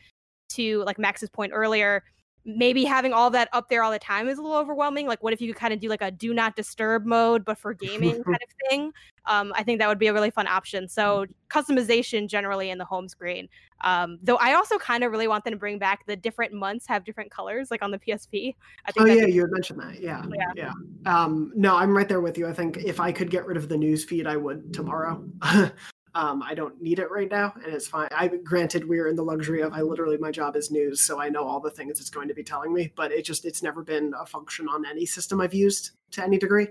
to 0.50 0.84
like 0.84 1.00
Max's 1.00 1.30
point 1.30 1.52
earlier, 1.54 2.04
maybe 2.46 2.84
having 2.84 3.14
all 3.14 3.30
that 3.30 3.50
up 3.54 3.70
there 3.70 3.84
all 3.84 3.92
the 3.92 4.00
time 4.00 4.28
is 4.28 4.38
a 4.38 4.42
little 4.42 4.58
overwhelming. 4.58 5.08
Like, 5.08 5.22
what 5.22 5.34
if 5.34 5.42
you 5.42 5.52
could 5.52 5.60
kind 5.60 5.74
of 5.74 5.80
do 5.80 5.90
like 5.90 6.02
a 6.02 6.12
do 6.12 6.34
not 6.34 6.56
disturb 6.56 7.06
mode, 7.06 7.46
but 7.46 7.58
for 7.58 7.74
gaming 7.74 8.24
kind 8.24 8.40
of 8.42 8.70
thing? 8.70 8.94
Um, 9.26 9.54
I 9.56 9.64
think 9.64 9.80
that 9.80 9.88
would 9.88 10.00
be 10.00 10.08
a 10.08 10.14
really 10.14 10.32
fun 10.32 10.48
option. 10.48 10.88
So, 10.88 11.26
customization 11.50 12.28
generally 12.28 12.70
in 12.70 12.78
the 12.78 12.86
home 12.86 13.08
screen. 13.08 13.50
Um, 13.82 14.20
though 14.22 14.36
I 14.36 14.54
also 14.54 14.78
kind 14.78 15.04
of 15.04 15.12
really 15.12 15.28
want 15.28 15.44
them 15.44 15.54
to 15.54 15.60
bring 15.60 15.80
back 15.80 16.06
the 16.06 16.16
different 16.16 16.54
months 16.54 16.86
have 16.88 17.06
different 17.06 17.32
colors, 17.32 17.72
like 17.72 17.82
on 17.82 17.92
the 17.92 18.00
PSP. 18.00 18.56
I 18.86 18.92
think 18.92 19.08
oh 19.08 19.12
yeah, 19.14 19.26
you 19.26 19.42
had 19.42 19.52
mentioned 19.52 19.80
that. 19.82 20.02
Yeah, 20.02 20.24
yeah. 20.56 20.72
yeah. 21.06 21.24
Um, 21.24 21.52
no, 21.56 21.76
I'm 21.76 21.96
right 21.96 22.08
there 22.08 22.22
with 22.22 22.38
you. 22.38 22.48
I 22.48 22.54
think 22.54 22.78
if 22.78 23.00
I 23.00 23.12
could 23.12 23.30
get 23.30 23.46
rid 23.46 23.58
of 23.58 23.70
the 23.70 23.78
news 23.78 24.04
feed, 24.04 24.28
I 24.28 24.38
would 24.38 24.74
tomorrow. 24.74 25.24
Um, 26.16 26.42
I 26.42 26.56
don't 26.56 26.82
need 26.82 27.00
it 27.00 27.12
right 27.12 27.30
now, 27.30 27.54
and 27.64 27.74
it's 27.74 27.88
fine. 27.88 28.08
I 28.12 28.28
granted 28.28 28.88
we're 28.88 29.08
in 29.08 29.16
the 29.16 29.24
luxury 29.24 29.62
of 29.62 29.74
I 29.74 29.82
literally 29.82 30.18
my 30.18 30.32
job 30.32 30.56
is 30.56 30.72
news, 30.72 31.02
so 31.02 31.22
I 31.22 31.30
know 31.30 31.44
all 31.44 31.60
the 31.60 31.70
things 31.70 32.00
it's 32.00 32.10
going 32.10 32.28
to 32.28 32.34
be 32.34 32.44
telling 32.44 32.74
me. 32.74 32.92
But 32.96 33.12
it 33.12 33.24
just 33.24 33.46
it's 33.46 33.62
never 33.62 33.84
been 33.84 34.14
a 34.20 34.26
function 34.26 34.68
on 34.68 34.86
any 34.86 35.06
system 35.06 35.40
I've 35.40 35.54
used 35.54 35.92
to 36.12 36.24
any 36.24 36.38
degree. 36.38 36.68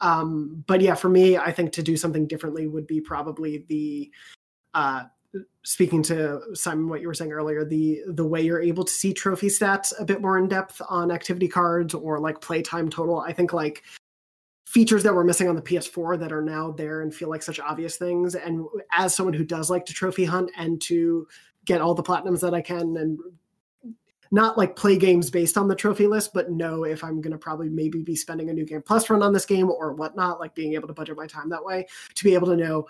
Um, 0.00 0.64
but 0.66 0.80
yeah, 0.80 0.94
for 0.94 1.08
me, 1.08 1.38
I 1.38 1.50
think 1.50 1.72
to 1.72 1.82
do 1.82 1.96
something 1.96 2.26
differently 2.26 2.66
would 2.66 2.86
be 2.86 3.00
probably 3.00 3.64
the 3.68 4.10
uh, 4.74 5.04
speaking 5.62 6.02
to 6.04 6.40
Simon, 6.54 6.88
what 6.88 7.00
you 7.00 7.06
were 7.06 7.14
saying 7.14 7.32
earlier, 7.32 7.64
the 7.64 8.00
the 8.08 8.26
way 8.26 8.42
you're 8.42 8.60
able 8.60 8.84
to 8.84 8.92
see 8.92 9.12
trophy 9.12 9.48
stats 9.48 9.92
a 9.98 10.04
bit 10.04 10.20
more 10.20 10.38
in 10.38 10.48
depth 10.48 10.80
on 10.88 11.10
activity 11.10 11.48
cards 11.48 11.94
or 11.94 12.18
like 12.18 12.40
playtime 12.40 12.90
total. 12.90 13.20
I 13.20 13.32
think 13.32 13.52
like 13.52 13.82
features 14.64 15.02
that 15.02 15.14
were 15.14 15.24
missing 15.24 15.48
on 15.48 15.56
the 15.56 15.62
PS4 15.62 16.18
that 16.18 16.32
are 16.32 16.42
now 16.42 16.70
there 16.70 17.02
and 17.02 17.14
feel 17.14 17.28
like 17.28 17.42
such 17.42 17.60
obvious 17.60 17.96
things. 17.96 18.34
And 18.34 18.66
as 18.96 19.14
someone 19.14 19.34
who 19.34 19.44
does 19.44 19.70
like 19.70 19.84
to 19.86 19.92
trophy 19.92 20.24
hunt 20.24 20.50
and 20.56 20.80
to 20.82 21.26
get 21.64 21.80
all 21.80 21.94
the 21.94 22.02
platinums 22.02 22.40
that 22.40 22.54
I 22.54 22.60
can 22.60 22.96
and 22.96 23.18
not 24.30 24.58
like 24.58 24.74
play 24.74 24.96
games 24.96 25.30
based 25.30 25.56
on 25.56 25.68
the 25.68 25.76
trophy 25.76 26.06
list, 26.06 26.32
but 26.34 26.50
know 26.50 26.84
if 26.84 27.04
I'm 27.04 27.20
going 27.20 27.32
to 27.32 27.38
probably 27.38 27.68
maybe 27.68 28.02
be 28.02 28.16
spending 28.16 28.50
a 28.50 28.52
new 28.52 28.64
game 28.64 28.82
plus 28.82 29.08
run 29.08 29.22
on 29.22 29.32
this 29.32 29.46
game 29.46 29.70
or 29.70 29.92
whatnot, 29.92 30.40
like 30.40 30.54
being 30.54 30.74
able 30.74 30.88
to 30.88 30.94
budget 30.94 31.16
my 31.16 31.26
time 31.26 31.50
that 31.50 31.64
way 31.64 31.86
to 32.14 32.24
be 32.24 32.34
able 32.34 32.48
to 32.48 32.56
know 32.56 32.86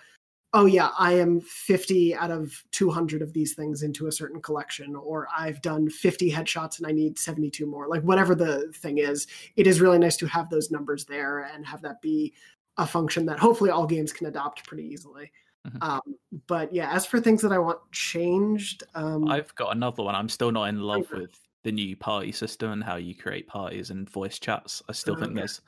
oh 0.55 0.65
yeah 0.65 0.91
i 0.99 1.13
am 1.13 1.41
50 1.41 2.15
out 2.15 2.31
of 2.31 2.65
200 2.71 3.21
of 3.21 3.33
these 3.33 3.55
things 3.55 3.83
into 3.83 4.07
a 4.07 4.13
certain 4.13 4.41
collection 4.41 4.97
or 4.97 5.29
i've 5.37 5.61
done 5.61 5.91
50 5.91 6.31
headshots 6.31 6.79
and 6.79 6.87
i 6.87 6.93
need 6.93 7.19
72 7.19 7.67
more. 7.67 7.89
Like 7.89 8.03
whatever 8.03 8.35
the 8.35 8.73
thing 8.75 8.99
is 8.99 9.27
it 9.57 9.67
is 9.67 9.81
really 9.81 9.99
nice 9.99 10.17
to 10.19 10.27
have 10.27 10.49
those 10.49 10.71
numbers 10.71 11.05
there 11.05 11.51
and 11.53 11.67
have 11.67 11.83
that 11.83 12.01
be 12.01 12.33
a 12.79 12.87
function 12.87 13.27
that 13.27 13.39
hopefully 13.39 13.71
all 13.71 13.87
games 13.87 14.13
can 14.13 14.27
adopt 14.27 14.67
pretty 14.67 14.85
easily. 14.85 15.31
Mm-hmm. 15.67 15.83
um, 15.83 16.17
but 16.47 16.75
yeah 16.75 16.93
as 16.93 17.07
for 17.07 17.19
things 17.19 17.41
that 17.41 17.51
i 17.51 17.59
want 17.59 17.79
changed 17.91 18.83
um, 18.95 19.27
i've 19.29 19.55
got 19.55 19.75
another 19.75 20.03
one. 20.03 20.15
I'm 20.15 20.29
still 20.29 20.53
not 20.53 20.69
in 20.69 20.81
love 20.81 21.11
with 21.11 21.39
the 21.63 21.73
new 21.73 21.97
party 21.97 22.31
system 22.31 22.71
and 22.71 22.85
how 22.85 22.97
you 22.97 23.15
create 23.15 23.49
parties 23.49 23.91
and 23.91 24.09
voice 24.09 24.39
chats. 24.39 24.83
I 24.89 24.93
still 24.93 25.17
think 25.17 25.35
there's 25.35 25.63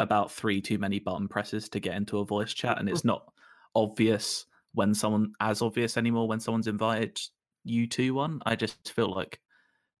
about 0.00 0.30
three 0.30 0.60
too 0.60 0.78
many 0.78 0.98
button 0.98 1.28
presses 1.28 1.68
to 1.70 1.80
get 1.80 1.94
into 1.94 2.18
a 2.18 2.24
voice 2.24 2.52
chat 2.52 2.78
and 2.78 2.88
it's 2.88 3.04
not 3.04 3.32
obvious 3.76 4.46
when 4.74 4.94
someone 4.94 5.32
as 5.40 5.62
obvious 5.62 5.96
anymore 5.96 6.26
when 6.26 6.40
someone's 6.40 6.66
invited 6.66 7.20
you 7.64 7.86
to 7.86 8.12
one. 8.12 8.40
I 8.44 8.56
just 8.56 8.92
feel 8.92 9.14
like 9.14 9.40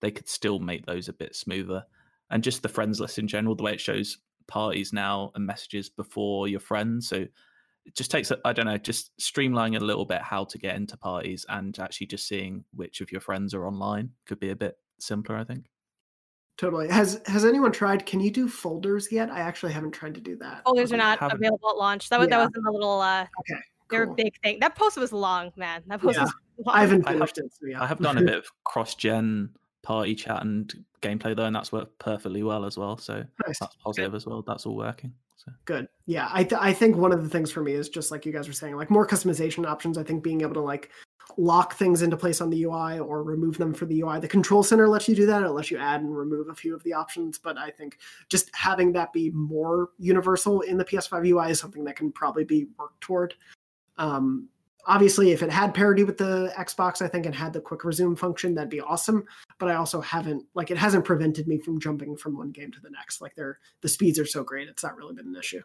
they 0.00 0.10
could 0.10 0.28
still 0.28 0.58
make 0.58 0.84
those 0.86 1.08
a 1.08 1.12
bit 1.12 1.36
smoother. 1.36 1.84
And 2.30 2.42
just 2.42 2.62
the 2.62 2.68
friends 2.68 2.98
list 2.98 3.18
in 3.18 3.28
general, 3.28 3.54
the 3.54 3.62
way 3.62 3.74
it 3.74 3.80
shows 3.80 4.18
parties 4.48 4.92
now 4.92 5.30
and 5.34 5.46
messages 5.46 5.88
before 5.88 6.48
your 6.48 6.60
friends. 6.60 7.08
So 7.08 7.16
it 7.16 7.94
just 7.94 8.10
takes, 8.10 8.32
I 8.44 8.52
don't 8.52 8.66
know, 8.66 8.78
just 8.78 9.12
streamlining 9.18 9.80
a 9.80 9.84
little 9.84 10.04
bit 10.04 10.22
how 10.22 10.44
to 10.44 10.58
get 10.58 10.76
into 10.76 10.96
parties 10.96 11.46
and 11.48 11.78
actually 11.78 12.08
just 12.08 12.26
seeing 12.26 12.64
which 12.74 13.00
of 13.00 13.12
your 13.12 13.20
friends 13.20 13.54
are 13.54 13.66
online 13.66 14.10
could 14.26 14.40
be 14.40 14.50
a 14.50 14.56
bit 14.56 14.76
simpler, 14.98 15.36
I 15.36 15.44
think. 15.44 15.66
Totally. 16.56 16.88
Has 16.88 17.20
has 17.26 17.44
anyone 17.44 17.70
tried? 17.70 18.06
Can 18.06 18.20
you 18.20 18.30
do 18.30 18.48
folders 18.48 19.12
yet? 19.12 19.30
I 19.30 19.40
actually 19.40 19.72
haven't 19.72 19.92
tried 19.92 20.14
to 20.14 20.20
do 20.20 20.36
that. 20.36 20.64
Folders 20.64 20.92
are 20.92 20.96
not 20.96 21.18
available 21.20 21.68
at 21.68 21.76
launch. 21.76 22.08
That 22.08 22.18
was 22.18 22.28
yeah. 22.30 22.38
that 22.38 22.44
was 22.46 22.56
in 22.56 22.62
the 22.62 22.70
little 22.72 23.00
uh 23.00 23.26
okay. 23.40 23.60
Cool. 23.88 24.14
big 24.14 24.34
thing. 24.42 24.58
That 24.60 24.74
post 24.74 24.96
was 24.96 25.12
long, 25.12 25.52
man. 25.56 25.82
That 25.86 26.00
post 26.00 26.16
yeah. 26.16 26.22
was 26.22 26.34
long. 26.64 26.76
I 26.76 26.80
haven't 26.80 27.04
finished 27.04 27.38
I 27.38 27.42
have, 27.42 27.46
it. 27.46 27.52
So 27.60 27.66
yeah. 27.66 27.82
I 27.82 27.86
have 27.86 27.98
done 27.98 28.18
a 28.18 28.22
bit 28.22 28.36
of 28.36 28.46
cross 28.64 28.94
gen 28.94 29.50
party 29.82 30.14
chat 30.14 30.42
and 30.42 30.72
gameplay 31.02 31.36
though, 31.36 31.44
and 31.44 31.54
that's 31.54 31.72
worked 31.72 31.98
perfectly 31.98 32.42
well 32.42 32.64
as 32.64 32.78
well. 32.78 32.96
So 32.96 33.22
nice. 33.46 33.58
that's 33.58 33.76
positive 33.76 34.12
Good. 34.12 34.16
as 34.16 34.26
well. 34.26 34.42
That's 34.46 34.64
all 34.64 34.76
working. 34.76 35.12
So. 35.36 35.52
Good. 35.66 35.88
Yeah, 36.06 36.30
I 36.32 36.42
th- 36.42 36.60
I 36.60 36.72
think 36.72 36.96
one 36.96 37.12
of 37.12 37.22
the 37.22 37.28
things 37.28 37.52
for 37.52 37.62
me 37.62 37.72
is 37.72 37.90
just 37.90 38.10
like 38.10 38.24
you 38.24 38.32
guys 38.32 38.48
were 38.48 38.54
saying, 38.54 38.76
like 38.76 38.90
more 38.90 39.06
customization 39.06 39.66
options. 39.66 39.98
I 39.98 40.02
think 40.02 40.22
being 40.22 40.40
able 40.40 40.54
to 40.54 40.60
like 40.60 40.90
lock 41.38 41.74
things 41.74 42.02
into 42.02 42.16
place 42.16 42.40
on 42.40 42.50
the 42.50 42.64
UI 42.64 42.98
or 42.98 43.22
remove 43.22 43.58
them 43.58 43.74
for 43.74 43.86
the 43.86 44.02
UI. 44.02 44.20
The 44.20 44.28
control 44.28 44.62
center 44.62 44.88
lets 44.88 45.08
you 45.08 45.14
do 45.14 45.26
that. 45.26 45.42
It 45.42 45.50
lets 45.50 45.70
you 45.70 45.78
add 45.78 46.00
and 46.00 46.16
remove 46.16 46.48
a 46.48 46.54
few 46.54 46.74
of 46.74 46.82
the 46.82 46.94
options. 46.94 47.38
But 47.38 47.58
I 47.58 47.70
think 47.70 47.98
just 48.28 48.50
having 48.54 48.92
that 48.92 49.12
be 49.12 49.30
more 49.30 49.90
universal 49.98 50.62
in 50.62 50.78
the 50.78 50.84
PS5 50.84 51.28
UI 51.28 51.50
is 51.50 51.60
something 51.60 51.84
that 51.84 51.96
can 51.96 52.10
probably 52.12 52.44
be 52.44 52.68
worked 52.78 53.00
toward. 53.00 53.34
Um, 53.98 54.48
obviously, 54.86 55.32
if 55.32 55.42
it 55.42 55.50
had 55.50 55.74
parity 55.74 56.04
with 56.04 56.16
the 56.16 56.52
Xbox, 56.56 57.02
I 57.02 57.08
think, 57.08 57.26
and 57.26 57.34
had 57.34 57.52
the 57.52 57.60
quick 57.60 57.84
resume 57.84 58.16
function, 58.16 58.54
that'd 58.54 58.70
be 58.70 58.80
awesome. 58.80 59.24
But 59.58 59.70
I 59.70 59.74
also 59.74 60.00
haven't, 60.00 60.44
like, 60.54 60.70
it 60.70 60.78
hasn't 60.78 61.04
prevented 61.04 61.48
me 61.48 61.58
from 61.58 61.80
jumping 61.80 62.16
from 62.16 62.36
one 62.36 62.50
game 62.50 62.72
to 62.72 62.80
the 62.80 62.90
next. 62.90 63.20
Like, 63.20 63.34
they're 63.34 63.58
the 63.82 63.88
speeds 63.88 64.18
are 64.18 64.26
so 64.26 64.42
great, 64.42 64.68
it's 64.68 64.82
not 64.82 64.96
really 64.96 65.14
been 65.14 65.28
an 65.28 65.36
issue. 65.36 65.62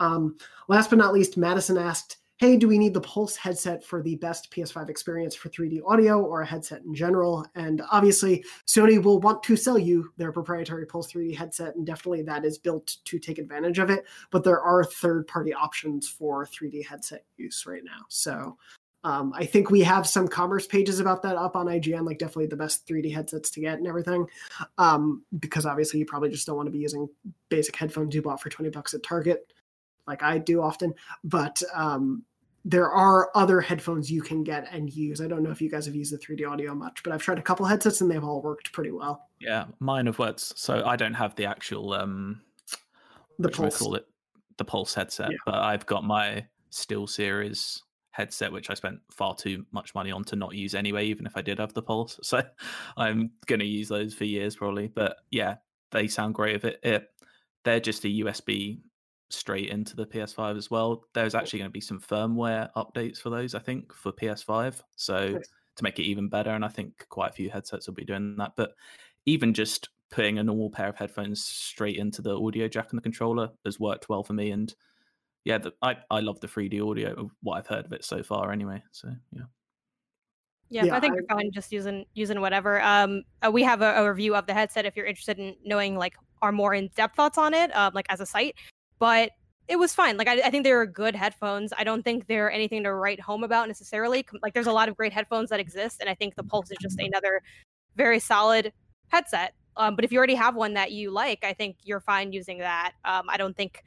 Um, 0.00 0.36
last 0.68 0.90
but 0.90 0.98
not 0.98 1.14
least, 1.14 1.36
Madison 1.36 1.78
asked, 1.78 2.18
hey, 2.38 2.56
do 2.56 2.66
we 2.66 2.78
need 2.78 2.94
the 2.94 3.00
Pulse 3.00 3.36
headset 3.36 3.84
for 3.84 4.02
the 4.02 4.16
best 4.16 4.50
PS5 4.50 4.88
experience 4.88 5.34
for 5.34 5.48
3D 5.50 5.80
audio 5.86 6.20
or 6.20 6.42
a 6.42 6.46
headset 6.46 6.82
in 6.82 6.94
general? 6.94 7.46
And 7.54 7.82
obviously, 7.92 8.44
Sony 8.66 9.00
will 9.02 9.20
want 9.20 9.42
to 9.44 9.56
sell 9.56 9.78
you 9.78 10.10
their 10.16 10.32
proprietary 10.32 10.86
Pulse 10.86 11.12
3D 11.12 11.36
headset, 11.36 11.76
and 11.76 11.86
definitely 11.86 12.22
that 12.22 12.44
is 12.44 12.58
built 12.58 12.96
to 13.04 13.18
take 13.18 13.38
advantage 13.38 13.78
of 13.78 13.88
it. 13.88 14.04
But 14.30 14.42
there 14.42 14.60
are 14.60 14.84
third 14.84 15.28
party 15.28 15.54
options 15.54 16.08
for 16.08 16.44
3D 16.46 16.84
headset 16.84 17.24
use 17.36 17.64
right 17.66 17.82
now. 17.84 18.04
So 18.08 18.56
um, 19.04 19.32
I 19.36 19.44
think 19.44 19.70
we 19.70 19.82
have 19.82 20.06
some 20.06 20.26
commerce 20.26 20.66
pages 20.66 20.98
about 20.98 21.22
that 21.22 21.36
up 21.36 21.54
on 21.54 21.66
IGN, 21.66 22.06
like 22.06 22.18
definitely 22.18 22.46
the 22.46 22.56
best 22.56 22.88
3D 22.88 23.14
headsets 23.14 23.50
to 23.50 23.60
get 23.60 23.78
and 23.78 23.86
everything. 23.86 24.26
Um, 24.78 25.24
because 25.38 25.66
obviously, 25.66 26.00
you 26.00 26.06
probably 26.06 26.30
just 26.30 26.46
don't 26.46 26.56
want 26.56 26.66
to 26.66 26.72
be 26.72 26.78
using 26.78 27.08
basic 27.48 27.76
headphones 27.76 28.14
you 28.14 28.22
bought 28.22 28.40
for 28.40 28.48
20 28.48 28.70
bucks 28.70 28.92
at 28.92 29.04
Target 29.04 29.52
like 30.06 30.22
I 30.22 30.38
do 30.38 30.62
often, 30.62 30.94
but 31.22 31.62
um, 31.74 32.24
there 32.64 32.90
are 32.90 33.30
other 33.34 33.60
headphones 33.60 34.10
you 34.10 34.22
can 34.22 34.42
get 34.42 34.72
and 34.72 34.92
use. 34.92 35.20
I 35.20 35.26
don't 35.26 35.42
know 35.42 35.50
if 35.50 35.60
you 35.60 35.70
guys 35.70 35.84
have 35.86 35.94
used 35.94 36.12
the 36.12 36.18
3D 36.18 36.48
audio 36.48 36.74
much, 36.74 37.02
but 37.02 37.12
I've 37.12 37.22
tried 37.22 37.38
a 37.38 37.42
couple 37.42 37.66
headsets 37.66 38.00
and 38.00 38.10
they've 38.10 38.24
all 38.24 38.40
worked 38.40 38.72
pretty 38.72 38.90
well. 38.90 39.28
Yeah, 39.40 39.66
mine 39.80 40.06
have 40.06 40.18
worked. 40.18 40.40
So 40.40 40.84
I 40.84 40.96
don't 40.96 41.14
have 41.14 41.34
the 41.34 41.44
actual 41.44 41.92
um, 41.92 42.40
the 43.38 43.50
pulse. 43.50 43.78
call 43.78 43.94
it 43.96 44.06
the 44.56 44.64
pulse 44.64 44.94
headset, 44.94 45.30
yeah. 45.30 45.36
but 45.44 45.56
I've 45.56 45.84
got 45.84 46.04
my 46.04 46.46
SteelSeries 46.70 47.80
headset, 48.12 48.52
which 48.52 48.70
I 48.70 48.74
spent 48.74 49.00
far 49.10 49.34
too 49.34 49.66
much 49.72 49.94
money 49.94 50.10
on 50.10 50.24
to 50.24 50.36
not 50.36 50.54
use 50.54 50.74
anyway, 50.74 51.06
even 51.06 51.26
if 51.26 51.36
I 51.36 51.42
did 51.42 51.58
have 51.58 51.74
the 51.74 51.82
pulse. 51.82 52.18
So 52.24 52.42
I'm 52.96 53.32
going 53.46 53.60
to 53.60 53.66
use 53.66 53.88
those 53.88 54.14
for 54.14 54.24
years 54.24 54.56
probably. 54.56 54.86
But 54.86 55.16
yeah, 55.30 55.56
they 55.90 56.06
sound 56.06 56.34
great. 56.34 56.56
If 56.56 56.64
it, 56.64 56.80
it 56.82 57.10
they're 57.64 57.80
just 57.80 58.04
a 58.04 58.08
USB 58.08 58.80
straight 59.30 59.70
into 59.70 59.96
the 59.96 60.06
PS5 60.06 60.56
as 60.56 60.70
well. 60.70 61.04
There's 61.14 61.34
actually 61.34 61.60
going 61.60 61.70
to 61.70 61.72
be 61.72 61.80
some 61.80 62.00
firmware 62.00 62.70
updates 62.76 63.18
for 63.18 63.30
those, 63.30 63.54
I 63.54 63.58
think, 63.58 63.92
for 63.92 64.12
PS5. 64.12 64.80
So 64.96 65.28
nice. 65.28 65.48
to 65.76 65.84
make 65.84 65.98
it 65.98 66.04
even 66.04 66.28
better, 66.28 66.50
and 66.50 66.64
I 66.64 66.68
think 66.68 67.06
quite 67.08 67.30
a 67.30 67.34
few 67.34 67.50
headsets 67.50 67.86
will 67.86 67.94
be 67.94 68.04
doing 68.04 68.36
that. 68.36 68.52
But 68.56 68.74
even 69.26 69.54
just 69.54 69.88
putting 70.10 70.38
a 70.38 70.44
normal 70.44 70.70
pair 70.70 70.88
of 70.88 70.96
headphones 70.96 71.44
straight 71.44 71.96
into 71.96 72.22
the 72.22 72.38
audio 72.38 72.68
jack 72.68 72.90
and 72.90 72.98
the 72.98 73.02
controller 73.02 73.50
has 73.64 73.80
worked 73.80 74.08
well 74.08 74.22
for 74.22 74.32
me. 74.32 74.50
And 74.50 74.72
yeah, 75.44 75.58
the, 75.58 75.72
I 75.82 75.96
I 76.10 76.20
love 76.20 76.40
the 76.40 76.48
3D 76.48 76.88
audio. 76.88 77.14
Of 77.14 77.30
what 77.42 77.56
I've 77.56 77.66
heard 77.66 77.86
of 77.86 77.92
it 77.92 78.04
so 78.04 78.22
far, 78.22 78.52
anyway. 78.52 78.82
So 78.92 79.08
yeah. 79.32 79.42
Yeah, 80.70 80.84
yeah 80.84 80.96
I 80.96 81.00
think 81.00 81.12
I, 81.12 81.16
you're 81.16 81.26
fine 81.26 81.50
just 81.52 81.72
using 81.72 82.04
using 82.14 82.40
whatever. 82.40 82.80
Um, 82.80 83.22
uh, 83.44 83.50
we 83.50 83.62
have 83.62 83.82
a, 83.82 83.96
a, 83.96 84.08
review 84.08 84.34
of 84.34 84.46
the 84.46 84.54
headset 84.54 84.86
if 84.86 84.96
you're 84.96 85.06
interested 85.06 85.38
in 85.38 85.54
knowing 85.64 85.96
like 85.96 86.14
our 86.40 86.52
more 86.52 86.74
in 86.74 86.88
depth 86.96 87.16
thoughts 87.16 87.38
on 87.38 87.52
it, 87.52 87.74
um, 87.76 87.92
like 87.94 88.06
as 88.08 88.20
a 88.20 88.26
site 88.26 88.56
but 88.98 89.30
it 89.68 89.76
was 89.76 89.94
fine. 89.94 90.16
Like 90.16 90.28
I, 90.28 90.40
I 90.40 90.50
think 90.50 90.64
they 90.64 90.72
were 90.72 90.86
good 90.86 91.14
headphones. 91.14 91.72
I 91.76 91.84
don't 91.84 92.02
think 92.02 92.26
they're 92.26 92.50
anything 92.50 92.82
to 92.84 92.92
write 92.92 93.20
home 93.20 93.44
about 93.44 93.68
necessarily. 93.68 94.26
Like 94.42 94.54
there's 94.54 94.66
a 94.66 94.72
lot 94.72 94.88
of 94.88 94.96
great 94.96 95.12
headphones 95.12 95.50
that 95.50 95.60
exist, 95.60 95.98
and 96.00 96.08
I 96.08 96.14
think 96.14 96.34
the 96.34 96.42
Pulse 96.42 96.70
is 96.70 96.78
just 96.80 97.00
another 97.00 97.42
very 97.96 98.20
solid 98.20 98.72
headset. 99.08 99.54
Um, 99.76 99.96
but 99.96 100.04
if 100.04 100.12
you 100.12 100.18
already 100.18 100.34
have 100.34 100.54
one 100.54 100.74
that 100.74 100.92
you 100.92 101.10
like, 101.10 101.44
I 101.44 101.52
think 101.52 101.76
you're 101.82 102.00
fine 102.00 102.32
using 102.32 102.58
that. 102.58 102.92
Um, 103.04 103.24
I 103.28 103.36
don't 103.36 103.56
think 103.56 103.82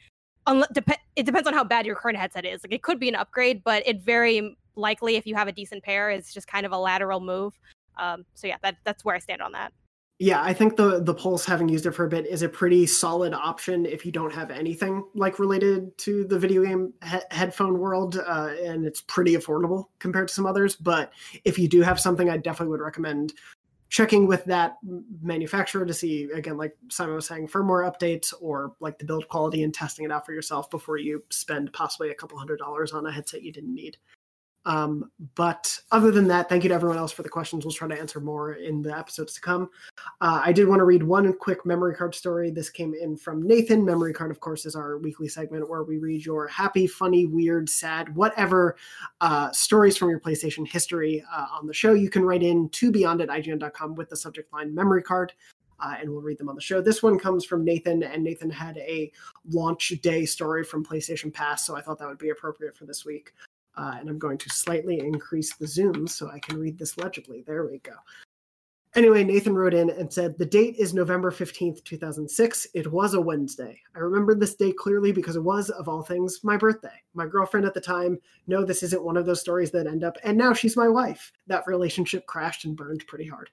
unless, 0.46 0.70
dep- 0.74 1.00
it 1.16 1.26
depends 1.26 1.48
on 1.48 1.54
how 1.54 1.64
bad 1.64 1.86
your 1.86 1.96
current 1.96 2.18
headset 2.18 2.46
is. 2.46 2.62
Like 2.64 2.74
it 2.74 2.82
could 2.82 3.00
be 3.00 3.08
an 3.08 3.16
upgrade, 3.16 3.64
but 3.64 3.88
it 3.88 4.02
very 4.02 4.58
likely 4.76 5.16
if 5.16 5.26
you 5.26 5.36
have 5.36 5.48
a 5.48 5.52
decent 5.52 5.84
pair, 5.84 6.10
is 6.10 6.34
just 6.34 6.48
kind 6.48 6.66
of 6.66 6.72
a 6.72 6.78
lateral 6.78 7.20
move. 7.20 7.58
Um, 7.98 8.26
so 8.34 8.48
yeah, 8.48 8.58
that 8.64 8.78
that's 8.84 9.06
where 9.06 9.16
I 9.16 9.20
stand 9.20 9.42
on 9.42 9.54
that 9.54 9.72
yeah, 10.20 10.42
I 10.42 10.52
think 10.52 10.76
the 10.78 11.00
the 11.00 11.14
Pulse, 11.14 11.46
having 11.46 11.70
used 11.70 11.86
it 11.86 11.92
for 11.92 12.06
a 12.06 12.10
bit, 12.10 12.26
is 12.26 12.42
a 12.42 12.50
pretty 12.50 12.88
solid 12.88 13.34
option 13.34 13.86
if 13.86 14.04
you 14.04 14.12
don't 14.12 14.34
have 14.34 14.50
anything 14.50 15.04
like 15.14 15.38
related 15.38 15.96
to 16.00 16.26
the 16.26 16.40
video 16.40 16.64
game 16.64 16.94
he- 17.04 17.18
headphone 17.30 17.78
world, 17.78 18.18
uh, 18.18 18.50
and 18.64 18.84
it's 18.84 19.02
pretty 19.02 19.36
affordable 19.36 19.86
compared 20.00 20.28
to 20.30 20.34
some 20.34 20.48
others. 20.48 20.76
But 20.76 21.14
if 21.46 21.60
you 21.60 21.68
do 21.68 21.84
have 21.84 22.00
something, 22.00 22.32
I 22.32 22.38
definitely 22.38 22.72
would 22.72 22.82
recommend 22.82 23.34
checking 23.90 24.28
with 24.28 24.44
that 24.46 24.78
manufacturer 25.22 25.86
to 25.86 25.94
see 25.94 26.24
again 26.34 26.58
like 26.58 26.76
simon 26.90 27.16
was 27.16 27.26
saying 27.26 27.48
firmware 27.48 27.90
updates 27.90 28.34
or 28.42 28.74
like 28.82 29.00
the 29.00 29.06
build 29.06 29.26
quality 29.30 29.64
and 29.64 29.74
testing 29.74 30.04
it 30.04 30.12
out 30.12 30.26
for 30.26 30.34
yourself 30.34 30.70
before 30.70 30.98
you 30.98 31.24
spend 31.30 31.72
possibly 31.72 32.10
a 32.10 32.14
couple 32.14 32.38
hundred 32.38 32.60
dollars 32.60 32.92
on 32.92 33.06
a 33.06 33.12
headset 33.12 33.44
you 33.44 33.52
didn't 33.52 33.74
need 33.74 33.96
um, 34.68 35.10
but 35.36 35.80
other 35.94 36.12
than 36.12 36.28
that, 36.28 36.50
thank 36.50 36.64
you 36.64 36.68
to 36.68 36.76
everyone 36.76 36.98
else 36.98 37.14
for 37.14 37.24
the 37.24 37.30
questions. 37.30 37.64
We'll 37.64 37.74
try 37.74 37.88
to 37.88 37.98
answer 37.98 38.20
more 38.20 38.56
in 38.56 38.82
the 38.82 38.96
episodes 38.96 39.34
to 39.36 39.42
come. 39.42 39.70
Uh, 40.20 40.42
I 40.44 40.52
did 40.52 40.68
want 40.68 40.80
to 40.80 40.84
read 40.84 41.02
one 41.02 41.32
quick 41.38 41.66
memory 41.66 41.96
card 41.96 42.14
story. 42.14 42.52
This 42.52 42.70
came 42.70 42.94
in 42.94 43.16
from 43.16 43.48
Nathan. 43.48 43.86
Memory 43.86 44.12
card, 44.12 44.30
of 44.30 44.42
course, 44.42 44.66
is 44.66 44.76
our 44.76 44.98
weekly 44.98 45.30
segment 45.30 45.70
where 45.70 45.84
we 45.84 46.00
read 46.00 46.26
your 46.26 46.48
happy, 46.48 46.86
funny, 46.86 47.26
weird, 47.26 47.70
sad, 47.70 48.14
whatever 48.14 48.76
uh, 49.22 49.50
stories 49.54 49.96
from 49.96 50.10
your 50.10 50.20
PlayStation 50.20 50.68
history 50.68 51.24
uh, 51.34 51.46
on 51.58 51.66
the 51.66 51.74
show. 51.74 51.94
You 51.94 52.10
can 52.10 52.26
write 52.26 52.44
in 52.44 52.68
to 52.68 52.92
beyond 52.92 53.22
at 53.22 53.30
IGN.com 53.30 53.96
with 53.96 54.10
the 54.10 54.18
subject 54.18 54.52
line 54.52 54.76
memory 54.76 55.02
card. 55.02 55.32
Uh, 55.80 55.96
and 56.02 56.10
we'll 56.10 56.22
read 56.22 56.40
them 56.40 56.50
on 56.50 56.56
the 56.56 56.62
show. 56.62 56.82
This 56.82 57.04
one 57.04 57.20
comes 57.20 57.46
from 57.46 57.64
Nathan, 57.64 58.02
and 58.02 58.24
Nathan 58.24 58.50
had 58.50 58.78
a 58.80 59.12
launch 59.50 59.94
day 60.02 60.26
story 60.26 60.64
from 60.64 60.84
PlayStation 60.84 61.32
Pass, 61.32 61.68
so 61.68 61.76
I 61.76 61.82
thought 61.82 62.00
that 62.00 62.08
would 62.08 62.18
be 62.18 62.32
appropriate 62.32 62.76
for 62.76 62.86
this 62.86 63.06
week. 63.06 63.32
Uh, 63.78 63.96
and 64.00 64.10
I'm 64.10 64.20
going 64.20 64.40
to 64.40 64.50
slightly 64.50 65.00
increase 65.00 65.56
the 65.56 65.68
zoom 65.68 66.08
so 66.08 66.30
I 66.30 66.40
can 66.40 66.60
read 66.60 66.78
this 66.78 66.98
legibly. 66.98 67.44
There 67.46 67.66
we 67.66 67.78
go. 67.80 67.94
Anyway, 68.96 69.24
Nathan 69.24 69.54
wrote 69.54 69.76
in 69.76 69.92
and 69.92 70.12
said, 70.12 70.36
The 70.38 70.46
date 70.46 70.76
is 70.78 70.92
November 70.92 71.30
15th, 71.30 71.84
2006. 71.84 72.68
It 72.74 72.92
was 72.92 73.14
a 73.14 73.22
Wednesday. 73.22 73.80
I 73.96 74.00
remember 74.00 74.34
this 74.34 74.56
day 74.56 74.72
clearly 74.72 75.12
because 75.12 75.36
it 75.36 75.44
was, 75.44 75.70
of 75.70 75.88
all 75.88 76.02
things, 76.02 76.40
my 76.44 76.58
birthday. 76.58 77.00
My 77.14 77.28
girlfriend 77.28 77.68
at 77.68 77.76
the 77.76 77.82
time, 77.82 78.18
no, 78.48 78.66
this 78.66 78.82
isn't 78.82 79.04
one 79.04 79.16
of 79.16 79.28
those 79.28 79.40
stories 79.40 79.70
that 79.72 79.86
end 79.86 80.04
up, 80.04 80.18
and 80.24 80.36
now 80.36 80.52
she's 80.52 80.76
my 80.76 80.88
wife. 80.88 81.32
That 81.46 81.68
relationship 81.68 82.26
crashed 82.26 82.66
and 82.66 82.76
burned 82.76 83.06
pretty 83.06 83.28
hard. 83.28 83.52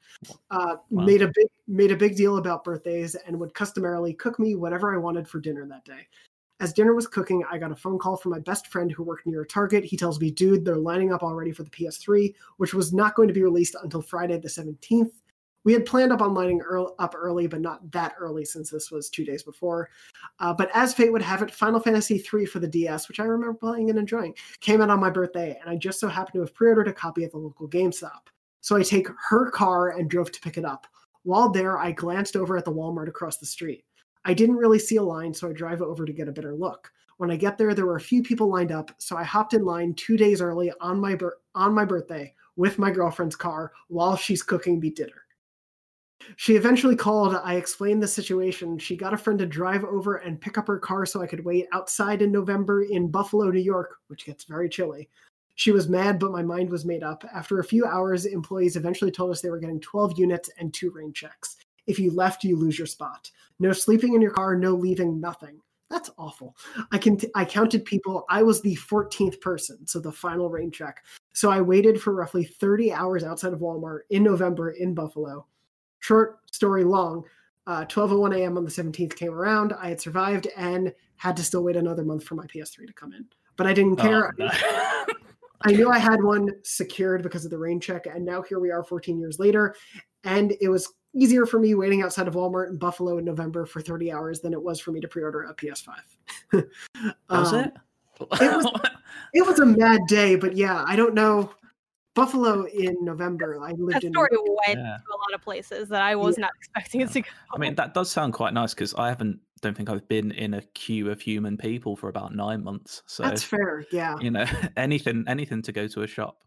Uh, 0.50 0.76
wow. 0.88 1.04
Made 1.04 1.20
a 1.20 1.28
big 1.34 1.48
made 1.68 1.92
a 1.92 1.96
big 1.96 2.16
deal 2.16 2.38
about 2.38 2.64
birthdays 2.64 3.14
and 3.14 3.38
would 3.38 3.52
customarily 3.52 4.14
cook 4.14 4.38
me 4.38 4.54
whatever 4.54 4.94
I 4.94 4.98
wanted 4.98 5.28
for 5.28 5.40
dinner 5.40 5.66
that 5.66 5.84
day. 5.84 6.06
As 6.60 6.72
dinner 6.72 6.94
was 6.94 7.08
cooking, 7.08 7.42
I 7.50 7.58
got 7.58 7.72
a 7.72 7.76
phone 7.76 7.98
call 7.98 8.16
from 8.16 8.30
my 8.30 8.38
best 8.38 8.68
friend 8.68 8.90
who 8.90 9.02
worked 9.02 9.26
near 9.26 9.42
a 9.42 9.46
Target. 9.46 9.84
He 9.84 9.96
tells 9.96 10.20
me, 10.20 10.30
dude, 10.30 10.64
they're 10.64 10.76
lining 10.76 11.12
up 11.12 11.22
already 11.22 11.50
for 11.50 11.64
the 11.64 11.70
PS3, 11.70 12.32
which 12.58 12.74
was 12.74 12.92
not 12.92 13.16
going 13.16 13.28
to 13.28 13.34
be 13.34 13.42
released 13.42 13.74
until 13.82 14.00
Friday 14.00 14.38
the 14.38 14.48
17th. 14.48 15.10
We 15.64 15.72
had 15.72 15.86
planned 15.86 16.12
up 16.12 16.20
on 16.20 16.34
lining 16.34 16.62
up 16.98 17.14
early, 17.16 17.46
but 17.46 17.60
not 17.60 17.90
that 17.90 18.14
early 18.18 18.44
since 18.44 18.70
this 18.70 18.90
was 18.90 19.08
two 19.08 19.24
days 19.24 19.42
before. 19.42 19.88
Uh, 20.38 20.52
but 20.52 20.70
as 20.74 20.94
fate 20.94 21.10
would 21.10 21.22
have 21.22 21.42
it, 21.42 21.50
Final 21.50 21.80
Fantasy 21.80 22.22
III 22.32 22.46
for 22.46 22.60
the 22.60 22.68
DS, 22.68 23.08
which 23.08 23.18
I 23.18 23.24
remember 23.24 23.58
playing 23.58 23.90
and 23.90 23.98
enjoying, 23.98 24.34
came 24.60 24.82
out 24.82 24.90
on 24.90 25.00
my 25.00 25.10
birthday, 25.10 25.58
and 25.60 25.70
I 25.70 25.76
just 25.76 25.98
so 25.98 26.06
happened 26.06 26.34
to 26.34 26.40
have 26.40 26.54
pre 26.54 26.68
ordered 26.68 26.88
a 26.88 26.92
copy 26.92 27.24
at 27.24 27.32
the 27.32 27.38
local 27.38 27.68
GameStop. 27.68 28.28
So 28.60 28.76
I 28.76 28.82
take 28.82 29.08
her 29.30 29.50
car 29.50 29.90
and 29.90 30.08
drove 30.08 30.30
to 30.32 30.40
pick 30.40 30.58
it 30.58 30.64
up. 30.64 30.86
While 31.22 31.50
there, 31.50 31.78
I 31.78 31.92
glanced 31.92 32.36
over 32.36 32.56
at 32.56 32.66
the 32.66 32.72
Walmart 32.72 33.08
across 33.08 33.38
the 33.38 33.46
street. 33.46 33.84
I 34.24 34.34
didn't 34.34 34.56
really 34.56 34.78
see 34.78 34.96
a 34.96 35.02
line, 35.02 35.34
so 35.34 35.48
I 35.48 35.52
drive 35.52 35.82
over 35.82 36.04
to 36.04 36.12
get 36.12 36.28
a 36.28 36.32
better 36.32 36.54
look. 36.54 36.90
When 37.18 37.30
I 37.30 37.36
get 37.36 37.58
there, 37.58 37.74
there 37.74 37.86
were 37.86 37.96
a 37.96 38.00
few 38.00 38.22
people 38.22 38.48
lined 38.48 38.72
up, 38.72 38.90
so 38.98 39.16
I 39.16 39.22
hopped 39.22 39.54
in 39.54 39.64
line 39.64 39.94
two 39.94 40.16
days 40.16 40.40
early 40.40 40.72
on 40.80 41.00
my 41.00 41.16
on 41.54 41.74
my 41.74 41.84
birthday 41.84 42.34
with 42.56 42.78
my 42.78 42.90
girlfriend's 42.90 43.36
car 43.36 43.72
while 43.88 44.16
she's 44.16 44.42
cooking 44.42 44.80
me 44.80 44.90
dinner. 44.90 45.24
She 46.36 46.56
eventually 46.56 46.96
called. 46.96 47.34
I 47.34 47.54
explained 47.54 48.02
the 48.02 48.08
situation. 48.08 48.78
She 48.78 48.96
got 48.96 49.12
a 49.12 49.18
friend 49.18 49.38
to 49.38 49.46
drive 49.46 49.84
over 49.84 50.16
and 50.16 50.40
pick 50.40 50.56
up 50.56 50.66
her 50.66 50.78
car 50.78 51.04
so 51.04 51.20
I 51.20 51.26
could 51.26 51.44
wait 51.44 51.66
outside 51.72 52.22
in 52.22 52.32
November 52.32 52.82
in 52.82 53.10
Buffalo, 53.10 53.50
New 53.50 53.60
York, 53.60 53.98
which 54.08 54.24
gets 54.24 54.44
very 54.44 54.68
chilly. 54.68 55.08
She 55.56 55.70
was 55.70 55.88
mad, 55.88 56.18
but 56.18 56.32
my 56.32 56.42
mind 56.42 56.70
was 56.70 56.84
made 56.84 57.02
up. 57.02 57.24
After 57.32 57.58
a 57.58 57.64
few 57.64 57.84
hours, 57.84 58.26
employees 58.26 58.76
eventually 58.76 59.10
told 59.10 59.30
us 59.30 59.40
they 59.40 59.50
were 59.50 59.60
getting 59.60 59.80
12 59.80 60.18
units 60.18 60.50
and 60.58 60.72
two 60.72 60.90
rain 60.90 61.12
checks. 61.12 61.56
If 61.86 61.98
you 61.98 62.10
left, 62.12 62.44
you 62.44 62.56
lose 62.56 62.78
your 62.78 62.86
spot. 62.86 63.30
No 63.58 63.72
sleeping 63.72 64.14
in 64.14 64.20
your 64.22 64.30
car, 64.30 64.56
no 64.56 64.74
leaving, 64.74 65.20
nothing. 65.20 65.60
That's 65.90 66.10
awful. 66.18 66.56
I 66.92 66.98
can 66.98 67.16
t- 67.16 67.30
I 67.34 67.44
counted 67.44 67.84
people. 67.84 68.24
I 68.28 68.42
was 68.42 68.60
the 68.60 68.76
14th 68.76 69.40
person, 69.40 69.86
so 69.86 70.00
the 70.00 70.10
final 70.10 70.50
rain 70.50 70.70
check. 70.70 71.04
So 71.34 71.50
I 71.50 71.60
waited 71.60 72.00
for 72.00 72.14
roughly 72.14 72.44
30 72.44 72.92
hours 72.92 73.22
outside 73.22 73.52
of 73.52 73.60
Walmart 73.60 74.00
in 74.10 74.22
November 74.22 74.70
in 74.70 74.94
Buffalo. 74.94 75.46
Short 76.00 76.38
story 76.52 76.84
long. 76.84 77.24
Uh, 77.66 77.84
12:01 77.86 78.36
a.m. 78.36 78.56
on 78.58 78.64
the 78.64 78.70
17th 78.70 79.16
came 79.16 79.32
around. 79.32 79.72
I 79.72 79.88
had 79.88 80.00
survived 80.00 80.48
and 80.56 80.92
had 81.16 81.36
to 81.36 81.42
still 81.42 81.62
wait 81.62 81.76
another 81.76 82.04
month 82.04 82.24
for 82.24 82.34
my 82.34 82.46
PS3 82.46 82.86
to 82.86 82.92
come 82.92 83.12
in. 83.12 83.26
But 83.56 83.66
I 83.66 83.72
didn't 83.72 83.96
care. 83.96 84.34
Oh. 84.40 85.04
I 85.66 85.72
knew 85.72 85.90
I 85.90 85.98
had 85.98 86.22
one 86.22 86.50
secured 86.62 87.22
because 87.22 87.44
of 87.44 87.50
the 87.50 87.58
rain 87.58 87.80
check, 87.80 88.06
and 88.06 88.24
now 88.24 88.42
here 88.42 88.58
we 88.58 88.70
are 88.70 88.84
14 88.84 89.18
years 89.18 89.38
later, 89.38 89.74
and 90.24 90.54
it 90.60 90.68
was 90.68 90.92
easier 91.14 91.46
for 91.46 91.58
me 91.58 91.74
waiting 91.74 92.02
outside 92.02 92.28
of 92.28 92.34
Walmart 92.34 92.70
in 92.70 92.76
Buffalo 92.76 93.18
in 93.18 93.24
November 93.24 93.66
for 93.66 93.80
30 93.80 94.12
hours 94.12 94.40
than 94.40 94.52
it 94.52 94.62
was 94.62 94.80
for 94.80 94.92
me 94.92 95.00
to 95.00 95.08
pre-order 95.08 95.44
a 95.44 95.54
PS5. 95.54 95.94
was 96.52 97.52
um, 97.52 97.60
it? 97.60 97.72
it 98.20 98.56
was 98.56 98.80
it 99.34 99.46
was 99.46 99.58
a 99.58 99.66
mad 99.66 100.00
day, 100.08 100.36
but 100.36 100.56
yeah, 100.56 100.84
I 100.86 100.96
don't 100.96 101.14
know. 101.14 101.50
Buffalo 102.14 102.64
in 102.66 102.96
November. 103.04 103.60
I 103.60 103.72
lived 103.72 103.94
that 103.94 104.04
in. 104.04 104.12
story 104.12 104.30
went 104.66 104.78
yeah. 104.78 104.98
to 104.98 105.10
a 105.10 105.18
lot 105.18 105.34
of 105.34 105.42
places 105.42 105.88
that 105.88 106.00
I 106.00 106.14
was 106.14 106.38
yeah. 106.38 106.42
not 106.42 106.52
expecting 106.58 107.00
it 107.00 107.10
to 107.10 107.22
go. 107.22 107.28
I 107.52 107.58
mean, 107.58 107.74
that 107.74 107.92
does 107.92 108.10
sound 108.10 108.34
quite 108.34 108.54
nice 108.54 108.72
because 108.72 108.94
I 108.94 109.08
haven't. 109.08 109.40
Don't 109.62 109.76
think 109.76 109.88
I've 109.88 110.06
been 110.08 110.30
in 110.30 110.54
a 110.54 110.60
queue 110.60 111.10
of 111.10 111.20
human 111.20 111.56
people 111.56 111.96
for 111.96 112.08
about 112.08 112.34
nine 112.34 112.62
months. 112.62 113.02
So 113.06 113.22
that's 113.22 113.42
fair. 113.42 113.84
Yeah. 113.90 114.16
You 114.20 114.30
know, 114.30 114.44
anything, 114.76 115.24
anything 115.26 115.62
to 115.62 115.72
go 115.72 115.88
to 115.88 116.02
a 116.02 116.06
shop. 116.06 116.38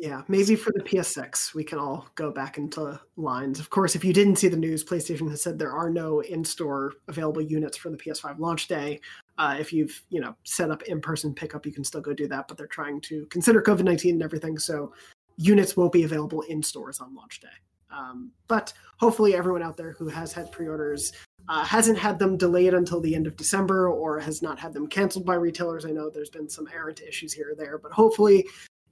Yeah, 0.00 0.22
maybe 0.26 0.56
for 0.56 0.72
the 0.74 0.82
PS6, 0.82 1.54
we 1.54 1.62
can 1.62 1.78
all 1.78 2.08
go 2.16 2.32
back 2.32 2.58
into 2.58 3.00
lines. 3.16 3.60
Of 3.60 3.70
course, 3.70 3.94
if 3.94 4.04
you 4.04 4.12
didn't 4.12 4.36
see 4.36 4.48
the 4.48 4.56
news, 4.56 4.84
PlayStation 4.84 5.30
has 5.30 5.42
said 5.42 5.58
there 5.58 5.72
are 5.72 5.90
no 5.90 6.20
in-store 6.20 6.94
available 7.08 7.40
units 7.40 7.76
for 7.76 7.90
the 7.90 7.96
PS5 7.96 8.38
launch 8.38 8.66
day. 8.66 9.00
Uh, 9.38 9.56
if 9.58 9.72
you've 9.72 10.02
you 10.10 10.20
know 10.20 10.34
set 10.44 10.70
up 10.70 10.82
in-person 10.82 11.34
pickup, 11.34 11.66
you 11.66 11.72
can 11.72 11.84
still 11.84 12.00
go 12.00 12.12
do 12.12 12.26
that. 12.28 12.48
But 12.48 12.58
they're 12.58 12.66
trying 12.66 13.00
to 13.02 13.26
consider 13.26 13.62
COVID 13.62 13.84
nineteen 13.84 14.14
and 14.14 14.22
everything, 14.22 14.58
so 14.58 14.92
units 15.36 15.76
won't 15.76 15.92
be 15.92 16.04
available 16.04 16.42
in 16.42 16.62
stores 16.62 17.00
on 17.00 17.14
launch 17.14 17.40
day. 17.40 17.48
Um, 17.90 18.32
but 18.48 18.72
hopefully, 18.98 19.34
everyone 19.34 19.62
out 19.62 19.76
there 19.76 19.92
who 19.92 20.08
has 20.08 20.32
had 20.32 20.50
pre-orders 20.50 21.12
uh, 21.48 21.64
hasn't 21.64 21.98
had 21.98 22.18
them 22.18 22.36
delayed 22.36 22.74
until 22.74 23.00
the 23.00 23.14
end 23.14 23.26
of 23.26 23.36
December 23.36 23.88
or 23.88 24.18
has 24.18 24.42
not 24.42 24.58
had 24.58 24.72
them 24.72 24.86
canceled 24.86 25.26
by 25.26 25.34
retailers. 25.34 25.84
I 25.84 25.90
know 25.90 26.10
there's 26.10 26.30
been 26.30 26.48
some 26.48 26.68
errant 26.74 27.00
issues 27.06 27.32
here 27.32 27.52
or 27.52 27.54
there, 27.54 27.78
but 27.78 27.92
hopefully 27.92 28.46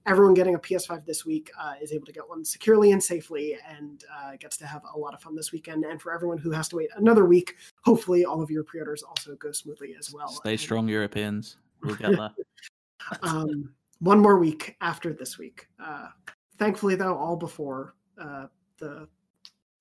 everyone 0.05 0.33
getting 0.33 0.55
a 0.55 0.59
PS5 0.59 1.05
this 1.05 1.25
week 1.25 1.51
uh, 1.59 1.73
is 1.81 1.91
able 1.91 2.05
to 2.05 2.11
get 2.11 2.27
one 2.27 2.43
securely 2.43 2.91
and 2.91 3.01
safely 3.01 3.57
and 3.67 4.03
uh, 4.13 4.31
gets 4.39 4.57
to 4.57 4.65
have 4.65 4.81
a 4.93 4.97
lot 4.97 5.13
of 5.13 5.21
fun 5.21 5.35
this 5.35 5.51
weekend. 5.51 5.85
And 5.85 6.01
for 6.01 6.13
everyone 6.13 6.37
who 6.37 6.51
has 6.51 6.67
to 6.69 6.77
wait 6.77 6.89
another 6.97 7.25
week, 7.25 7.55
hopefully 7.83 8.25
all 8.25 8.41
of 8.41 8.51
your 8.51 8.63
pre 8.63 8.79
orders 8.79 9.03
also 9.03 9.35
go 9.35 9.51
smoothly 9.51 9.95
as 9.97 10.13
well. 10.13 10.29
Stay 10.29 10.57
strong, 10.57 10.87
Europeans. 10.87 11.57
We'll 11.81 11.95
get 11.95 12.11
there. 12.17 12.31
um, 13.21 13.73
one 13.99 14.19
more 14.19 14.37
week 14.37 14.75
after 14.81 15.13
this 15.13 15.37
week. 15.37 15.67
Uh, 15.83 16.07
thankfully, 16.57 16.95
though, 16.95 17.15
all 17.15 17.35
before 17.35 17.95
uh, 18.21 18.47
the 18.77 19.07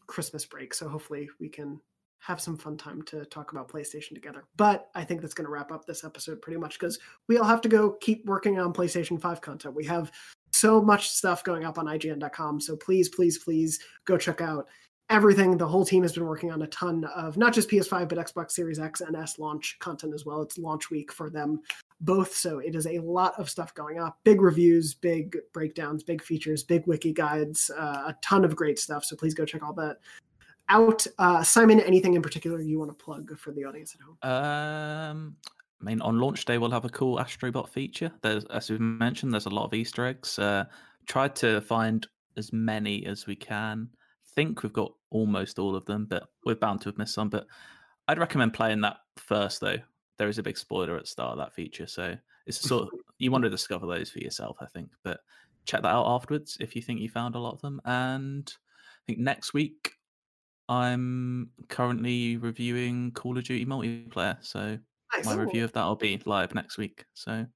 Christmas 0.06 0.44
break. 0.44 0.74
So 0.74 0.88
hopefully 0.88 1.28
we 1.40 1.48
can 1.48 1.80
have 2.22 2.40
some 2.40 2.56
fun 2.56 2.76
time 2.76 3.02
to 3.02 3.24
talk 3.26 3.50
about 3.50 3.68
PlayStation 3.68 4.14
together. 4.14 4.44
But 4.56 4.90
I 4.94 5.02
think 5.02 5.20
that's 5.20 5.34
going 5.34 5.46
to 5.46 5.50
wrap 5.50 5.72
up 5.72 5.84
this 5.84 6.04
episode 6.04 6.40
pretty 6.40 6.58
much 6.58 6.78
because 6.78 6.98
we 7.28 7.36
all 7.36 7.44
have 7.44 7.60
to 7.62 7.68
go 7.68 7.92
keep 8.00 8.24
working 8.26 8.60
on 8.60 8.72
PlayStation 8.72 9.20
5 9.20 9.40
content. 9.40 9.74
We 9.74 9.84
have 9.86 10.12
so 10.52 10.80
much 10.80 11.10
stuff 11.10 11.42
going 11.42 11.64
up 11.64 11.78
on 11.78 11.86
IGN.com. 11.86 12.60
So 12.60 12.76
please, 12.76 13.08
please, 13.08 13.38
please 13.38 13.80
go 14.04 14.16
check 14.16 14.40
out 14.40 14.68
everything. 15.10 15.56
The 15.56 15.66
whole 15.66 15.84
team 15.84 16.02
has 16.02 16.12
been 16.12 16.24
working 16.24 16.52
on 16.52 16.62
a 16.62 16.68
ton 16.68 17.04
of 17.06 17.36
not 17.36 17.52
just 17.52 17.68
PS5, 17.68 18.08
but 18.08 18.18
Xbox 18.18 18.52
Series 18.52 18.78
X 18.78 19.00
and 19.00 19.16
S 19.16 19.40
launch 19.40 19.76
content 19.80 20.14
as 20.14 20.24
well. 20.24 20.42
It's 20.42 20.58
launch 20.58 20.90
week 20.90 21.10
for 21.10 21.28
them 21.28 21.60
both. 22.00 22.34
So 22.34 22.60
it 22.60 22.76
is 22.76 22.86
a 22.86 23.00
lot 23.00 23.38
of 23.38 23.50
stuff 23.50 23.74
going 23.74 23.98
up 23.98 24.18
big 24.22 24.40
reviews, 24.40 24.94
big 24.94 25.36
breakdowns, 25.52 26.04
big 26.04 26.22
features, 26.22 26.62
big 26.62 26.86
wiki 26.86 27.12
guides, 27.12 27.68
uh, 27.76 28.04
a 28.06 28.16
ton 28.22 28.44
of 28.44 28.54
great 28.54 28.78
stuff. 28.78 29.04
So 29.04 29.16
please 29.16 29.34
go 29.34 29.44
check 29.44 29.64
all 29.64 29.74
that 29.74 29.98
out. 30.72 31.06
Uh, 31.18 31.42
Simon, 31.42 31.80
anything 31.80 32.14
in 32.14 32.22
particular 32.22 32.60
you 32.60 32.78
want 32.78 32.90
to 32.90 33.04
plug 33.04 33.36
for 33.38 33.52
the 33.52 33.64
audience 33.64 33.94
at 33.94 34.00
home? 34.00 34.16
Um, 34.22 35.36
I 35.80 35.84
mean, 35.84 36.00
on 36.00 36.18
launch 36.18 36.44
day 36.44 36.58
we'll 36.58 36.70
have 36.70 36.84
a 36.84 36.88
cool 36.88 37.18
Astrobot 37.18 37.68
feature. 37.68 38.10
There's, 38.22 38.44
as 38.46 38.70
we 38.70 38.78
mentioned, 38.78 39.32
there's 39.32 39.46
a 39.46 39.50
lot 39.50 39.66
of 39.66 39.74
Easter 39.74 40.06
eggs. 40.06 40.38
Uh, 40.38 40.64
tried 41.06 41.36
to 41.36 41.60
find 41.60 42.06
as 42.36 42.52
many 42.52 43.04
as 43.06 43.26
we 43.26 43.36
can. 43.36 43.88
Think 44.34 44.62
we've 44.62 44.72
got 44.72 44.92
almost 45.10 45.58
all 45.58 45.76
of 45.76 45.84
them, 45.84 46.06
but 46.08 46.28
we're 46.46 46.54
bound 46.54 46.80
to 46.82 46.88
have 46.88 46.98
missed 46.98 47.14
some. 47.14 47.28
But 47.28 47.46
I'd 48.08 48.18
recommend 48.18 48.54
playing 48.54 48.80
that 48.80 48.96
first, 49.16 49.60
though. 49.60 49.76
There 50.18 50.28
is 50.28 50.38
a 50.38 50.42
big 50.42 50.56
spoiler 50.56 50.96
at 50.96 51.02
the 51.02 51.08
start 51.08 51.32
of 51.32 51.38
that 51.38 51.54
feature, 51.54 51.86
so 51.86 52.16
it's 52.46 52.60
sort 52.60 52.84
of 52.84 52.88
you 53.18 53.30
want 53.30 53.44
to 53.44 53.50
discover 53.50 53.86
those 53.86 54.10
for 54.10 54.20
yourself, 54.20 54.56
I 54.60 54.66
think. 54.66 54.90
But 55.04 55.20
check 55.64 55.82
that 55.82 55.88
out 55.88 56.06
afterwards 56.06 56.56
if 56.60 56.74
you 56.74 56.82
think 56.82 57.00
you 57.00 57.08
found 57.08 57.34
a 57.34 57.38
lot 57.38 57.54
of 57.54 57.60
them. 57.60 57.80
And 57.84 58.50
I 58.50 59.02
think 59.06 59.18
next 59.18 59.52
week 59.52 59.92
I'm 60.72 61.50
currently 61.68 62.36
reviewing 62.38 63.12
Call 63.12 63.36
of 63.36 63.44
Duty 63.44 63.66
multiplayer, 63.66 64.36
so 64.40 64.78
nice. 65.14 65.26
my 65.26 65.34
review 65.34 65.64
of 65.64 65.72
that 65.72 65.84
will 65.84 65.96
be 65.96 66.20
live 66.24 66.54
next 66.54 66.78
week. 66.78 67.04
So, 67.14 67.46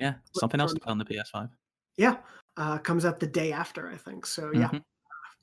yeah, 0.00 0.14
something 0.34 0.60
else 0.60 0.74
to 0.74 0.80
play 0.80 0.90
on 0.90 0.98
the 0.98 1.04
PS5. 1.04 1.48
Yeah, 1.96 2.16
uh, 2.56 2.78
comes 2.78 3.04
out 3.04 3.20
the 3.20 3.26
day 3.26 3.52
after, 3.52 3.88
I 3.88 3.96
think. 3.96 4.26
So, 4.26 4.50
yeah, 4.52 4.66
mm-hmm. 4.66 4.78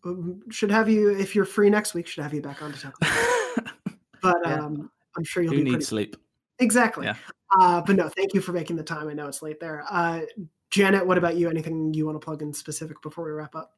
Um, 0.06 0.42
should 0.50 0.72
have 0.72 0.88
you 0.88 1.10
if 1.10 1.36
you're 1.36 1.46
free 1.46 1.70
next 1.70 1.94
week. 1.94 2.08
Should 2.08 2.24
have 2.24 2.34
you 2.34 2.42
back 2.42 2.62
on 2.62 2.72
to 2.72 2.80
talk. 2.80 2.96
About 3.02 3.74
but 4.22 4.38
Yeah. 4.46 4.54
um, 4.56 4.90
I'm 5.18 5.24
sure 5.24 5.44
you'll 5.44 5.54
Who 5.54 5.64
needs 5.64 5.72
pretty 5.74 5.86
sleep? 5.86 6.16
exactly. 6.60 7.06
Yeah. 7.06 7.16
Uh, 7.60 7.82
but 7.82 7.96
no, 7.96 8.08
thank 8.10 8.34
you 8.34 8.42
for 8.42 8.54
making 8.54 8.76
the 8.78 8.84
time. 8.84 9.10
I 9.10 9.14
know 9.14 9.28
it's 9.28 9.42
late 9.42 9.60
there. 9.60 9.84
Uh, 9.90 10.22
Janet, 10.70 11.06
what 11.06 11.18
about 11.18 11.36
you? 11.36 11.50
Anything 11.50 11.94
you 11.94 12.06
want 12.06 12.16
to 12.16 12.24
plug 12.24 12.42
in 12.42 12.54
specific 12.54 13.02
before 13.02 13.26
we 13.26 13.32
wrap 13.32 13.56
up? 13.56 13.74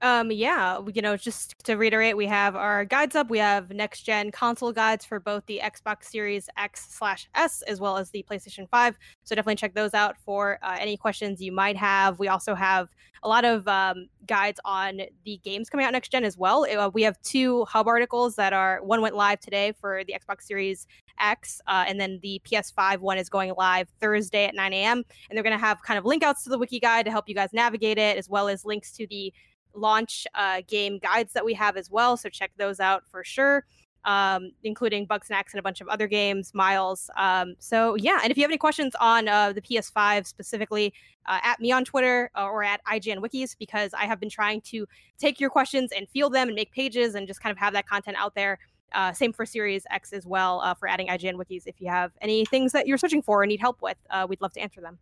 Um, 0.00 0.30
yeah, 0.30 0.78
you 0.94 1.02
know, 1.02 1.16
just 1.16 1.56
to 1.64 1.76
reiterate, 1.76 2.16
we 2.16 2.26
have 2.26 2.54
our 2.54 2.84
guides 2.84 3.16
up. 3.16 3.30
We 3.30 3.38
have 3.38 3.70
next 3.70 4.02
gen 4.02 4.30
console 4.30 4.72
guides 4.72 5.04
for 5.04 5.18
both 5.18 5.44
the 5.46 5.60
Xbox 5.62 6.04
Series 6.04 6.48
X 6.56 6.86
slash 6.90 7.28
S 7.34 7.62
as 7.62 7.80
well 7.80 7.96
as 7.96 8.10
the 8.10 8.24
PlayStation 8.30 8.68
5. 8.70 8.96
So 9.24 9.34
definitely 9.34 9.56
check 9.56 9.74
those 9.74 9.94
out 9.94 10.16
for 10.24 10.60
uh, 10.62 10.76
any 10.78 10.96
questions 10.96 11.40
you 11.40 11.50
might 11.50 11.76
have. 11.76 12.20
We 12.20 12.28
also 12.28 12.54
have 12.54 12.88
a 13.24 13.28
lot 13.28 13.44
of 13.44 13.66
um, 13.66 14.08
guides 14.26 14.60
on 14.64 15.00
the 15.24 15.40
games 15.42 15.68
coming 15.68 15.84
out 15.84 15.92
next 15.92 16.12
gen 16.12 16.24
as 16.24 16.38
well. 16.38 16.64
Uh, 16.64 16.90
we 16.92 17.02
have 17.02 17.20
two 17.22 17.64
hub 17.64 17.88
articles 17.88 18.36
that 18.36 18.52
are 18.52 18.80
one 18.82 19.02
went 19.02 19.16
live 19.16 19.40
today 19.40 19.72
for 19.80 20.04
the 20.04 20.14
Xbox 20.14 20.42
Series 20.42 20.86
X, 21.18 21.60
uh, 21.66 21.84
and 21.88 22.00
then 22.00 22.20
the 22.22 22.40
PS5 22.44 22.98
one 22.98 23.18
is 23.18 23.28
going 23.28 23.52
live 23.56 23.88
Thursday 24.00 24.44
at 24.44 24.54
9 24.54 24.72
a.m. 24.72 25.04
And 25.28 25.36
they're 25.36 25.42
going 25.42 25.56
to 25.56 25.64
have 25.64 25.82
kind 25.82 25.98
of 25.98 26.04
link 26.04 26.22
outs 26.22 26.44
to 26.44 26.50
the 26.50 26.58
wiki 26.58 26.78
guide 26.78 27.04
to 27.06 27.10
help 27.10 27.28
you 27.28 27.34
guys 27.34 27.52
navigate 27.52 27.98
it, 27.98 28.16
as 28.16 28.28
well 28.28 28.48
as 28.48 28.64
links 28.64 28.92
to 28.92 29.06
the 29.08 29.32
launch 29.74 30.26
uh, 30.34 30.62
game 30.66 30.98
guides 30.98 31.32
that 31.32 31.44
we 31.44 31.54
have 31.54 31.76
as 31.76 31.90
well. 31.90 32.16
So 32.16 32.28
check 32.28 32.50
those 32.56 32.80
out 32.80 33.04
for 33.10 33.24
sure, 33.24 33.64
um, 34.04 34.52
including 34.64 35.06
Bugsnax 35.06 35.52
and 35.52 35.58
a 35.58 35.62
bunch 35.62 35.80
of 35.80 35.88
other 35.88 36.06
games, 36.06 36.52
Miles. 36.54 37.10
Um, 37.16 37.54
so 37.58 37.94
yeah, 37.96 38.20
and 38.22 38.30
if 38.30 38.36
you 38.36 38.42
have 38.42 38.50
any 38.50 38.58
questions 38.58 38.94
on 39.00 39.28
uh, 39.28 39.52
the 39.52 39.60
PS5 39.60 40.26
specifically, 40.26 40.92
uh, 41.26 41.40
at 41.42 41.60
me 41.60 41.70
on 41.70 41.84
Twitter 41.84 42.30
uh, 42.36 42.44
or 42.44 42.64
at 42.64 42.82
IGN 42.84 43.18
Wikis, 43.18 43.56
because 43.58 43.92
I 43.92 44.06
have 44.06 44.18
been 44.18 44.30
trying 44.30 44.62
to 44.62 44.86
take 45.18 45.38
your 45.38 45.50
questions 45.50 45.92
and 45.92 46.08
field 46.08 46.32
them 46.32 46.48
and 46.48 46.54
make 46.54 46.72
pages 46.72 47.14
and 47.14 47.26
just 47.26 47.42
kind 47.42 47.50
of 47.50 47.58
have 47.58 47.74
that 47.74 47.86
content 47.86 48.16
out 48.18 48.34
there. 48.34 48.58
Uh, 48.94 49.12
same 49.12 49.34
for 49.34 49.44
Series 49.44 49.84
X 49.90 50.14
as 50.14 50.26
well 50.26 50.62
uh, 50.62 50.72
for 50.72 50.88
adding 50.88 51.08
IGN 51.08 51.34
Wikis. 51.34 51.64
If 51.66 51.78
you 51.78 51.88
have 51.88 52.12
any 52.22 52.46
things 52.46 52.72
that 52.72 52.86
you're 52.86 52.96
searching 52.96 53.20
for 53.20 53.42
or 53.42 53.46
need 53.46 53.60
help 53.60 53.82
with, 53.82 53.98
we'd 54.28 54.40
love 54.40 54.54
to 54.54 54.60
answer 54.60 54.80
them. 54.80 54.98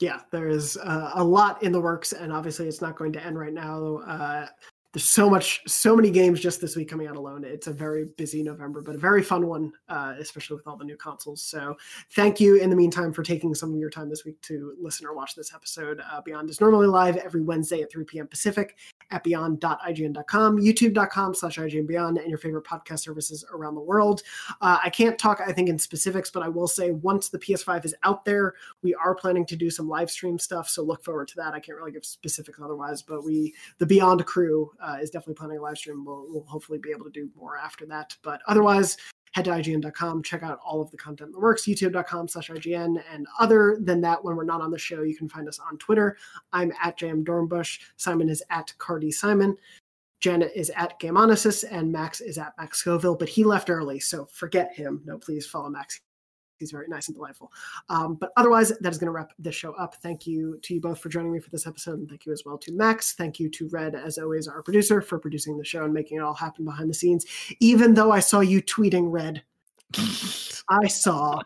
Yeah, 0.00 0.20
there 0.30 0.48
is 0.48 0.76
uh, 0.76 1.12
a 1.14 1.24
lot 1.24 1.62
in 1.62 1.72
the 1.72 1.80
works, 1.80 2.12
and 2.12 2.32
obviously 2.32 2.68
it's 2.68 2.82
not 2.82 2.96
going 2.96 3.12
to 3.12 3.24
end 3.24 3.38
right 3.38 3.52
now. 3.52 3.98
Uh, 4.06 4.46
there's 4.92 5.08
so 5.08 5.28
much, 5.28 5.60
so 5.66 5.94
many 5.94 6.10
games 6.10 6.40
just 6.40 6.60
this 6.60 6.74
week 6.76 6.88
coming 6.88 7.06
out 7.06 7.16
alone. 7.16 7.44
It's 7.44 7.66
a 7.66 7.72
very 7.72 8.06
busy 8.16 8.42
November, 8.42 8.80
but 8.80 8.94
a 8.94 8.98
very 8.98 9.22
fun 9.22 9.46
one, 9.46 9.72
uh, 9.88 10.14
especially 10.18 10.56
with 10.56 10.66
all 10.66 10.76
the 10.76 10.84
new 10.84 10.96
consoles. 10.96 11.42
So, 11.42 11.76
thank 12.12 12.40
you 12.40 12.56
in 12.56 12.70
the 12.70 12.76
meantime 12.76 13.12
for 13.12 13.22
taking 13.22 13.54
some 13.54 13.72
of 13.72 13.78
your 13.78 13.90
time 13.90 14.08
this 14.08 14.24
week 14.24 14.40
to 14.42 14.74
listen 14.80 15.06
or 15.06 15.14
watch 15.14 15.34
this 15.34 15.52
episode. 15.54 16.00
Uh, 16.10 16.20
Beyond 16.22 16.48
is 16.48 16.60
normally 16.60 16.86
live 16.86 17.16
every 17.16 17.42
Wednesday 17.42 17.82
at 17.82 17.90
3 17.90 18.04
p.m. 18.04 18.26
Pacific 18.26 18.76
at 19.10 19.22
beyond.ign.com, 19.22 20.58
youtube.com 20.58 21.34
slash 21.34 21.58
IGN 21.58 21.86
Beyond, 21.86 22.18
and 22.18 22.28
your 22.28 22.38
favorite 22.38 22.64
podcast 22.64 23.00
services 23.00 23.44
around 23.52 23.74
the 23.74 23.80
world. 23.80 24.22
Uh, 24.60 24.78
I 24.82 24.90
can't 24.90 25.18
talk, 25.18 25.40
I 25.46 25.52
think, 25.52 25.68
in 25.68 25.78
specifics, 25.78 26.30
but 26.30 26.42
I 26.42 26.48
will 26.48 26.68
say 26.68 26.90
once 26.90 27.28
the 27.28 27.38
PS5 27.38 27.84
is 27.84 27.94
out 28.02 28.24
there, 28.24 28.54
we 28.82 28.94
are 28.94 29.14
planning 29.14 29.46
to 29.46 29.56
do 29.56 29.70
some 29.70 29.88
live 29.88 30.10
stream 30.10 30.38
stuff. 30.38 30.68
So 30.68 30.82
look 30.82 31.04
forward 31.04 31.28
to 31.28 31.36
that. 31.36 31.54
I 31.54 31.60
can't 31.60 31.78
really 31.78 31.92
give 31.92 32.04
specifics 32.04 32.58
otherwise, 32.62 33.02
but 33.02 33.24
we, 33.24 33.54
the 33.78 33.86
Beyond 33.86 34.24
crew, 34.26 34.70
uh, 34.80 34.98
is 35.00 35.10
definitely 35.10 35.34
planning 35.34 35.58
a 35.58 35.62
live 35.62 35.78
stream. 35.78 36.04
We'll, 36.04 36.26
we'll 36.28 36.44
hopefully 36.44 36.78
be 36.78 36.90
able 36.90 37.04
to 37.04 37.10
do 37.10 37.30
more 37.36 37.56
after 37.56 37.86
that. 37.86 38.16
But 38.22 38.40
otherwise, 38.46 38.96
head 39.32 39.44
to 39.46 39.50
IGN.com, 39.50 40.22
check 40.22 40.42
out 40.42 40.58
all 40.64 40.80
of 40.80 40.90
the 40.90 40.96
content 40.96 41.32
that 41.32 41.40
works, 41.40 41.64
youtube.com 41.64 42.28
slash 42.28 42.48
IGN. 42.48 43.02
And 43.12 43.26
other 43.38 43.78
than 43.80 44.00
that, 44.00 44.22
when 44.24 44.36
we're 44.36 44.44
not 44.44 44.62
on 44.62 44.70
the 44.70 44.78
show, 44.78 45.02
you 45.02 45.16
can 45.16 45.28
find 45.28 45.48
us 45.48 45.58
on 45.58 45.76
Twitter. 45.78 46.16
I'm 46.52 46.72
at 46.82 46.98
JM 46.98 47.24
Dornbush. 47.24 47.80
Simon 47.96 48.28
is 48.28 48.42
at 48.50 48.72
Cardy 48.78 49.12
Simon. 49.12 49.56
Janet 50.20 50.52
is 50.54 50.70
at 50.70 50.98
Gameonesis 50.98 51.64
and 51.70 51.92
Max 51.92 52.20
is 52.20 52.38
at 52.38 52.54
Max 52.58 52.78
Scoville, 52.78 53.14
but 53.14 53.28
he 53.28 53.44
left 53.44 53.68
early, 53.68 54.00
so 54.00 54.24
forget 54.26 54.74
him. 54.74 55.02
No, 55.04 55.18
please 55.18 55.46
follow 55.46 55.68
Max. 55.68 56.00
He's 56.58 56.70
very 56.70 56.88
nice 56.88 57.08
and 57.08 57.14
delightful. 57.14 57.52
Um, 57.88 58.14
but 58.14 58.32
otherwise, 58.36 58.72
that 58.80 58.92
is 58.92 58.98
going 58.98 59.06
to 59.06 59.12
wrap 59.12 59.32
this 59.38 59.54
show 59.54 59.72
up. 59.74 59.96
Thank 59.96 60.26
you 60.26 60.58
to 60.62 60.74
you 60.74 60.80
both 60.80 60.98
for 60.98 61.08
joining 61.08 61.32
me 61.32 61.38
for 61.38 61.50
this 61.50 61.66
episode, 61.66 61.98
and 61.98 62.08
thank 62.08 62.26
you 62.26 62.32
as 62.32 62.42
well 62.44 62.58
to 62.58 62.72
Max. 62.72 63.14
Thank 63.14 63.38
you 63.38 63.48
to 63.50 63.68
Red, 63.68 63.94
as 63.94 64.18
always, 64.18 64.48
our 64.48 64.62
producer, 64.62 65.00
for 65.00 65.18
producing 65.18 65.58
the 65.58 65.64
show 65.64 65.84
and 65.84 65.92
making 65.92 66.18
it 66.18 66.20
all 66.20 66.34
happen 66.34 66.64
behind 66.64 66.88
the 66.90 66.94
scenes. 66.94 67.26
Even 67.60 67.94
though 67.94 68.10
I 68.10 68.20
saw 68.20 68.40
you 68.40 68.62
tweeting, 68.62 69.10
Red, 69.10 69.42
I 70.68 70.86
saw. 70.88 71.40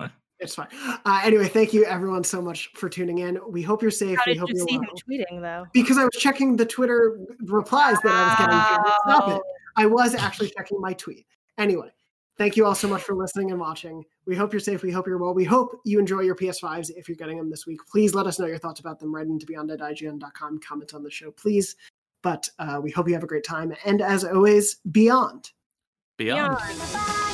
It's 0.40 0.54
fine. 0.54 0.68
Uh, 1.04 1.20
anyway, 1.24 1.48
thank 1.48 1.72
you 1.72 1.84
everyone 1.84 2.22
so 2.22 2.40
much 2.40 2.70
for 2.76 2.88
tuning 2.88 3.18
in. 3.18 3.40
We 3.48 3.60
hope 3.60 3.82
you're 3.82 3.90
safe. 3.90 4.18
How 4.18 4.22
we 4.24 4.34
did 4.34 4.38
hope 4.38 4.48
you 4.50 4.56
you're 4.58 4.68
see 4.68 4.78
well. 4.78 4.88
him 4.88 4.96
tweeting 4.96 5.42
though? 5.42 5.66
Because 5.72 5.98
I 5.98 6.04
was 6.04 6.12
checking 6.16 6.54
the 6.54 6.64
Twitter 6.64 7.18
replies 7.40 7.96
that 8.04 8.12
I 8.12 8.28
was 8.28 8.38
getting. 8.38 8.92
Stop 9.04 9.36
it. 9.36 9.42
I 9.76 9.86
was 9.86 10.14
actually 10.14 10.50
checking 10.56 10.80
my 10.80 10.92
tweet. 10.92 11.26
Anyway, 11.58 11.90
thank 12.38 12.56
you 12.56 12.64
all 12.64 12.74
so 12.74 12.88
much 12.88 13.02
for 13.02 13.14
listening 13.14 13.50
and 13.50 13.60
watching. 13.60 14.04
We 14.26 14.36
hope 14.36 14.52
you're 14.52 14.60
safe. 14.60 14.82
We 14.82 14.90
hope 14.90 15.06
you're 15.06 15.18
well. 15.18 15.34
We 15.34 15.44
hope 15.44 15.80
you 15.84 15.98
enjoy 15.98 16.20
your 16.20 16.36
PS5s 16.36 16.90
if 16.96 17.08
you're 17.08 17.16
getting 17.16 17.36
them 17.36 17.50
this 17.50 17.66
week. 17.66 17.80
Please 17.90 18.14
let 18.14 18.26
us 18.26 18.38
know 18.38 18.46
your 18.46 18.58
thoughts 18.58 18.80
about 18.80 18.98
them. 19.00 19.14
Write 19.14 19.26
into 19.26 19.44
beyond 19.44 19.70
at 19.70 19.80
IGN.com. 19.80 20.60
Comment 20.60 20.94
on 20.94 21.02
the 21.02 21.10
show, 21.10 21.30
please. 21.32 21.76
But 22.22 22.48
uh, 22.58 22.80
we 22.82 22.90
hope 22.90 23.08
you 23.08 23.14
have 23.14 23.24
a 23.24 23.28
great 23.28 23.44
time. 23.44 23.74
And 23.84 24.00
as 24.00 24.24
always, 24.24 24.76
beyond. 24.90 25.50
Beyond. 26.16 26.58
Beyond. 26.58 27.27